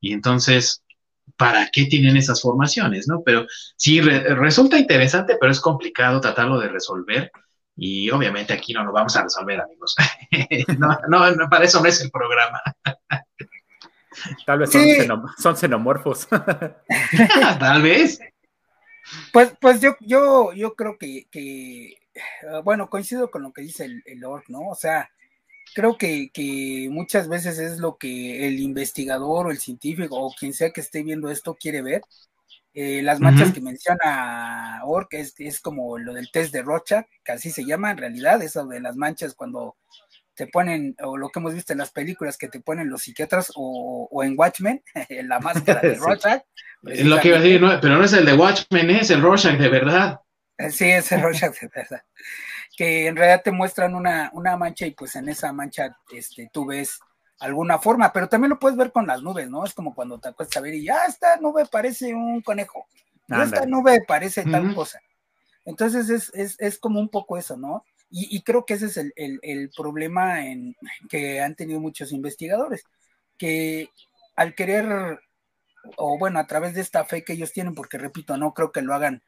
Y 0.00 0.12
entonces, 0.12 0.82
¿para 1.36 1.70
qué 1.70 1.86
tienen 1.86 2.16
esas 2.16 2.42
formaciones? 2.42 3.08
¿no? 3.08 3.22
Pero 3.24 3.46
sí, 3.76 4.00
resulta 4.00 4.78
interesante, 4.78 5.36
pero 5.40 5.52
es 5.52 5.60
complicado 5.60 6.20
tratarlo 6.20 6.60
de 6.60 6.68
resolver. 6.68 7.30
Y 7.76 8.10
obviamente 8.10 8.52
aquí 8.52 8.74
no 8.74 8.84
lo 8.84 8.92
vamos 8.92 9.16
a 9.16 9.22
resolver, 9.22 9.60
amigos. 9.60 9.94
no, 11.08 11.30
no, 11.30 11.48
para 11.48 11.64
eso 11.64 11.80
no 11.80 11.86
es 11.86 12.02
el 12.02 12.10
programa. 12.10 12.60
Tal 14.46 14.58
vez 14.58 14.70
son, 15.38 15.56
xenomorfos. 15.56 16.28
Tal 17.58 17.82
vez. 17.82 18.20
Pues, 19.32 19.52
pues 19.60 19.80
yo, 19.80 19.96
yo, 20.00 20.52
yo 20.52 20.74
creo 20.74 20.96
que, 20.98 21.96
ah, 22.48 22.60
bueno, 22.60 22.88
coincido 22.88 23.30
con 23.30 23.42
lo 23.42 23.52
que 23.52 23.62
dice 23.62 23.84
el, 23.84 24.02
el 24.06 24.20
Lord, 24.20 24.44
¿no? 24.48 24.68
O 24.68 24.74
sea, 24.74 25.10
creo 25.74 25.96
que, 25.96 26.30
que, 26.32 26.88
muchas 26.90 27.28
veces 27.28 27.58
es 27.58 27.78
lo 27.78 27.96
que 27.96 28.46
el 28.46 28.60
investigador 28.60 29.46
o 29.46 29.50
el 29.50 29.58
científico 29.58 30.16
o 30.16 30.34
quien 30.34 30.52
sea 30.52 30.70
que 30.70 30.80
esté 30.80 31.02
viendo 31.02 31.30
esto 31.30 31.54
quiere 31.54 31.82
ver. 31.82 32.02
Eh, 32.72 33.02
las 33.02 33.18
manchas 33.18 33.52
que 33.52 33.60
menciona 33.60 34.80
Ork 34.84 35.12
es, 35.14 35.34
es 35.38 35.60
como 35.60 35.98
lo 35.98 36.14
del 36.14 36.30
test 36.30 36.52
de 36.52 36.62
Rocha, 36.62 37.06
que 37.24 37.32
así 37.32 37.50
se 37.50 37.64
llama 37.64 37.90
en 37.90 37.96
realidad, 37.96 38.40
eso 38.42 38.64
de 38.64 38.80
las 38.80 38.96
manchas 38.96 39.34
cuando 39.34 39.76
te 40.34 40.46
ponen, 40.46 40.96
o 41.02 41.16
lo 41.16 41.28
que 41.28 41.38
hemos 41.38 41.54
visto 41.54 41.72
en 41.72 41.78
las 41.78 41.90
películas 41.90 42.38
que 42.38 42.48
te 42.48 42.60
ponen 42.60 42.88
los 42.88 43.02
psiquiatras 43.02 43.52
o, 43.54 44.22
en 44.24 44.34
Watchmen, 44.38 44.82
la 45.24 45.40
máscara 45.40 45.80
de 45.80 45.94
Rorschach. 45.96 46.42
Es 46.84 47.04
lo 47.04 47.20
que 47.20 47.28
iba 47.28 47.36
a 47.36 47.40
decir, 47.40 47.60
pero 47.80 47.98
no 47.98 48.04
es 48.04 48.12
el 48.12 48.24
de 48.24 48.34
Watchmen, 48.34 48.90
es 48.90 49.10
el 49.10 49.22
Rorschach 49.22 49.58
de 49.58 49.68
verdad. 49.68 50.20
Eh, 50.56 50.70
sí, 50.70 50.90
es 50.90 51.10
el 51.12 51.22
Rorschach 51.22 51.58
de 51.60 51.68
verdad. 51.74 52.02
Que 52.76 53.06
en 53.06 53.16
realidad 53.16 53.42
te 53.42 53.50
muestran 53.50 53.94
una, 53.94 54.30
una 54.32 54.56
mancha 54.56 54.86
y 54.86 54.92
pues 54.92 55.14
en 55.16 55.28
esa 55.28 55.52
mancha 55.52 55.96
este, 56.12 56.48
tú 56.52 56.66
ves 56.66 56.98
alguna 57.40 57.78
forma, 57.78 58.12
pero 58.12 58.28
también 58.28 58.50
lo 58.50 58.58
puedes 58.58 58.76
ver 58.76 58.92
con 58.92 59.06
las 59.06 59.22
nubes, 59.22 59.48
¿no? 59.50 59.64
Es 59.64 59.74
como 59.74 59.94
cuando 59.94 60.18
te 60.18 60.28
acuestas 60.28 60.58
a 60.58 60.60
ver 60.60 60.74
y 60.74 60.84
ya 60.84 61.06
esta 61.06 61.36
nube 61.38 61.64
parece 61.66 62.14
un 62.14 62.42
conejo, 62.42 62.86
esta 63.28 63.66
nube 63.66 64.04
parece 64.06 64.44
tal 64.44 64.74
cosa. 64.74 65.00
Entonces 65.64 66.10
es, 66.10 66.30
es, 66.34 66.56
es, 66.58 66.78
como 66.78 67.00
un 67.00 67.08
poco 67.08 67.36
eso, 67.36 67.56
¿no? 67.56 67.84
Y, 68.12 68.42
creo 68.42 68.66
que 68.66 68.74
ese 68.74 68.86
es 68.86 68.96
el, 68.96 69.70
problema 69.76 70.44
en, 70.44 70.74
que 71.08 71.40
han 71.40 71.54
tenido 71.54 71.78
muchos 71.78 72.10
investigadores, 72.10 72.82
que 73.38 73.88
al 74.34 74.56
querer, 74.56 75.20
o 75.96 76.18
bueno, 76.18 76.40
a 76.40 76.46
través 76.48 76.74
de 76.74 76.80
esta 76.80 77.04
fe 77.04 77.22
que 77.22 77.34
ellos 77.34 77.52
tienen, 77.52 77.74
porque 77.74 77.98
repito, 77.98 78.36
no 78.36 78.52
creo 78.52 78.72
que 78.72 78.82
lo 78.82 78.94
hagan, 78.94 79.22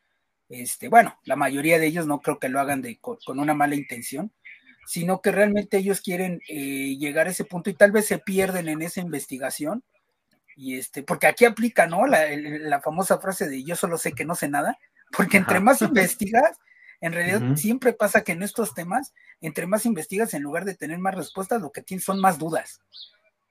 este, 0.49 0.89
bueno, 0.89 1.17
la 1.25 1.37
mayoría 1.37 1.79
de 1.79 1.87
ellos 1.87 2.09
no 2.09 2.21
creo 2.21 2.41
que 2.41 2.49
lo 2.49 2.59
hagan 2.59 2.83
de, 2.83 2.99
con, 2.99 3.19
una 3.39 3.55
mala 3.55 3.77
intención, 3.77 4.33
sino 4.87 5.23
que 5.23 5.31
realmente 5.31 5.79
ellos 5.79 6.01
quieren 6.01 6.41
eh, 6.49 6.97
llegar 6.99 7.29
a 7.29 7.31
ese 7.31 7.45
punto 7.45 7.71
y 7.71 7.75
tal 7.75 7.93
vez 7.93 8.07
se 8.07 8.19
pierden 8.19 8.69
en 8.69 8.83
esa 8.83 9.01
investigación. 9.01 9.85
Y 10.57 10.77
este, 10.77 11.05
porque 11.05 11.29
aquí 11.29 11.45
aplica, 11.45 11.87
¿no? 11.87 12.07
La, 12.07 12.81
famosa 12.81 13.19
frase 13.19 13.49
de 13.49 13.63
yo 13.63 13.77
solo 13.77 13.97
sé 13.97 14.13
que 14.13 14.25
no 14.25 14.35
sé 14.35 14.49
nada, 14.49 14.77
porque 15.17 15.37
entre 15.37 15.61
más 15.61 15.83
investigas, 15.83 16.59
en 17.03 17.13
realidad 17.13 17.57
siempre 17.57 17.93
pasa 17.93 18.23
que 18.23 18.31
en 18.31 18.45
estos 18.45 18.75
temas, 18.75 19.13
entre 19.41 19.67
más 19.67 19.87
investigas, 19.87 20.35
en 20.35 20.43
lugar 20.43 20.65
de 20.65 20.77
tener 20.77 20.99
más 21.01 21.17
respuestas, 21.17 21.61
lo 21.61 21.73
que 21.73 21.83
tienes 21.83 22.05
son 22.05 22.21
más 22.21 22.39
dudas. 22.39 22.81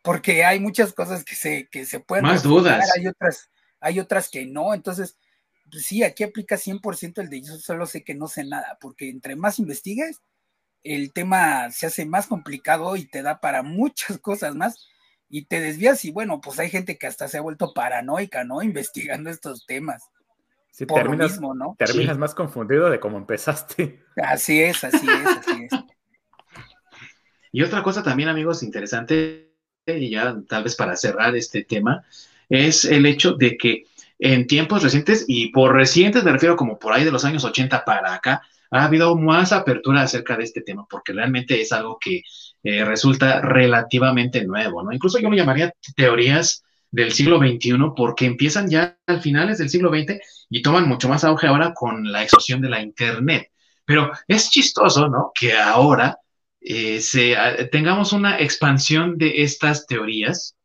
Porque 0.01 0.45
hay 0.45 0.61
muchas 0.61 0.93
cosas 0.93 1.25
que 1.25 1.35
se, 1.35 1.67
que 1.69 1.85
se 1.85 1.99
pueden... 1.99 2.23
Más 2.23 2.43
dudas. 2.43 2.89
Hay 2.95 3.05
otras, 3.07 3.51
hay 3.81 3.99
otras 3.99 4.29
que 4.29 4.45
no. 4.45 4.73
Entonces, 4.73 5.17
pues 5.69 5.85
sí, 5.85 6.01
aquí 6.01 6.23
aplica 6.23 6.55
100% 6.55 7.19
el 7.21 7.29
de 7.29 7.41
yo 7.41 7.57
solo 7.57 7.85
sé 7.85 8.05
que 8.05 8.15
no 8.15 8.29
sé 8.29 8.45
nada, 8.45 8.77
porque 8.79 9.09
entre 9.09 9.35
más 9.35 9.59
investigues, 9.59 10.21
el 10.81 11.11
tema 11.11 11.69
se 11.71 11.87
hace 11.87 12.05
más 12.05 12.27
complicado 12.27 12.95
y 12.95 13.05
te 13.05 13.21
da 13.21 13.41
para 13.41 13.63
muchas 13.63 14.17
cosas 14.21 14.55
más 14.55 14.87
y 15.27 15.43
te 15.43 15.59
desvías 15.59 16.05
y 16.05 16.11
bueno, 16.11 16.39
pues 16.39 16.57
hay 16.57 16.69
gente 16.69 16.97
que 16.97 17.07
hasta 17.07 17.27
se 17.27 17.37
ha 17.37 17.41
vuelto 17.41 17.73
paranoica, 17.73 18.45
¿no? 18.45 18.61
Investigando 18.61 19.29
estos 19.29 19.65
temas. 19.65 20.03
Sí, 20.71 20.85
terminas, 20.85 21.39
¿no? 21.39 21.75
terminas 21.77 22.17
más 22.17 22.33
confundido 22.33 22.89
de 22.89 22.99
cómo 22.99 23.17
empezaste. 23.17 24.03
Así 24.15 24.61
es, 24.61 24.83
así 24.83 25.05
es, 25.07 25.25
así 25.25 25.63
es. 25.65 25.71
Y 27.51 27.63
otra 27.63 27.83
cosa 27.83 28.01
también, 28.01 28.29
amigos, 28.29 28.63
interesante, 28.63 29.51
y 29.85 30.09
ya 30.09 30.37
tal 30.47 30.63
vez 30.63 30.75
para 30.75 30.95
cerrar 30.95 31.35
este 31.35 31.65
tema, 31.65 32.05
es 32.47 32.85
el 32.85 33.05
hecho 33.05 33.33
de 33.33 33.57
que 33.57 33.83
en 34.19 34.47
tiempos 34.47 34.83
recientes, 34.83 35.25
y 35.27 35.49
por 35.49 35.73
recientes 35.73 36.23
me 36.23 36.31
refiero 36.31 36.55
como 36.55 36.79
por 36.79 36.93
ahí 36.93 37.03
de 37.03 37.11
los 37.11 37.25
años 37.25 37.43
80 37.43 37.83
para 37.83 38.13
acá, 38.13 38.41
ha 38.69 38.85
habido 38.85 39.17
más 39.17 39.51
apertura 39.51 40.03
acerca 40.03 40.37
de 40.37 40.45
este 40.45 40.61
tema, 40.61 40.85
porque 40.89 41.11
realmente 41.11 41.59
es 41.59 41.73
algo 41.73 41.97
que 41.99 42.23
eh, 42.63 42.85
resulta 42.85 43.41
relativamente 43.41 44.45
nuevo, 44.45 44.83
¿no? 44.83 44.93
Incluso 44.93 45.19
yo 45.19 45.29
lo 45.29 45.35
llamaría 45.35 45.73
teorías 45.95 46.63
del 46.91 47.13
siglo 47.13 47.39
XXI 47.39 47.93
porque 47.95 48.25
empiezan 48.25 48.69
ya 48.69 48.97
al 49.07 49.21
finales 49.21 49.57
del 49.57 49.69
siglo 49.69 49.89
XX 49.89 50.19
y 50.49 50.61
toman 50.61 50.87
mucho 50.87 51.07
más 51.09 51.23
auge 51.23 51.47
ahora 51.47 51.73
con 51.73 52.11
la 52.11 52.21
explosión 52.23 52.61
de 52.61 52.69
la 52.69 52.81
Internet. 52.81 53.51
Pero 53.85 54.11
es 54.27 54.49
chistoso, 54.49 55.07
¿no? 55.07 55.31
Que 55.33 55.53
ahora 55.57 56.19
eh, 56.59 56.99
se, 57.01 57.35
tengamos 57.71 58.13
una 58.13 58.39
expansión 58.39 59.17
de 59.17 59.43
estas 59.43 59.87
teorías 59.87 60.55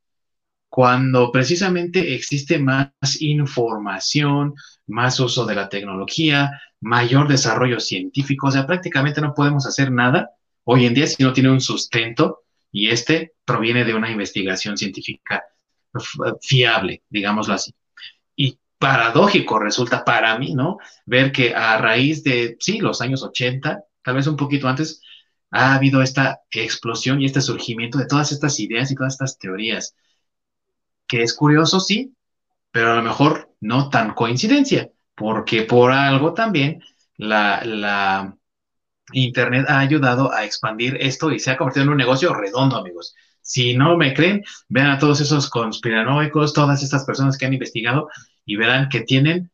cuando 0.69 1.33
precisamente 1.33 2.15
existe 2.15 2.59
más 2.59 2.91
información, 3.21 4.55
más 4.87 5.19
uso 5.21 5.47
de 5.47 5.55
la 5.55 5.69
tecnología, 5.69 6.61
mayor 6.81 7.29
desarrollo 7.29 7.81
científico. 7.81 8.49
O 8.49 8.51
sea, 8.51 8.67
prácticamente 8.67 9.21
no 9.21 9.33
podemos 9.33 9.67
hacer 9.67 9.91
nada 9.91 10.31
hoy 10.65 10.87
en 10.87 10.95
día 10.95 11.07
si 11.07 11.23
no 11.23 11.33
tiene 11.33 11.51
un 11.51 11.61
sustento 11.61 12.43
y 12.71 12.89
este 12.91 13.35
proviene 13.45 13.85
de 13.85 13.95
una 13.95 14.11
investigación 14.11 14.77
científica 14.77 15.45
fiable, 16.41 17.03
digámoslo 17.09 17.55
así. 17.55 17.75
Y 18.37 18.59
paradójico 18.79 19.59
resulta 19.59 20.05
para 20.05 20.39
mí, 20.39 20.55
¿no? 20.55 20.79
Ver 21.07 21.33
que 21.33 21.55
a 21.55 21.79
raíz 21.79 22.23
de, 22.25 22.57
sí, 22.61 22.79
los 22.79 23.01
años 23.01 23.23
80, 23.23 23.85
tal 24.03 24.15
vez 24.15 24.27
un 24.27 24.37
poquito 24.37 24.69
antes, 24.69 25.03
ha 25.51 25.75
habido 25.75 26.03
esta 26.03 26.41
explosión 26.51 27.21
y 27.21 27.27
este 27.27 27.41
surgimiento 27.41 27.99
de 27.99 28.07
todas 28.07 28.33
estas 28.33 28.59
ideas 28.61 28.91
y 28.91 28.95
todas 28.95 29.15
estas 29.15 29.39
teorías, 29.39 29.95
que 31.07 31.23
es 31.23 31.35
curioso, 31.35 31.81
sí, 31.81 32.15
pero 32.71 32.93
a 32.93 32.97
lo 32.97 33.03
mejor 33.03 33.55
no 33.61 33.91
tan 33.91 34.15
coincidencia, 34.15 34.91
porque 35.15 35.63
por 35.63 35.93
algo 35.93 36.35
también 36.35 36.83
la, 37.17 37.65
la 37.65 38.37
Internet 39.13 39.67
ha 39.69 39.79
ayudado 39.79 40.33
a 40.33 40.45
expandir 40.45 40.97
esto 41.01 41.31
y 41.33 41.39
se 41.39 41.51
ha 41.51 41.57
convertido 41.57 41.85
en 41.85 41.91
un 41.91 41.97
negocio 41.97 42.35
redondo, 42.35 42.77
amigos. 42.77 43.15
Si 43.47 43.77
no 43.77 43.97
me 43.97 44.13
creen, 44.13 44.43
vean 44.69 44.91
a 44.91 44.99
todos 44.99 45.21
esos 45.21 45.49
conspiranoicos, 45.49 46.53
todas 46.53 46.83
estas 46.83 47.05
personas 47.05 47.39
que 47.39 47.47
han 47.47 47.53
investigado 47.53 48.09
y 48.45 48.57
verán 48.57 48.89
que 48.89 49.03
tienen, 49.03 49.53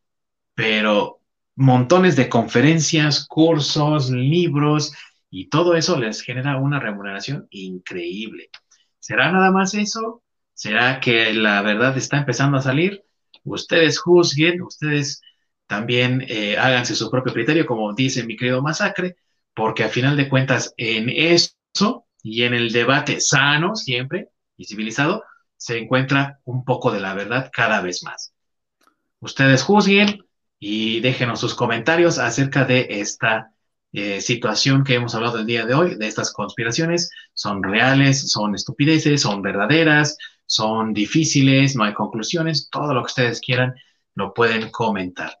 pero 0.55 1.19
montones 1.55 2.15
de 2.15 2.27
conferencias, 2.27 3.27
cursos, 3.27 4.09
libros 4.09 4.93
y 5.29 5.47
todo 5.49 5.75
eso 5.75 5.95
les 5.99 6.21
genera 6.23 6.57
una 6.57 6.79
remuneración 6.79 7.47
increíble. 7.51 8.49
¿Será 8.97 9.31
nada 9.31 9.51
más 9.51 9.75
eso? 9.75 10.23
¿Será 10.55 10.99
que 10.99 11.31
la 11.35 11.61
verdad 11.61 11.95
está 11.95 12.17
empezando 12.17 12.57
a 12.57 12.63
salir? 12.63 13.03
Ustedes 13.43 13.99
juzguen, 13.99 14.63
ustedes 14.63 15.21
también 15.67 16.25
eh, 16.27 16.57
háganse 16.57 16.95
su 16.95 17.11
propio 17.11 17.31
criterio, 17.31 17.67
como 17.67 17.93
dice 17.93 18.23
mi 18.23 18.35
querido 18.37 18.63
Masacre, 18.63 19.17
porque 19.53 19.83
al 19.83 19.91
final 19.91 20.17
de 20.17 20.29
cuentas 20.29 20.73
en 20.77 21.09
eso 21.09 22.07
y 22.23 22.43
en 22.43 22.53
el 22.53 22.71
debate 22.71 23.19
sano 23.19 23.75
siempre 23.75 24.29
y 24.57 24.65
civilizado 24.65 25.23
se 25.57 25.77
encuentra 25.77 26.39
un 26.45 26.65
poco 26.65 26.91
de 26.91 26.99
la 26.99 27.13
verdad 27.13 27.51
cada 27.53 27.81
vez 27.81 28.03
más. 28.03 28.33
Ustedes 29.19 29.61
juzguen 29.63 30.25
y 30.59 31.01
déjenos 31.01 31.39
sus 31.39 31.53
comentarios 31.53 32.17
acerca 32.17 32.65
de 32.65 32.87
esta 32.89 33.51
eh, 33.91 34.21
situación 34.21 34.83
que 34.83 34.95
hemos 34.95 35.13
hablado 35.15 35.39
el 35.39 35.45
día 35.45 35.65
de 35.65 35.73
hoy, 35.73 35.95
de 35.95 36.07
estas 36.07 36.33
conspiraciones. 36.33 37.11
¿Son 37.33 37.61
reales? 37.61 38.31
¿Son 38.31 38.55
estupideces? 38.55 39.21
¿Son 39.21 39.41
verdaderas? 39.41 40.17
¿Son 40.45 40.93
difíciles? 40.93 41.75
¿No 41.75 41.83
hay 41.83 41.93
conclusiones? 41.93 42.69
Todo 42.69 42.93
lo 42.93 43.01
que 43.01 43.07
ustedes 43.07 43.39
quieran 43.39 43.75
lo 44.15 44.33
pueden 44.33 44.69
comentar. 44.71 45.37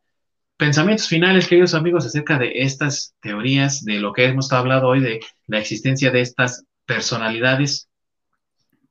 Pensamientos 0.57 1.07
finales, 1.07 1.47
queridos 1.47 1.73
amigos, 1.73 2.05
acerca 2.05 2.37
de 2.37 2.51
estas 2.61 3.15
teorías, 3.21 3.83
de 3.83 3.99
lo 3.99 4.13
que 4.13 4.25
hemos 4.25 4.51
hablado 4.53 4.87
hoy, 4.89 5.01
de 5.01 5.19
la 5.47 5.59
existencia 5.59 6.11
de 6.11 6.21
estas 6.21 6.65
personalidades? 6.85 7.89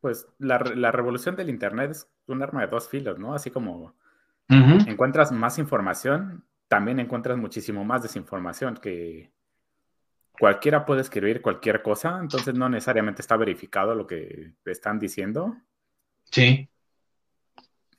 Pues 0.01 0.27
la, 0.39 0.59
revolución 0.59 1.37
del 1.37 1.49
Internet 1.49 1.93
es 1.93 2.09
un 2.27 2.43
arma 2.43 2.63
de 2.63 2.67
dos 2.69 2.89
filos, 2.89 3.19
¿no? 3.19 3.35
Así 3.35 3.51
como 3.51 3.95
encuentras 4.49 5.33
más 5.33 5.59
información, 5.59 6.45
también 6.69 6.99
encuentras 7.01 7.39
muchísimo 7.39 7.85
más 7.85 8.03
desinformación 8.03 8.77
que 8.77 9.31
cualquiera 10.39 10.85
puede 10.85 11.03
escribir 11.03 11.41
cualquier 11.41 11.83
cosa, 11.83 12.19
entonces 12.21 12.55
no 12.55 12.69
necesariamente 12.69 13.23
está 13.23 13.37
verificado 13.37 13.95
lo 13.95 14.07
que 14.07 14.55
están 14.65 14.99
diciendo. 14.99 15.57
Sí. 16.25 16.69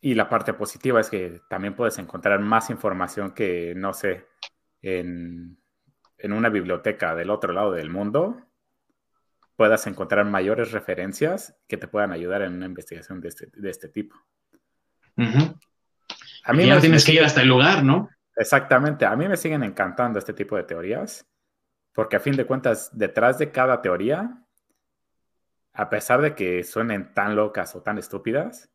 Y 0.02 0.16
la 0.16 0.28
parte 0.28 0.54
positiva 0.54 1.00
es 1.00 1.10
que 1.10 1.42
también 1.50 1.76
puedes 1.76 1.98
encontrar 1.98 2.40
más 2.40 2.70
información 2.70 3.32
que, 3.32 3.74
no 3.76 3.94
sé, 3.94 4.28
en, 4.82 5.58
en 6.18 6.34
una 6.34 6.50
biblioteca 6.50 7.16
del 7.16 7.30
otro 7.30 7.54
lado 7.54 7.72
del 7.72 7.90
mundo 7.90 8.42
puedas 9.56 9.86
encontrar 9.88 10.26
mayores 10.26 10.72
referencias 10.72 11.56
que 11.68 11.78
te 11.78 11.88
puedan 11.88 12.12
ayudar 12.12 12.42
en 12.42 12.54
una 12.54 12.66
investigación 12.66 13.22
de 13.22 13.30
este, 13.30 13.50
este 13.64 13.90
tipo. 13.90 14.16
A 16.46 16.54
mí 16.54 16.66
ya 16.66 16.80
tienes 16.80 17.06
que 17.06 17.14
ir 17.14 17.24
hasta 17.24 17.42
el 17.42 17.48
lugar, 17.48 17.84
¿no? 17.84 18.10
Exactamente. 18.36 19.06
A 19.06 19.16
mí 19.16 19.28
me 19.28 19.38
siguen 19.38 19.64
encantando 19.64 20.20
este 20.20 20.34
tipo 20.34 20.56
de 20.56 20.64
teorías, 20.64 21.28
porque 21.94 22.16
a 22.16 22.20
fin 22.20 22.36
de 22.36 22.46
cuentas, 22.46 22.90
detrás 22.98 23.38
de 23.38 23.52
cada 23.52 23.82
teoría, 23.82 24.44
a 25.74 25.90
pesar 25.90 26.22
de 26.22 26.36
que 26.36 26.64
suenen 26.64 27.14
tan 27.14 27.36
locas 27.36 27.76
o 27.76 27.82
tan 27.82 27.98
estúpidas, 27.98 28.72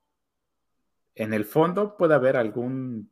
en 1.15 1.33
el 1.33 1.45
fondo 1.45 1.97
puede 1.97 2.15
haber 2.15 2.37
algún 2.37 3.11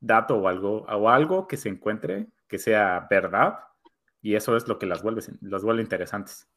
dato 0.00 0.36
o 0.36 0.48
algo, 0.48 0.82
o 0.82 1.08
algo 1.08 1.46
que 1.46 1.56
se 1.56 1.68
encuentre 1.68 2.26
que 2.48 2.58
sea 2.58 3.06
verdad, 3.08 3.60
y 4.20 4.34
eso 4.34 4.56
es 4.56 4.68
lo 4.68 4.78
que 4.78 4.86
las 4.86 5.02
vuelve, 5.02 5.22
las 5.40 5.62
vuelve 5.62 5.82
interesantes. 5.82 6.48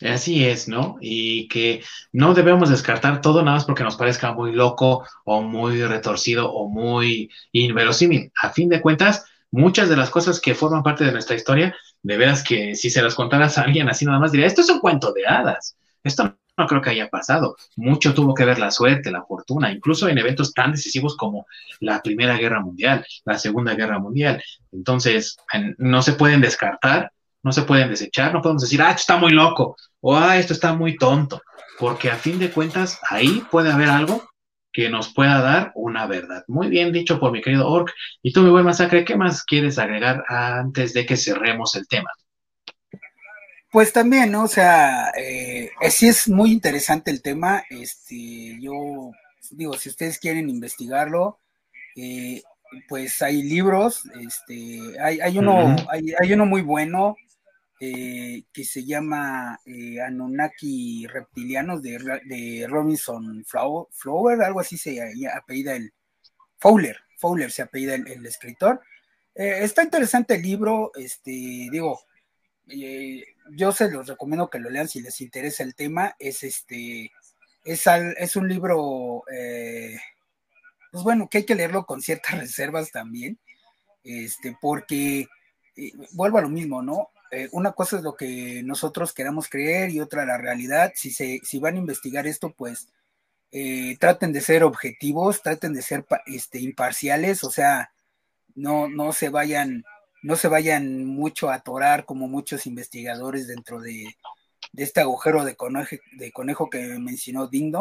Así 0.00 0.46
es, 0.46 0.68
¿no? 0.68 0.96
Y 1.00 1.48
que 1.48 1.82
no 2.12 2.32
debemos 2.32 2.70
descartar 2.70 3.20
todo 3.20 3.42
nada 3.42 3.56
más 3.56 3.64
porque 3.64 3.82
nos 3.82 3.96
parezca 3.96 4.32
muy 4.32 4.52
loco 4.52 5.04
o 5.24 5.42
muy 5.42 5.82
retorcido 5.82 6.52
o 6.52 6.68
muy 6.68 7.30
inverosímil. 7.50 8.30
A 8.40 8.50
fin 8.50 8.68
de 8.68 8.80
cuentas, 8.80 9.24
muchas 9.50 9.88
de 9.88 9.96
las 9.96 10.10
cosas 10.10 10.40
que 10.40 10.54
forman 10.54 10.84
parte 10.84 11.04
de 11.04 11.10
nuestra 11.10 11.34
historia, 11.34 11.74
de 12.02 12.16
veras 12.16 12.44
que 12.44 12.76
si 12.76 12.90
se 12.90 13.02
las 13.02 13.16
contaras 13.16 13.58
a 13.58 13.62
alguien 13.62 13.88
así 13.88 14.04
nada 14.04 14.20
más 14.20 14.30
diría, 14.30 14.46
esto 14.46 14.60
es 14.60 14.70
un 14.70 14.78
cuento 14.78 15.12
de 15.12 15.26
hadas. 15.26 15.76
Esto 16.04 16.36
no 16.56 16.66
creo 16.66 16.80
que 16.80 16.90
haya 16.90 17.08
pasado. 17.08 17.56
Mucho 17.74 18.14
tuvo 18.14 18.34
que 18.34 18.44
ver 18.44 18.60
la 18.60 18.70
suerte, 18.70 19.10
la 19.10 19.24
fortuna, 19.24 19.72
incluso 19.72 20.08
en 20.08 20.18
eventos 20.18 20.54
tan 20.54 20.72
decisivos 20.72 21.16
como 21.16 21.46
la 21.80 22.02
Primera 22.02 22.36
Guerra 22.36 22.60
Mundial, 22.60 23.04
la 23.24 23.36
Segunda 23.36 23.74
Guerra 23.74 23.98
Mundial. 23.98 24.42
Entonces, 24.70 25.38
no 25.78 26.02
se 26.02 26.12
pueden 26.12 26.40
descartar 26.40 27.12
no 27.42 27.52
se 27.52 27.62
pueden 27.62 27.90
desechar, 27.90 28.32
no 28.32 28.42
podemos 28.42 28.62
decir, 28.62 28.82
ah, 28.82 28.90
esto 28.90 29.00
está 29.00 29.16
muy 29.16 29.32
loco 29.32 29.76
o 30.00 30.16
ah, 30.16 30.38
esto 30.38 30.52
está 30.52 30.74
muy 30.74 30.96
tonto, 30.96 31.40
porque 31.78 32.10
a 32.10 32.16
fin 32.16 32.38
de 32.38 32.50
cuentas 32.50 33.00
ahí 33.08 33.44
puede 33.50 33.72
haber 33.72 33.88
algo 33.88 34.28
que 34.72 34.88
nos 34.88 35.12
pueda 35.12 35.40
dar 35.40 35.72
una 35.74 36.06
verdad. 36.06 36.44
Muy 36.46 36.68
bien 36.68 36.92
dicho 36.92 37.18
por 37.18 37.32
mi 37.32 37.40
querido 37.40 37.68
Orc. 37.68 37.92
Y 38.22 38.32
tú, 38.32 38.42
mi 38.42 38.50
buen 38.50 38.64
masacre, 38.64 39.04
¿qué 39.04 39.16
más 39.16 39.42
quieres 39.42 39.78
agregar 39.78 40.22
antes 40.28 40.92
de 40.92 41.06
que 41.06 41.16
cerremos 41.16 41.74
el 41.74 41.88
tema? 41.88 42.10
Pues 43.70 43.92
también, 43.92 44.30
¿no? 44.30 44.44
O 44.44 44.48
sea, 44.48 45.10
eh, 45.18 45.70
sí 45.90 46.08
es 46.08 46.28
muy 46.28 46.52
interesante 46.52 47.10
el 47.10 47.22
tema. 47.22 47.64
Este, 47.68 48.58
yo 48.60 49.10
digo, 49.50 49.74
si 49.74 49.88
ustedes 49.88 50.18
quieren 50.18 50.48
investigarlo, 50.48 51.40
eh, 51.96 52.42
pues 52.88 53.20
hay 53.22 53.42
libros, 53.42 54.02
este, 54.20 54.80
hay, 55.02 55.20
hay 55.20 55.38
uno, 55.38 55.74
hay, 55.90 56.12
hay, 56.20 56.32
uno 56.32 56.46
muy 56.46 56.62
bueno 56.62 57.16
eh, 57.80 58.42
que 58.52 58.64
se 58.64 58.84
llama 58.84 59.60
eh, 59.64 60.00
Anunnaki 60.00 61.06
Reptilianos 61.06 61.80
de, 61.80 61.96
de 62.24 62.66
Robinson 62.68 63.44
Flower, 63.44 64.42
algo 64.42 64.58
así 64.58 64.76
se 64.76 65.00
apellida 65.32 65.76
el 65.76 65.92
Fowler, 66.56 66.98
Fowler 67.18 67.52
se 67.52 67.62
apellida 67.62 67.94
el, 67.94 68.26
escritor. 68.26 68.82
Eh, 69.32 69.60
está 69.62 69.84
interesante 69.84 70.34
el 70.34 70.42
libro, 70.42 70.90
este, 70.96 71.30
digo, 71.30 72.00
yo 73.52 73.70
se 73.70 73.88
los 73.92 74.08
recomiendo 74.08 74.50
que 74.50 74.58
lo 74.58 74.70
lean 74.70 74.88
si 74.88 75.00
les 75.00 75.20
interesa 75.20 75.62
el 75.62 75.76
tema, 75.76 76.16
es 76.18 76.42
este, 76.42 77.12
es, 77.64 77.86
es 77.86 78.34
un 78.34 78.48
libro, 78.48 79.22
pues 80.90 81.04
bueno, 81.04 81.28
que 81.28 81.38
hay 81.38 81.46
que 81.46 81.54
leerlo 81.54 81.86
con 81.86 82.02
ciertas 82.02 82.32
reservas 82.40 82.90
también, 82.90 83.38
este, 84.02 84.56
porque 84.60 85.28
vuelvo 86.10 86.38
a 86.38 86.42
lo 86.42 86.48
mismo, 86.48 86.82
¿no? 86.82 87.10
Eh, 87.30 87.48
una 87.52 87.72
cosa 87.72 87.98
es 87.98 88.02
lo 88.02 88.14
que 88.14 88.62
nosotros 88.64 89.12
queramos 89.12 89.48
creer 89.48 89.90
y 89.90 90.00
otra 90.00 90.24
la 90.24 90.38
realidad. 90.38 90.92
Si, 90.94 91.10
se, 91.10 91.40
si 91.44 91.58
van 91.58 91.74
a 91.74 91.78
investigar 91.78 92.26
esto, 92.26 92.54
pues 92.56 92.88
eh, 93.52 93.96
traten 93.98 94.32
de 94.32 94.40
ser 94.40 94.64
objetivos, 94.64 95.42
traten 95.42 95.72
de 95.72 95.82
ser 95.82 96.06
este, 96.26 96.60
imparciales, 96.60 97.44
o 97.44 97.50
sea, 97.50 97.92
no, 98.54 98.88
no 98.88 99.12
se 99.12 99.30
vayan, 99.30 99.84
no 100.22 100.36
se 100.36 100.48
vayan 100.48 101.04
mucho 101.04 101.50
a 101.50 101.54
atorar 101.54 102.04
como 102.04 102.28
muchos 102.28 102.66
investigadores 102.66 103.46
dentro 103.46 103.80
de, 103.80 104.16
este 104.74 105.00
agujero 105.00 105.44
de 105.44 105.56
conejo, 105.56 105.96
de 106.12 106.32
conejo 106.32 106.68
que 106.68 106.98
mencionó 106.98 107.46
Ding 107.46 107.74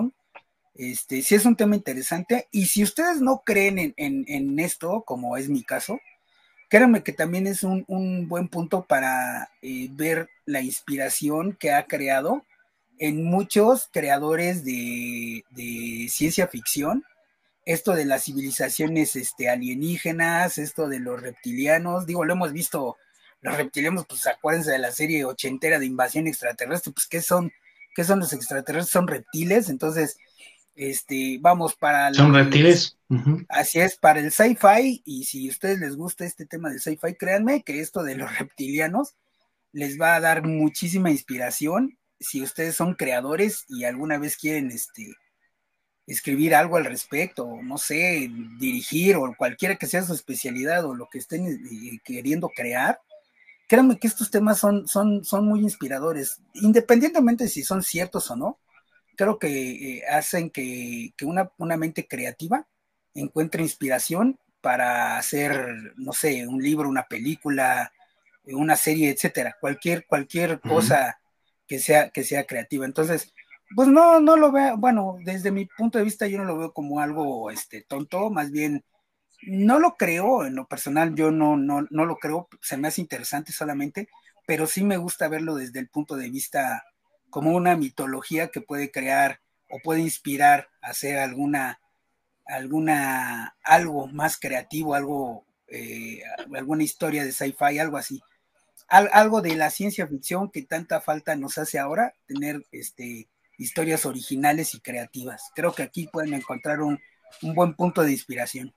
Este, 0.75 1.21
sí 1.21 1.35
es 1.35 1.45
un 1.45 1.55
tema 1.55 1.75
interesante 1.75 2.47
y 2.51 2.67
si 2.67 2.83
ustedes 2.83 3.21
no 3.21 3.43
creen 3.45 3.93
en, 3.97 4.25
en 4.27 4.59
esto, 4.59 5.03
como 5.05 5.35
es 5.37 5.49
mi 5.49 5.63
caso, 5.63 5.99
créanme 6.69 7.03
que 7.03 7.13
también 7.13 7.47
es 7.47 7.63
un, 7.63 7.85
buen 8.27 8.47
punto 8.49 8.85
para 8.85 9.49
eh, 9.61 9.87
ver 9.91 10.29
la 10.45 10.61
inspiración 10.61 11.53
que 11.53 11.71
ha 11.71 11.85
creado 11.87 12.45
en 12.99 13.23
muchos 13.23 13.89
creadores 13.91 14.63
de, 14.65 15.43
ciencia 16.09 16.47
ficción. 16.47 17.03
Esto 17.65 17.93
de 17.93 18.05
las 18.05 18.23
civilizaciones 18.23 19.15
este, 19.15 19.49
alienígenas, 19.49 20.57
esto 20.57 20.87
de 20.87 20.99
los 20.99 21.21
reptilianos, 21.21 22.05
digo, 22.05 22.23
lo 22.23 22.33
hemos 22.33 22.53
visto, 22.53 22.95
los 23.41 23.57
reptilianos, 23.57 24.05
pues 24.07 24.25
acuérdense 24.25 24.71
de 24.71 24.79
la 24.79 24.91
serie 24.91 25.25
ochentera 25.25 25.77
de 25.77 25.85
invasión 25.85 26.27
extraterrestre, 26.27 26.93
pues 26.93 27.07
¿qué 27.07 27.21
son? 27.21 27.51
¿Qué 27.93 28.03
son 28.03 28.19
los 28.19 28.31
extraterrestres? 28.31 28.91
Son 28.91 29.07
reptiles, 29.07 29.69
entonces 29.69 30.17
este, 30.77 31.39
vamos 31.41 31.75
para... 31.75 32.13
Son 32.13 32.33
reptiles. 32.33 32.97
Así 33.49 33.79
es, 33.79 33.97
para 33.97 34.19
el 34.19 34.31
sci-fi, 34.31 35.01
y 35.03 35.23
si 35.23 35.47
a 35.47 35.51
ustedes 35.51 35.79
les 35.79 35.95
gusta 35.95 36.25
este 36.25 36.45
tema 36.45 36.69
del 36.69 36.79
sci-fi, 36.79 37.15
créanme 37.15 37.63
que 37.63 37.79
esto 37.79 38.03
de 38.03 38.15
los 38.15 38.37
reptilianos 38.37 39.15
les 39.71 39.99
va 39.99 40.15
a 40.15 40.19
dar 40.19 40.45
muchísima 40.45 41.09
inspiración. 41.09 41.97
Si 42.19 42.41
ustedes 42.41 42.75
son 42.75 42.95
creadores 42.95 43.65
y 43.67 43.85
alguna 43.85 44.17
vez 44.17 44.37
quieren 44.37 44.71
este, 44.71 45.15
escribir 46.05 46.53
algo 46.53 46.77
al 46.77 46.85
respecto, 46.85 47.59
no 47.63 47.77
sé, 47.77 48.29
dirigir 48.59 49.15
o 49.15 49.33
cualquiera 49.37 49.75
que 49.75 49.87
sea 49.87 50.03
su 50.03 50.13
especialidad 50.13 50.85
o 50.85 50.93
lo 50.93 51.09
que 51.09 51.17
estén 51.17 51.47
eh, 51.47 51.99
queriendo 52.03 52.49
crear, 52.49 52.99
créanme 53.67 53.97
que 53.97 54.07
estos 54.07 54.29
temas 54.29 54.59
son, 54.59 54.87
son, 54.87 55.23
son 55.23 55.45
muy 55.45 55.61
inspiradores, 55.61 56.41
independientemente 56.53 57.45
de 57.45 57.49
si 57.49 57.63
son 57.63 57.83
ciertos 57.83 58.29
o 58.31 58.35
no 58.35 58.59
creo 59.17 59.39
que 59.39 59.97
eh, 59.97 60.03
hacen 60.09 60.49
que, 60.49 61.13
una, 61.23 61.77
mente 61.77 62.07
creativa 62.07 62.67
encuentre 63.13 63.63
inspiración 63.63 64.39
para 64.61 65.17
hacer, 65.17 65.93
no 65.97 66.13
sé, 66.13 66.47
un 66.47 66.61
libro, 66.61 66.87
una 66.87 67.07
película, 67.07 67.91
una 68.45 68.75
serie, 68.75 69.09
etcétera, 69.09 69.57
cualquier, 69.59 70.05
cualquier 70.05 70.61
cosa 70.61 71.19
que 71.67 71.79
sea, 71.79 72.09
que 72.11 72.23
sea 72.23 72.45
creativa. 72.45 72.85
Entonces, 72.85 73.33
pues 73.75 73.87
no, 73.87 74.19
no 74.19 74.37
lo 74.37 74.51
veo, 74.51 74.77
bueno, 74.77 75.17
desde 75.25 75.51
mi 75.51 75.65
punto 75.65 75.97
de 75.97 76.05
vista 76.05 76.27
yo 76.27 76.37
no 76.37 76.45
lo 76.45 76.57
veo 76.57 76.73
como 76.73 77.01
algo 77.01 77.51
este, 77.51 77.81
tonto, 77.81 78.29
más 78.29 78.51
bien 78.51 78.85
no 79.41 79.79
lo 79.79 79.95
creo, 79.95 80.45
en 80.45 80.55
lo 80.55 80.67
personal 80.67 81.15
yo 81.15 81.31
no, 81.31 81.57
no, 81.57 81.87
no 81.89 82.05
lo 82.05 82.17
creo, 82.17 82.47
se 82.61 82.77
me 82.77 82.87
hace 82.87 83.01
interesante 83.01 83.51
solamente, 83.51 84.09
pero 84.45 84.67
sí 84.67 84.83
me 84.83 84.97
gusta 84.97 85.27
verlo 85.27 85.55
desde 85.55 85.79
el 85.79 85.89
punto 85.89 86.15
de 86.15 86.29
vista 86.29 86.83
como 87.29 87.51
una 87.51 87.75
mitología 87.75 88.49
que 88.49 88.61
puede 88.61 88.91
crear 88.91 89.41
o 89.69 89.79
puede 89.83 90.01
inspirar 90.01 90.69
a 90.81 90.89
hacer 90.89 91.17
alguna, 91.17 91.79
alguna, 92.45 93.55
algo 93.63 94.07
más 94.07 94.39
creativo, 94.39 94.95
algo, 94.95 95.45
eh, 95.67 96.21
alguna 96.55 96.83
historia 96.83 97.23
de 97.23 97.31
sci-fi, 97.31 97.79
algo 97.79 97.97
así. 97.97 98.21
algo 98.89 99.41
de 99.41 99.55
la 99.55 99.69
ciencia 99.69 100.07
ficción 100.07 100.49
que 100.49 100.63
tanta 100.63 101.01
falta 101.01 101.35
nos 101.35 101.57
hace 101.57 101.77
ahora, 101.77 102.13
tener 102.25 102.65
este, 102.71 103.27
historias 103.57 104.05
originales 104.05 104.73
y 104.73 104.79
creativas. 104.79 105.51
Creo 105.55 105.73
que 105.73 105.83
aquí 105.83 106.07
pueden 106.07 106.33
encontrar 106.33 106.81
un, 106.81 106.99
un 107.41 107.53
buen 107.53 107.73
punto 107.73 108.03
de 108.03 108.11
inspiración. 108.11 108.73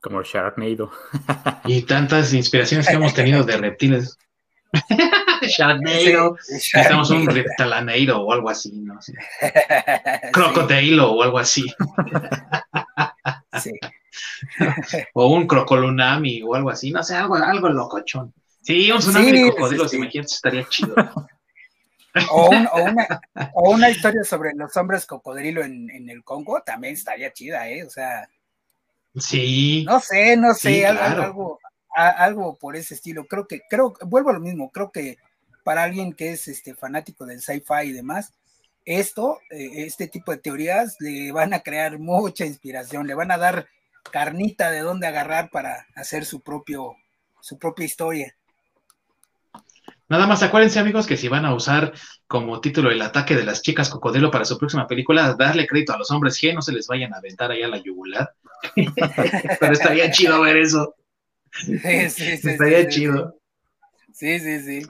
Como 0.00 0.22
Sharknado. 0.22 0.92
y 1.64 1.82
tantas 1.82 2.32
inspiraciones 2.32 2.86
que 2.86 2.94
hemos 2.94 3.14
tenido 3.14 3.42
de 3.42 3.56
reptiles. 3.56 4.16
Sharknado. 5.42 6.36
Necesitamos 6.50 7.10
un 7.10 7.26
reptalaneiro 7.26 8.20
o 8.20 8.32
algo 8.32 8.50
así, 8.50 8.72
¿no? 8.80 9.00
Sí. 9.00 9.12
o 11.00 11.22
algo 11.22 11.38
así. 11.38 11.64
sí. 13.60 13.72
o 15.14 15.28
un 15.28 15.46
crocolunami 15.46 16.42
o 16.42 16.54
algo 16.54 16.70
así, 16.70 16.90
no 16.90 17.02
sé, 17.02 17.16
algo, 17.16 17.36
algo 17.36 17.68
locochón. 17.68 18.32
Sí, 18.62 18.90
un 18.90 18.98
tsunami 18.98 19.32
de 19.32 19.50
cocodrilos, 19.50 19.94
imagínate, 19.94 20.34
estaría 20.34 20.68
chido. 20.68 20.94
O, 22.32 22.48
una, 22.48 22.70
o, 23.54 23.70
una, 23.70 23.90
historia 23.90 24.24
sobre 24.24 24.52
los 24.54 24.76
hombres 24.76 25.06
cocodrilo 25.06 25.62
en, 25.62 25.88
en, 25.90 26.08
el 26.08 26.24
Congo 26.24 26.62
también 26.62 26.94
estaría 26.94 27.32
chida, 27.32 27.68
¿eh? 27.68 27.84
O 27.84 27.90
sea. 27.90 28.28
Sí. 29.14 29.84
No 29.86 30.00
sé, 30.00 30.36
no 30.36 30.52
sé, 30.54 30.84
algo, 30.84 31.02
algo 31.22 31.60
por 32.60 32.76
ese 32.76 32.94
estilo. 32.94 33.26
Creo 33.26 33.46
que, 33.46 33.62
creo, 33.68 33.94
vuelvo 34.06 34.30
a 34.30 34.34
lo 34.34 34.40
mismo, 34.40 34.70
creo 34.70 34.90
que 34.90 35.18
para 35.64 35.84
alguien 35.84 36.12
que 36.12 36.32
es 36.32 36.48
este 36.48 36.74
fanático 36.74 37.26
del 37.26 37.40
sci-fi 37.40 37.86
y 37.86 37.92
demás, 37.92 38.34
esto, 38.84 39.38
eh, 39.50 39.84
este 39.84 40.08
tipo 40.08 40.32
de 40.32 40.38
teorías 40.38 40.96
le 41.00 41.30
van 41.32 41.52
a 41.52 41.60
crear 41.60 41.98
mucha 41.98 42.46
inspiración, 42.46 43.06
le 43.06 43.14
van 43.14 43.30
a 43.30 43.38
dar 43.38 43.68
carnita 44.10 44.70
de 44.70 44.80
dónde 44.80 45.06
agarrar 45.06 45.50
para 45.50 45.86
hacer 45.94 46.24
su 46.24 46.40
propio, 46.40 46.96
su 47.40 47.58
propia 47.58 47.84
historia. 47.84 48.34
Nada 50.08 50.26
más 50.26 50.42
acuérdense, 50.42 50.78
amigos, 50.78 51.06
que 51.06 51.18
si 51.18 51.28
van 51.28 51.44
a 51.44 51.54
usar 51.54 51.92
como 52.26 52.62
título 52.62 52.90
el 52.90 53.02
ataque 53.02 53.36
de 53.36 53.44
las 53.44 53.60
chicas 53.60 53.90
cocodrilo 53.90 54.30
para 54.30 54.46
su 54.46 54.56
próxima 54.56 54.86
película, 54.86 55.34
darle 55.34 55.66
crédito 55.66 55.92
a 55.92 55.98
los 55.98 56.10
hombres 56.10 56.40
G, 56.40 56.54
no 56.54 56.62
se 56.62 56.72
les 56.72 56.86
vayan 56.86 57.12
a 57.12 57.18
aventar 57.18 57.50
ahí 57.50 57.62
a 57.62 57.68
la 57.68 57.76
yugular. 57.76 58.32
Pero 59.60 59.72
estaría 59.72 60.10
chido 60.10 60.40
ver 60.40 60.56
eso. 60.56 60.94
Sí, 61.52 61.78
sí, 62.10 62.36
sí. 62.36 62.48
Estaría 62.50 62.88
chido. 62.88 63.34
Sí, 64.12 64.38
sí, 64.38 64.60
sí. 64.60 64.86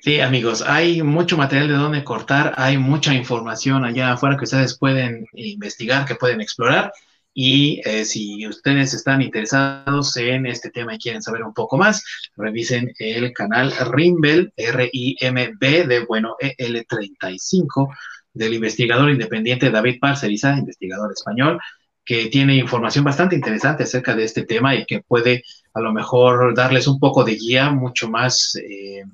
Sí, 0.00 0.20
amigos, 0.20 0.62
hay 0.66 1.02
mucho 1.02 1.36
material 1.36 1.68
de 1.68 1.74
donde 1.74 2.04
cortar, 2.04 2.54
hay 2.56 2.78
mucha 2.78 3.12
información 3.14 3.84
allá 3.84 4.12
afuera 4.12 4.36
que 4.36 4.44
ustedes 4.44 4.78
pueden 4.78 5.26
investigar, 5.32 6.06
que 6.06 6.14
pueden 6.14 6.40
explorar. 6.40 6.92
Y 7.34 7.80
eh, 7.84 8.04
si 8.04 8.46
ustedes 8.46 8.94
están 8.94 9.22
interesados 9.22 10.16
en 10.16 10.46
este 10.46 10.70
tema 10.70 10.94
y 10.94 10.98
quieren 10.98 11.22
saber 11.22 11.42
un 11.42 11.52
poco 11.52 11.76
más, 11.76 12.02
revisen 12.36 12.92
el 12.98 13.32
canal 13.32 13.72
Rimbel, 13.92 14.52
R-I-M-B, 14.56 15.86
de 15.86 16.04
bueno, 16.04 16.36
EL35, 16.40 17.94
del 18.32 18.54
investigador 18.54 19.10
independiente 19.10 19.70
David 19.70 19.98
Parceriza, 20.00 20.56
investigador 20.56 21.12
español 21.12 21.60
que 22.08 22.28
tiene 22.30 22.56
información 22.56 23.04
bastante 23.04 23.36
interesante 23.36 23.82
acerca 23.82 24.16
de 24.16 24.24
este 24.24 24.46
tema 24.46 24.74
y 24.74 24.86
que 24.86 25.02
puede 25.02 25.44
a 25.74 25.80
lo 25.80 25.92
mejor 25.92 26.54
darles 26.54 26.88
un 26.88 26.98
poco 26.98 27.22
de 27.22 27.34
guía 27.34 27.68
mucho 27.68 28.08
más 28.08 28.56
eh, 28.56 29.04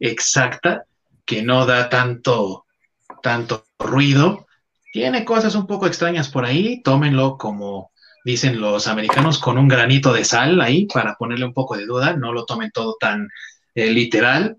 exacta, 0.00 0.84
que 1.26 1.42
no 1.42 1.66
da 1.66 1.90
tanto, 1.90 2.64
tanto 3.22 3.66
ruido. 3.78 4.46
Tiene 4.90 5.26
cosas 5.26 5.56
un 5.56 5.66
poco 5.66 5.86
extrañas 5.86 6.30
por 6.30 6.46
ahí, 6.46 6.80
tómenlo 6.82 7.36
como 7.36 7.90
dicen 8.24 8.62
los 8.62 8.88
americanos, 8.88 9.38
con 9.38 9.58
un 9.58 9.68
granito 9.68 10.14
de 10.14 10.24
sal 10.24 10.58
ahí 10.62 10.86
para 10.86 11.16
ponerle 11.16 11.44
un 11.44 11.52
poco 11.52 11.76
de 11.76 11.84
duda, 11.84 12.16
no 12.16 12.32
lo 12.32 12.46
tomen 12.46 12.70
todo 12.70 12.96
tan 12.98 13.28
eh, 13.74 13.90
literal, 13.90 14.56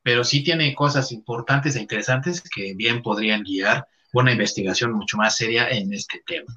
pero 0.00 0.22
sí 0.22 0.44
tiene 0.44 0.76
cosas 0.76 1.10
importantes 1.10 1.74
e 1.74 1.80
interesantes 1.80 2.40
que 2.40 2.74
bien 2.74 3.02
podrían 3.02 3.42
guiar 3.42 3.88
una 4.12 4.30
investigación 4.30 4.92
mucho 4.92 5.16
más 5.16 5.36
seria 5.36 5.68
en 5.68 5.92
este 5.92 6.22
tema. 6.24 6.54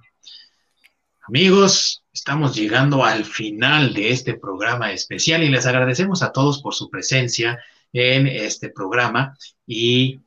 Amigos, 1.30 2.04
estamos 2.12 2.56
llegando 2.56 3.06
al 3.06 3.24
final 3.24 3.94
de 3.94 4.10
este 4.10 4.34
programa 4.34 4.92
especial 4.92 5.44
y 5.44 5.50
les 5.50 5.68
agradecemos 5.68 6.24
a 6.24 6.32
todos 6.32 6.60
por 6.60 6.74
su 6.74 6.90
presencia 6.90 7.60
en 7.94 8.26
este 8.26 8.70
programa 8.70 9.38
y 9.68 10.20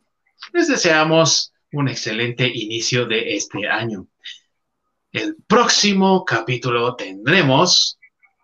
les 0.53 0.69
deseamos 0.69 1.53
un 1.73 1.89
excelente 1.89 2.47
inicio 2.47 3.05
de 3.07 3.35
este 3.35 3.69
año. 3.69 4.07
El 5.11 5.35
próximo 5.49 6.25
capítulo 6.25 6.95
tendremos 6.95 7.99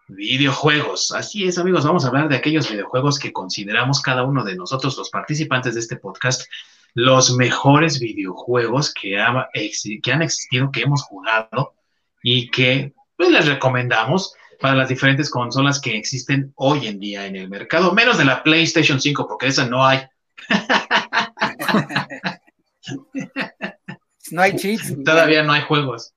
videojuegos. 0.09 1.13
Así 1.13 1.47
es, 1.47 1.59
amigos, 1.59 1.85
vamos 1.85 2.05
a 2.05 2.09
hablar 2.09 2.29
de 2.29 2.39
aquellos 2.39 2.69
videojuegos 2.69 3.21
que 3.21 3.33
consideramos 3.33 4.01
cada 4.01 4.25
uno 4.25 4.43
de 4.43 4.57
nosotros, 4.57 4.97
los 4.97 5.11
participantes 5.11 5.75
de 5.75 5.81
este 5.81 5.95
podcast, 5.95 6.43
los 6.95 7.37
mejores 7.37 8.01
videojuegos 8.01 8.93
que, 8.93 9.17
que 10.03 10.13
han 10.13 10.23
existido, 10.23 10.73
que 10.73 10.81
hemos 10.81 11.05
jugado 11.05 11.78
y 12.31 12.51
que 12.51 12.93
pues, 13.17 13.31
les 13.31 13.47
recomendamos 13.47 14.35
para 14.61 14.75
las 14.75 14.91
diferentes 14.91 15.31
consolas 15.31 15.81
que 15.81 15.97
existen 15.97 16.53
hoy 16.57 16.87
en 16.87 17.01
día 17.01 17.25
en 17.25 17.37
el 17.37 17.49
mercado, 17.49 17.93
menos 17.93 18.19
de 18.19 18.27
la 18.27 18.43
PlayStation 18.43 19.01
5, 19.01 19.27
porque 19.27 19.47
esa 19.47 19.67
no 19.67 19.87
hay. 19.87 20.07
no 24.31 24.43
hay 24.43 24.57
chips. 24.57 24.95
Todavía 25.05 25.43
no 25.43 25.53
hay 25.53 25.63
juegos. 25.63 26.13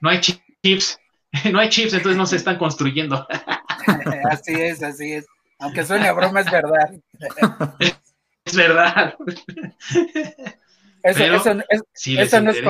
No 0.00 0.10
hay 0.10 0.20
chips. 0.20 1.00
No 1.50 1.60
hay 1.60 1.70
chips, 1.70 1.94
entonces 1.94 2.18
no 2.18 2.26
se 2.26 2.36
están 2.36 2.58
construyendo. 2.58 3.26
así 4.30 4.52
es, 4.52 4.82
así 4.82 5.14
es. 5.14 5.24
Aunque 5.60 5.82
suene 5.82 6.06
a 6.06 6.12
broma, 6.12 6.40
es 6.40 6.50
verdad. 6.50 6.90
Es 8.44 8.54
verdad. 8.54 9.14
Eso, 11.02 11.24
eso, 11.24 11.56
eso 12.04 12.40
no 12.42 12.50
es, 12.50 12.60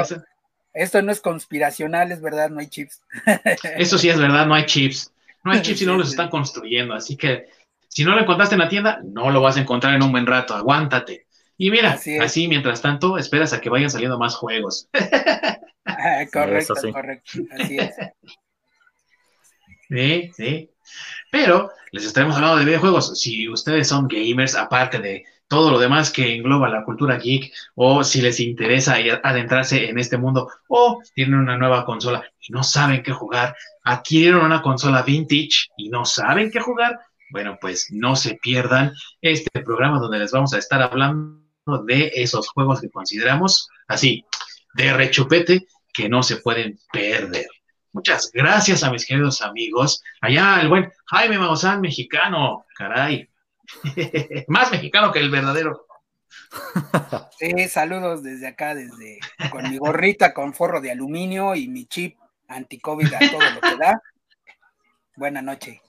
esto 0.74 1.03
no 1.03 1.12
es 1.12 1.20
conspiracional, 1.20 2.12
es 2.12 2.20
verdad, 2.20 2.51
no 2.51 2.61
hay 2.61 2.69
chips. 2.69 3.03
Eso 3.77 3.99
sí 3.99 4.09
es 4.09 4.19
verdad, 4.19 4.47
no 4.47 4.55
hay 4.55 4.66
chips. 4.66 5.12
No 5.44 5.53
hay 5.53 5.61
chips 5.62 5.82
y 5.82 5.86
no 5.86 5.97
los 5.97 6.11
están 6.11 6.31
construyendo. 6.31 6.94
Así 6.94 7.16
que 7.16 7.47
si 7.89 8.05
no 8.05 8.15
lo 8.15 8.20
encontraste 8.20 8.55
en 8.55 8.61
la 8.61 8.69
tienda, 8.69 9.01
no 9.05 9.31
lo 9.31 9.43
vas 9.43 9.57
a 9.57 9.61
encontrar 9.61 9.94
en 9.94 10.03
un 10.03 10.12
buen 10.12 10.27
rato. 10.27 10.55
Aguántate. 10.55 11.27
Y 11.59 11.70
mira, 11.70 11.99
así, 12.20 12.49
mientras 12.49 12.81
tanto, 12.81 13.19
esperas 13.19 13.53
a 13.53 13.61
que 13.61 13.69
vayan 13.69 13.90
saliendo 13.90 14.19
más 14.19 14.35
juegos. 14.35 14.89
Ah, 15.85 16.24
correcto, 16.32 16.74
correcto. 16.93 17.40
Así 17.59 17.77
es. 17.77 17.94
Sí, 19.89 20.31
sí. 20.32 20.70
Pero 21.31 21.70
les 21.90 22.05
estaremos 22.05 22.36
hablando 22.36 22.57
de 22.59 22.65
videojuegos. 22.65 23.19
Si 23.20 23.49
ustedes 23.49 23.89
son 23.89 24.07
gamers, 24.07 24.55
aparte 24.55 25.01
de 25.01 25.24
todo 25.53 25.70
lo 25.70 25.79
demás 25.79 26.11
que 26.11 26.35
engloba 26.35 26.70
la 26.70 26.83
cultura 26.83 27.19
geek, 27.19 27.53
o 27.74 28.03
si 28.05 28.23
les 28.23 28.41
interesa 28.41 28.97
adentrarse 29.23 29.91
en 29.91 29.99
este 29.99 30.16
mundo, 30.16 30.49
o 30.66 31.03
tienen 31.15 31.41
una 31.41 31.59
nueva 31.59 31.85
consola 31.85 32.24
y 32.41 32.55
no 32.55 32.62
saben 32.62 33.03
qué 33.03 33.12
jugar, 33.12 33.55
adquirieron 33.85 34.47
una 34.47 34.62
consola 34.62 35.03
vintage 35.03 35.69
y 35.77 35.91
no 35.91 36.07
saben 36.07 36.51
qué 36.51 36.59
jugar, 36.59 36.99
bueno, 37.29 37.59
pues 37.61 37.89
no 37.91 38.16
se 38.16 38.37
pierdan 38.37 38.95
este 39.20 39.61
programa 39.61 39.99
donde 39.99 40.20
les 40.20 40.33
vamos 40.33 40.55
a 40.55 40.59
estar 40.59 40.81
hablando 40.81 41.43
de 41.87 42.11
esos 42.15 42.49
juegos 42.49 42.81
que 42.81 42.89
consideramos 42.89 43.69
así, 43.89 44.24
de 44.73 44.91
rechupete, 44.95 45.66
que 45.93 46.09
no 46.09 46.23
se 46.23 46.37
pueden 46.37 46.79
perder. 46.91 47.47
Muchas 47.93 48.31
gracias 48.33 48.85
a 48.85 48.91
mis 48.91 49.05
queridos 49.05 49.43
amigos. 49.43 50.03
Allá 50.23 50.62
el 50.62 50.70
buen 50.70 50.91
Jaime 51.09 51.39
Maussan, 51.39 51.83
mexicano, 51.83 52.65
caray. 52.74 53.29
Más 54.49 54.70
mexicano 54.70 55.12
que 55.12 55.20
el 55.20 55.31
verdadero. 55.31 55.86
Sí, 57.39 57.69
saludos 57.69 58.23
desde 58.23 58.47
acá, 58.47 58.74
desde 58.74 59.19
con 59.51 59.69
mi 59.69 59.77
gorrita 59.77 60.32
con 60.32 60.55
forro 60.55 60.81
de 60.81 60.93
aluminio 60.93 61.57
y 61.57 61.66
mi 61.66 61.86
chip 61.86 62.16
anti-COVID 62.47 63.12
a 63.12 63.19
todo 63.19 63.40
lo 63.55 63.61
que 63.61 63.77
da. 63.77 64.01
Buena 65.16 65.43
noche. 65.43 65.82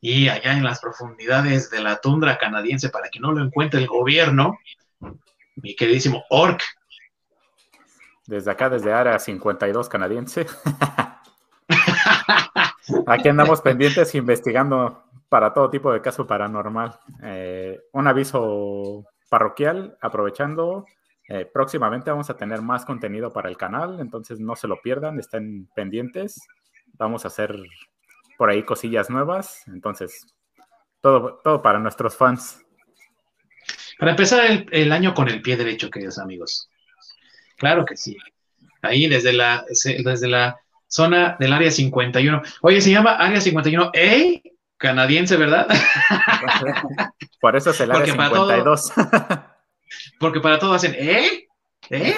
Y 0.00 0.28
allá 0.28 0.54
en 0.54 0.64
las 0.64 0.80
profundidades 0.80 1.70
de 1.70 1.80
la 1.80 2.00
tundra 2.00 2.36
canadiense, 2.36 2.88
para 2.88 3.08
que 3.08 3.20
no 3.20 3.30
lo 3.30 3.44
encuentre 3.44 3.80
el 3.80 3.86
gobierno, 3.86 4.58
mi 5.56 5.76
queridísimo 5.76 6.24
Orc. 6.28 6.62
Desde 8.26 8.50
acá, 8.50 8.68
desde 8.68 8.92
Área 8.92 9.18
52 9.18 9.88
canadiense. 9.88 10.46
Aquí 13.06 13.28
andamos 13.28 13.60
pendientes 13.60 14.14
investigando 14.16 15.04
para 15.32 15.54
todo 15.54 15.70
tipo 15.70 15.90
de 15.90 16.02
caso 16.02 16.26
paranormal. 16.26 17.00
Eh, 17.22 17.80
un 17.92 18.06
aviso 18.06 19.06
parroquial, 19.30 19.96
aprovechando, 20.02 20.84
eh, 21.26 21.46
próximamente 21.50 22.10
vamos 22.10 22.28
a 22.28 22.36
tener 22.36 22.60
más 22.60 22.84
contenido 22.84 23.32
para 23.32 23.48
el 23.48 23.56
canal, 23.56 23.98
entonces 24.00 24.40
no 24.40 24.56
se 24.56 24.68
lo 24.68 24.82
pierdan, 24.82 25.18
estén 25.18 25.68
pendientes. 25.74 26.38
Vamos 26.98 27.24
a 27.24 27.28
hacer 27.28 27.56
por 28.36 28.50
ahí 28.50 28.62
cosillas 28.62 29.08
nuevas, 29.08 29.66
entonces 29.68 30.26
todo, 31.00 31.40
todo 31.42 31.62
para 31.62 31.78
nuestros 31.78 32.14
fans. 32.14 32.60
Para 33.98 34.10
empezar 34.10 34.66
el, 34.70 34.92
año 34.92 35.14
con 35.14 35.30
el 35.30 35.40
pie 35.40 35.56
derecho, 35.56 35.88
queridos 35.88 36.18
amigos. 36.18 36.68
Claro 37.56 37.86
que 37.86 37.96
sí. 37.96 38.18
Ahí 38.82 39.08
desde 39.08 39.32
la, 39.32 39.64
desde 40.04 40.28
la 40.28 40.60
zona 40.88 41.38
del 41.40 41.54
área 41.54 41.70
51. 41.70 42.42
Oye, 42.60 42.82
se 42.82 42.90
llama 42.90 43.16
área 43.16 43.40
51. 43.40 43.92
Canadiense, 44.82 45.36
¿verdad? 45.36 45.68
Por 47.40 47.54
eso 47.54 47.70
es 47.70 47.80
el 47.80 47.92
área 47.92 48.04
52. 48.04 48.92
porque 50.18 50.40
para 50.40 50.58
todo 50.58 50.74
hacen, 50.74 50.92
¿eh? 50.98 51.46
¿Eh? 51.88 52.14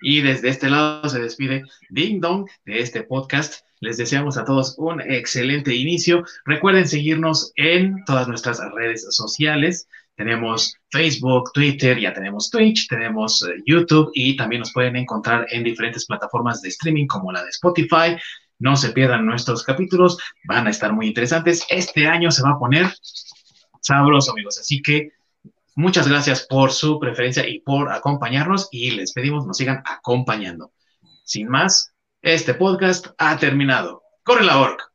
y 0.00 0.22
desde 0.22 0.48
este 0.48 0.70
lado 0.70 1.06
se 1.10 1.20
despide 1.20 1.64
Ding 1.90 2.20
Dong 2.20 2.48
de 2.64 2.80
este 2.80 3.02
podcast. 3.02 3.66
Les 3.80 3.98
deseamos 3.98 4.38
a 4.38 4.46
todos 4.46 4.76
un 4.78 5.02
excelente 5.02 5.74
inicio. 5.74 6.24
Recuerden 6.46 6.88
seguirnos 6.88 7.52
en 7.56 8.02
todas 8.06 8.28
nuestras 8.28 8.60
redes 8.72 9.06
sociales. 9.14 9.88
Tenemos 10.16 10.74
Facebook, 10.90 11.52
Twitter, 11.52 12.00
ya 12.00 12.14
tenemos 12.14 12.50
Twitch, 12.50 12.88
tenemos 12.88 13.42
eh, 13.42 13.62
YouTube 13.66 14.10
y 14.14 14.36
también 14.36 14.60
nos 14.60 14.72
pueden 14.72 14.96
encontrar 14.96 15.46
en 15.50 15.64
diferentes 15.64 16.06
plataformas 16.06 16.62
de 16.62 16.70
streaming 16.70 17.06
como 17.06 17.30
la 17.30 17.44
de 17.44 17.50
Spotify, 17.50 18.16
no 18.58 18.76
se 18.76 18.90
pierdan 18.90 19.26
nuestros 19.26 19.62
capítulos, 19.62 20.18
van 20.44 20.66
a 20.66 20.70
estar 20.70 20.92
muy 20.92 21.06
interesantes. 21.06 21.64
Este 21.68 22.06
año 22.06 22.30
se 22.30 22.42
va 22.42 22.50
a 22.50 22.58
poner 22.58 22.92
sabroso, 23.80 24.32
amigos. 24.32 24.58
Así 24.58 24.82
que 24.82 25.12
muchas 25.74 26.08
gracias 26.08 26.46
por 26.48 26.72
su 26.72 26.98
preferencia 26.98 27.48
y 27.48 27.60
por 27.60 27.92
acompañarnos 27.92 28.68
y 28.70 28.90
les 28.92 29.12
pedimos 29.12 29.46
nos 29.46 29.56
sigan 29.56 29.82
acompañando. 29.84 30.72
Sin 31.24 31.48
más, 31.48 31.92
este 32.22 32.54
podcast 32.54 33.08
ha 33.18 33.38
terminado. 33.38 34.02
Corre 34.24 34.44
la 34.44 34.58
orca. 34.58 34.87